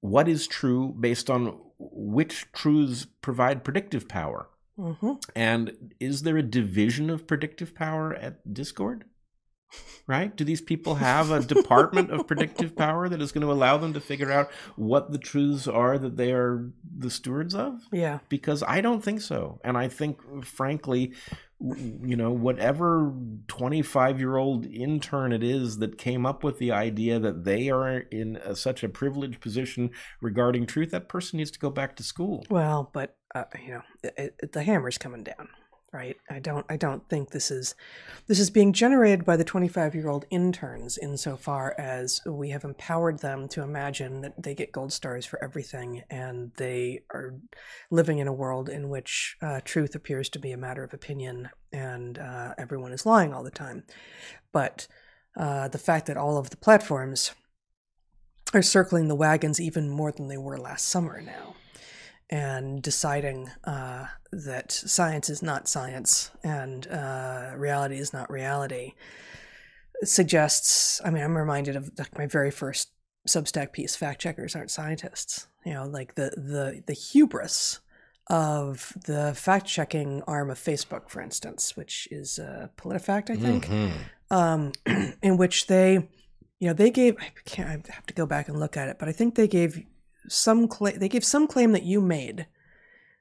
what 0.00 0.28
is 0.28 0.46
true 0.46 0.94
based 0.98 1.30
on 1.30 1.58
which 1.78 2.50
truths 2.52 3.06
provide 3.22 3.64
predictive 3.64 4.08
power. 4.08 4.48
hmm 4.76 5.12
And 5.34 5.94
is 6.00 6.22
there 6.22 6.36
a 6.36 6.42
division 6.42 7.10
of 7.10 7.26
predictive 7.26 7.74
power 7.74 8.14
at 8.14 8.52
Discord? 8.52 9.04
Right? 10.06 10.34
Do 10.34 10.44
these 10.44 10.60
people 10.60 10.94
have 10.96 11.32
a 11.32 11.40
department 11.40 12.12
of 12.12 12.28
predictive 12.28 12.76
power 12.76 13.08
that 13.08 13.20
is 13.20 13.32
going 13.32 13.44
to 13.44 13.52
allow 13.52 13.76
them 13.76 13.92
to 13.94 14.00
figure 14.00 14.30
out 14.30 14.50
what 14.76 15.10
the 15.10 15.18
truths 15.18 15.66
are 15.66 15.98
that 15.98 16.16
they 16.16 16.32
are 16.32 16.70
the 16.96 17.10
stewards 17.10 17.54
of? 17.54 17.80
Yeah. 17.92 18.20
Because 18.28 18.62
I 18.62 18.80
don't 18.80 19.02
think 19.02 19.20
so. 19.20 19.60
And 19.64 19.76
I 19.76 19.88
think, 19.88 20.44
frankly, 20.44 21.12
you 21.58 22.16
know, 22.16 22.30
whatever 22.30 23.12
25 23.48 24.18
year 24.18 24.36
old 24.36 24.66
intern 24.66 25.32
it 25.32 25.42
is 25.42 25.78
that 25.78 25.96
came 25.96 26.26
up 26.26 26.44
with 26.44 26.58
the 26.58 26.70
idea 26.70 27.18
that 27.18 27.44
they 27.44 27.70
are 27.70 27.98
in 27.98 28.36
a, 28.36 28.54
such 28.54 28.84
a 28.84 28.88
privileged 28.88 29.40
position 29.40 29.90
regarding 30.20 30.66
truth, 30.66 30.90
that 30.90 31.08
person 31.08 31.38
needs 31.38 31.50
to 31.50 31.58
go 31.58 31.70
back 31.70 31.96
to 31.96 32.02
school. 32.02 32.44
Well, 32.50 32.90
but 32.92 33.16
uh, 33.34 33.44
you 33.60 33.70
know, 33.70 33.82
it, 34.02 34.34
it, 34.38 34.52
the 34.52 34.62
hammer's 34.62 34.98
coming 34.98 35.24
down, 35.24 35.48
right? 35.96 36.16
I 36.28 36.40
don't, 36.40 36.66
I 36.68 36.76
don't 36.76 37.08
think 37.08 37.30
this 37.30 37.50
is, 37.50 37.74
this 38.26 38.38
is 38.38 38.50
being 38.50 38.74
generated 38.74 39.24
by 39.24 39.36
the 39.36 39.44
25 39.44 39.94
year 39.94 40.08
old 40.08 40.26
interns 40.28 40.98
insofar 40.98 41.74
as 41.78 42.20
we 42.26 42.50
have 42.50 42.64
empowered 42.64 43.20
them 43.20 43.48
to 43.48 43.62
imagine 43.62 44.20
that 44.20 44.42
they 44.42 44.54
get 44.54 44.72
gold 44.72 44.92
stars 44.92 45.24
for 45.24 45.42
everything, 45.42 46.02
and 46.10 46.52
they 46.58 47.00
are 47.10 47.34
living 47.90 48.18
in 48.18 48.28
a 48.28 48.32
world 48.32 48.68
in 48.68 48.90
which 48.90 49.36
uh, 49.40 49.60
truth 49.64 49.94
appears 49.94 50.28
to 50.28 50.38
be 50.38 50.52
a 50.52 50.58
matter 50.58 50.84
of 50.84 50.92
opinion, 50.92 51.48
and 51.72 52.18
uh, 52.18 52.52
everyone 52.58 52.92
is 52.92 53.06
lying 53.06 53.32
all 53.32 53.42
the 53.42 53.50
time. 53.50 53.84
But 54.52 54.86
uh, 55.34 55.68
the 55.68 55.78
fact 55.78 56.06
that 56.06 56.18
all 56.18 56.36
of 56.36 56.50
the 56.50 56.58
platforms 56.58 57.32
are 58.52 58.62
circling 58.62 59.08
the 59.08 59.14
wagons 59.14 59.60
even 59.60 59.88
more 59.88 60.12
than 60.12 60.28
they 60.28 60.36
were 60.36 60.58
last 60.58 60.88
summer 60.88 61.22
now 61.22 61.54
and 62.30 62.82
deciding 62.82 63.50
uh, 63.64 64.06
that 64.32 64.72
science 64.72 65.30
is 65.30 65.42
not 65.42 65.68
science 65.68 66.30
and 66.42 66.86
uh, 66.88 67.52
reality 67.56 67.98
is 67.98 68.12
not 68.12 68.30
reality 68.30 68.94
suggests. 70.02 71.00
I 71.04 71.10
mean, 71.10 71.22
I'm 71.22 71.36
reminded 71.36 71.76
of 71.76 71.90
like 71.98 72.16
my 72.18 72.26
very 72.26 72.50
first 72.50 72.90
Substack 73.28 73.72
piece: 73.72 73.96
"Fact 73.96 74.20
checkers 74.20 74.54
aren't 74.54 74.70
scientists." 74.70 75.48
You 75.64 75.74
know, 75.74 75.84
like 75.86 76.14
the 76.14 76.30
the 76.36 76.82
the 76.86 76.92
hubris 76.92 77.80
of 78.28 78.92
the 79.06 79.32
fact 79.34 79.66
checking 79.66 80.22
arm 80.22 80.50
of 80.50 80.58
Facebook, 80.58 81.08
for 81.08 81.20
instance, 81.20 81.76
which 81.76 82.08
is 82.10 82.38
uh, 82.38 82.68
PolitiFact, 82.76 83.30
I 83.30 83.36
think 83.36 83.66
Mhm. 83.66 83.92
um, 84.30 84.72
in 85.22 85.36
which 85.36 85.66
they, 85.68 85.94
you 86.58 86.68
know, 86.68 86.72
they 86.72 86.90
gave. 86.90 87.16
I 87.20 87.30
can't. 87.44 87.68
I 87.68 87.92
have 87.94 88.06
to 88.06 88.14
go 88.14 88.26
back 88.26 88.48
and 88.48 88.58
look 88.60 88.76
at 88.76 88.88
it, 88.88 88.98
but 88.98 89.08
I 89.08 89.12
think 89.12 89.34
they 89.34 89.48
gave 89.48 89.82
some 90.28 90.68
claim. 90.68 90.98
They 90.98 91.08
gave 91.08 91.24
some 91.24 91.46
claim 91.46 91.72
that 91.72 91.82
you 91.84 92.00
made 92.00 92.46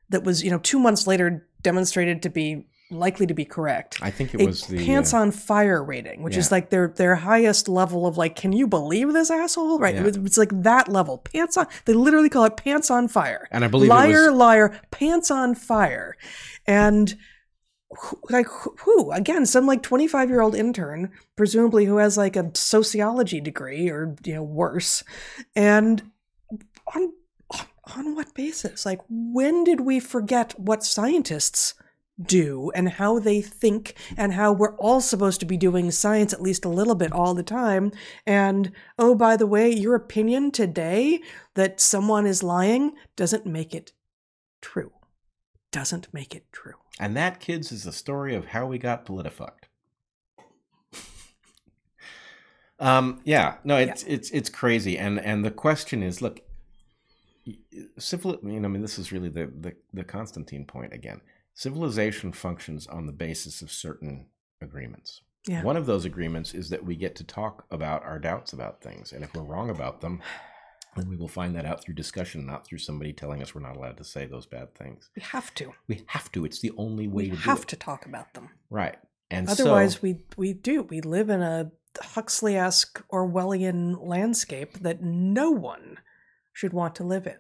that 0.10 0.24
was, 0.24 0.44
you 0.44 0.52
know, 0.52 0.60
two 0.60 0.80
months 0.80 1.08
later 1.08 1.48
demonstrated 1.62 2.22
to 2.24 2.30
be 2.30 2.68
likely 2.92 3.26
to 3.26 3.34
be 3.34 3.44
correct. 3.46 3.98
I 4.02 4.12
think 4.12 4.36
it 4.36 4.42
A 4.42 4.46
was 4.46 4.68
the 4.68 4.86
pants 4.86 5.14
uh, 5.14 5.18
on 5.18 5.32
fire 5.32 5.84
rating, 5.84 6.22
which 6.22 6.38
is 6.38 6.52
like 6.52 6.70
their 6.70 6.88
their 6.90 7.16
highest 7.16 7.68
level 7.68 8.06
of 8.06 8.16
like, 8.18 8.36
can 8.36 8.54
you 8.54 8.68
believe 8.68 9.12
this 9.14 9.32
asshole? 9.32 9.80
Right? 9.80 9.96
Yeah. 9.96 10.06
It's, 10.06 10.18
it's 10.18 10.38
like 10.38 10.52
that 10.64 10.88
level. 10.88 11.18
Pants 11.18 11.58
on. 11.58 11.66
They 11.86 11.94
literally 11.94 12.30
call 12.30 12.46
it 12.46 12.56
pants 12.58 12.92
on 12.92 13.08
fire. 13.08 13.48
and 13.52 13.66
I 13.66 13.68
believe 13.68 13.90
liar, 13.90 14.26
it 14.26 14.32
was 14.32 14.38
liar, 14.38 14.80
pants 14.92 15.32
on 15.32 15.56
fire, 15.56 16.16
and 16.68 17.16
who- 17.90 18.20
like 18.30 18.46
who- 18.48 18.76
who 18.84 19.12
again 19.12 19.46
some 19.46 19.66
like 19.66 19.82
25 19.82 20.30
year 20.30 20.42
old 20.42 20.54
intern 20.56 21.12
presumably 21.36 21.86
who 21.86 21.98
has 21.98 22.18
like 22.18 22.36
a 22.36 22.52
sociology 22.54 23.40
degree 23.40 23.90
or 23.90 24.16
you 24.26 24.34
know 24.34 24.44
worse 24.44 25.04
and 25.56 26.04
on 26.94 27.14
on 27.96 28.16
what 28.16 28.34
basis? 28.34 28.86
Like 28.86 29.02
when 29.10 29.64
did 29.64 29.82
we 29.82 30.00
forget 30.00 30.60
what 30.60 30.84
scientists 30.84 31.76
do 32.22 32.72
and 32.74 32.90
how 32.90 33.20
they 33.20 33.42
think 33.42 33.96
and 34.18 34.34
how 34.34 34.54
we're 34.54 34.76
all 34.78 35.02
supposed 35.02 35.40
to 35.42 35.46
be 35.46 35.58
doing 35.58 35.92
science 35.92 36.34
at 36.34 36.42
least 36.42 36.66
a 36.66 36.70
little 36.70 36.96
bit 36.96 37.12
all 37.12 37.34
the 37.34 37.44
time? 37.44 37.92
And 38.26 38.72
oh 38.98 39.16
by 39.16 39.38
the 39.38 39.48
way 39.48 39.72
your 39.72 39.96
opinion 39.96 40.52
today 40.52 41.22
that 41.54 41.80
someone 41.80 42.26
is 42.26 42.42
lying 42.42 42.94
doesn't 43.16 43.46
make 43.46 43.76
it 43.76 43.92
true. 44.62 44.92
Doesn't 45.72 46.08
make 46.14 46.34
it 46.34 46.46
true. 46.52 46.76
And 47.00 47.16
that, 47.18 47.40
kids, 47.40 47.72
is 47.72 47.84
the 47.84 47.92
story 47.92 48.36
of 48.36 48.46
how 48.46 48.66
we 48.66 48.78
got 48.78 49.06
politifucked. 49.06 49.66
um, 52.80 53.22
yeah, 53.26 53.56
no, 53.64 53.78
it's 53.78 54.04
it's 54.04 54.30
it's 54.32 54.50
crazy, 54.50 54.98
and 54.98 55.20
and 55.20 55.44
the 55.44 55.52
question 55.52 56.02
is, 56.02 56.22
look, 56.22 56.40
civil. 57.98 58.40
I 58.44 58.46
mean, 58.46 58.82
this 58.82 59.00
is 59.00 59.12
really 59.12 59.30
the 59.30 59.48
the 59.48 59.76
the 59.94 60.04
Constantine 60.04 60.66
point 60.66 60.94
again. 60.94 61.22
Civilization 61.54 62.32
functions 62.32 62.86
on 62.88 63.06
the 63.06 63.14
basis 63.14 63.62
of 63.62 63.72
certain 63.72 64.28
agreements. 64.62 65.22
yeah 65.48 65.64
One 65.64 65.78
of 65.78 65.86
those 65.86 66.06
agreements 66.06 66.54
is 66.54 66.70
that 66.70 66.84
we 66.84 66.96
get 66.96 67.16
to 67.18 67.24
talk 67.24 67.66
about 67.72 68.04
our 68.04 68.20
doubts 68.20 68.54
about 68.54 68.82
things, 68.82 69.14
and 69.14 69.24
if 69.24 69.34
we're 69.34 69.44
wrong 69.44 69.70
about 69.70 70.02
them, 70.02 70.22
then 70.96 71.08
we 71.08 71.16
will 71.16 71.28
find 71.28 71.56
that 71.56 71.66
out 71.66 71.82
through 71.82 71.96
discussion, 71.96 72.46
not 72.46 72.66
through 72.66 72.80
somebody 72.80 73.14
telling 73.14 73.42
us 73.42 73.56
we're 73.56 73.62
not 73.62 73.78
allowed 73.78 73.98
to 73.98 74.04
say 74.04 74.26
those 74.26 74.46
bad 74.46 74.76
things. 74.76 75.10
we 75.16 75.22
have 75.22 75.54
to 75.56 75.74
We 75.88 76.04
have 76.08 76.32
to. 76.34 76.46
It's 76.46 76.60
the 76.60 76.72
only 76.78 77.08
way 77.08 77.30
we 77.30 77.32
to 77.32 77.36
have 77.38 77.66
to 77.68 77.76
talk 77.76 78.06
about 78.06 78.34
them 78.34 78.50
Right. 78.70 78.98
And 79.32 79.50
otherwise 79.50 79.94
so, 79.94 80.00
we 80.04 80.18
we 80.38 80.54
do 80.54 80.84
we 80.84 81.02
live 81.02 81.30
in 81.30 81.42
a 81.42 81.72
huxley-esque 82.02 83.02
orwellian 83.12 84.06
landscape 84.06 84.80
that 84.80 85.02
no 85.02 85.50
one 85.50 85.98
should 86.56 86.74
want 86.74 86.96
to 86.96 87.04
live 87.04 87.28
in 87.28 87.38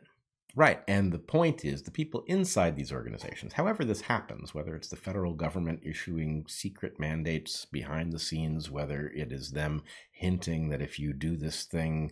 right. 0.55 0.81
And 0.87 1.11
the 1.11 1.19
point 1.19 1.65
is 1.65 1.81
the 1.81 1.91
people 1.91 2.23
inside 2.27 2.75
these 2.75 2.91
organizations, 2.91 3.53
however 3.53 3.83
this 3.83 4.01
happens, 4.01 4.53
whether 4.53 4.75
it's 4.75 4.87
the 4.87 4.95
federal 4.95 5.33
government 5.33 5.81
issuing 5.83 6.45
secret 6.47 6.99
mandates 6.99 7.65
behind 7.65 8.13
the 8.13 8.19
scenes, 8.19 8.71
whether 8.71 9.07
it 9.07 9.31
is 9.31 9.51
them 9.51 9.83
hinting 10.11 10.69
that 10.69 10.81
if 10.81 10.97
you 10.97 11.13
do 11.13 11.35
this 11.35 11.65
thing, 11.65 12.11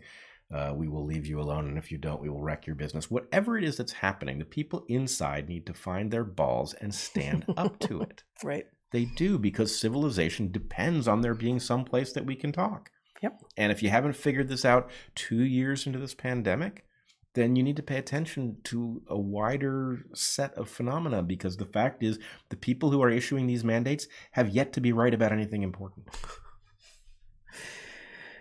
uh, 0.53 0.73
we 0.75 0.87
will 0.87 1.03
leave 1.03 1.25
you 1.25 1.39
alone, 1.39 1.67
and 1.67 1.77
if 1.79 1.91
you 1.91 1.97
don't, 1.97 2.21
we 2.21 2.29
will 2.29 2.41
wreck 2.41 2.67
your 2.67 2.75
business. 2.75 3.09
Whatever 3.09 3.57
it 3.57 3.63
is 3.63 3.77
that's 3.77 3.93
happening, 3.93 4.37
the 4.37 4.45
people 4.45 4.85
inside 4.87 5.49
need 5.49 5.65
to 5.65 5.73
find 5.73 6.11
their 6.11 6.23
balls 6.23 6.73
and 6.75 6.93
stand 6.93 7.45
up 7.57 7.79
to 7.79 8.01
it. 8.01 8.23
right 8.43 8.67
They 8.91 9.05
do 9.05 9.39
because 9.39 9.79
civilization 9.79 10.51
depends 10.51 11.07
on 11.07 11.21
there 11.21 11.33
being 11.33 11.59
some 11.59 11.85
place 11.85 12.13
that 12.13 12.25
we 12.25 12.35
can 12.35 12.51
talk. 12.51 12.91
Yep. 13.23 13.41
And 13.57 13.71
if 13.71 13.81
you 13.81 13.89
haven't 13.89 14.17
figured 14.17 14.49
this 14.49 14.65
out 14.65 14.91
two 15.15 15.43
years 15.43 15.87
into 15.87 15.97
this 15.97 16.13
pandemic, 16.13 16.85
then 17.33 17.55
you 17.55 17.63
need 17.63 17.75
to 17.77 17.83
pay 17.83 17.97
attention 17.97 18.57
to 18.65 19.01
a 19.07 19.17
wider 19.17 20.05
set 20.13 20.53
of 20.53 20.69
phenomena 20.69 21.23
because 21.23 21.57
the 21.57 21.65
fact 21.65 22.03
is 22.03 22.19
the 22.49 22.55
people 22.55 22.91
who 22.91 23.01
are 23.01 23.09
issuing 23.09 23.47
these 23.47 23.63
mandates 23.63 24.07
have 24.31 24.49
yet 24.49 24.73
to 24.73 24.81
be 24.81 24.91
right 24.91 25.13
about 25.13 25.31
anything 25.31 25.63
important. 25.63 26.07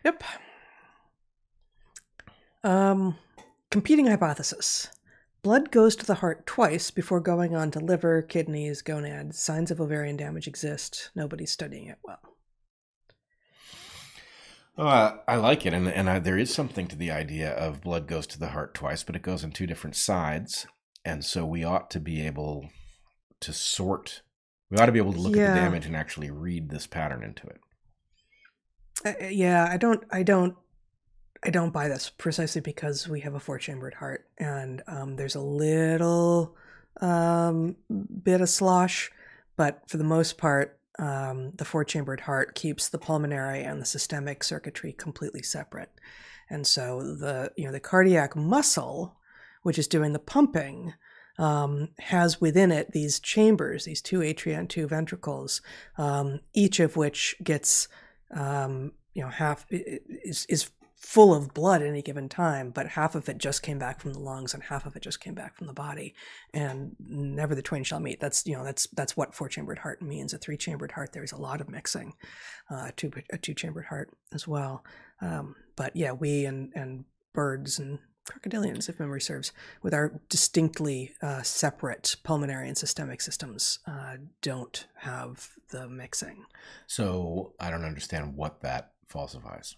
Yep. 0.05 0.25
Um, 2.65 3.17
competing 3.71 4.07
hypothesis. 4.07 4.89
Blood 5.43 5.71
goes 5.71 5.97
to 5.97 6.07
the 6.07 6.17
heart 6.17 6.47
twice 6.47 6.91
before 6.91 7.21
going 7.21 7.55
on 7.55 7.71
to 7.73 7.81
liver, 7.81 8.23
kidneys, 8.23 8.83
gonads. 8.83 9.39
Signs 9.39 9.71
of 9.71 9.81
ovarian 9.81 10.17
damage 10.17 10.47
exist. 10.47 11.11
Nobody's 11.15 11.53
studying 11.53 11.87
it 11.87 11.99
well. 12.03 12.32
Uh, 14.79 15.19
I 15.29 15.37
like 15.37 15.67
it, 15.67 15.75
and 15.75 15.87
and 15.89 16.09
I, 16.09 16.19
there 16.19 16.39
is 16.39 16.53
something 16.53 16.87
to 16.89 16.97
the 16.97 17.11
idea 17.11 17.53
of 17.53 17.83
blood 17.83 18.07
goes 18.07 18.27
to 18.29 18.39
the 18.39 18.49
heart 18.49 18.73
twice, 18.75 19.03
but 19.03 19.15
it 19.15 19.23
goes 19.23 19.45
on 19.45 19.51
two 19.53 19.67
different 19.67 19.97
sides, 19.97 20.67
and 21.05 21.25
so 21.25 21.45
we 21.45 21.63
ought 21.63 21.91
to 21.91 22.01
be 22.01 22.27
able 22.27 22.71
to 23.41 23.53
sort. 23.53 24.23
We 24.71 24.79
ought 24.79 24.87
to 24.87 24.93
be 24.93 24.99
able 24.99 25.13
to 25.13 25.21
look 25.21 25.37
Yeah. 25.37 25.49
at 25.51 25.55
the 25.55 25.61
damage 25.61 25.85
and 25.85 25.95
actually 25.95 26.31
read 26.31 26.71
this 26.71 26.87
pattern 26.87 27.23
into 27.23 27.47
it. 27.47 27.61
Uh, 29.05 29.27
yeah, 29.29 29.69
I 29.71 29.77
don't, 29.77 30.03
I 30.11 30.23
don't, 30.23 30.57
I 31.45 31.51
don't 31.51 31.73
buy 31.73 31.89
this 31.89 32.09
precisely 32.09 32.63
because 32.63 33.07
we 33.07 33.21
have 33.21 33.35
a 33.35 33.41
four-chambered 33.41 33.95
heart, 33.95 34.27
and 34.39 34.83
um, 34.87 35.17
there's 35.17 35.35
a 35.35 35.41
little 35.43 36.57
um, 37.03 37.77
bit 38.23 38.41
of 38.41 38.49
slosh, 38.49 39.11
but 39.57 39.83
for 39.91 39.99
the 39.99 40.05
most 40.05 40.39
part, 40.39 40.79
um, 40.99 41.53
the 41.53 41.65
four-chambered 41.65 42.21
heart 42.21 42.55
keeps 42.55 42.89
the 42.89 42.99
pulmonary 42.99 43.63
and 43.63 43.81
the 43.81 43.87
systemic 43.87 44.45
circuitry 44.45 44.93
completely 44.93 45.43
separate, 45.43 45.91
and 46.51 46.67
so 46.67 47.03
the 47.03 47.53
you 47.57 47.67
know 47.67 47.73
the 47.73 47.81
cardiac 47.81 48.37
muscle, 48.37 49.17
which 49.63 49.79
is 49.79 49.89
doing 49.89 50.13
the 50.13 50.19
pumping. 50.19 50.95
Um, 51.39 51.89
has 51.99 52.43
within 52.43 52.71
it 52.71 52.93
these 52.93 53.19
chambers, 53.19 53.87
these 53.87 54.03
two 54.03 54.19
atria 54.19 54.59
and 54.59 54.69
two 54.69 54.87
ventricles, 54.87 55.63
um, 55.97 56.41
each 56.53 56.79
of 56.79 56.95
which 56.95 57.35
gets 57.43 57.89
um, 58.33 58.93
you 59.15 59.23
know, 59.23 59.29
half 59.29 59.67
is 59.71 60.47
is 60.49 60.71
full 61.03 61.35
of 61.35 61.53
blood 61.53 61.83
at 61.83 61.89
any 61.89 62.01
given 62.01 62.29
time, 62.29 62.71
but 62.71 62.87
half 62.87 63.17
of 63.17 63.29
it 63.29 63.37
just 63.37 63.61
came 63.61 63.79
back 63.79 64.01
from 64.01 64.13
the 64.13 64.21
lungs 64.21 64.55
and 64.55 64.63
half 64.63 64.87
of 64.87 64.95
it 64.95 65.03
just 65.03 65.21
came 65.21 65.35
back 65.35 65.57
from 65.57 65.67
the 65.67 65.73
body, 65.73 66.15
and 66.55 66.95
never 67.01 67.55
the 67.55 67.61
twain 67.61 67.83
shall 67.83 67.99
meet. 67.99 68.21
That's 68.21 68.47
you 68.47 68.55
know 68.55 68.65
that's 68.65 68.87
that's 68.89 69.17
what 69.17 69.35
four 69.35 69.49
chambered 69.49 69.81
heart 69.81 70.01
means. 70.01 70.33
A 70.33 70.39
three 70.39 70.57
chambered 70.57 70.93
heart, 70.93 71.13
there's 71.13 71.33
a 71.33 71.41
lot 71.41 71.61
of 71.61 71.69
mixing. 71.69 72.15
Uh, 72.71 72.87
a 72.89 72.93
two 72.93 73.11
a 73.31 73.37
two 73.37 73.53
chambered 73.53 73.87
heart 73.87 74.11
as 74.33 74.47
well. 74.47 74.85
Um, 75.21 75.57
but 75.77 75.95
yeah, 75.97 76.13
we 76.13 76.45
and 76.45 76.73
and 76.75 77.05
birds 77.33 77.79
and 77.79 77.99
crocodilians, 78.25 78.89
if 78.89 79.01
memory 79.01 79.21
serves, 79.21 79.53
with 79.83 79.93
our 79.93 80.21
distinctly 80.29 81.15
uh, 81.21 81.43
separate 81.43 82.15
pulmonary 82.23 82.69
and 82.69 82.79
systemic 82.79 83.21
systems, 83.21 83.81
uh, 83.89 84.17
don't 84.41 84.87
have 84.99 85.51
the 85.71 85.89
mixing. 85.89 86.45
So 86.87 87.55
I 87.59 87.71
don't 87.71 87.85
understand 87.85 88.37
what 88.37 88.61
that 88.61 88.93
falsifies. 89.09 89.75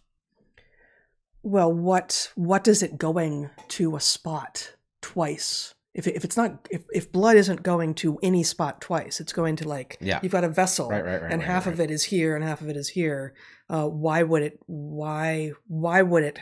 Well 1.44 1.72
what 1.72 2.32
what 2.34 2.66
is 2.66 2.82
it 2.82 2.98
going 2.98 3.50
to 3.68 3.94
a 3.96 4.00
spot 4.00 4.74
twice 5.02 5.74
if, 5.94 6.08
if 6.08 6.24
it's 6.24 6.36
not 6.36 6.66
if, 6.70 6.82
if 6.92 7.12
blood 7.12 7.36
isn't 7.36 7.62
going 7.62 7.94
to 7.94 8.18
any 8.22 8.42
spot 8.42 8.80
twice 8.80 9.20
it's 9.20 9.32
going 9.32 9.54
to 9.56 9.68
like 9.68 9.96
Yeah. 10.00 10.18
you've 10.22 10.32
got 10.32 10.42
a 10.42 10.48
vessel 10.48 10.88
Right, 10.88 11.04
right, 11.04 11.22
right. 11.22 11.30
and 11.32 11.42
half 11.42 11.66
of 11.66 11.78
it 11.78 11.90
is 11.90 12.04
here 12.04 12.34
and 12.34 12.42
half 12.44 12.60
of 12.60 12.68
it 12.68 12.76
is 12.76 12.88
here 12.88 13.34
uh, 13.70 13.86
why 13.86 14.22
would 14.22 14.42
it 14.42 14.58
why 14.66 15.52
why 15.68 16.02
would 16.02 16.24
it 16.24 16.38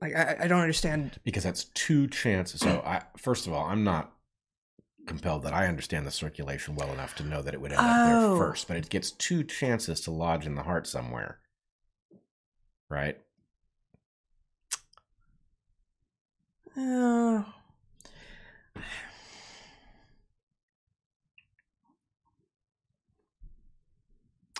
like 0.00 0.14
I, 0.14 0.36
I 0.42 0.46
don't 0.46 0.60
understand 0.60 1.18
because 1.24 1.42
that's 1.42 1.64
two 1.74 2.06
chances. 2.06 2.60
So 2.60 2.82
I 2.86 3.02
first 3.16 3.48
of 3.48 3.52
all, 3.52 3.64
I'm 3.66 3.82
not 3.82 4.12
compelled 5.08 5.42
that 5.42 5.52
I 5.52 5.66
understand 5.66 6.06
the 6.06 6.12
circulation 6.12 6.76
well 6.76 6.92
enough 6.92 7.16
to 7.16 7.24
know 7.24 7.42
that 7.42 7.52
it 7.52 7.60
would 7.60 7.72
end 7.72 7.80
up 7.80 7.86
Oh. 7.88 8.28
there 8.28 8.46
first, 8.46 8.68
but 8.68 8.76
it 8.76 8.90
gets 8.90 9.10
two 9.10 9.42
chances 9.42 10.00
to 10.02 10.12
lodge 10.12 10.46
in 10.46 10.54
the 10.54 10.62
heart 10.62 10.86
somewhere. 10.86 11.40
Right? 12.88 13.18
Uh, 16.78 17.42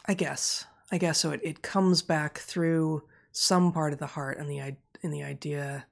I 0.06 0.14
guess. 0.14 0.64
I 0.90 0.98
guess 0.98 1.18
so. 1.18 1.32
It, 1.32 1.40
it 1.44 1.62
comes 1.62 2.02
back 2.02 2.38
through 2.38 3.02
some 3.32 3.72
part 3.72 3.92
of 3.92 3.98
the 3.98 4.06
heart, 4.06 4.38
and 4.38 4.48
the 4.50 4.60
i- 4.62 4.76
in 5.02 5.10
the 5.10 5.22
idea. 5.22 5.86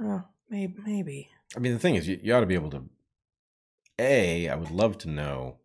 Oh, 0.00 0.22
maybe, 0.48 0.74
maybe. 0.84 1.28
I 1.56 1.58
mean, 1.58 1.72
the 1.72 1.78
thing 1.78 1.96
is, 1.96 2.06
you, 2.06 2.20
you 2.22 2.34
ought 2.34 2.40
to 2.40 2.46
be 2.46 2.54
able 2.54 2.70
to. 2.70 2.84
A, 3.98 4.48
I 4.48 4.54
would 4.54 4.70
love 4.70 4.98
to 4.98 5.08
know 5.08 5.56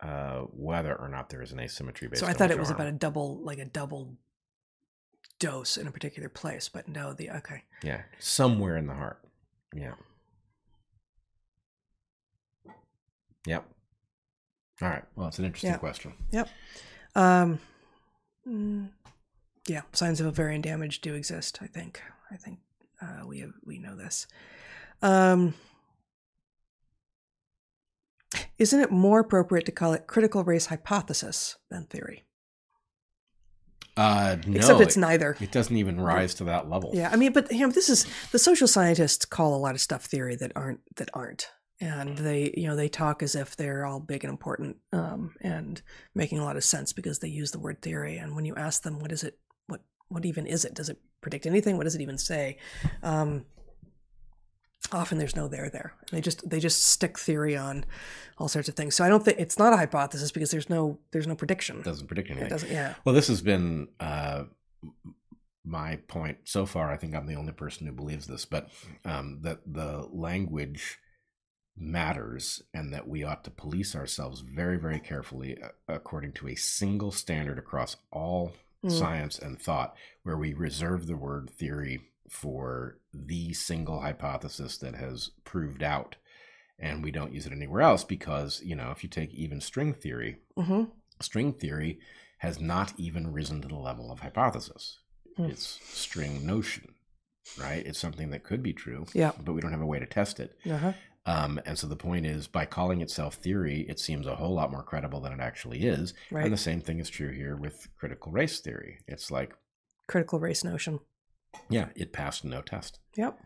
uh, 0.00 0.40
whether 0.52 0.94
or 0.94 1.08
not 1.08 1.30
there 1.30 1.42
is 1.42 1.52
an 1.52 1.58
asymmetry 1.60 2.06
based. 2.06 2.20
So 2.20 2.26
I 2.26 2.32
thought 2.34 2.50
it 2.50 2.58
was 2.58 2.70
arm. 2.70 2.76
about 2.80 2.88
a 2.88 2.92
double, 2.92 3.40
like 3.42 3.58
a 3.58 3.64
double 3.64 4.14
dose 5.42 5.76
in 5.76 5.88
a 5.88 5.90
particular 5.90 6.28
place, 6.28 6.68
but 6.68 6.86
no. 6.86 7.12
The 7.12 7.30
okay. 7.30 7.64
yeah, 7.82 8.02
somewhere 8.20 8.76
in 8.76 8.86
the 8.86 8.94
heart. 8.94 9.18
Yeah. 9.74 9.94
Yep. 13.46 13.64
All 14.80 14.88
right. 14.88 15.02
Well, 15.16 15.26
it's 15.26 15.40
an 15.40 15.44
interesting 15.44 15.74
question. 15.74 16.12
Yep. 16.30 16.48
Um, 17.16 17.58
mm, 18.48 18.88
yeah, 19.66 19.82
signs 19.92 20.20
of 20.20 20.28
ovarian 20.28 20.60
damage 20.60 21.00
do 21.00 21.14
exist. 21.14 21.58
I 21.60 21.66
think. 21.66 22.00
I 22.30 22.36
think 22.36 22.60
uh, 23.02 23.26
we 23.26 23.40
have, 23.40 23.52
we 23.64 23.78
know 23.78 23.96
this. 23.96 24.28
Um, 25.02 25.54
isn't 28.58 28.80
it 28.80 28.92
more 28.92 29.20
appropriate 29.20 29.66
to 29.66 29.72
call 29.72 29.92
it 29.92 30.06
critical 30.06 30.44
race 30.44 30.66
hypothesis 30.66 31.56
than 31.68 31.84
theory? 31.86 32.22
Uh, 33.96 34.36
no, 34.46 34.56
Except 34.56 34.80
it's 34.80 34.96
it, 34.96 35.00
neither. 35.00 35.36
it 35.40 35.52
doesn't 35.52 35.76
even 35.76 36.00
rise 36.00 36.34
to 36.36 36.44
that 36.44 36.70
level. 36.70 36.90
Yeah, 36.94 37.10
I 37.12 37.16
mean, 37.16 37.32
but 37.32 37.52
you 37.52 37.66
know, 37.66 37.70
this 37.72 37.90
is 37.90 38.06
the 38.30 38.38
social 38.38 38.66
scientists 38.66 39.24
call 39.24 39.54
a 39.54 39.58
lot 39.58 39.74
of 39.74 39.80
stuff 39.80 40.04
theory 40.06 40.34
that 40.36 40.52
aren't 40.56 40.80
that 40.96 41.10
aren't, 41.12 41.48
and 41.80 42.16
they 42.16 42.54
you 42.56 42.66
know 42.66 42.76
they 42.76 42.88
talk 42.88 43.22
as 43.22 43.34
if 43.34 43.54
they're 43.56 43.84
all 43.84 44.00
big 44.00 44.24
and 44.24 44.30
important 44.30 44.78
um, 44.92 45.34
and 45.42 45.82
making 46.14 46.38
a 46.38 46.44
lot 46.44 46.56
of 46.56 46.64
sense 46.64 46.92
because 46.94 47.18
they 47.18 47.28
use 47.28 47.50
the 47.50 47.58
word 47.58 47.82
theory. 47.82 48.16
And 48.16 48.34
when 48.34 48.46
you 48.46 48.54
ask 48.56 48.82
them, 48.82 48.98
what 48.98 49.12
is 49.12 49.24
it? 49.24 49.38
What 49.66 49.82
what 50.08 50.24
even 50.24 50.46
is 50.46 50.64
it? 50.64 50.72
Does 50.74 50.88
it 50.88 50.98
predict 51.20 51.44
anything? 51.44 51.76
What 51.76 51.84
does 51.84 51.94
it 51.94 52.00
even 52.00 52.18
say? 52.18 52.56
Um, 53.02 53.44
often 54.90 55.18
there's 55.18 55.36
no 55.36 55.48
there 55.48 55.70
there. 55.70 55.92
They 56.10 56.20
just 56.20 56.48
they 56.48 56.60
just 56.60 56.82
stick 56.84 57.18
theory 57.18 57.56
on 57.56 57.84
all 58.38 58.48
sorts 58.48 58.68
of 58.68 58.74
things. 58.74 58.94
So 58.94 59.04
I 59.04 59.08
don't 59.08 59.24
think 59.24 59.38
it's 59.38 59.58
not 59.58 59.72
a 59.72 59.76
hypothesis 59.76 60.32
because 60.32 60.50
there's 60.50 60.68
no 60.70 60.98
there's 61.12 61.26
no 61.26 61.34
prediction. 61.36 61.78
It 61.78 61.84
doesn't 61.84 62.06
predict 62.08 62.30
anything. 62.30 62.46
It 62.46 62.50
doesn't. 62.50 62.70
Yeah. 62.70 62.94
Well, 63.04 63.14
this 63.14 63.28
has 63.28 63.40
been 63.42 63.88
uh, 64.00 64.44
my 65.64 65.96
point 66.08 66.38
so 66.44 66.66
far. 66.66 66.90
I 66.90 66.96
think 66.96 67.14
I'm 67.14 67.26
the 67.26 67.36
only 67.36 67.52
person 67.52 67.86
who 67.86 67.92
believes 67.92 68.26
this, 68.26 68.44
but 68.44 68.68
um, 69.04 69.38
that 69.42 69.60
the 69.66 70.08
language 70.10 70.98
matters 71.76 72.62
and 72.74 72.92
that 72.92 73.08
we 73.08 73.24
ought 73.24 73.44
to 73.44 73.50
police 73.50 73.94
ourselves 73.96 74.40
very, 74.40 74.76
very 74.78 75.00
carefully 75.00 75.56
uh, 75.62 75.68
according 75.88 76.32
to 76.32 76.48
a 76.48 76.54
single 76.54 77.12
standard 77.12 77.58
across 77.58 77.96
all 78.10 78.52
Mm. 78.84 78.98
science 78.98 79.38
and 79.38 79.60
thought, 79.62 79.94
where 80.24 80.36
we 80.36 80.52
reserve 80.52 81.06
the 81.06 81.14
word 81.14 81.48
theory 81.50 82.00
for 82.32 82.96
the 83.12 83.52
single 83.52 84.00
hypothesis 84.00 84.78
that 84.78 84.94
has 84.94 85.30
proved 85.44 85.82
out. 85.82 86.16
And 86.78 87.04
we 87.04 87.10
don't 87.12 87.32
use 87.34 87.46
it 87.46 87.52
anywhere 87.52 87.82
else 87.82 88.04
because, 88.04 88.60
you 88.64 88.74
know, 88.74 88.90
if 88.90 89.04
you 89.04 89.10
take 89.10 89.32
even 89.34 89.60
string 89.60 89.92
theory, 89.92 90.38
hmm 90.58 90.84
string 91.20 91.52
theory 91.52 92.00
has 92.38 92.58
not 92.58 92.92
even 92.96 93.32
risen 93.32 93.60
to 93.62 93.68
the 93.68 93.76
level 93.76 94.10
of 94.10 94.18
hypothesis. 94.20 94.98
Hmm. 95.36 95.44
It's 95.44 95.78
string 95.84 96.44
notion, 96.44 96.94
right? 97.60 97.86
It's 97.86 98.00
something 98.00 98.30
that 98.30 98.42
could 98.42 98.60
be 98.60 98.72
true, 98.72 99.06
Yeah. 99.14 99.30
but 99.40 99.52
we 99.52 99.60
don't 99.60 99.70
have 99.70 99.82
a 99.82 99.86
way 99.86 100.00
to 100.00 100.06
test 100.06 100.40
it. 100.40 100.56
Uh-huh. 100.68 100.94
Um, 101.26 101.60
and 101.64 101.78
so 101.78 101.86
the 101.86 101.94
point 101.94 102.26
is, 102.26 102.48
by 102.48 102.64
calling 102.66 103.00
itself 103.02 103.36
theory, 103.36 103.86
it 103.88 104.00
seems 104.00 104.26
a 104.26 104.34
whole 104.34 104.54
lot 104.54 104.72
more 104.72 104.82
credible 104.82 105.20
than 105.20 105.32
it 105.32 105.38
actually 105.40 105.84
is. 105.84 106.12
Right. 106.32 106.42
And 106.44 106.52
the 106.52 106.56
same 106.56 106.80
thing 106.80 106.98
is 106.98 107.08
true 107.08 107.30
here 107.30 107.54
with 107.54 107.86
critical 107.96 108.32
race 108.32 108.58
theory. 108.58 108.98
It's 109.06 109.30
like, 109.30 109.52
Critical 110.08 110.40
race 110.40 110.64
notion. 110.64 110.98
Yeah, 111.68 111.88
it 111.96 112.12
passed 112.12 112.44
no 112.44 112.62
test. 112.62 112.98
Yep. 113.16 113.38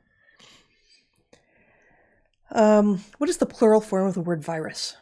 Um, 2.51 3.03
what 3.19 3.29
is 3.29 3.39
the 3.39 3.47
plural 3.47 3.81
form 3.81 4.07
of 4.07 4.15
the 4.15 4.21
word 4.21 4.43
virus? 4.43 4.97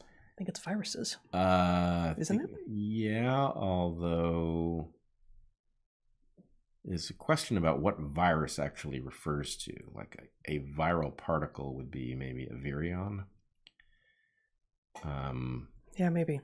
I 0.00 0.04
think 0.38 0.48
it's 0.48 0.60
viruses. 0.60 1.16
Uh, 1.32 2.14
Isn't 2.18 2.38
think- 2.38 2.50
Yeah, 2.68 3.34
although 3.46 4.90
is 6.88 7.10
a 7.10 7.14
question 7.14 7.56
about 7.56 7.80
what 7.80 7.98
virus 7.98 8.58
actually 8.60 9.00
refers 9.00 9.56
to. 9.56 9.72
Like 9.92 10.28
a, 10.48 10.52
a 10.54 10.58
viral 10.78 11.14
particle 11.16 11.74
would 11.74 11.90
be 11.90 12.14
maybe 12.14 12.44
a 12.46 12.54
virion. 12.54 13.24
Um, 15.02 15.68
Yeah, 15.98 16.10
maybe. 16.10 16.40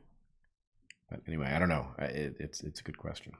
but 1.09 1.20
anyway, 1.28 1.46
I 1.54 1.59
don't 1.59 1.68
know. 1.68 1.88
It, 1.98 2.36
it's 2.40 2.60
it's 2.62 2.80
a 2.80 2.82
good 2.84 2.98
question. 2.98 3.32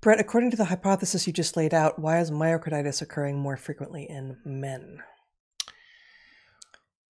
Bret, 0.00 0.20
according 0.20 0.50
to 0.52 0.56
the 0.56 0.66
hypothesis 0.66 1.26
you 1.26 1.32
just 1.32 1.56
laid 1.56 1.74
out, 1.74 1.98
why 1.98 2.20
is 2.20 2.30
myocarditis 2.30 3.02
occurring 3.02 3.38
more 3.38 3.56
frequently 3.56 4.04
in 4.04 4.36
men? 4.44 5.02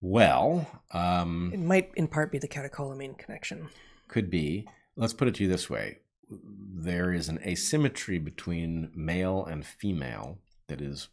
Well, 0.01 0.67
It 0.93 0.97
um, 0.97 1.67
might 1.67 1.91
in 1.97 2.09
part 2.09 2.33
be 2.33 2.39
the 2.39 2.49
catecholamine 2.49 3.19
connection. 3.19 3.69
could 4.07 4.31
be. 4.31 4.67
Let's 4.97 5.13
put 5.13 5.29
it 5.29 5.35
to 5.37 5.43
you 5.45 5.49
this 5.51 5.69
way: 5.69 5.99
there 6.31 7.13
is 7.13 7.29
an 7.29 7.41
asymmetry 7.45 8.19
between 8.19 8.91
male 8.95 9.45
and 9.45 9.67
female 9.67 10.39
that 10.69 10.81
is 10.81 11.09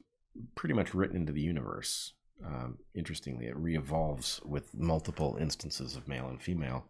pretty 0.55 0.75
much 0.75 0.93
written 0.93 1.15
into 1.17 1.33
the 1.33 1.41
universe. 1.41 2.13
Um, 2.45 2.77
interestingly, 2.93 3.47
it 3.47 3.55
re-evolves 3.57 4.41
with 4.45 4.73
multiple 4.75 5.37
instances 5.39 5.95
of 5.95 6.07
male 6.07 6.27
and 6.27 6.41
female 6.41 6.85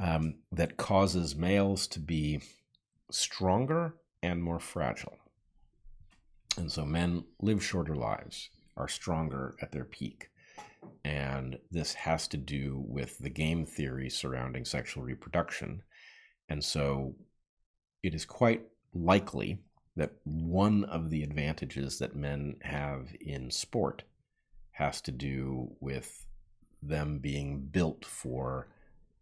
um, 0.00 0.36
that 0.52 0.76
causes 0.76 1.36
males 1.36 1.86
to 1.88 2.00
be 2.00 2.40
stronger 3.14 3.94
and 4.22 4.42
more 4.42 4.60
fragile. 4.60 5.16
And 6.56 6.70
so 6.70 6.84
men 6.84 7.24
live 7.40 7.64
shorter 7.64 7.96
lives, 7.96 8.50
are 8.76 8.88
stronger 8.88 9.54
at 9.60 9.72
their 9.72 9.84
peak. 9.84 10.30
And 11.04 11.58
this 11.70 11.94
has 11.94 12.28
to 12.28 12.36
do 12.36 12.84
with 12.86 13.18
the 13.18 13.30
game 13.30 13.66
theory 13.66 14.10
surrounding 14.10 14.64
sexual 14.64 15.02
reproduction. 15.02 15.82
And 16.48 16.62
so 16.62 17.14
it 18.02 18.14
is 18.14 18.24
quite 18.24 18.62
likely 18.92 19.58
that 19.96 20.12
one 20.24 20.84
of 20.84 21.10
the 21.10 21.22
advantages 21.22 21.98
that 21.98 22.16
men 22.16 22.56
have 22.62 23.08
in 23.20 23.50
sport 23.50 24.02
has 24.72 25.00
to 25.02 25.12
do 25.12 25.70
with 25.80 26.26
them 26.82 27.18
being 27.18 27.60
built 27.60 28.04
for 28.04 28.68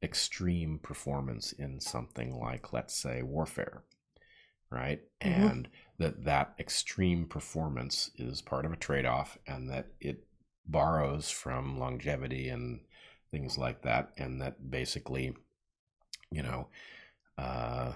extreme 0.03 0.79
performance 0.79 1.53
in 1.53 1.81
something 1.81 2.39
like 2.39 2.73
let's 2.73 2.95
say 2.95 3.23
warfare 3.23 3.83
right 4.71 5.01
mm-hmm. 5.21 5.43
and 5.43 5.69
that 5.99 6.25
that 6.25 6.55
extreme 6.59 7.27
performance 7.27 8.11
is 8.17 8.43
part 8.43 8.65
of 8.65 8.73
a 8.73 8.77
trade-off 8.77 9.39
and 9.47 9.71
that 9.71 9.89
it 10.01 10.25
borrows 10.67 11.31
from 11.31 11.79
longevity 11.79 12.49
and 12.49 12.81
things 13.31 13.59
like 13.59 13.83
that 13.83 14.13
and 14.17 14.41
that 14.41 14.71
basically 14.71 15.35
you 16.31 16.43
know 16.43 16.69
uh 17.39 17.93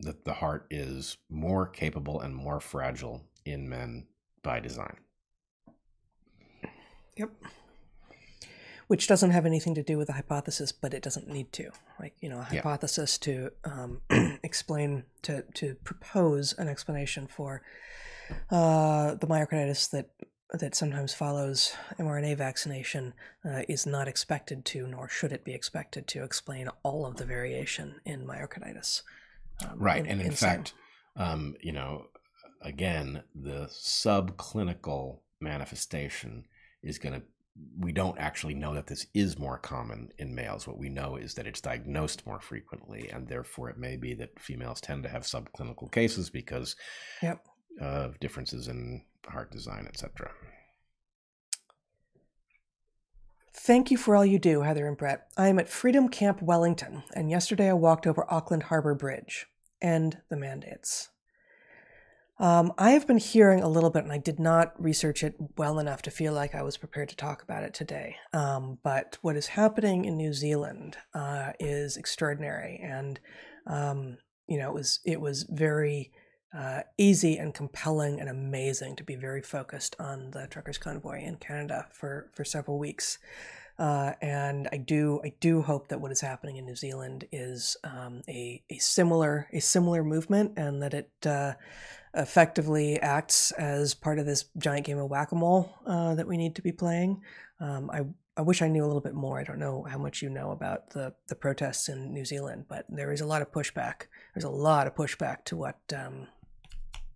that 0.00 0.24
the 0.24 0.34
heart 0.34 0.66
is 0.70 1.16
more 1.28 1.66
capable 1.66 2.20
and 2.20 2.34
more 2.34 2.60
fragile 2.60 3.24
in 3.44 3.68
men 3.68 4.06
by 4.42 4.60
design. 4.60 4.96
Yep. 7.16 7.30
Which 8.88 9.06
doesn't 9.06 9.30
have 9.30 9.46
anything 9.46 9.74
to 9.74 9.82
do 9.82 9.98
with 9.98 10.08
the 10.08 10.14
hypothesis, 10.14 10.72
but 10.72 10.94
it 10.94 11.02
doesn't 11.02 11.28
need 11.28 11.52
to. 11.52 11.70
Like 12.00 12.14
you 12.20 12.28
know, 12.28 12.40
a 12.40 12.44
hypothesis 12.44 13.18
yeah. 13.26 13.34
to 13.34 13.52
um, 13.64 14.00
explain 14.42 15.04
to 15.22 15.44
to 15.54 15.76
propose 15.84 16.54
an 16.54 16.68
explanation 16.68 17.26
for 17.26 17.62
uh, 18.50 19.14
the 19.14 19.26
myocarditis 19.26 19.90
that 19.90 20.10
that 20.54 20.74
sometimes 20.74 21.12
follows 21.12 21.74
mRNA 21.98 22.36
vaccination 22.36 23.12
uh, 23.44 23.62
is 23.68 23.84
not 23.86 24.08
expected 24.08 24.64
to, 24.64 24.86
nor 24.86 25.08
should 25.08 25.32
it 25.32 25.44
be 25.44 25.52
expected 25.52 26.06
to, 26.08 26.24
explain 26.24 26.68
all 26.82 27.04
of 27.04 27.16
the 27.16 27.24
variation 27.24 27.96
in 28.06 28.26
myocarditis. 28.26 29.02
Um, 29.62 29.78
right, 29.78 29.98
in, 29.98 30.06
and 30.06 30.20
in, 30.20 30.28
in 30.28 30.32
fact, 30.32 30.72
um, 31.16 31.54
you 31.60 31.72
know, 31.72 32.06
again, 32.62 33.22
the 33.34 33.68
subclinical 33.70 35.18
manifestation 35.40 36.44
is 36.82 36.98
going 36.98 37.20
to. 37.20 37.22
We 37.78 37.92
don't 37.92 38.18
actually 38.18 38.54
know 38.54 38.74
that 38.74 38.86
this 38.86 39.06
is 39.14 39.38
more 39.38 39.58
common 39.58 40.10
in 40.18 40.34
males. 40.34 40.66
What 40.66 40.78
we 40.78 40.88
know 40.88 41.16
is 41.16 41.34
that 41.34 41.46
it's 41.46 41.60
diagnosed 41.60 42.26
more 42.26 42.40
frequently, 42.40 43.08
and 43.10 43.28
therefore 43.28 43.70
it 43.70 43.78
may 43.78 43.96
be 43.96 44.14
that 44.14 44.38
females 44.38 44.80
tend 44.80 45.02
to 45.04 45.08
have 45.08 45.22
subclinical 45.22 45.90
cases 45.90 46.30
because 46.30 46.76
yep. 47.22 47.44
of 47.80 48.18
differences 48.20 48.68
in 48.68 49.02
heart 49.26 49.50
design, 49.50 49.86
etc. 49.86 50.30
Thank 53.52 53.90
you 53.90 53.98
for 53.98 54.14
all 54.14 54.24
you 54.24 54.38
do, 54.38 54.62
Heather 54.62 54.86
and 54.86 54.96
Bret. 54.96 55.26
I 55.36 55.48
am 55.48 55.58
at 55.58 55.68
Freedom 55.68 56.08
Camp 56.08 56.40
Wellington, 56.40 57.02
and 57.14 57.28
yesterday 57.28 57.68
I 57.68 57.74
walked 57.74 58.06
over 58.06 58.24
Auckland 58.32 58.64
Harbor 58.64 58.94
Bridge. 58.94 59.46
End 59.82 60.18
the 60.28 60.36
mandates. 60.36 61.10
Um, 62.40 62.72
I 62.78 62.92
have 62.92 63.06
been 63.06 63.18
hearing 63.18 63.62
a 63.62 63.68
little 63.68 63.90
bit, 63.90 64.04
and 64.04 64.12
I 64.12 64.18
did 64.18 64.38
not 64.38 64.80
research 64.80 65.24
it 65.24 65.34
well 65.56 65.80
enough 65.80 66.02
to 66.02 66.10
feel 66.10 66.32
like 66.32 66.54
I 66.54 66.62
was 66.62 66.76
prepared 66.76 67.08
to 67.08 67.16
talk 67.16 67.42
about 67.42 67.64
it 67.64 67.74
today. 67.74 68.16
Um, 68.32 68.78
but 68.84 69.18
what 69.22 69.36
is 69.36 69.48
happening 69.48 70.04
in 70.04 70.16
New 70.16 70.32
Zealand 70.32 70.96
uh, 71.14 71.52
is 71.58 71.96
extraordinary, 71.96 72.80
and 72.82 73.18
um, 73.66 74.18
you 74.46 74.58
know, 74.58 74.70
it 74.70 74.74
was 74.74 75.00
it 75.04 75.20
was 75.20 75.42
very 75.50 76.12
uh, 76.56 76.82
easy 76.96 77.36
and 77.36 77.52
compelling 77.52 78.20
and 78.20 78.28
amazing 78.28 78.96
to 78.96 79.04
be 79.04 79.16
very 79.16 79.42
focused 79.42 79.96
on 79.98 80.30
the 80.30 80.46
truckers 80.46 80.78
convoy 80.78 81.20
in 81.20 81.36
Canada 81.36 81.86
for 81.92 82.30
for 82.34 82.44
several 82.44 82.78
weeks. 82.78 83.18
Uh, 83.78 84.12
and 84.20 84.68
I 84.72 84.76
do 84.76 85.20
I 85.24 85.34
do 85.38 85.62
hope 85.62 85.88
that 85.88 86.00
what 86.00 86.10
is 86.10 86.20
happening 86.20 86.56
in 86.56 86.66
New 86.66 86.74
Zealand 86.74 87.26
is 87.30 87.76
um, 87.84 88.22
a 88.28 88.62
a 88.70 88.78
similar 88.78 89.48
a 89.52 89.60
similar 89.60 90.02
movement, 90.02 90.54
and 90.56 90.82
that 90.82 90.94
it 90.94 91.10
uh, 91.24 91.54
effectively 92.18 93.00
acts 93.00 93.52
as 93.52 93.94
part 93.94 94.18
of 94.18 94.26
this 94.26 94.46
giant 94.58 94.84
game 94.84 94.98
of 94.98 95.08
whack 95.08 95.32
a 95.32 95.34
mole 95.34 95.74
uh, 95.86 96.14
that 96.16 96.26
we 96.26 96.36
need 96.36 96.56
to 96.56 96.62
be 96.62 96.72
playing. 96.72 97.22
Um, 97.60 97.90
I 97.90 98.02
I 98.36 98.42
wish 98.42 98.62
I 98.62 98.68
knew 98.68 98.84
a 98.84 98.86
little 98.86 99.00
bit 99.00 99.14
more. 99.14 99.40
I 99.40 99.42
don't 99.42 99.58
know 99.58 99.84
how 99.88 99.98
much 99.98 100.22
you 100.22 100.28
know 100.30 100.50
about 100.50 100.90
the 100.90 101.14
the 101.28 101.34
protests 101.34 101.88
in 101.88 102.12
New 102.12 102.24
Zealand, 102.24 102.66
but 102.68 102.84
there 102.88 103.12
is 103.12 103.20
a 103.20 103.26
lot 103.26 103.42
of 103.42 103.50
pushback. 103.50 104.06
There's 104.34 104.44
a 104.44 104.50
lot 104.50 104.86
of 104.86 104.94
pushback 104.94 105.44
to 105.46 105.56
what 105.56 105.78
um, 105.96 106.28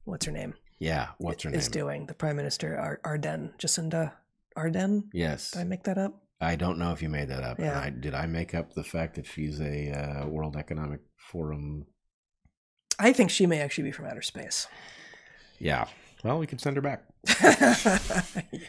what's 0.04 0.26
her 0.26 0.32
name? 0.32 0.54
Yeah, 0.78 1.08
what's 1.18 1.44
her 1.44 1.50
name? 1.50 1.58
Is 1.58 1.68
doing 1.68 2.06
the 2.06 2.14
Prime 2.14 2.36
Minister 2.36 2.76
Ar- 2.76 3.00
Ardern, 3.04 3.56
Jacinda 3.58 4.12
Ardern. 4.56 5.04
Yes. 5.12 5.52
Did 5.52 5.60
I 5.60 5.64
make 5.64 5.84
that 5.84 5.98
up? 5.98 6.22
I 6.40 6.56
don't 6.56 6.78
know 6.78 6.90
if 6.90 7.02
you 7.02 7.08
made 7.08 7.28
that 7.28 7.44
up. 7.44 7.60
Yeah. 7.60 7.78
I, 7.78 7.90
did 7.90 8.14
I 8.14 8.26
make 8.26 8.52
up 8.52 8.74
the 8.74 8.82
fact 8.82 9.14
that 9.14 9.26
she's 9.26 9.60
a 9.60 9.92
uh, 9.92 10.26
World 10.26 10.56
Economic 10.56 11.00
Forum? 11.16 11.86
I 13.02 13.12
think 13.12 13.30
she 13.30 13.46
may 13.46 13.60
actually 13.60 13.84
be 13.84 13.90
from 13.90 14.06
outer 14.06 14.22
space. 14.22 14.68
Yeah. 15.58 15.86
Well, 16.22 16.38
we 16.38 16.46
could 16.46 16.60
send 16.60 16.76
her 16.76 16.82
back. 16.82 17.04
yeah. 17.42 18.46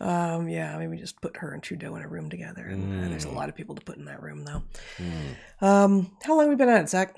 Um, 0.00 0.48
yeah, 0.48 0.78
maybe 0.78 0.96
just 0.98 1.20
put 1.20 1.36
her 1.38 1.52
and 1.52 1.60
Trudeau 1.60 1.96
in 1.96 2.02
a 2.02 2.08
room 2.08 2.30
together. 2.30 2.64
And, 2.64 2.84
mm. 2.84 3.04
uh, 3.04 3.08
there's 3.08 3.24
a 3.24 3.28
mm. 3.28 3.34
lot 3.34 3.48
of 3.48 3.56
people 3.56 3.74
to 3.74 3.82
put 3.82 3.96
in 3.96 4.04
that 4.04 4.22
room, 4.22 4.44
though. 4.44 4.62
Mm. 4.98 5.66
Um, 5.66 6.16
how 6.22 6.36
long 6.36 6.44
have 6.44 6.50
we 6.50 6.54
been 6.54 6.68
at 6.68 6.82
it, 6.82 6.88
Zach? 6.88 7.16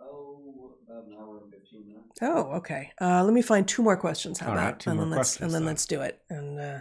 Oh, 0.00 0.72
about 0.88 1.06
an 1.06 1.14
hour 1.18 1.40
and 1.42 1.52
fifteen 1.52 1.88
minutes. 1.88 2.18
Oh, 2.22 2.52
okay. 2.58 2.92
Uh, 3.00 3.24
let 3.24 3.34
me 3.34 3.42
find 3.42 3.66
two 3.66 3.82
more 3.82 3.96
questions. 3.96 4.38
How 4.38 4.46
All 4.46 4.52
about? 4.52 4.86
Right, 4.86 4.86
and 4.86 5.00
then 5.00 5.10
let's 5.10 5.40
and 5.40 5.50
then, 5.50 5.62
then, 5.62 5.66
let's 5.66 5.84
do 5.84 6.00
it. 6.00 6.20
And 6.30 6.60
uh, 6.60 6.80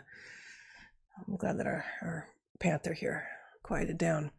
I'm 1.27 1.36
glad 1.36 1.57
that 1.57 1.65
our, 1.65 1.84
our 2.03 2.27
panther 2.60 2.94
here 2.94 3.27
quieted 3.64 3.98
down. 3.98 4.30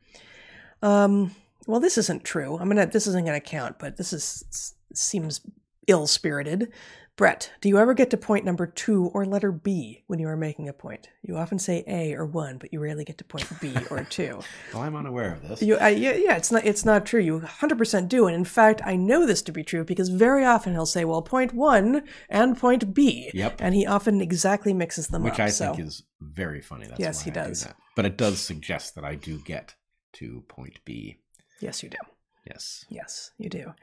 Um, 0.82 1.34
well, 1.70 1.80
this 1.80 1.98
isn't 1.98 2.24
true. 2.24 2.59
I'm 2.59 2.68
gonna. 2.68 2.86
This 2.86 3.06
isn't 3.06 3.24
gonna 3.24 3.40
count, 3.40 3.78
but 3.78 3.97
this 3.97 4.12
is 4.12 4.74
seems 4.94 5.40
ill 5.86 6.06
spirited. 6.06 6.72
Bret, 7.20 7.52
do 7.60 7.68
you 7.68 7.76
ever 7.76 7.92
get 7.92 8.09
to 8.10 8.16
point 8.16 8.47
number 8.47 8.66
two 8.66 9.10
or 9.12 9.26
letter 9.26 9.52
B 9.52 10.05
when 10.06 10.18
you 10.18 10.26
are 10.26 10.38
making 10.38 10.70
a 10.70 10.72
point? 10.72 11.10
You 11.20 11.36
often 11.36 11.59
say 11.59 11.84
A 11.86 12.14
or 12.14 12.24
one, 12.24 12.56
but 12.56 12.72
you 12.72 12.80
rarely 12.80 13.05
get 13.05 13.18
to 13.18 13.24
point 13.24 13.47
B 13.60 13.74
or 13.90 14.05
two. 14.09 14.40
well, 14.72 14.82
I'm 14.82 14.97
unaware 14.97 15.34
of 15.34 15.47
this. 15.47 15.60
You, 15.60 15.76
I, 15.76 15.90
yeah, 15.90 16.14
yeah, 16.14 16.36
it's 16.36 16.51
not, 16.51 16.64
it's 16.64 16.86
not 16.86 17.05
true. 17.05 17.20
You 17.20 17.40
100% 17.40 18.09
do, 18.09 18.26
and 18.26 18.34
in 18.34 18.47
fact, 18.47 18.80
I 18.86 18.97
know 18.97 19.26
this 19.26 19.42
to 19.42 19.52
be 19.52 19.62
true 19.62 19.84
because 19.84 20.09
very 20.09 20.47
often 20.47 20.72
he'll 20.72 20.86
say, 20.86 21.05
"Well, 21.05 21.20
point 21.20 21.52
one 21.52 22.05
and 22.30 22.56
point 22.56 22.94
B," 22.94 23.30
yep, 23.34 23.56
and 23.59 23.74
he 23.74 23.86
often 23.86 24.22
exactly 24.22 24.72
mixes 24.72 25.09
them 25.09 25.22
Which 25.22 25.34
up. 25.34 25.38
Which 25.40 25.44
I 25.44 25.51
so. 25.51 25.74
think 25.74 25.86
is 25.88 26.05
very 26.22 26.62
funny. 26.62 26.86
That's 26.86 27.01
yes, 27.01 27.20
he 27.20 27.30
does. 27.30 27.64
Do 27.64 27.70
but 27.97 28.06
it 28.06 28.16
does 28.16 28.40
suggest 28.40 28.94
that 28.94 29.05
I 29.05 29.14
do 29.14 29.38
get 29.40 29.74
to 30.14 30.42
point 30.48 30.80
B. 30.86 31.19
Yes, 31.61 31.82
you 31.82 31.89
do. 31.89 31.99
Yes. 32.47 32.85
Yes, 32.89 33.31
you 33.39 33.49
do. 33.49 33.74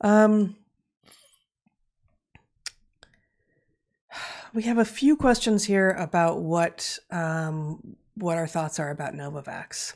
Um, 0.00 0.56
we 4.52 4.62
have 4.62 4.78
a 4.78 4.84
few 4.84 5.16
questions 5.16 5.64
here 5.64 5.90
about 5.90 6.40
what 6.40 6.98
um, 7.10 7.96
what 8.14 8.38
our 8.38 8.46
thoughts 8.46 8.78
are 8.78 8.90
about 8.90 9.14
Novavax, 9.14 9.94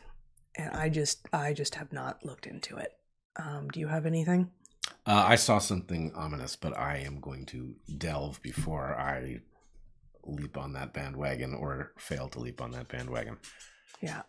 and 0.57 0.75
I 0.75 0.89
just 0.89 1.29
I 1.33 1.53
just 1.53 1.77
have 1.77 1.93
not 1.93 2.25
looked 2.25 2.47
into 2.47 2.77
it. 2.77 2.93
Um, 3.37 3.69
do 3.69 3.79
you 3.79 3.87
have 3.87 4.07
anything? 4.07 4.51
Uh, 5.07 5.25
I 5.27 5.37
saw 5.37 5.59
something 5.59 6.13
ominous, 6.15 6.57
but 6.57 6.77
I 6.77 6.99
am 6.99 7.21
going 7.21 7.47
to 7.47 7.75
delve 7.99 8.43
before 8.43 8.99
I 8.99 9.41
leap 10.25 10.59
on 10.59 10.73
that 10.75 10.93
bandwagon 10.93 11.55
or 11.55 11.93
fail 11.97 12.29
to 12.29 12.41
leap 12.41 12.61
on 12.61 12.73
that 12.73 12.89
bandwagon. 12.89 13.39
Yeah, 14.01 14.23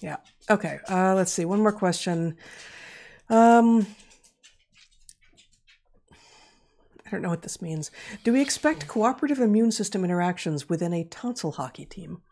yeah. 0.00 0.16
Okay. 0.50 0.78
Uh, 0.88 1.14
let's 1.14 1.32
see. 1.32 1.44
One 1.44 1.60
more 1.60 1.72
question. 1.72 2.36
Um, 3.28 3.86
I 7.06 7.10
don't 7.10 7.22
know 7.22 7.28
what 7.28 7.42
this 7.42 7.62
means. 7.62 7.90
Do 8.24 8.32
we 8.32 8.42
expect 8.42 8.88
cooperative 8.88 9.38
immune 9.38 9.70
system 9.70 10.04
interactions 10.04 10.68
within 10.68 10.92
a 10.92 11.04
tonsil 11.04 11.52
hockey 11.52 11.84
team? 11.84 12.22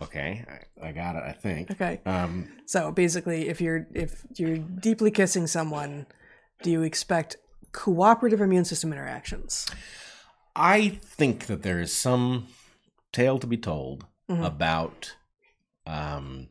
Okay, 0.00 0.44
I, 0.82 0.88
I 0.88 0.92
got 0.92 1.14
it. 1.14 1.22
I 1.24 1.32
think. 1.32 1.70
Okay. 1.70 2.00
Um, 2.04 2.48
so 2.66 2.90
basically, 2.90 3.48
if 3.48 3.60
you're 3.60 3.86
if 3.94 4.24
you're 4.36 4.58
deeply 4.58 5.12
kissing 5.12 5.46
someone, 5.46 6.06
do 6.62 6.70
you 6.72 6.82
expect 6.82 7.36
cooperative 7.70 8.40
immune 8.40 8.64
system 8.64 8.92
interactions? 8.92 9.66
I 10.56 11.00
think 11.02 11.46
that 11.46 11.62
there 11.62 11.80
is 11.80 11.94
some 11.94 12.48
tale 13.12 13.38
to 13.38 13.46
be 13.46 13.56
told 13.56 14.06
mm-hmm. 14.32 14.44
about 14.44 15.14
um, 15.86 16.48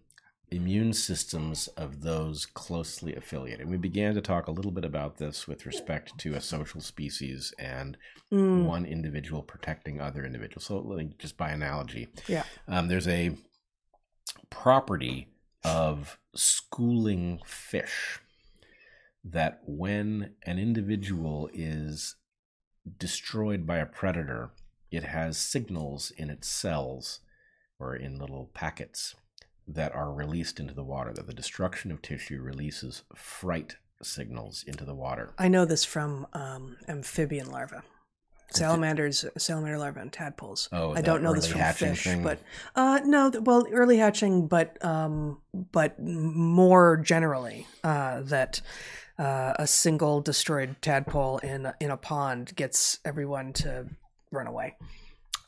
immune 0.49 0.93
systems 0.93 1.67
of 1.69 2.01
those 2.01 2.45
closely 2.45 3.15
affiliated. 3.15 3.69
We 3.69 3.77
began 3.77 4.13
to 4.15 4.21
talk 4.21 4.47
a 4.47 4.51
little 4.51 4.71
bit 4.71 4.83
about 4.83 5.17
this 5.17 5.47
with 5.47 5.65
respect 5.65 6.17
to 6.19 6.33
a 6.33 6.41
social 6.41 6.81
species 6.81 7.53
and 7.57 7.97
mm. 8.31 8.65
one 8.65 8.85
individual 8.85 9.41
protecting 9.41 10.01
other 10.01 10.25
individuals. 10.25 10.65
So, 10.65 10.99
just 11.17 11.37
by 11.37 11.51
analogy, 11.51 12.09
yeah, 12.27 12.43
um, 12.67 12.89
there's 12.89 13.07
a 13.07 13.37
property 14.49 15.29
of 15.63 16.17
schooling 16.35 17.39
fish 17.45 18.19
that 19.23 19.61
when 19.65 20.33
an 20.43 20.57
individual 20.57 21.49
is 21.53 22.15
destroyed 22.97 23.65
by 23.65 23.77
a 23.77 23.85
predator, 23.85 24.51
it 24.89 25.03
has 25.03 25.37
signals 25.37 26.11
in 26.17 26.29
its 26.29 26.47
cells 26.47 27.19
or 27.81 27.95
in 27.95 28.19
little 28.19 28.49
packets 28.53 29.15
that 29.67 29.93
are 29.93 30.13
released 30.13 30.59
into 30.59 30.73
the 30.73 30.83
water, 30.83 31.11
that 31.13 31.27
the 31.27 31.33
destruction 31.33 31.91
of 31.91 32.01
tissue 32.01 32.41
releases 32.41 33.03
fright 33.15 33.75
signals 34.01 34.63
into 34.67 34.85
the 34.85 34.95
water. 34.95 35.33
I 35.37 35.47
know 35.47 35.65
this 35.65 35.83
from 35.83 36.27
um, 36.33 36.77
amphibian 36.87 37.49
larvae. 37.49 37.77
Salamanders, 38.53 39.23
salamander 39.37 39.77
larvae, 39.77 40.01
and 40.01 40.11
tadpoles. 40.11 40.67
Oh, 40.73 40.93
I 40.93 40.99
don't 41.01 41.23
know 41.23 41.33
this 41.33 41.47
from 41.47 41.61
fish, 41.73 42.03
thing? 42.03 42.21
but 42.21 42.39
uh, 42.75 42.99
no, 43.05 43.31
well, 43.41 43.65
early 43.71 43.97
hatching, 43.97 44.47
but 44.47 44.83
um, 44.83 45.39
but 45.71 45.97
more 46.01 46.97
generally, 46.97 47.65
uh, 47.81 48.19
that 48.23 48.61
uh, 49.17 49.53
a 49.57 49.65
single 49.65 50.19
destroyed 50.19 50.75
tadpole 50.81 51.37
in 51.37 51.71
in 51.79 51.91
a 51.91 51.97
pond 51.97 52.53
gets 52.57 52.99
everyone 53.05 53.53
to 53.53 53.85
run 54.31 54.47
away. 54.47 54.75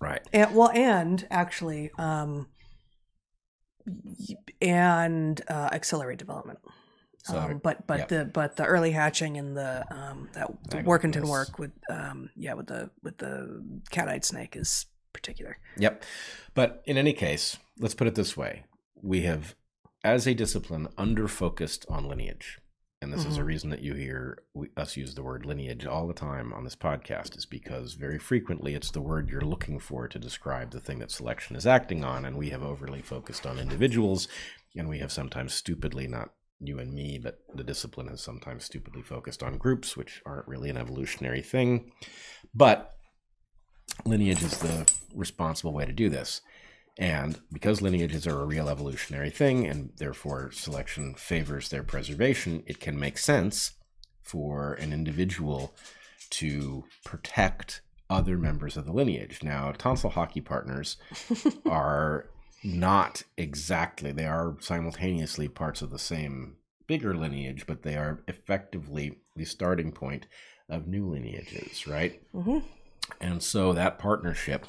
Right. 0.04 0.22
And, 0.34 0.54
well, 0.54 0.70
and 0.70 1.26
actually, 1.32 1.92
um, 1.98 2.48
and 4.62 5.42
uh, 5.48 5.70
accelerate 5.72 6.20
development. 6.20 6.60
So, 7.24 7.40
um, 7.40 7.62
but 7.64 7.88
but 7.88 8.00
yep. 8.00 8.08
the 8.10 8.26
but 8.26 8.58
the 8.58 8.66
early 8.66 8.92
hatching 8.92 9.38
and 9.38 9.56
the 9.56 9.86
um, 9.90 10.30
that 10.34 10.52
the 10.70 10.78
Warkentin 10.80 11.26
work 11.26 11.58
with 11.58 11.72
um, 11.90 12.30
yeah 12.36 12.54
with 12.54 12.68
the 12.68 12.90
with 13.02 13.18
the 13.18 13.64
cat-eyed 13.92 14.26
snake 14.26 14.58
is 14.58 14.88
particular. 15.14 15.58
Yep. 15.78 16.04
But 16.54 16.84
in 16.86 16.98
any 16.98 17.14
case, 17.14 17.58
let's 17.80 17.96
put 17.96 18.08
it 18.08 18.16
this 18.16 18.36
way. 18.36 18.66
We 19.02 19.22
have, 19.22 19.56
as 20.04 20.28
a 20.28 20.34
discipline, 20.34 20.90
under 20.98 21.30
focused 21.30 21.86
on 21.88 22.10
lineage. 22.10 22.60
And 23.04 23.14
this 23.14 23.26
is 23.26 23.38
a 23.38 23.42
Mhm. 23.42 23.46
reason 23.46 23.70
that 23.70 23.82
you 23.82 23.94
hear 23.94 24.44
we, 24.54 24.70
us 24.76 24.98
use 24.98 25.14
the 25.14 25.22
word 25.24 25.46
lineage 25.46 25.86
all 25.86 26.08
the 26.08 26.14
time 26.14 26.52
on 26.54 26.64
this 26.64 26.76
podcast, 26.76 27.38
is 27.38 27.46
because 27.46 27.94
very 27.94 28.18
frequently 28.18 28.74
it's 28.74 28.90
the 28.92 29.02
word 29.02 29.30
you're 29.30 29.42
looking 29.42 29.78
for 29.78 30.08
to 30.08 30.18
describe 30.18 30.72
the 30.72 30.80
thing 30.80 31.00
that 31.00 31.12
selection 31.12 31.56
is 31.56 31.68
acting 31.68 32.04
on. 32.04 32.26
And 32.26 32.38
we 32.38 32.50
have 32.50 32.64
overly 32.64 33.02
focused 33.02 33.46
on 33.46 33.60
individuals, 33.60 34.28
and 34.76 34.90
we 34.90 35.00
have 35.00 35.12
sometimes 35.12 35.54
stupidly, 35.54 36.08
not 36.08 36.34
you 36.60 36.80
and 36.80 36.94
me, 36.94 37.20
but 37.20 37.44
the 37.54 37.64
discipline 37.64 38.08
has 38.08 38.22
sometimes 38.22 38.64
stupidly 38.64 39.02
focused 39.02 39.44
on 39.44 39.58
groups, 39.58 39.98
which 39.98 40.22
aren't 40.26 40.48
really 40.48 40.70
an 40.70 40.78
evolutionary 40.78 41.42
thing. 41.42 41.92
But 42.56 42.96
lineage 44.06 44.42
is 44.42 44.58
the 44.60 44.90
responsible 45.14 45.74
way 45.74 45.86
to 45.86 45.92
do 45.92 46.10
this. 46.10 46.42
And 46.98 47.40
because 47.52 47.82
lineages 47.82 48.28
are 48.28 48.42
a 48.42 48.46
real 48.46 48.70
evolutionary 48.70 49.32
thing, 49.32 49.66
and 49.66 49.92
therefore 49.98 50.52
selection 50.52 51.16
favors 51.16 51.70
their 51.70 51.84
preservation, 51.84 52.64
it 52.68 52.80
can 52.80 53.00
make 53.00 53.18
sense 53.18 53.72
for 54.22 54.74
an 54.74 54.94
individual 54.94 55.74
to 56.30 56.86
protect 57.04 57.82
other 58.10 58.38
members 58.38 58.78
of 58.78 58.86
the 58.86 58.94
lineage. 58.94 59.42
Now, 59.44 59.72
tonsil 59.72 60.12
hockey 60.12 60.42
partners 60.42 60.98
are 61.66 62.30
not 62.64 63.24
exactly, 63.38 64.12
they 64.12 64.26
are 64.26 64.56
simultaneously 64.60 65.48
parts 65.48 65.82
of 65.82 65.90
the 65.90 66.00
same 66.00 66.58
bigger 66.88 67.16
lineage, 67.16 67.66
but 67.68 67.84
they 67.84 67.96
are 67.96 68.24
effectively 68.28 69.18
the 69.36 69.46
starting 69.46 69.92
point 69.92 70.28
of 70.70 70.88
new 70.88 71.10
lineages, 71.10 71.88
right? 71.88 72.22
hmm 72.32 72.60
And 73.20 73.42
so 73.42 73.74
that 73.74 74.00
partnership 74.00 74.66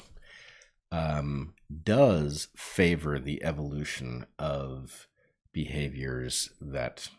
um, 0.91 1.53
does 1.83 2.47
favor 2.55 3.19
the 3.19 3.43
evolution 3.43 4.25
of 4.39 5.07
behaviors 5.53 6.49
that 6.61 7.09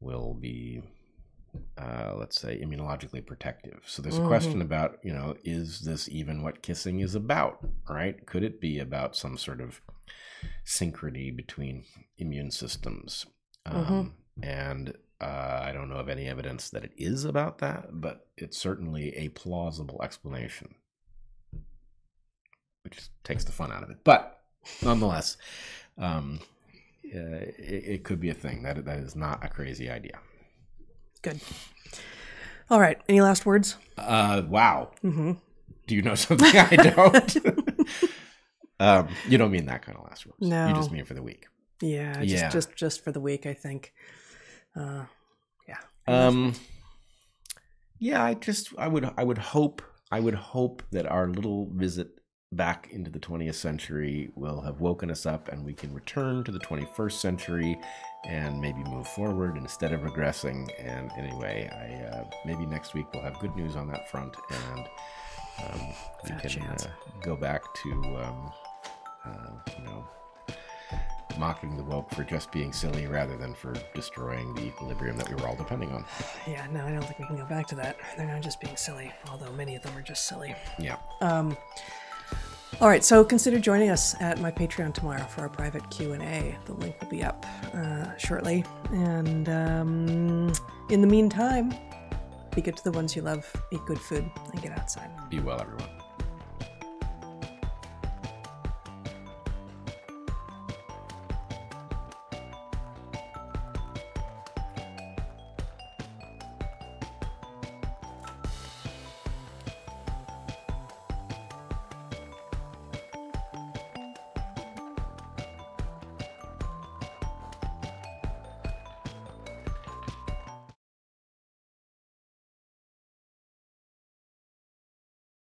will 0.00 0.34
be, 0.34 0.82
uh, 1.78 2.14
let's 2.16 2.40
say, 2.40 2.60
immunologically 2.60 3.24
protective. 3.24 3.82
So 3.86 4.02
there's 4.02 4.18
a 4.18 4.20
Mhm. 4.20 4.26
question 4.26 4.62
about, 4.62 4.98
you 5.02 5.12
know, 5.12 5.36
is 5.44 5.80
this 5.80 6.08
even 6.08 6.42
what 6.42 6.62
kissing 6.62 7.00
is 7.00 7.14
about, 7.14 7.64
right? 7.88 8.24
Could 8.26 8.42
it 8.42 8.60
be 8.60 8.78
about 8.78 9.16
some 9.16 9.36
sort 9.38 9.60
of 9.60 9.80
synchrony 10.64 11.34
between 11.34 11.84
immune 12.18 12.50
systems? 12.50 13.26
Um, 13.66 14.14
And 14.42 14.96
uh, 15.20 15.60
I 15.62 15.72
don't 15.72 15.88
know 15.88 15.96
of 15.96 16.08
any 16.08 16.26
evidence 16.26 16.68
that 16.70 16.84
it 16.84 16.92
is 16.96 17.24
about 17.24 17.58
that, 17.58 18.00
but 18.00 18.28
it's 18.36 18.58
certainly 18.58 19.14
a 19.16 19.28
plausible 19.30 20.02
explanation, 20.02 20.74
which 22.84 23.08
takes 23.24 23.44
the 23.44 23.52
fun 23.52 23.72
out 23.72 23.82
of 23.82 23.90
it. 23.90 23.98
But 24.04 24.40
nonetheless, 24.82 25.36
um, 25.98 26.40
uh, 27.06 27.18
it, 27.18 27.84
it 27.86 28.04
could 28.04 28.20
be 28.20 28.30
a 28.30 28.34
thing. 28.34 28.62
That 28.62 28.84
that 28.84 28.98
is 28.98 29.16
not 29.16 29.44
a 29.44 29.48
crazy 29.48 29.90
idea. 29.90 30.18
Good. 31.22 31.40
All 32.70 32.80
right. 32.80 32.98
Any 33.08 33.20
last 33.20 33.44
words? 33.46 33.76
Uh, 33.98 34.42
wow. 34.48 34.90
hmm 35.02 35.32
Do 35.86 35.94
you 35.94 36.02
know 36.02 36.14
something 36.26 36.56
I 36.56 36.76
don't? 36.76 37.36
um, 38.80 39.08
you 39.28 39.38
don't 39.38 39.50
mean 39.50 39.66
that 39.66 39.82
kind 39.82 39.98
of 39.98 40.04
last 40.04 40.26
words. 40.26 40.38
No. 40.40 40.68
You 40.68 40.74
just 40.74 40.92
mean 40.92 41.04
for 41.04 41.14
the 41.14 41.22
week. 41.22 41.46
Yeah. 41.80 42.20
Just 42.20 42.28
Yeah. 42.32 42.48
just 42.50 42.76
just 42.76 43.04
for 43.04 43.12
the 43.12 43.20
week, 43.20 43.46
I 43.46 43.54
think. 43.54 43.92
Uh, 44.76 45.04
yeah. 45.68 45.78
Um, 46.06 46.54
yeah, 47.98 48.22
I 48.24 48.34
just 48.34 48.70
I 48.78 48.88
would 48.88 49.08
I 49.16 49.24
would 49.24 49.38
hope 49.38 49.82
I 50.10 50.20
would 50.20 50.34
hope 50.34 50.82
that 50.90 51.06
our 51.06 51.28
little 51.28 51.70
visit 51.72 52.18
back 52.56 52.88
into 52.92 53.10
the 53.10 53.18
20th 53.18 53.54
century 53.54 54.30
will 54.34 54.60
have 54.60 54.80
woken 54.80 55.10
us 55.10 55.26
up 55.26 55.48
and 55.48 55.64
we 55.64 55.74
can 55.74 55.92
return 55.92 56.44
to 56.44 56.52
the 56.52 56.58
21st 56.60 57.12
century 57.12 57.78
and 58.26 58.60
maybe 58.60 58.82
move 58.84 59.06
forward 59.08 59.56
instead 59.56 59.92
of 59.92 60.00
regressing. 60.00 60.68
And 60.78 61.10
anyway, 61.18 61.68
I 61.72 62.16
uh, 62.16 62.24
maybe 62.46 62.66
next 62.66 62.94
week 62.94 63.06
we'll 63.12 63.22
have 63.22 63.38
good 63.38 63.54
news 63.56 63.76
on 63.76 63.88
that 63.88 64.10
front 64.10 64.36
and 64.50 64.86
um, 65.64 65.80
we 66.24 66.48
can 66.48 66.62
uh, 66.62 66.76
go 67.22 67.36
back 67.36 67.62
to 67.74 67.92
um, 67.92 68.52
uh, 69.24 69.50
you 69.78 69.84
know 69.84 70.08
mocking 71.38 71.76
the 71.76 71.82
woke 71.82 72.10
for 72.10 72.22
just 72.22 72.52
being 72.52 72.72
silly 72.72 73.06
rather 73.06 73.36
than 73.36 73.54
for 73.54 73.74
destroying 73.94 74.54
the 74.54 74.66
equilibrium 74.66 75.16
that 75.16 75.28
we 75.28 75.34
were 75.34 75.48
all 75.48 75.56
depending 75.56 75.90
on. 75.90 76.04
Yeah. 76.46 76.66
No, 76.72 76.84
I 76.84 76.92
don't 76.92 77.02
think 77.02 77.18
we 77.18 77.26
can 77.26 77.36
go 77.36 77.44
back 77.46 77.66
to 77.68 77.74
that. 77.76 77.96
They're 78.16 78.26
not 78.26 78.42
just 78.42 78.60
being 78.60 78.76
silly, 78.76 79.12
although 79.30 79.52
many 79.52 79.76
of 79.76 79.82
them 79.82 79.96
are 79.96 80.02
just 80.02 80.28
silly. 80.28 80.54
Yeah. 80.78 80.96
Um, 81.20 81.56
all 82.80 82.88
right, 82.88 83.04
so 83.04 83.24
consider 83.24 83.58
joining 83.58 83.90
us 83.90 84.14
at 84.20 84.40
my 84.40 84.50
Patreon 84.50 84.94
tomorrow 84.94 85.24
for 85.24 85.42
our 85.42 85.48
private 85.48 85.88
Q 85.90 86.12
and 86.12 86.22
A. 86.22 86.56
The 86.66 86.72
link 86.74 87.00
will 87.00 87.08
be 87.08 87.22
up 87.22 87.46
uh, 87.72 88.16
shortly. 88.16 88.64
And 88.90 89.48
um, 89.48 90.52
in 90.90 91.00
the 91.00 91.06
meantime, 91.06 91.74
be 92.54 92.62
good 92.62 92.76
to 92.76 92.84
the 92.84 92.92
ones 92.92 93.14
you 93.14 93.22
love, 93.22 93.50
eat 93.70 93.80
good 93.86 93.98
food, 93.98 94.28
and 94.52 94.62
get 94.62 94.72
outside. 94.72 95.10
Be 95.30 95.40
well, 95.40 95.60
everyone. 95.60 96.03